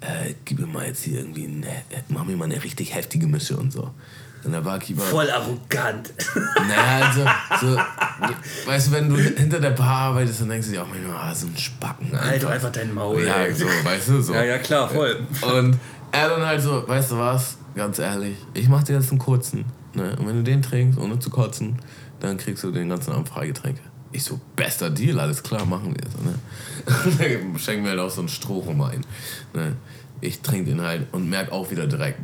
äh, 0.00 0.34
gib 0.44 0.58
mir 0.58 0.66
mal 0.66 0.86
jetzt 0.86 1.02
hier 1.02 1.18
irgendwie, 1.18 1.46
eine, 1.46 1.66
mach 2.08 2.24
mir 2.24 2.36
mal 2.36 2.44
eine 2.44 2.62
richtig 2.62 2.94
heftige 2.94 3.26
Mische 3.26 3.56
und 3.56 3.72
so. 3.72 3.90
Und 4.42 4.52
der 4.52 4.62
Barkeeper... 4.62 5.02
Voll 5.02 5.30
arrogant. 5.30 6.12
Naja, 6.56 7.36
also, 7.50 7.66
so, 7.66 7.80
weißt 8.66 8.86
du, 8.86 8.92
wenn 8.92 9.08
du 9.08 9.16
hinter 9.16 9.60
der 9.60 9.70
Bar 9.70 10.12
arbeitest, 10.12 10.40
dann 10.40 10.48
denkst 10.50 10.68
du 10.68 10.72
dir 10.72 10.82
auch 10.82 10.88
manchmal, 10.88 11.16
ah, 11.16 11.34
so 11.34 11.46
ein 11.46 11.56
Spacken. 11.56 12.18
Halt 12.18 12.42
doch 12.42 12.50
einfach 12.50 12.70
dein 12.70 12.94
Maul. 12.94 13.24
Ja, 13.24 13.42
ey. 13.42 13.52
so, 13.52 13.66
weißt 13.66 14.08
du, 14.08 14.22
so. 14.22 14.32
Ja, 14.32 14.44
ja, 14.44 14.58
klar, 14.58 14.88
voll. 14.88 15.26
Und 15.42 15.78
er 16.12 16.28
dann 16.28 16.46
halt 16.46 16.62
so, 16.62 16.86
weißt 16.86 17.10
du 17.10 17.18
was, 17.18 17.58
ganz 17.74 17.98
ehrlich, 17.98 18.36
ich 18.54 18.68
mach 18.68 18.82
dir 18.82 18.94
jetzt 18.94 19.10
einen 19.10 19.18
kurzen. 19.18 19.64
Ne? 19.94 20.16
Und 20.18 20.26
wenn 20.26 20.36
du 20.36 20.42
den 20.42 20.62
trinkst, 20.62 20.98
ohne 20.98 21.18
zu 21.18 21.30
kotzen, 21.30 21.78
dann 22.20 22.36
kriegst 22.36 22.64
du 22.64 22.70
den 22.70 22.88
ganzen 22.88 23.12
Abend 23.12 23.28
Freigetränke. 23.28 23.82
Ich 24.12 24.24
so, 24.24 24.40
bester 24.56 24.90
Deal, 24.90 25.20
alles 25.20 25.42
klar, 25.42 25.64
machen 25.64 25.94
wir 25.94 26.10
so, 26.10 26.18
ne? 26.24 27.58
Schenken 27.58 27.84
wir 27.84 27.90
halt 27.90 28.00
auch 28.00 28.10
so 28.10 28.20
einen 28.20 28.28
Strohrum 28.28 28.80
ein. 28.82 29.06
Ne? 29.54 29.76
Ich 30.20 30.40
trinke 30.40 30.70
den 30.70 30.80
halt 30.80 31.06
und 31.12 31.30
merk 31.30 31.52
auch 31.52 31.70
wieder 31.70 31.86
direkt, 31.86 32.18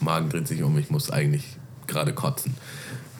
Magen 0.00 0.28
dreht 0.28 0.48
sich 0.48 0.62
um, 0.62 0.76
ich 0.78 0.90
muss 0.90 1.10
eigentlich 1.10 1.56
gerade 1.86 2.12
kotzen. 2.12 2.54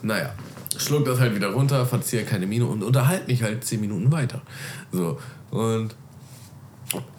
Naja, 0.02 0.34
schluck 0.76 1.04
das 1.04 1.20
halt 1.20 1.34
wieder 1.34 1.52
runter, 1.52 1.86
verziehe 1.86 2.24
keine 2.24 2.46
Miene 2.46 2.66
und 2.66 2.82
unterhalte 2.82 3.26
mich 3.28 3.42
halt 3.42 3.64
10 3.64 3.80
Minuten 3.80 4.10
weiter. 4.10 4.42
So, 4.90 5.18
und 5.50 5.94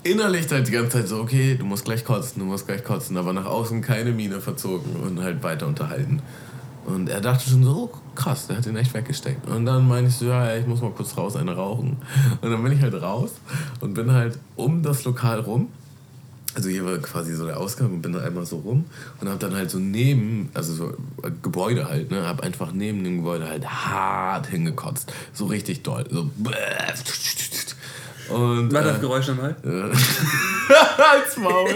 innerlich 0.04 0.52
halt 0.52 0.68
die 0.68 0.72
ganze 0.72 0.98
Zeit 0.98 1.08
so, 1.08 1.20
okay, 1.20 1.56
du 1.56 1.66
musst 1.66 1.86
gleich 1.86 2.04
kotzen, 2.04 2.40
du 2.40 2.46
musst 2.46 2.68
gleich 2.68 2.84
kotzen, 2.84 3.18
aber 3.18 3.34
nach 3.34 3.46
außen 3.46 3.82
keine 3.82 4.12
Miene 4.12 4.42
verzogen 4.42 4.96
und 4.98 5.22
halt 5.22 5.42
weiter 5.44 5.68
unterhalten. 5.68 6.22
Und 6.86 7.10
er 7.10 7.22
dachte 7.22 7.50
schon 7.50 7.64
so, 7.64 7.90
oh, 7.94 7.98
krass, 8.16 8.48
der 8.48 8.58
hat 8.58 8.66
den 8.66 8.76
echt 8.76 8.94
weggesteckt. 8.94 9.48
Und 9.48 9.66
dann 9.66 9.88
meine 9.88 10.08
ich 10.08 10.16
so, 10.16 10.26
ja, 10.26 10.56
ich 10.56 10.68
muss 10.68 10.82
mal 10.82 10.92
kurz 10.92 11.16
raus, 11.18 11.36
eine 11.36 11.56
rauchen. 11.56 11.98
Und 12.42 12.52
dann 12.52 12.62
bin 12.62 12.74
ich 12.74 12.82
halt 12.82 13.02
raus 13.02 13.32
und 13.80 13.94
bin 13.94 14.12
halt 14.12 14.38
um 14.56 14.84
das 14.84 15.06
Lokal 15.06 15.40
rum 15.40 15.70
also 16.56 16.70
hier 16.70 16.86
war 16.86 16.98
quasi 17.00 17.34
so 17.36 17.46
der 17.46 17.60
Ausgang 17.60 17.92
und 17.92 18.02
bin 18.02 18.14
dann 18.14 18.24
einmal 18.24 18.46
so 18.46 18.58
rum 18.58 18.86
und 19.20 19.28
habe 19.28 19.40
dann 19.40 19.56
halt 19.56 19.72
so 19.72 19.80
neben, 19.80 20.50
also 20.54 20.74
so 20.74 20.90
äh, 21.24 21.32
Gebäude 21.42 21.88
halt, 21.88 22.12
ne, 22.12 22.28
habe 22.28 22.44
einfach 22.44 22.72
neben 22.72 23.04
dem 23.04 23.18
Gebäude 23.18 23.48
halt 23.48 23.66
hart 23.66 24.48
hingekotzt. 24.48 25.12
So 25.34 25.46
richtig 25.46 25.84
doll. 25.84 26.06
So. 26.10 26.30
Und, 28.30 28.72
Mach 28.72 28.84
das 28.84 28.98
äh, 28.98 29.00
Geräusch 29.00 29.28
nochmal. 29.28 29.56
Als 29.64 31.38
Maul. 31.38 31.76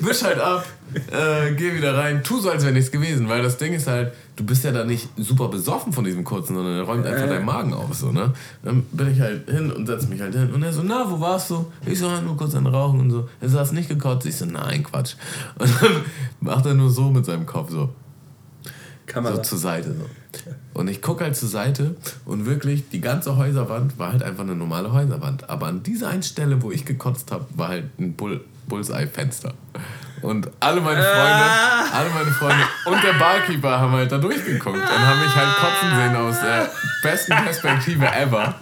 Wisch 0.00 0.22
halt 0.22 0.38
ab, 0.38 0.66
äh, 1.10 1.52
geh 1.54 1.74
wieder 1.74 1.96
rein, 1.96 2.22
tu 2.24 2.38
so, 2.40 2.50
als 2.50 2.62
wäre 2.64 2.72
nichts 2.72 2.90
gewesen, 2.90 3.28
weil 3.28 3.42
das 3.42 3.56
Ding 3.56 3.72
ist 3.72 3.86
halt, 3.86 4.12
du 4.36 4.44
bist 4.44 4.64
ja 4.64 4.72
da 4.72 4.84
nicht 4.84 5.08
super 5.16 5.48
besoffen 5.48 5.92
von 5.92 6.04
diesem 6.04 6.24
kurzen, 6.24 6.54
sondern 6.54 6.76
er 6.76 6.82
räumt 6.82 7.06
einfach 7.06 7.24
Äh. 7.24 7.28
deinen 7.28 7.44
Magen 7.44 7.74
auf, 7.74 7.92
so, 7.94 8.12
ne? 8.12 8.32
Dann 8.62 8.82
bin 8.92 9.12
ich 9.12 9.20
halt 9.20 9.48
hin 9.50 9.70
und 9.70 9.86
setz 9.86 10.08
mich 10.08 10.20
halt 10.20 10.34
hin 10.34 10.52
und 10.52 10.62
er 10.62 10.72
so, 10.72 10.82
na, 10.82 11.04
wo 11.10 11.20
warst 11.20 11.50
du? 11.50 11.66
Ich 11.86 11.98
so, 11.98 12.06
ja, 12.06 12.20
nur 12.20 12.36
kurz 12.36 12.54
ein 12.54 12.66
Rauchen 12.66 13.00
und 13.00 13.10
so. 13.10 13.28
Er 13.40 13.48
so, 13.48 13.58
hast 13.58 13.72
nicht 13.72 13.88
gekotzt? 13.88 14.26
Ich 14.26 14.36
so, 14.36 14.46
nein, 14.46 14.82
Quatsch. 14.84 15.14
Und 15.58 15.70
dann 15.82 15.92
macht 16.40 16.66
er 16.66 16.74
nur 16.74 16.90
so 16.90 17.10
mit 17.10 17.24
seinem 17.26 17.46
Kopf, 17.46 17.70
so 17.70 17.90
Kamera. 19.06 19.36
so 19.36 19.42
zur 19.42 19.58
Seite. 19.58 19.94
So. 19.94 20.50
Und 20.74 20.88
ich 20.88 21.00
gucke 21.02 21.24
halt 21.24 21.34
zur 21.34 21.48
Seite 21.48 21.96
und 22.24 22.46
wirklich, 22.46 22.88
die 22.90 23.00
ganze 23.00 23.36
Häuserwand 23.36 23.98
war 23.98 24.12
halt 24.12 24.22
einfach 24.22 24.44
eine 24.44 24.54
normale 24.54 24.92
Häuserwand. 24.92 25.48
Aber 25.50 25.66
an 25.66 25.82
dieser 25.82 26.08
einen 26.10 26.22
Stelle, 26.22 26.62
wo 26.62 26.70
ich 26.70 26.84
gekotzt 26.84 27.32
habe, 27.32 27.46
war 27.56 27.68
halt 27.68 27.84
ein 27.98 28.12
Bull 28.14 28.42
Bullseye-Fenster. 28.68 29.54
Und 30.22 30.50
alle 30.60 30.80
meine 30.80 31.02
Freunde, 31.02 31.44
alle 31.92 32.10
meine 32.10 32.30
Freunde 32.30 32.64
und 32.86 33.02
der 33.02 33.12
Barkeeper 33.14 33.80
haben 33.80 33.92
halt 33.92 34.10
da 34.10 34.18
durchgeguckt 34.18 34.76
und 34.76 35.06
haben 35.06 35.20
mich 35.20 35.34
halt 35.34 35.56
kotzen 35.56 35.96
sehen 35.96 36.16
aus 36.16 36.40
der 36.40 36.70
besten 37.02 37.34
Perspektive 37.36 38.06
ever. 38.06 38.54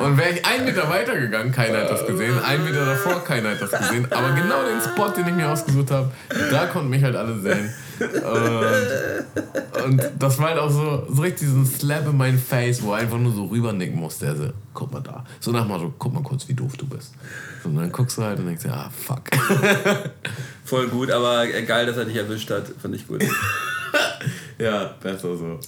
Und 0.00 0.16
wäre 0.16 0.30
ich 0.30 0.46
einen 0.46 0.64
Meter 0.64 0.88
weiter 0.88 1.16
gegangen, 1.16 1.52
keiner 1.52 1.80
hat 1.80 1.90
das 1.90 2.06
gesehen. 2.06 2.42
Einen 2.42 2.64
Meter 2.64 2.84
davor, 2.84 3.24
keiner 3.24 3.50
hat 3.50 3.62
das 3.62 3.70
gesehen. 3.70 4.10
Aber 4.10 4.30
genau 4.32 4.62
den 4.62 4.80
Spot, 4.80 5.08
den 5.08 5.28
ich 5.28 5.34
mir 5.34 5.48
ausgesucht 5.48 5.90
habe, 5.90 6.10
da 6.50 6.66
konnten 6.66 6.90
mich 6.90 7.02
halt 7.02 7.16
alle 7.16 7.38
sehen. 7.38 7.72
Und 8.00 9.86
und 9.86 10.02
das 10.18 10.38
war 10.38 10.48
halt 10.48 10.58
auch 10.58 10.70
so, 10.70 11.06
so 11.08 11.22
richtig 11.22 11.48
so 11.48 11.56
ein 11.56 11.66
Slap 11.66 12.06
in 12.08 12.16
mein 12.16 12.38
Face, 12.38 12.82
wo 12.82 12.92
er 12.92 12.98
einfach 12.98 13.18
nur 13.18 13.32
so 13.32 13.44
rübernicken 13.44 13.98
musste. 13.98 14.26
Er 14.26 14.36
so, 14.36 14.48
guck 14.74 14.92
mal 14.92 15.00
da. 15.00 15.24
So 15.40 15.52
nach 15.52 15.62
dem 15.62 15.68
Motto, 15.68 15.94
guck 15.98 16.12
mal 16.12 16.22
kurz, 16.22 16.48
wie 16.48 16.54
doof 16.54 16.76
du 16.76 16.86
bist. 16.86 17.12
So, 17.62 17.68
und 17.68 17.76
dann 17.76 17.92
guckst 17.92 18.18
du 18.18 18.22
halt 18.22 18.38
und 18.38 18.46
denkst 18.46 18.64
dir, 18.64 18.72
ah, 18.72 18.90
fuck. 18.90 19.22
Voll 20.64 20.88
gut, 20.88 21.10
aber 21.10 21.46
geil, 21.46 21.86
dass 21.86 21.96
er 21.96 22.04
dich 22.04 22.16
erwischt 22.16 22.50
hat. 22.50 22.66
Fand 22.80 22.94
ich 22.96 23.06
gut. 23.06 23.22
ja, 24.58 24.94
besser 25.00 25.36
so. 25.36 25.60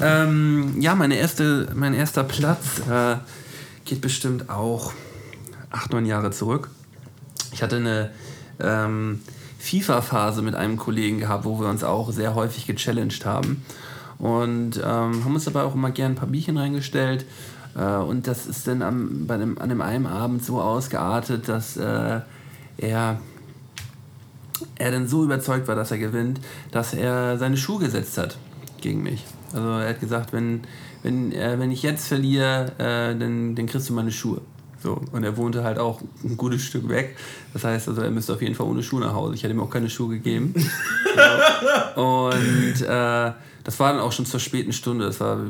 ähm, 0.00 0.74
ja, 0.80 0.94
meine 0.94 1.16
erste, 1.16 1.68
mein 1.74 1.94
erster 1.94 2.24
Platz 2.24 2.82
äh, 2.90 3.16
geht 3.84 4.00
bestimmt 4.00 4.50
auch 4.50 4.92
acht, 5.70 5.92
neun 5.92 6.06
Jahre 6.06 6.30
zurück. 6.30 6.68
Ich 7.52 7.62
hatte 7.62 7.76
eine 7.76 8.10
ähm, 8.60 9.22
FIFA-Phase 9.58 10.42
mit 10.42 10.54
einem 10.54 10.76
Kollegen 10.76 11.18
gehabt, 11.18 11.44
wo 11.44 11.60
wir 11.60 11.68
uns 11.68 11.84
auch 11.84 12.10
sehr 12.12 12.34
häufig 12.34 12.66
gechallenged 12.66 13.26
haben. 13.26 13.64
Und 14.18 14.78
ähm, 14.78 15.24
haben 15.24 15.34
uns 15.34 15.44
dabei 15.44 15.62
auch 15.62 15.74
immer 15.74 15.90
gern 15.90 16.12
ein 16.12 16.16
paar 16.16 16.28
Bierchen 16.28 16.56
reingestellt. 16.56 17.24
Äh, 17.76 17.96
und 17.96 18.26
das 18.26 18.46
ist 18.46 18.66
dann 18.66 18.82
am, 18.82 19.26
bei 19.26 19.36
dem, 19.36 19.58
an 19.58 19.68
dem 19.68 19.80
einen 19.80 20.06
Abend 20.06 20.44
so 20.44 20.60
ausgeartet, 20.60 21.48
dass 21.48 21.76
äh, 21.76 22.20
er 22.78 23.20
er 24.76 24.90
dann 24.90 25.06
so 25.06 25.24
überzeugt 25.24 25.68
war, 25.68 25.74
dass 25.76 25.90
er 25.90 25.98
gewinnt, 25.98 26.40
dass 26.70 26.94
er 26.94 27.38
seine 27.38 27.56
Schuhe 27.56 27.80
gesetzt 27.80 28.18
hat 28.18 28.36
gegen 28.80 29.02
mich. 29.02 29.24
Also 29.52 29.68
er 29.68 29.90
hat 29.90 30.00
gesagt, 30.00 30.32
wenn, 30.32 30.62
wenn, 31.02 31.32
äh, 31.32 31.58
wenn 31.58 31.70
ich 31.70 31.82
jetzt 31.82 32.08
verliere, 32.08 32.72
äh, 32.78 33.18
dann, 33.18 33.54
dann 33.54 33.66
kriegst 33.66 33.88
du 33.88 33.92
meine 33.92 34.12
Schuhe. 34.12 34.40
So, 34.88 35.02
und 35.12 35.22
er 35.22 35.36
wohnte 35.36 35.64
halt 35.64 35.78
auch 35.78 36.00
ein 36.24 36.38
gutes 36.38 36.62
Stück 36.62 36.88
weg. 36.88 37.14
Das 37.52 37.62
heißt, 37.62 37.88
also 37.88 38.00
er 38.00 38.10
müsste 38.10 38.32
auf 38.32 38.40
jeden 38.40 38.54
Fall 38.54 38.66
ohne 38.66 38.82
Schuhe 38.82 39.00
nach 39.00 39.12
Hause. 39.12 39.34
Ich 39.34 39.42
hätte 39.42 39.52
ihm 39.52 39.60
auch 39.60 39.68
keine 39.68 39.90
Schuhe 39.90 40.14
gegeben. 40.14 40.54
so. 41.94 42.00
Und 42.30 42.80
äh, 42.80 43.32
das 43.64 43.80
war 43.80 43.92
dann 43.92 44.00
auch 44.00 44.12
schon 44.12 44.24
zur 44.24 44.40
späten 44.40 44.72
Stunde. 44.72 45.04
Das 45.04 45.20
war 45.20 45.40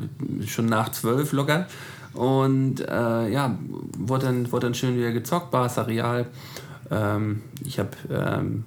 schon 0.45 0.67
nach 0.67 0.89
zwölf 0.91 1.31
locker. 1.31 1.69
Und 2.15 2.81
äh, 2.81 3.29
ja, 3.29 3.57
wurde 3.97 4.27
dann, 4.27 4.51
wurde 4.51 4.67
dann 4.67 4.75
schön 4.75 4.97
wieder 4.97 5.13
gezockt, 5.13 5.53
Barca 5.53 5.83
Real. 5.83 6.27
Ähm, 6.91 7.43
ich 7.65 7.79
habe 7.79 7.91
ähm, 8.11 8.65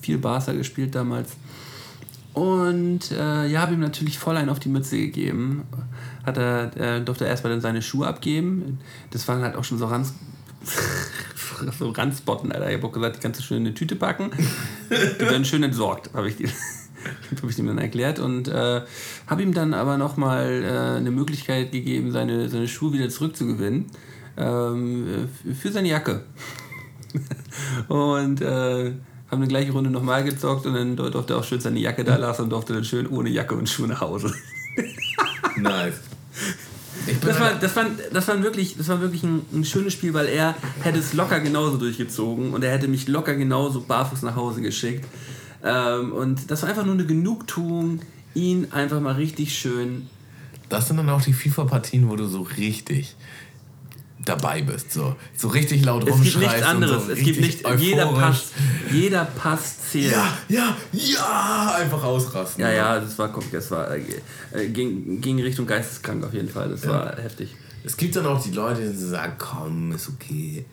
viel 0.00 0.18
Barca 0.18 0.54
gespielt 0.54 0.96
damals. 0.96 1.36
Und 2.32 3.12
äh, 3.12 3.46
ja, 3.46 3.60
habe 3.60 3.74
ihm 3.74 3.80
natürlich 3.80 4.18
voll 4.18 4.36
einen 4.36 4.48
auf 4.48 4.58
die 4.58 4.70
Mütze 4.70 4.96
gegeben. 4.96 5.62
Hat 6.24 6.38
er, 6.38 6.76
äh, 6.76 7.00
durfte 7.02 7.24
erstmal 7.24 7.52
dann 7.52 7.60
seine 7.60 7.82
Schuhe 7.82 8.06
abgeben. 8.06 8.78
Das 9.10 9.26
waren 9.28 9.42
halt 9.42 9.56
auch 9.56 9.64
schon 9.64 9.78
so 9.78 9.86
Ranz. 9.86 10.14
so 11.78 11.90
Ranzbotten, 11.90 12.52
Alter. 12.52 12.70
Ich 12.70 12.76
habe 12.76 12.86
auch 12.86 12.92
gesagt, 12.92 13.16
die 13.16 13.20
kannst 13.20 13.40
du 13.40 13.44
schön 13.44 13.58
in 13.58 13.66
eine 13.66 13.74
Tüte 13.74 13.96
packen. 13.96 14.30
Die 14.90 15.20
werden 15.20 15.44
schön 15.44 15.62
entsorgt, 15.62 16.12
habe 16.14 16.28
ich, 16.28 16.36
hab 17.42 17.50
ich 17.50 17.58
ihm 17.58 17.66
dann 17.66 17.78
erklärt. 17.78 18.18
Und 18.18 18.48
äh, 18.48 18.82
habe 19.26 19.42
ihm 19.42 19.52
dann 19.52 19.74
aber 19.74 19.98
nochmal 19.98 20.62
äh, 20.62 20.98
eine 20.98 21.10
Möglichkeit 21.10 21.72
gegeben, 21.72 22.12
seine, 22.12 22.48
seine 22.48 22.68
Schuhe 22.68 22.92
wieder 22.92 23.08
zurückzugewinnen. 23.08 23.86
Ähm, 24.36 25.28
äh, 25.46 25.54
für 25.54 25.70
seine 25.70 25.88
Jacke. 25.88 26.24
Und 27.88 28.40
äh, 28.40 28.92
haben 29.30 29.42
eine 29.42 29.48
gleiche 29.48 29.72
Runde 29.72 29.90
nochmal 29.90 30.24
gezockt 30.24 30.66
und 30.66 30.74
dann 30.74 30.96
durfte 30.96 31.34
er 31.34 31.38
auch 31.38 31.44
schön 31.44 31.60
seine 31.60 31.78
Jacke 31.78 32.04
da 32.04 32.16
lassen 32.16 32.42
und 32.42 32.50
durfte 32.50 32.72
dann 32.72 32.84
schön 32.84 33.06
ohne 33.08 33.30
Jacke 33.30 33.54
und 33.54 33.68
Schuhe 33.68 33.88
nach 33.88 34.00
Hause. 34.00 34.32
Nice. 35.56 36.00
Das 37.20 37.38
war, 37.38 37.46
halt, 37.46 37.62
das 37.62 37.76
war, 37.76 37.86
das 38.12 38.28
war 38.28 38.42
wirklich, 38.42 38.76
das 38.76 38.88
war 38.88 39.00
wirklich 39.00 39.22
ein, 39.24 39.42
ein 39.52 39.64
schönes 39.64 39.92
Spiel, 39.92 40.14
weil 40.14 40.26
er 40.26 40.54
hätte 40.82 40.98
es 40.98 41.12
locker 41.12 41.40
genauso 41.40 41.76
durchgezogen 41.76 42.54
und 42.54 42.62
er 42.62 42.72
hätte 42.72 42.88
mich 42.88 43.08
locker 43.08 43.34
genauso 43.34 43.80
barfuß 43.80 44.22
nach 44.22 44.36
Hause 44.36 44.62
geschickt. 44.62 45.04
Ähm, 45.64 46.12
und 46.12 46.50
das 46.50 46.62
war 46.62 46.68
einfach 46.68 46.84
nur 46.84 46.94
eine 46.94 47.04
Genugtuung, 47.06 48.00
ihn 48.34 48.68
einfach 48.70 49.00
mal 49.00 49.14
richtig 49.14 49.56
schön. 49.58 50.08
das 50.68 50.88
sind 50.88 50.96
dann 50.96 51.10
auch 51.10 51.22
die 51.22 51.32
FIFA-Partien, 51.32 52.08
wo 52.08 52.16
du 52.16 52.26
so 52.26 52.42
richtig 52.42 53.16
dabei 54.24 54.62
bist. 54.62 54.92
So, 54.92 55.16
so 55.36 55.48
richtig 55.48 55.84
laut 55.84 56.08
Es 56.08 56.22
gibt 56.22 56.38
nichts 56.38 56.62
anderes. 56.62 57.06
So 57.06 57.12
es 57.12 57.18
gibt 57.20 57.40
nicht, 57.40 57.68
jeder. 57.78 58.06
Pass, 58.06 58.52
jeder 58.90 59.24
Pass 59.24 59.90
zählt. 59.90 60.12
Ja, 60.12 60.38
ja, 60.48 60.76
ja, 60.92 61.74
einfach 61.76 62.02
ausrasten. 62.02 62.62
Ja, 62.62 62.70
ja, 62.70 63.00
das 63.00 63.18
war, 63.18 63.32
das 63.52 63.70
war 63.70 63.90
äh, 63.90 64.02
äh, 64.52 64.68
ging, 64.68 65.20
ging 65.20 65.40
Richtung 65.40 65.66
geisteskrank 65.66 66.24
auf 66.24 66.34
jeden 66.34 66.48
Fall. 66.48 66.68
Das 66.68 66.86
war 66.86 67.16
heftig. 67.16 67.54
Es 67.84 67.96
gibt 67.96 68.16
dann 68.16 68.26
auch 68.26 68.42
die 68.42 68.50
Leute, 68.50 68.90
die 68.90 68.96
sagen, 68.96 69.34
komm, 69.38 69.92
ist 69.92 70.08
okay, 70.08 70.64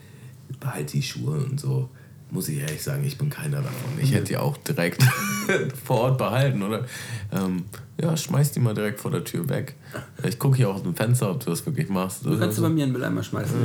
behalt 0.59 0.93
die 0.93 1.01
Schuhe 1.01 1.37
und 1.37 1.59
so. 1.59 1.89
Muss 2.31 2.47
ich 2.47 2.59
ehrlich 2.59 2.81
sagen, 2.81 3.03
ich 3.03 3.17
bin 3.17 3.29
keiner 3.29 3.57
davon. 3.57 3.99
Ich 3.99 4.13
hätte 4.13 4.25
die 4.25 4.37
auch 4.37 4.55
direkt 4.57 5.03
vor 5.85 5.99
Ort 5.99 6.17
behalten, 6.17 6.63
oder? 6.63 6.85
Ähm, 7.33 7.65
ja, 8.01 8.15
schmeiß 8.15 8.53
die 8.53 8.61
mal 8.61 8.73
direkt 8.73 9.01
vor 9.01 9.11
der 9.11 9.25
Tür 9.25 9.49
weg. 9.49 9.75
Ich 10.23 10.39
gucke 10.39 10.55
hier 10.55 10.69
aus 10.69 10.81
dem 10.81 10.95
Fenster, 10.95 11.29
ob 11.29 11.43
du 11.43 11.49
das 11.49 11.65
wirklich 11.65 11.89
machst. 11.89 12.25
Du 12.25 12.39
kannst 12.39 12.57
du 12.57 12.61
bei 12.61 12.69
mir 12.69 12.83
einen 12.83 12.93
Mülleimer 12.93 13.21
schmeißen, 13.21 13.55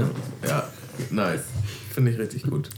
ja. 0.42 0.48
Ja, 0.48 0.68
nice. 1.10 1.44
Finde 1.92 2.10
ich 2.10 2.18
richtig 2.18 2.42
gut. 2.42 2.68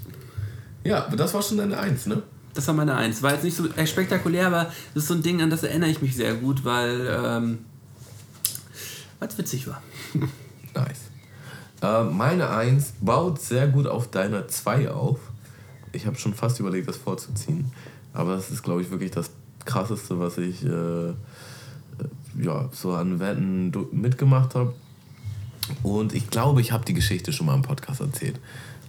Ja, 0.85 1.07
aber 1.07 1.17
das 1.17 1.33
war 1.33 1.43
schon 1.43 1.57
deine 1.57 1.79
Eins, 1.79 2.07
ne? 2.07 2.23
Das 2.55 2.67
war 2.69 2.75
meine 2.75 2.95
Eins. 2.95 3.23
War 3.23 3.33
jetzt 3.33 3.45
nicht 3.45 3.57
so 3.57 3.65
spektakulär, 3.87 4.49
aber 4.49 4.65
das 4.95 5.05
ist 5.05 5.09
so 5.09 5.15
ein 5.15 5.23
Ding, 5.23 5.41
an 5.41 5.49
das 5.49 5.63
erinnere 5.63 5.91
ich 5.91 6.03
mich 6.03 6.15
sehr 6.15 6.35
gut, 6.35 6.65
weil 6.65 7.09
ähm, 7.25 7.59
es 9.21 9.39
witzig 9.39 9.67
war. 9.67 9.83
Nice. 10.75 11.09
Äh, 11.83 12.05
meine 12.05 12.51
Eins 12.51 12.93
baut 13.01 13.41
sehr 13.41 13.69
gut 13.69 13.87
auf 13.87 14.11
deiner 14.11 14.49
Zwei 14.49 14.91
auf. 14.91 15.19
Ich 15.99 16.07
habe 16.07 16.17
schon 16.17 16.33
fast 16.33 16.61
überlegt, 16.61 16.89
das 16.89 16.97
vorzuziehen. 16.97 17.73
Aber 18.13 18.37
das 18.37 18.51
ist, 18.51 18.63
glaube 18.63 18.83
ich, 18.83 18.91
wirklich 18.93 19.11
das 19.11 19.33
Krasseste, 19.65 20.21
was 20.21 20.39
ich 20.39 20.65
äh, 20.65 20.69
äh, 20.69 21.15
ja, 22.41 22.69
so 22.71 22.93
an 22.93 23.19
Wetten 23.19 23.73
mitgemacht 23.91 24.55
habe. 24.55 24.75
Und 25.83 26.15
ich 26.15 26.31
glaube, 26.31 26.61
ich 26.61 26.71
habe 26.71 26.85
die 26.85 26.95
Geschichte 26.95 27.33
schon 27.33 27.47
mal 27.47 27.57
im 27.57 27.63
Podcast 27.63 28.01
erzählt. 28.01 28.39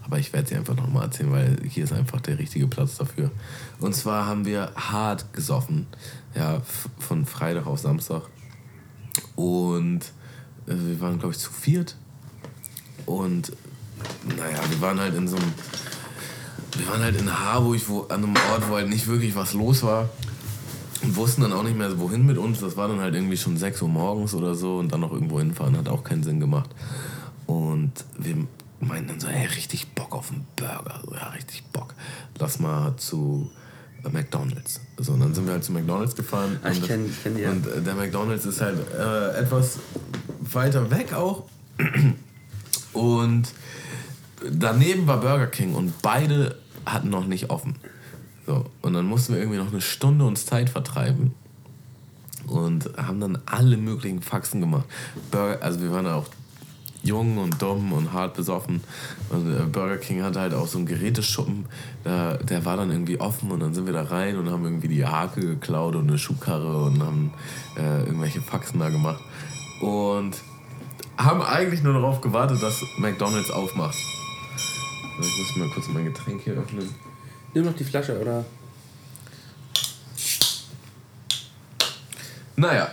Aber 0.03 0.19
ich 0.19 0.31
werde 0.33 0.49
sie 0.49 0.55
einfach 0.55 0.75
nochmal 0.75 1.05
erzählen, 1.05 1.31
weil 1.31 1.57
hier 1.67 1.83
ist 1.83 1.93
einfach 1.93 2.21
der 2.21 2.37
richtige 2.37 2.67
Platz 2.67 2.97
dafür. 2.97 3.31
Und 3.79 3.95
zwar 3.95 4.27
haben 4.27 4.45
wir 4.45 4.71
hart 4.75 5.33
gesoffen. 5.33 5.87
Ja, 6.35 6.61
von 6.99 7.25
Freitag 7.25 7.65
auf 7.65 7.79
Samstag. 7.79 8.21
Und 9.35 10.01
äh, 10.67 10.75
wir 10.75 11.01
waren, 11.01 11.17
glaube 11.17 11.33
ich, 11.33 11.39
zu 11.39 11.51
viert. 11.51 11.95
Und 13.07 13.51
naja, 14.37 14.59
wir 14.69 14.79
waren 14.79 14.99
halt 14.99 15.15
in 15.15 15.27
so 15.27 15.37
einem. 15.37 15.53
Wir 16.79 16.87
waren 16.87 17.01
halt 17.01 17.19
in 17.19 17.31
Harburg, 17.39 17.79
wo, 17.87 18.01
an 18.03 18.23
einem 18.23 18.35
Ort, 18.51 18.69
wo 18.69 18.75
halt 18.75 18.89
nicht 18.89 19.07
wirklich 19.07 19.35
was 19.35 19.53
los 19.53 19.83
war. 19.83 20.09
Und 21.01 21.15
wussten 21.15 21.41
dann 21.41 21.53
auch 21.53 21.63
nicht 21.63 21.77
mehr, 21.77 21.97
wohin 21.99 22.25
mit 22.25 22.37
uns. 22.37 22.59
Das 22.59 22.75
war 22.75 22.87
dann 22.87 22.99
halt 22.99 23.15
irgendwie 23.15 23.37
schon 23.37 23.55
6 23.57 23.81
Uhr 23.83 23.89
morgens 23.89 24.33
oder 24.33 24.55
so. 24.55 24.77
Und 24.77 24.91
dann 24.91 24.99
noch 25.01 25.11
irgendwo 25.11 25.39
hinfahren 25.39 25.77
hat 25.77 25.87
auch 25.89 26.03
keinen 26.03 26.23
Sinn 26.23 26.39
gemacht. 26.39 26.69
Und 27.45 27.91
wir 28.17 28.35
meinten 28.79 29.07
dann 29.09 29.19
so, 29.19 29.27
hey, 29.27 29.45
richtig 29.47 29.87
Bock 29.93 30.13
auf 30.15 30.31
einen 30.31 30.45
Burger. 30.55 31.01
So, 31.05 31.13
ja, 31.15 31.27
richtig 31.29 31.63
Bock. 31.71 31.93
Lass 32.37 32.59
mal 32.59 32.95
zu 32.97 33.49
äh, 34.05 34.09
McDonalds. 34.09 34.81
So, 34.97 35.13
und 35.13 35.21
dann 35.21 35.33
sind 35.33 35.45
wir 35.45 35.53
halt 35.53 35.63
zu 35.63 35.71
McDonalds 35.71 36.15
gefahren. 36.15 36.59
Ah, 36.63 36.69
ich 36.71 36.81
Und- 36.81 36.89
kenn- 36.89 37.09
ich 37.09 37.23
kenn 37.23 37.35
die, 37.35 37.41
ja. 37.43 37.51
Und 37.51 37.65
äh, 37.67 37.81
der 37.81 37.95
McDonalds 37.95 38.45
ist 38.45 38.61
halt 38.61 38.77
äh, 38.97 39.37
etwas 39.39 39.79
weiter 40.41 40.89
weg 40.91 41.13
auch. 41.13 41.45
Und 42.93 43.43
daneben 44.51 45.07
war 45.07 45.19
Burger 45.19 45.47
King 45.47 45.75
und 45.75 46.01
beide 46.01 46.57
hatten 46.91 47.09
noch 47.09 47.25
nicht 47.25 47.49
offen. 47.49 47.75
So, 48.45 48.65
und 48.81 48.93
dann 48.93 49.05
mussten 49.05 49.33
wir 49.33 49.39
irgendwie 49.39 49.59
noch 49.59 49.71
eine 49.71 49.81
Stunde 49.81 50.25
uns 50.25 50.45
Zeit 50.45 50.69
vertreiben 50.69 51.33
und 52.47 52.89
haben 52.97 53.19
dann 53.19 53.37
alle 53.45 53.77
möglichen 53.77 54.21
Faxen 54.21 54.61
gemacht. 54.61 54.85
Burger, 55.31 55.63
also 55.63 55.81
wir 55.81 55.91
waren 55.91 56.07
auch 56.07 56.25
jung 57.03 57.37
und 57.37 57.61
dumm 57.61 57.93
und 57.93 58.11
hart 58.11 58.33
besoffen. 58.33 58.81
Und 59.29 59.53
äh, 59.53 59.63
Burger 59.63 59.97
King 59.97 60.23
hatte 60.23 60.39
halt 60.39 60.53
auch 60.53 60.67
so 60.67 60.77
einen 60.77 60.87
Geräteschuppen, 60.87 61.65
da, 62.03 62.37
der 62.37 62.65
war 62.65 62.77
dann 62.77 62.91
irgendwie 62.91 63.19
offen 63.19 63.51
und 63.51 63.59
dann 63.59 63.73
sind 63.73 63.85
wir 63.85 63.93
da 63.93 64.03
rein 64.03 64.37
und 64.37 64.49
haben 64.49 64.65
irgendwie 64.65 64.87
die 64.87 65.05
Hake 65.05 65.41
geklaut 65.41 65.95
und 65.95 66.07
eine 66.07 66.17
Schubkarre 66.17 66.83
und 66.83 67.01
haben 67.01 67.33
äh, 67.77 67.99
irgendwelche 67.99 68.41
Faxen 68.41 68.79
da 68.79 68.89
gemacht. 68.89 69.21
Und 69.81 70.35
haben 71.17 71.41
eigentlich 71.41 71.83
nur 71.83 71.93
darauf 71.93 72.21
gewartet, 72.21 72.61
dass 72.61 72.83
McDonalds 72.97 73.51
aufmacht. 73.51 73.97
Ich 75.21 75.37
muss 75.37 75.55
mal 75.57 75.69
kurz 75.73 75.87
mein 75.89 76.05
Getränk 76.05 76.41
hier 76.43 76.53
öffnen. 76.53 76.89
Nimm 77.53 77.65
noch 77.65 77.75
die 77.75 77.83
Flasche, 77.83 78.19
oder? 78.19 78.45
Naja, 82.55 82.89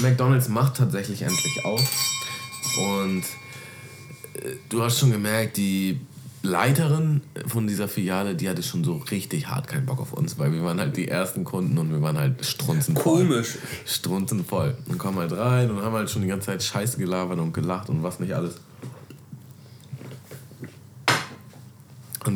McDonalds 0.00 0.48
macht 0.48 0.76
tatsächlich 0.76 1.22
endlich 1.22 1.64
auf. 1.64 1.82
Und 2.78 3.22
äh, 4.34 4.56
du 4.68 4.82
hast 4.82 4.98
schon 4.98 5.10
gemerkt, 5.10 5.56
die 5.56 6.00
Leiterin 6.42 7.20
von 7.46 7.66
dieser 7.66 7.88
Filiale, 7.88 8.34
die 8.34 8.48
hatte 8.48 8.62
schon 8.62 8.82
so 8.82 8.96
richtig 9.10 9.48
hart 9.48 9.68
keinen 9.68 9.84
Bock 9.84 10.00
auf 10.00 10.12
uns, 10.12 10.38
weil 10.38 10.52
wir 10.52 10.62
waren 10.62 10.80
halt 10.80 10.96
die 10.96 11.08
ersten 11.08 11.44
Kunden 11.44 11.76
und 11.76 11.90
wir 11.90 12.00
waren 12.00 12.16
halt 12.18 12.44
strunzenvoll. 12.44 13.26
Komisch. 13.26 13.58
Strunzenvoll. 13.84 14.76
Und 14.88 14.98
kommen 14.98 15.18
halt 15.18 15.32
rein 15.32 15.70
und 15.70 15.82
haben 15.82 15.94
halt 15.94 16.08
schon 16.08 16.22
die 16.22 16.28
ganze 16.28 16.46
Zeit 16.46 16.62
Scheiße 16.62 16.96
gelabert 16.96 17.38
und 17.38 17.52
gelacht 17.52 17.90
und 17.90 18.02
was 18.02 18.20
nicht 18.20 18.34
alles. 18.34 18.54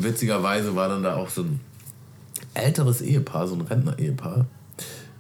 Witzigerweise 0.04 0.76
war 0.76 0.88
dann 0.88 1.02
da 1.02 1.16
auch 1.16 1.30
so 1.30 1.42
ein 1.42 1.60
älteres 2.54 3.02
Ehepaar, 3.02 3.48
so 3.48 3.54
ein 3.54 3.62
Rentner-Ehepaar, 3.62 4.46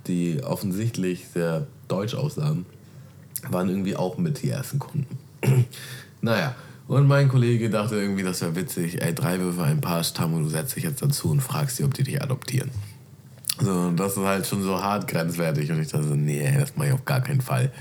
die 0.06 0.42
offensichtlich 0.42 1.26
sehr 1.32 1.66
deutsch 1.88 2.14
aussahen, 2.14 2.66
waren 3.50 3.68
irgendwie 3.68 3.96
auch 3.96 4.18
mit 4.18 4.42
die 4.42 4.50
ersten 4.50 4.78
Kunden. 4.78 5.18
naja, 6.20 6.54
und 6.86 7.06
mein 7.08 7.28
Kollege 7.28 7.70
dachte 7.70 7.96
irgendwie, 7.96 8.22
das 8.22 8.42
wäre 8.42 8.56
witzig, 8.56 9.00
ey, 9.00 9.14
drei 9.14 9.40
Würfe, 9.40 9.62
ein 9.62 9.80
Paar 9.80 10.04
Stamm 10.04 10.34
und 10.34 10.44
du 10.44 10.48
setzt 10.50 10.76
dich 10.76 10.84
jetzt 10.84 11.02
dazu 11.02 11.30
und 11.30 11.40
fragst 11.40 11.76
sie, 11.76 11.84
ob 11.84 11.94
die 11.94 12.02
dich 12.02 12.22
adoptieren. 12.22 12.70
So, 13.60 13.90
das 13.92 14.16
ist 14.16 14.22
halt 14.22 14.46
schon 14.46 14.62
so 14.62 14.82
hart 14.82 15.08
grenzwertig 15.08 15.70
und 15.70 15.80
ich 15.80 15.88
dachte 15.88 16.08
so, 16.08 16.14
nee, 16.14 16.52
das 16.58 16.76
mache 16.76 16.88
ich 16.88 16.94
auf 16.94 17.04
gar 17.04 17.20
keinen 17.20 17.40
Fall. 17.40 17.72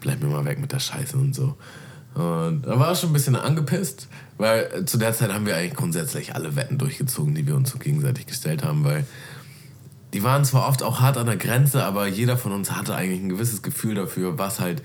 Bleib 0.00 0.22
mir 0.22 0.28
mal 0.28 0.44
weg 0.44 0.60
mit 0.60 0.72
der 0.72 0.78
Scheiße 0.78 1.16
und 1.16 1.34
so. 1.34 1.56
Und 2.14 2.62
da 2.62 2.78
war 2.78 2.92
ich 2.92 2.98
schon 2.98 3.10
ein 3.10 3.14
bisschen 3.14 3.36
angepisst, 3.36 4.08
weil 4.36 4.84
zu 4.84 4.98
der 4.98 5.14
Zeit 5.14 5.32
haben 5.32 5.46
wir 5.46 5.56
eigentlich 5.56 5.74
grundsätzlich 5.74 6.34
alle 6.34 6.56
Wetten 6.56 6.76
durchgezogen, 6.78 7.34
die 7.34 7.46
wir 7.46 7.56
uns 7.56 7.70
so 7.70 7.78
gegenseitig 7.78 8.26
gestellt 8.26 8.64
haben, 8.64 8.84
weil 8.84 9.06
die 10.12 10.22
waren 10.22 10.44
zwar 10.44 10.68
oft 10.68 10.82
auch 10.82 11.00
hart 11.00 11.16
an 11.16 11.26
der 11.26 11.38
Grenze, 11.38 11.84
aber 11.84 12.06
jeder 12.06 12.36
von 12.36 12.52
uns 12.52 12.70
hatte 12.72 12.94
eigentlich 12.94 13.20
ein 13.20 13.30
gewisses 13.30 13.62
Gefühl 13.62 13.94
dafür, 13.94 14.38
was 14.38 14.60
halt 14.60 14.82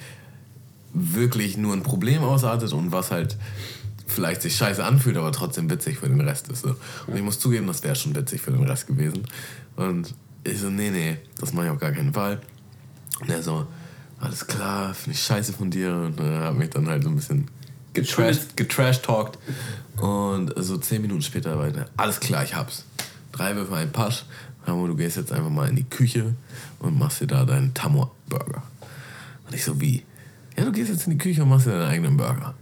wirklich 0.94 1.58
nur 1.58 1.74
ein 1.74 1.84
Problem 1.84 2.24
ausartet 2.24 2.72
und 2.72 2.92
was 2.92 3.12
halt 3.12 3.38
vielleicht 4.08 4.42
sich 4.42 4.56
scheiße 4.56 4.84
anfühlt, 4.84 5.18
aber 5.18 5.34
trotzdem 5.34 5.70
witzig 5.70 6.00
für 6.00 6.08
den 6.08 6.22
Rest 6.22 6.48
ist. 6.48 6.62
So. 6.62 6.76
Und 7.08 7.16
ich 7.16 7.22
muss 7.22 7.40
zugeben, 7.40 7.68
das 7.68 7.84
wäre 7.84 7.96
schon 7.96 8.16
witzig 8.16 8.42
für 8.42 8.52
den 8.52 8.64
Rest 8.64 8.88
gewesen. 8.88 9.24
Und 9.76 10.14
ich 10.46 10.60
so, 10.60 10.70
nee, 10.70 10.90
nee, 10.90 11.18
das 11.40 11.54
mache 11.54 11.66
ich 11.66 11.72
auf 11.72 11.80
gar 11.80 11.92
keinen 11.92 12.14
Fall. 12.14 12.40
Und 13.20 13.30
er 13.30 13.44
so, 13.44 13.68
alles 14.20 14.48
klar, 14.48 14.94
finde 14.94 15.16
ich 15.18 15.24
scheiße 15.24 15.54
von 15.54 15.70
dir. 15.70 15.94
Und 15.94 16.20
er 16.20 16.46
hat 16.46 16.56
mich 16.56 16.70
dann 16.70 16.88
halt 16.88 17.04
so 17.04 17.10
ein 17.10 17.16
bisschen 17.16 17.48
getrash- 17.94 18.56
getrash-talkt. 18.56 19.38
Und 19.98 20.54
so 20.58 20.78
zehn 20.78 21.02
Minuten 21.02 21.22
später 21.22 21.58
war 21.58 21.68
er, 21.68 21.88
alles 21.98 22.20
klar, 22.20 22.44
ich 22.44 22.56
hab's. 22.56 22.86
Drei 23.32 23.56
Würfe, 23.56 23.76
ein 23.76 23.92
Pasch. 23.92 24.26
Aber 24.66 24.88
du 24.88 24.96
gehst 24.96 25.16
jetzt 25.18 25.32
einfach 25.32 25.50
mal 25.50 25.70
in 25.70 25.76
die 25.78 25.86
Küche 25.86 26.36
und 26.80 27.00
machst 27.00 27.22
dir 27.22 27.28
da 27.28 27.46
deinen 27.46 27.74
Tammo-Burger. 27.74 28.64
Und 29.46 29.56
ich 29.56 29.64
so, 29.64 29.80
wie? 29.80 30.04
Ja, 30.58 30.66
du 30.66 30.72
gehst 30.72 30.90
jetzt 30.90 31.08
in 31.08 31.12
die 31.12 31.18
Küche 31.18 31.44
und 31.44 31.50
machst 31.50 31.68
dir 31.68 31.72
deinen 31.72 31.90
eigenen 31.90 32.18
Burger. 32.18 32.54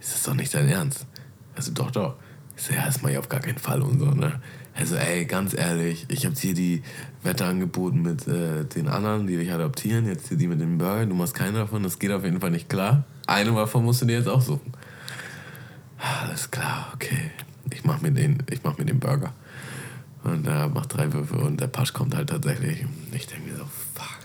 Ist 0.00 0.14
das 0.14 0.22
doch 0.24 0.34
nicht 0.34 0.52
dein 0.52 0.68
Ernst? 0.68 1.06
Also 1.54 1.72
doch, 1.72 1.90
doch. 1.92 2.16
Ich 2.56 2.64
so, 2.64 2.74
ja, 2.74 2.84
das 2.86 3.02
mach 3.02 3.10
ich 3.10 3.18
auf 3.18 3.28
gar 3.28 3.40
keinen 3.40 3.58
Fall 3.58 3.82
und 3.82 3.98
so, 4.00 4.06
ne? 4.06 4.40
Also, 4.76 4.96
ey, 4.96 5.24
ganz 5.24 5.54
ehrlich, 5.54 6.06
ich 6.08 6.26
hab 6.26 6.34
dir 6.34 6.52
die 6.52 6.82
Wette 7.22 7.44
angeboten 7.44 8.02
mit 8.02 8.26
äh, 8.26 8.64
den 8.64 8.88
anderen, 8.88 9.26
die 9.26 9.36
dich 9.36 9.52
adoptieren, 9.52 10.06
jetzt 10.06 10.28
hier 10.28 10.36
die 10.36 10.48
mit 10.48 10.60
dem 10.60 10.78
Burger, 10.78 11.06
du 11.06 11.14
machst 11.14 11.34
keinen 11.34 11.54
davon, 11.54 11.84
das 11.84 11.98
geht 11.98 12.10
auf 12.10 12.24
jeden 12.24 12.40
Fall 12.40 12.50
nicht 12.50 12.68
klar. 12.68 13.04
Eine 13.26 13.52
davon 13.52 13.84
musst 13.84 14.02
du 14.02 14.06
dir 14.06 14.18
jetzt 14.18 14.28
auch 14.28 14.40
suchen. 14.40 14.72
Alles 15.98 16.50
klar, 16.50 16.90
okay. 16.94 17.30
Ich 17.72 17.84
mach 17.84 18.00
mir 18.00 18.10
den, 18.10 18.42
ich 18.50 18.62
mach 18.64 18.76
mir 18.76 18.84
den 18.84 18.98
Burger. 18.98 19.32
Und 20.24 20.46
er 20.46 20.68
macht 20.68 20.94
drei 20.94 21.12
Würfe 21.12 21.36
und 21.36 21.60
der 21.60 21.68
Pasch 21.68 21.92
kommt 21.92 22.14
halt 22.16 22.30
tatsächlich. 22.30 22.84
Ich 23.12 23.26
denke 23.26 23.50
mir 23.50 23.56
so, 23.56 23.64
fuck, 23.94 24.18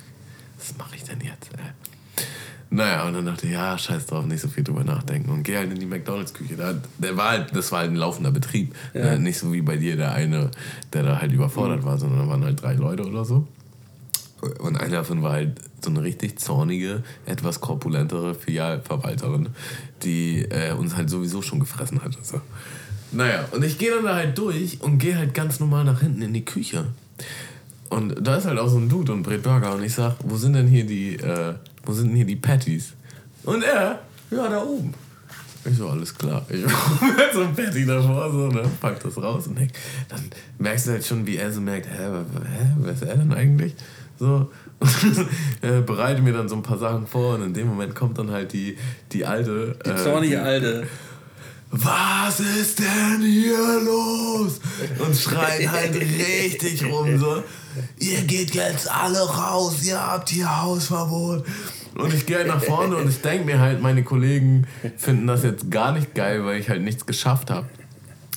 was 0.58 0.76
mache 0.78 0.96
ich 0.96 1.04
denn 1.04 1.22
jetzt? 1.22 1.52
Ey? 1.54 2.24
Naja, 2.72 3.08
und 3.08 3.14
dann 3.14 3.26
dachte 3.26 3.48
ich, 3.48 3.54
ja, 3.54 3.78
scheiß 3.78 4.06
drauf, 4.06 4.26
nicht 4.26 4.42
so 4.42 4.48
viel 4.48 4.64
drüber 4.64 4.84
nachdenken. 4.84 5.32
Und 5.32 5.44
geh 5.44 5.58
halt 5.58 5.72
in 5.72 5.80
die 5.80 5.88
McDonalds-Küche. 5.88 6.56
Da, 6.56 6.76
der 7.00 7.18
war 7.18 7.30
halt, 7.32 7.56
das 7.56 7.72
war 7.72 7.80
halt 7.80 7.92
ein 7.92 7.96
laufender 7.96 8.32
Betrieb. 8.32 8.76
Ja. 8.94 9.02
Äh, 9.02 9.20
nicht 9.20 9.40
so 9.40 9.52
wie 9.52 9.62
bei 9.62 9.78
dir 9.78 9.96
der 9.96 10.14
eine, 10.14 10.52
der 10.94 11.04
da 11.04 11.20
halt 11.20 11.32
überfordert 11.32 11.84
war, 11.84 11.98
sondern 11.98 12.20
da 12.20 12.28
waren 12.28 12.44
halt 12.44 12.62
drei 12.62 12.74
Leute 12.74 13.08
oder 13.08 13.26
so. 13.26 13.48
Und 14.60 14.80
einer 14.80 14.98
davon 14.98 15.24
war 15.24 15.34
halt 15.34 15.60
so 15.84 15.90
eine 15.90 16.04
richtig 16.04 16.40
zornige, 16.40 17.04
etwas 17.26 17.60
korpulentere 17.60 18.36
Filialverwalterin, 18.36 19.50
die 20.04 20.42
äh, 20.44 20.74
uns 20.74 20.96
halt 20.96 21.10
sowieso 21.10 21.42
schon 21.42 21.60
gefressen 21.60 22.02
hat. 22.04 22.18
So. 22.22 22.40
Naja, 23.12 23.46
und 23.52 23.64
ich 23.64 23.78
gehe 23.78 23.92
dann 23.92 24.06
da 24.06 24.16
halt 24.16 24.38
durch 24.38 24.82
und 24.82 25.00
gehe 25.00 25.18
halt 25.18 25.34
ganz 25.34 25.60
normal 25.60 25.84
nach 25.84 26.02
hinten 26.02 26.22
in 26.22 26.34
die 26.34 26.46
Küche. 26.46 26.86
Und 27.90 28.16
da 28.26 28.36
ist 28.36 28.46
halt 28.46 28.60
auch 28.60 28.70
so 28.70 28.78
ein 28.78 28.88
Dude 28.88 29.12
und 29.12 29.24
brät 29.24 29.42
Burger 29.42 29.74
und 29.74 29.84
ich 29.84 29.96
sag, 29.96 30.16
wo 30.24 30.38
sind 30.38 30.54
denn 30.54 30.68
hier 30.68 30.86
die, 30.86 31.16
äh, 31.16 31.56
wo 31.84 31.94
sind 31.94 32.10
denn 32.10 32.16
hier 32.16 32.26
die 32.26 32.36
Patties? 32.36 32.94
Und 33.44 33.64
er, 33.64 34.00
ja, 34.32 34.50
da 34.50 34.64
oben. 34.64 34.94
Ich 35.66 35.78
so, 35.78 35.90
alles 35.90 36.16
klar. 36.16 36.46
Ich 36.50 36.64
hol 37.02 37.30
so 37.34 37.42
ein 37.42 37.56
Patty 37.56 37.86
davor, 37.86 38.32
so, 38.32 38.48
ne, 38.48 38.64
pack 38.80 39.02
das 39.02 39.18
raus 39.18 39.48
und 39.48 39.58
denk, 39.58 39.72
dann 40.08 40.30
merkst 40.58 40.88
du 40.88 40.92
halt 40.92 41.06
schon, 41.06 41.26
wie 41.28 41.38
er 41.38 41.52
so 41.52 41.62
merkt, 41.62 41.88
hä, 41.88 41.98
hä 41.98 42.76
wer 42.78 42.94
ist 42.94 43.04
er 43.04 43.18
denn 43.18 43.34
eigentlich? 43.34 43.76
So, 44.18 44.52
äh, 45.62 45.82
bereite 45.82 46.22
mir 46.22 46.34
dann 46.34 46.50
so 46.50 46.56
ein 46.56 46.64
paar 46.64 46.78
Sachen 46.78 47.08
vor 47.08 47.36
und 47.36 47.44
in 47.44 47.54
dem 47.54 47.68
Moment 47.68 47.96
kommt 47.96 48.18
dann 48.18 48.32
halt 48.32 48.54
die, 48.54 48.78
die 49.12 49.26
alte. 49.26 49.78
Die 49.86 49.90
äh, 49.90 49.96
zornige 49.96 50.42
Alte. 50.42 50.88
Was 51.72 52.40
ist 52.40 52.80
denn 52.80 53.22
hier 53.22 53.82
los? 53.84 54.60
Und 55.00 55.16
schreien 55.16 55.72
halt 55.72 55.96
richtig 55.96 56.84
rum 56.86 57.18
so, 57.18 57.44
ihr 58.00 58.22
geht 58.24 58.56
jetzt 58.56 58.90
alle 58.90 59.20
raus, 59.20 59.84
ihr 59.84 60.00
habt 60.00 60.30
hier 60.30 60.62
Hausverbot. 60.62 61.46
Und 61.96 62.14
ich 62.14 62.26
gehe 62.26 62.38
halt 62.38 62.48
nach 62.48 62.64
vorne 62.64 62.96
und 62.96 63.10
ich 63.10 63.22
denke 63.22 63.46
mir 63.46 63.60
halt, 63.60 63.82
meine 63.82 64.04
Kollegen 64.04 64.68
finden 64.98 65.28
das 65.28 65.44
jetzt 65.44 65.70
gar 65.70 65.92
nicht 65.92 66.16
geil, 66.16 66.46
weil 66.46 66.60
ich 66.60 66.70
halt 66.70 66.82
nichts 66.82 67.06
geschafft 67.06 67.52
habe. 67.52 67.68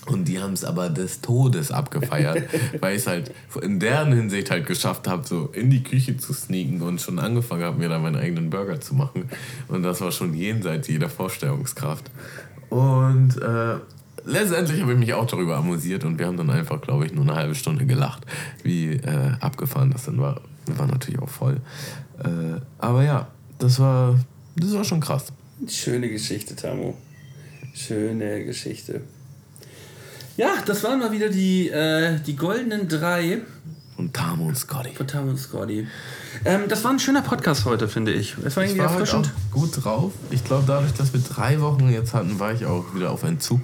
Und 0.06 0.26
die 0.26 0.40
haben 0.40 0.52
es 0.52 0.64
aber 0.64 0.90
des 0.90 1.20
Todes 1.20 1.70
abgefeiert, 1.70 2.48
weil 2.80 2.96
ich 2.96 3.02
es 3.02 3.06
halt 3.06 3.32
in 3.60 3.78
deren 3.78 4.12
Hinsicht 4.12 4.50
halt 4.50 4.66
geschafft 4.66 5.06
habe, 5.06 5.26
so 5.26 5.48
in 5.52 5.70
die 5.70 5.84
Küche 5.84 6.16
zu 6.16 6.32
sneaken 6.32 6.82
und 6.82 7.00
schon 7.00 7.20
angefangen 7.20 7.62
habe, 7.62 7.78
mir 7.78 7.88
da 7.88 8.00
meinen 8.00 8.16
eigenen 8.16 8.50
Burger 8.50 8.80
zu 8.80 8.94
machen. 8.94 9.30
Und 9.68 9.84
das 9.84 10.00
war 10.00 10.10
schon 10.10 10.34
jenseits 10.34 10.88
jeder 10.88 11.09
Vorstellungskraft. 11.09 12.10
Und 12.73 13.36
äh, 13.36 13.74
letztendlich 14.24 14.81
habe 14.81 14.93
ich 14.93 14.99
mich 14.99 15.12
auch 15.12 15.27
darüber 15.27 15.59
amüsiert 15.59 16.05
und 16.05 16.19
wir 16.19 16.27
haben 16.27 16.39
dann 16.39 16.49
einfach, 16.49 16.81
glaube 16.81 17.05
ich, 17.05 17.12
nur 17.12 17.24
eine 17.24 17.35
halbe 17.35 17.55
Stunde 17.55 17.85
gelacht, 17.85 18.24
wie 18.62 18.93
äh, 18.93 19.32
abgefahren 19.40 19.90
das 19.90 20.07
dann 20.07 20.19
war. 20.19 20.40
Wir 20.65 20.78
waren 20.78 20.89
natürlich 20.89 21.20
auch 21.20 21.28
voll. 21.28 21.61
Äh, 22.24 22.61
aber 22.78 23.05
ja, 23.05 23.28
das 23.59 23.78
war, 23.78 24.19
das 24.57 24.73
war 24.73 24.85
schon 24.85 25.01
krass. 25.01 25.27
Schöne 25.69 26.09
Geschichte, 26.09 26.57
Tamo. 26.57 26.97
Schöne 27.74 28.47
Geschichte. 28.47 29.03
Ja, 30.39 30.55
das 30.65 30.82
waren 30.82 30.99
mal 30.99 31.12
wieder 31.12 31.28
die, 31.28 31.69
äh, 31.69 32.19
die 32.27 32.36
goldenen 32.36 32.89
drei 32.89 33.43
Und 33.98 34.14
Tamo 34.14 34.47
und 34.47 34.56
Scotty. 34.56 34.94
von 34.94 35.06
Tamo 35.06 35.31
und 35.31 35.39
Scotty. 35.39 35.86
Ähm, 36.44 36.62
das 36.69 36.82
war 36.82 36.90
ein 36.93 36.98
schöner 36.98 37.23
Podcast 37.23 37.64
heute, 37.66 37.89
finde 37.89 38.12
ich. 38.12 38.36
Es 38.44 38.56
war 38.56 38.64
Ich 38.64 38.70
irgendwie 38.70 38.81
war 38.85 38.90
heute 38.94 39.01
erfrischend. 39.02 39.31
auch 39.51 39.55
gut 39.55 39.85
drauf. 39.85 40.12
Ich 40.31 40.43
glaube, 40.44 40.64
dadurch, 40.66 40.93
dass 40.94 41.12
wir 41.12 41.20
drei 41.20 41.60
Wochen 41.60 41.89
jetzt 41.90 42.14
hatten, 42.14 42.39
war 42.40 42.52
ich 42.52 42.64
auch 42.66 42.94
wieder 42.94 43.10
auf 43.10 43.23
Entzug. 43.23 43.60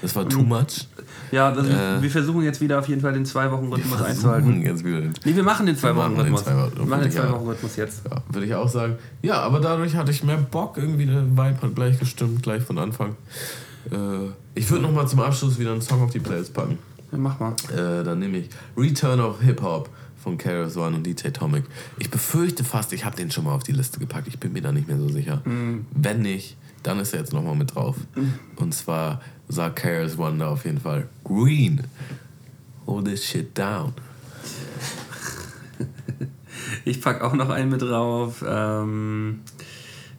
Das 0.00 0.14
war 0.16 0.26
too 0.28 0.42
much. 0.42 0.86
Ja, 1.32 1.50
das, 1.50 1.66
Äh, 1.66 2.00
wir 2.00 2.10
versuchen 2.10 2.42
jetzt 2.42 2.60
wieder 2.60 2.78
auf 2.78 2.88
jeden 2.88 3.00
Fall 3.02 3.12
den 3.12 3.26
Zwei-Wochen-Rhythmus 3.26 3.98
Wir 3.98 4.06
einzuhalten. 4.06 4.62
jetzt 4.62 4.84
wieder. 4.84 5.00
Nee, 5.24 5.34
wir 5.34 5.42
machen 5.42 5.66
den 5.66 5.74
den 5.74 5.80
Zwei-Wochen-Rhythmus. 5.80 6.44
Zwei-Wochen- 6.44 6.76
Wir 6.78 6.86
machen 6.86 7.02
den 7.02 7.12
ja. 7.12 7.20
Zwei-Wochen-Rhythmus 7.22 7.76
jetzt. 7.76 8.02
Ja, 8.08 8.22
würde 8.30 8.46
ich 8.46 8.54
auch 8.54 8.68
sagen. 8.68 8.96
Ja, 9.22 9.40
aber 9.40 9.58
dadurch 9.60 9.96
hatte 9.96 10.12
ich 10.12 10.22
mehr 10.22 10.36
Bock. 10.38 10.78
Irgendwie 10.78 11.06
der 11.06 11.22
Vibe 11.26 11.58
hat 11.60 11.74
gleich 11.74 11.98
gestimmt, 11.98 12.42
gleich 12.44 12.62
von 12.62 12.78
Anfang. 12.78 13.16
Äh, 13.90 13.96
ich 14.54 14.70
würde 14.70 14.84
noch 14.84 14.92
mal 14.92 15.06
zum 15.08 15.20
Abschluss 15.20 15.58
wieder 15.58 15.72
einen 15.72 15.82
Song 15.82 16.00
auf 16.02 16.10
die 16.12 16.20
Playlist 16.20 16.54
packen. 16.54 16.78
Ja, 17.14 17.20
mach 17.20 17.38
mal. 17.38 17.54
Äh, 17.72 18.02
dann 18.02 18.18
nehme 18.18 18.38
ich 18.38 18.48
Return 18.76 19.20
of 19.20 19.40
Hip 19.40 19.62
Hop 19.62 19.88
von 20.16 20.36
Karis 20.36 20.76
One 20.76 20.96
und 20.96 21.06
DJ 21.06 21.28
Tomic. 21.28 21.64
Ich 22.00 22.10
befürchte 22.10 22.64
fast, 22.64 22.92
ich 22.92 23.04
habe 23.04 23.14
den 23.14 23.30
schon 23.30 23.44
mal 23.44 23.54
auf 23.54 23.62
die 23.62 23.70
Liste 23.72 24.00
gepackt. 24.00 24.26
Ich 24.26 24.40
bin 24.40 24.52
mir 24.52 24.62
da 24.62 24.72
nicht 24.72 24.88
mehr 24.88 24.98
so 24.98 25.08
sicher. 25.08 25.42
Wenn 25.44 26.22
nicht, 26.22 26.56
dann 26.82 26.98
ist 26.98 27.12
er 27.12 27.20
jetzt 27.20 27.32
noch 27.32 27.44
mal 27.44 27.54
mit 27.54 27.74
drauf. 27.74 27.96
Und 28.56 28.74
zwar 28.74 29.20
sagt 29.48 29.76
Karis 29.76 30.18
One 30.18 30.38
da 30.38 30.48
auf 30.48 30.64
jeden 30.64 30.80
Fall 30.80 31.08
Green. 31.22 31.82
Hold 32.86 33.04
this 33.04 33.24
shit 33.24 33.56
down. 33.56 33.92
Ich 36.84 37.00
pack 37.00 37.22
auch 37.22 37.34
noch 37.34 37.48
einen 37.48 37.70
mit 37.70 37.82
drauf. 37.82 38.44
Ähm, 38.46 39.40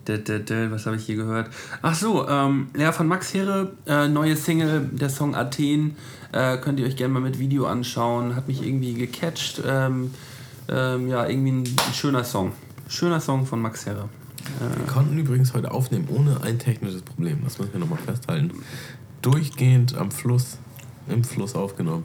was 0.07 0.85
habe 0.85 0.95
ich 0.95 1.05
hier 1.05 1.15
gehört? 1.15 1.49
Ach 1.81 1.95
so, 1.95 2.27
ähm, 2.27 2.67
ja, 2.77 2.91
von 2.91 3.07
Max 3.07 3.33
Herre, 3.33 3.71
äh, 3.85 4.07
neue 4.07 4.35
Single, 4.35 4.89
der 4.91 5.09
Song 5.09 5.35
Athen. 5.35 5.95
Äh, 6.31 6.57
könnt 6.57 6.79
ihr 6.79 6.85
euch 6.85 6.95
gerne 6.95 7.13
mal 7.13 7.21
mit 7.21 7.39
Video 7.39 7.65
anschauen. 7.65 8.35
Hat 8.35 8.47
mich 8.47 8.65
irgendwie 8.65 8.93
gecatcht. 8.93 9.61
Ähm, 9.65 10.11
ähm, 10.67 11.07
ja, 11.07 11.27
irgendwie 11.27 11.51
ein, 11.51 11.63
ein, 11.63 11.93
schöner 11.93 12.23
Song. 12.23 12.51
Schöner 12.87 13.19
Song 13.19 13.45
von 13.45 13.61
Max 13.61 13.85
Herre. 13.85 14.09
Äh, 14.59 14.79
wir 14.79 14.87
konnten 14.87 15.17
übrigens 15.17 15.53
heute 15.53 15.71
aufnehmen 15.71 16.07
ohne 16.09 16.41
ein 16.43 16.59
technisches 16.59 17.01
Problem. 17.01 17.39
Das 17.43 17.57
müssen 17.59 17.73
wir 17.73 17.79
nochmal 17.79 17.99
festhalten. 17.99 18.51
Durchgehend 19.21 19.95
am 19.95 20.11
Fluss, 20.11 20.57
im 21.07 21.23
Fluss 21.23 21.55
aufgenommen. 21.55 22.03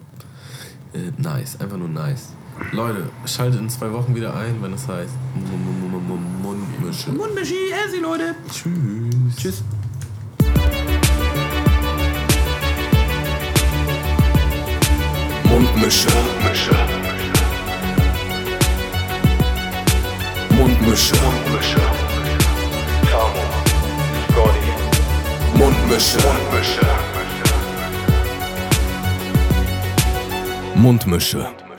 Äh, 0.93 1.11
nice, 1.21 1.61
einfach 1.61 1.77
nur 1.77 1.89
nice. 1.89 2.35
Leute, 2.73 3.11
schaltet 3.27 3.61
in 3.61 3.69
zwei 3.69 3.93
Wochen 3.93 4.15
wieder 4.15 4.35
ein, 4.35 4.63
wenn 4.63 4.75
es 4.75 4.87
heißt 4.87 5.13
Mundmische. 6.43 7.11
Mundmischi, 7.11 7.71
Essi, 7.87 8.01
Leute. 8.01 8.35
Tschüss. 8.51 9.37
Tschüss. 9.37 9.65
Mundmische. 15.45 16.09
Mundmische. 16.09 16.75
Mundmische. 20.51 21.17
Mundmische. 21.17 21.81
Tamo. 23.11 23.45
Scotty. 24.31 24.73
Mundmische. 25.59 26.19
Mundmische. 26.19 26.87
Mundmische. 30.75 31.70